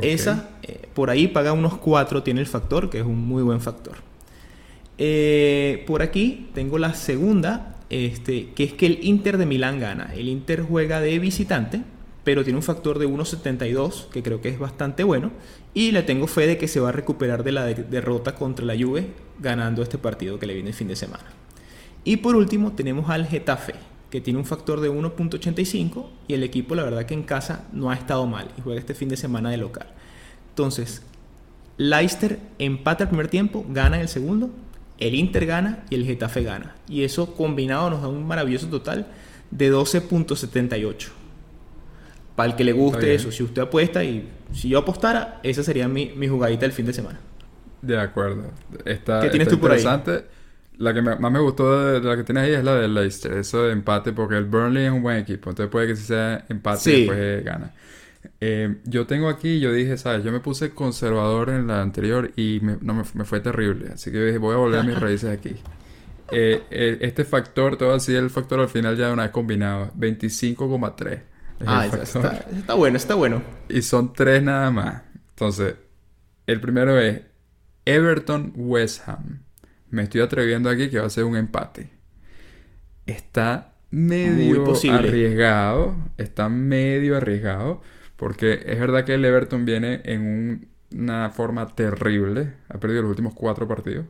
Esa, 0.00 0.50
eh, 0.62 0.86
por 0.94 1.10
ahí 1.10 1.26
paga 1.26 1.52
unos 1.52 1.76
4, 1.78 2.22
tiene 2.22 2.38
el 2.38 2.46
factor, 2.46 2.88
que 2.88 3.00
es 3.00 3.04
un 3.04 3.18
muy 3.18 3.42
buen 3.42 3.60
factor. 3.60 3.96
Eh, 4.96 5.82
por 5.88 6.02
aquí 6.02 6.50
tengo 6.54 6.78
la 6.78 6.94
segunda, 6.94 7.74
este, 7.90 8.50
que 8.50 8.62
es 8.62 8.72
que 8.74 8.86
el 8.86 9.00
Inter 9.02 9.36
de 9.36 9.46
Milán 9.46 9.80
gana. 9.80 10.14
El 10.14 10.28
Inter 10.28 10.62
juega 10.62 11.00
de 11.00 11.18
visitante, 11.18 11.82
pero 12.30 12.44
tiene 12.44 12.58
un 12.58 12.62
factor 12.62 13.00
de 13.00 13.08
1.72, 13.08 14.06
que 14.06 14.22
creo 14.22 14.40
que 14.40 14.50
es 14.50 14.58
bastante 14.60 15.02
bueno. 15.02 15.32
Y 15.74 15.90
le 15.90 16.04
tengo 16.04 16.28
fe 16.28 16.46
de 16.46 16.58
que 16.58 16.68
se 16.68 16.78
va 16.78 16.90
a 16.90 16.92
recuperar 16.92 17.42
de 17.42 17.50
la 17.50 17.64
derrota 17.64 18.36
contra 18.36 18.64
la 18.64 18.78
Juve, 18.78 19.08
ganando 19.40 19.82
este 19.82 19.98
partido 19.98 20.38
que 20.38 20.46
le 20.46 20.54
viene 20.54 20.68
el 20.68 20.76
fin 20.76 20.86
de 20.86 20.94
semana. 20.94 21.24
Y 22.04 22.18
por 22.18 22.36
último 22.36 22.70
tenemos 22.70 23.10
al 23.10 23.26
Getafe, 23.26 23.74
que 24.12 24.20
tiene 24.20 24.38
un 24.38 24.44
factor 24.44 24.80
de 24.80 24.92
1.85 24.92 26.06
y 26.28 26.34
el 26.34 26.44
equipo 26.44 26.76
la 26.76 26.84
verdad 26.84 27.04
que 27.04 27.14
en 27.14 27.24
casa 27.24 27.64
no 27.72 27.90
ha 27.90 27.94
estado 27.94 28.24
mal 28.28 28.46
y 28.56 28.60
juega 28.60 28.78
este 28.78 28.94
fin 28.94 29.08
de 29.08 29.16
semana 29.16 29.50
de 29.50 29.56
local. 29.56 29.88
Entonces, 30.50 31.02
Leicester 31.78 32.38
empata 32.60 33.02
el 33.02 33.08
primer 33.08 33.26
tiempo, 33.26 33.66
gana 33.70 34.00
el 34.00 34.06
segundo, 34.06 34.50
el 34.98 35.16
Inter 35.16 35.46
gana 35.46 35.84
y 35.90 35.96
el 35.96 36.04
Getafe 36.04 36.44
gana. 36.44 36.76
Y 36.88 37.02
eso 37.02 37.34
combinado 37.34 37.90
nos 37.90 38.02
da 38.02 38.06
un 38.06 38.24
maravilloso 38.24 38.68
total 38.68 39.08
de 39.50 39.72
12.78. 39.74 41.19
Para 42.40 42.52
el 42.52 42.56
que 42.56 42.64
le 42.64 42.72
guste 42.72 43.14
eso, 43.14 43.30
si 43.30 43.42
usted 43.42 43.60
apuesta 43.60 44.02
y 44.02 44.26
si 44.54 44.70
yo 44.70 44.78
apostara, 44.78 45.40
esa 45.42 45.62
sería 45.62 45.88
mi, 45.88 46.10
mi 46.16 46.26
jugadita 46.26 46.62
del 46.62 46.72
fin 46.72 46.86
de 46.86 46.94
semana. 46.94 47.20
De 47.82 48.00
acuerdo. 48.00 48.44
Está, 48.82 49.20
¿Qué 49.20 49.28
tienes 49.28 49.46
tú 49.46 49.58
por 49.58 49.72
interesante. 49.72 50.24
La 50.78 50.94
que 50.94 51.02
más 51.02 51.20
me 51.20 51.38
gustó 51.38 51.84
de, 51.84 52.00
la 52.00 52.16
que 52.16 52.24
tienes 52.24 52.44
ahí 52.44 52.54
es 52.54 52.64
la 52.64 52.76
del 52.76 52.94
Leicester, 52.94 53.34
eso 53.34 53.64
de 53.64 53.72
empate, 53.72 54.14
porque 54.14 54.38
el 54.38 54.46
Burnley 54.46 54.86
es 54.86 54.90
un 54.90 55.02
buen 55.02 55.18
equipo, 55.18 55.50
entonces 55.50 55.70
puede 55.70 55.88
que 55.88 55.96
si 55.96 56.04
sea 56.04 56.46
empate 56.48 56.90
y 56.90 57.00
después 57.00 57.44
gana. 57.44 57.74
Eh, 58.40 58.76
yo 58.84 59.06
tengo 59.06 59.28
aquí, 59.28 59.60
yo 59.60 59.70
dije, 59.74 59.98
¿sabes? 59.98 60.24
Yo 60.24 60.32
me 60.32 60.40
puse 60.40 60.70
conservador 60.70 61.50
en 61.50 61.66
la 61.66 61.82
anterior 61.82 62.32
y 62.36 62.60
me, 62.62 62.78
no, 62.80 62.94
me, 62.94 63.04
fue 63.04 63.40
terrible, 63.40 63.90
así 63.92 64.10
que 64.10 64.18
dije, 64.18 64.38
voy 64.38 64.54
a 64.54 64.56
volver 64.56 64.80
a 64.80 64.82
mis 64.82 64.98
raíces 64.98 65.28
aquí. 65.28 65.56
Eh, 66.30 66.62
eh, 66.70 66.96
este 67.02 67.26
factor, 67.26 67.76
todo 67.76 67.92
así, 67.92 68.14
el 68.14 68.30
factor 68.30 68.60
al 68.60 68.70
final 68.70 68.96
ya 68.96 69.08
de 69.08 69.12
una 69.12 69.24
vez 69.24 69.32
combinado, 69.32 69.92
25,3. 69.98 71.20
Ah, 71.66 71.86
está, 71.86 72.46
está 72.52 72.74
bueno, 72.74 72.96
está 72.96 73.14
bueno. 73.14 73.42
Y 73.68 73.82
son 73.82 74.12
tres 74.12 74.42
nada 74.42 74.70
más. 74.70 75.02
Entonces, 75.30 75.74
el 76.46 76.60
primero 76.60 76.98
es 76.98 77.22
Everton 77.84 78.52
West 78.56 79.08
Ham 79.08 79.40
me 79.90 80.02
estoy 80.02 80.20
atreviendo 80.20 80.70
aquí 80.70 80.88
que 80.88 81.00
va 81.00 81.06
a 81.06 81.10
ser 81.10 81.24
un 81.24 81.36
empate. 81.36 81.90
Está 83.06 83.74
medio 83.90 84.64
arriesgado. 84.92 85.96
Está 86.16 86.48
medio 86.48 87.16
arriesgado. 87.16 87.82
Porque 88.16 88.62
es 88.66 88.78
verdad 88.78 89.04
que 89.04 89.14
el 89.14 89.24
Everton 89.24 89.64
viene 89.64 90.00
en 90.04 90.68
una 90.92 91.30
forma 91.30 91.74
terrible. 91.74 92.54
Ha 92.68 92.78
perdido 92.78 93.02
los 93.02 93.10
últimos 93.10 93.34
cuatro 93.34 93.66
partidos. 93.66 94.06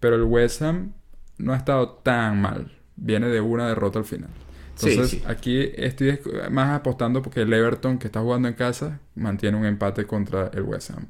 Pero 0.00 0.16
el 0.16 0.24
West 0.24 0.62
Ham 0.62 0.92
no 1.38 1.52
ha 1.52 1.56
estado 1.56 1.90
tan 1.90 2.40
mal. 2.40 2.72
Viene 2.96 3.28
de 3.28 3.40
una 3.40 3.68
derrota 3.68 3.98
al 4.00 4.04
final. 4.04 4.30
Entonces, 4.78 5.22
aquí 5.26 5.70
estoy 5.76 6.18
más 6.50 6.76
apostando 6.76 7.22
porque 7.22 7.42
el 7.42 7.52
Everton, 7.52 7.98
que 7.98 8.08
está 8.08 8.20
jugando 8.20 8.48
en 8.48 8.54
casa, 8.54 9.00
mantiene 9.14 9.56
un 9.56 9.64
empate 9.64 10.06
contra 10.06 10.50
el 10.52 10.62
West 10.62 10.90
Ham. 10.90 11.06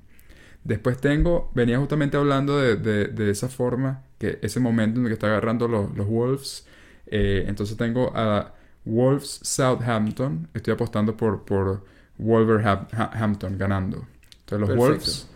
Después 0.62 1.00
tengo, 1.00 1.50
venía 1.54 1.78
justamente 1.78 2.16
hablando 2.16 2.58
de, 2.58 3.30
esa 3.30 3.48
forma, 3.48 4.02
que 4.18 4.38
ese 4.42 4.60
momento 4.60 4.98
en 5.00 5.06
el 5.06 5.10
que 5.10 5.14
está 5.14 5.28
agarrando 5.28 5.68
los, 5.68 5.94
Wolves. 6.06 6.66
Eh, 7.06 7.44
entonces 7.46 7.76
tengo 7.76 8.12
a 8.16 8.54
Wolves 8.84 9.40
Southampton. 9.42 10.48
Estoy 10.54 10.74
apostando 10.74 11.16
por, 11.16 11.44
por 11.44 11.84
Wolverhampton 12.18 13.58
ganando. 13.58 14.06
Entonces 14.40 14.68
los 14.68 14.76
Wolves 14.76 15.28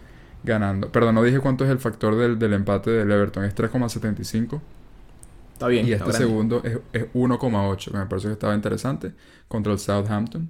ganando. 0.43 0.91
Perdón, 0.91 1.15
no 1.17 1.23
dije 1.23 1.41
cuánto 1.41 1.65
es 1.65 1.71
el 1.71 1.79
factor 1.79 2.17
del, 2.17 2.53
empate 2.53 2.91
del 2.91 3.11
Everton. 3.11 3.45
Es 3.45 3.55
3,75. 3.55 4.61
Está 5.61 5.69
bien. 5.69 5.87
Y 5.87 5.93
este 5.93 6.11
segundo 6.15 6.63
es, 6.65 6.79
es 6.95 7.13
1,8. 7.13 7.93
Me 7.93 8.07
parece 8.07 8.29
que 8.29 8.33
estaba 8.33 8.55
interesante. 8.55 9.13
Contra 9.47 9.75
el 9.75 9.79
Southampton. 9.79 10.49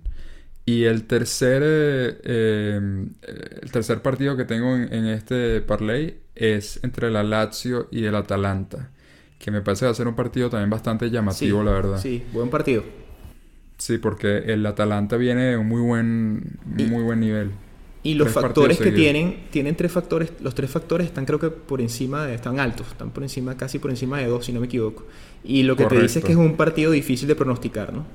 Y 0.64 0.84
el 0.84 1.08
tercer, 1.08 1.62
eh, 1.64 2.76
em, 2.76 3.08
el 3.24 3.72
tercer 3.72 4.02
partido 4.02 4.36
que 4.36 4.44
tengo 4.44 4.76
en, 4.76 5.06
este 5.06 5.62
parlay 5.62 6.20
es 6.36 6.78
entre 6.84 7.10
la 7.10 7.24
Lazio 7.24 7.88
y 7.90 8.04
el 8.04 8.14
Atalanta. 8.14 8.90
Que 9.40 9.50
me 9.50 9.62
parece 9.62 9.80
que 9.80 9.86
va 9.86 9.90
a 9.90 9.94
ser 9.96 10.06
un 10.06 10.14
partido 10.14 10.48
también 10.48 10.70
bastante 10.70 11.10
llamativo, 11.10 11.64
la 11.64 11.72
verdad. 11.72 11.98
Sí, 11.98 12.24
buen 12.32 12.50
partido. 12.50 12.84
Sí, 13.78 13.98
porque 13.98 14.44
el 14.46 14.64
Atalanta 14.64 15.16
viene 15.16 15.42
de 15.46 15.56
un 15.56 15.66
muy 15.66 15.80
buen, 15.80 16.56
muy 16.66 17.02
buen 17.02 17.18
nivel. 17.18 17.50
Y 18.02 18.14
los 18.14 18.30
factores 18.30 18.78
que 18.78 18.92
tienen, 18.92 19.44
tienen 19.50 19.76
tres 19.76 19.92
factores, 19.92 20.32
los 20.40 20.54
tres 20.54 20.70
factores 20.70 21.06
están 21.06 21.26
creo 21.26 21.38
que 21.38 21.50
por 21.50 21.80
encima, 21.80 22.32
están 22.32 22.58
altos, 22.58 22.86
están 22.88 23.10
por 23.10 23.22
encima, 23.22 23.56
casi 23.56 23.78
por 23.78 23.90
encima 23.90 24.18
de 24.18 24.26
dos, 24.26 24.46
si 24.46 24.52
no 24.52 24.60
me 24.60 24.66
equivoco. 24.66 25.04
Y 25.44 25.64
lo 25.64 25.76
que 25.76 25.84
te 25.84 26.00
dice 26.00 26.20
es 26.20 26.24
que 26.24 26.32
es 26.32 26.38
un 26.38 26.56
partido 26.56 26.90
difícil 26.92 27.28
de 27.28 27.36
pronosticar, 27.36 27.92
¿no? 27.92 28.06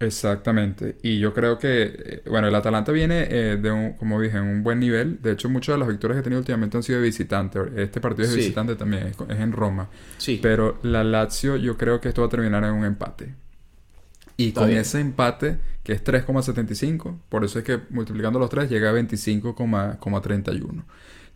Exactamente. 0.00 0.96
Y 1.02 1.18
yo 1.18 1.34
creo 1.34 1.58
que, 1.58 1.82
eh, 1.82 2.22
bueno, 2.26 2.48
el 2.48 2.54
Atalanta 2.54 2.90
viene 2.90 3.26
eh, 3.30 3.58
de 3.60 3.70
un, 3.70 3.92
como 3.92 4.18
dije, 4.18 4.38
en 4.38 4.44
un 4.44 4.62
buen 4.62 4.80
nivel. 4.80 5.20
De 5.20 5.32
hecho, 5.32 5.50
muchas 5.50 5.74
de 5.74 5.80
las 5.80 5.88
victorias 5.88 6.16
que 6.16 6.20
ha 6.20 6.22
tenido 6.22 6.40
últimamente 6.40 6.78
han 6.78 6.82
sido 6.82 7.00
de 7.00 7.04
visitante. 7.04 7.60
Este 7.76 8.00
partido 8.00 8.24
es 8.24 8.30
de 8.30 8.38
visitante 8.38 8.76
también, 8.76 9.08
es, 9.08 9.16
en 9.28 9.52
Roma. 9.52 9.90
Sí. 10.16 10.40
Pero 10.42 10.78
la 10.82 11.04
Lazio, 11.04 11.56
yo 11.56 11.76
creo 11.76 12.00
que 12.00 12.08
esto 12.08 12.22
va 12.22 12.28
a 12.28 12.30
terminar 12.30 12.64
en 12.64 12.72
un 12.72 12.86
empate. 12.86 13.34
Y 14.38 14.52
con 14.52 14.70
ese 14.70 15.00
empate, 15.00 15.58
que 15.82 15.92
es 15.92 16.04
3,75, 16.04 17.18
por 17.28 17.44
eso 17.44 17.58
es 17.58 17.64
que 17.64 17.80
multiplicando 17.90 18.38
los 18.38 18.50
tres 18.50 18.68
llega 18.68 18.90
a 18.90 18.92
25,31. 18.92 20.84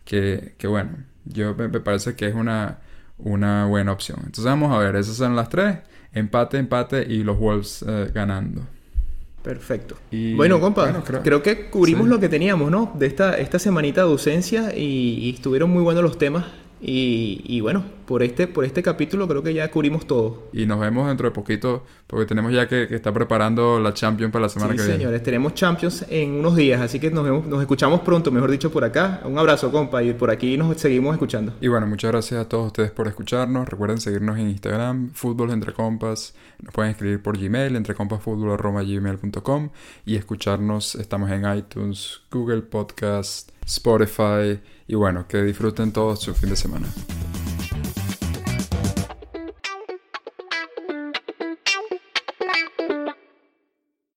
Que, 0.03 0.53
que 0.57 0.67
bueno, 0.67 0.91
yo 1.25 1.55
me, 1.55 1.67
me, 1.67 1.79
parece 1.79 2.15
que 2.15 2.27
es 2.27 2.35
una, 2.35 2.79
una 3.17 3.65
buena 3.65 3.91
opción. 3.91 4.19
Entonces 4.19 4.45
vamos 4.45 4.71
a 4.71 4.77
ver, 4.77 4.95
esas 4.95 5.15
son 5.15 5.35
las 5.35 5.49
tres. 5.49 5.77
Empate, 6.13 6.57
empate 6.57 7.05
y 7.11 7.23
los 7.23 7.37
Wolves 7.37 7.83
eh, 7.87 8.11
ganando. 8.13 8.61
Perfecto. 9.45 9.95
bueno, 10.35 10.59
compa, 10.59 11.03
creo... 11.21 11.43
que 11.43 11.69
cubrimos 11.69 12.07
lo 12.07 12.19
que 12.19 12.29
teníamos, 12.29 12.71
¿no? 12.71 12.93
De 12.97 13.05
esta, 13.05 13.37
esta 13.37 13.59
semanita 13.59 14.01
de 14.01 14.07
ausencia 14.07 14.75
y, 14.75 15.29
estuvieron 15.35 15.69
muy 15.69 15.83
buenos 15.83 16.01
los 16.01 16.17
temas. 16.17 16.45
Y, 16.81 17.41
y, 17.45 17.61
bueno, 17.61 17.83
por 18.05 18.21
este, 18.21 18.47
por 18.47 18.65
este 18.65 18.83
capítulo 18.83 19.27
creo 19.27 19.41
que 19.41 19.53
ya 19.53 19.71
cubrimos 19.71 20.05
todo. 20.05 20.43
Y 20.53 20.65
nos 20.65 20.79
vemos 20.79 21.07
dentro 21.07 21.27
de 21.27 21.31
poquito, 21.33 21.83
porque 22.05 22.25
tenemos 22.25 22.51
ya 22.53 22.67
que, 22.67 22.87
que 22.87 22.95
está 22.95 23.11
preparando 23.13 23.79
la 23.79 23.93
Champions 23.93 24.31
para 24.31 24.43
la 24.43 24.49
semana 24.49 24.73
Sí, 24.73 24.77
que 24.77 24.83
viene. 24.83 24.97
señores, 24.99 25.23
tenemos 25.23 25.53
Champions 25.55 26.05
en 26.09 26.33
unos 26.33 26.55
días, 26.55 26.81
así 26.81 26.99
que 26.99 27.09
nos, 27.09 27.23
vemos, 27.23 27.47
nos 27.47 27.61
escuchamos 27.61 28.01
pronto, 28.01 28.29
mejor 28.31 28.51
dicho, 28.51 28.71
por 28.71 28.83
acá. 28.83 29.21
Un 29.25 29.37
abrazo, 29.39 29.71
compa, 29.71 30.03
y 30.03 30.13
por 30.13 30.29
aquí 30.29 30.57
nos 30.57 30.75
seguimos 30.77 31.13
escuchando. 31.13 31.53
Y 31.61 31.69
bueno, 31.69 31.87
muchas 31.87 32.11
gracias 32.11 32.39
a 32.41 32.49
todos 32.49 32.67
ustedes 32.67 32.91
por 32.91 33.07
escucharnos. 33.07 33.67
Recuerden 33.67 33.99
seguirnos 33.99 34.37
en 34.37 34.49
Instagram, 34.49 35.11
Fútbol 35.13 35.51
Entre 35.51 35.73
Compas. 35.73 36.35
Nos 36.61 36.73
pueden 36.73 36.91
escribir 36.91 37.21
por 37.23 37.37
Gmail, 37.39 37.75
entrecompasfutbol.gmail.com 37.75 39.69
y 40.05 40.15
escucharnos. 40.17 40.95
Estamos 40.95 41.31
en 41.31 41.57
iTunes, 41.57 42.21
Google 42.31 42.61
Podcast, 42.61 43.49
Spotify. 43.65 44.59
Y 44.87 44.95
bueno, 44.95 45.27
que 45.27 45.41
disfruten 45.41 45.91
todos 45.91 46.19
su 46.19 46.33
fin 46.33 46.49
de 46.49 46.55
semana. 46.55 46.87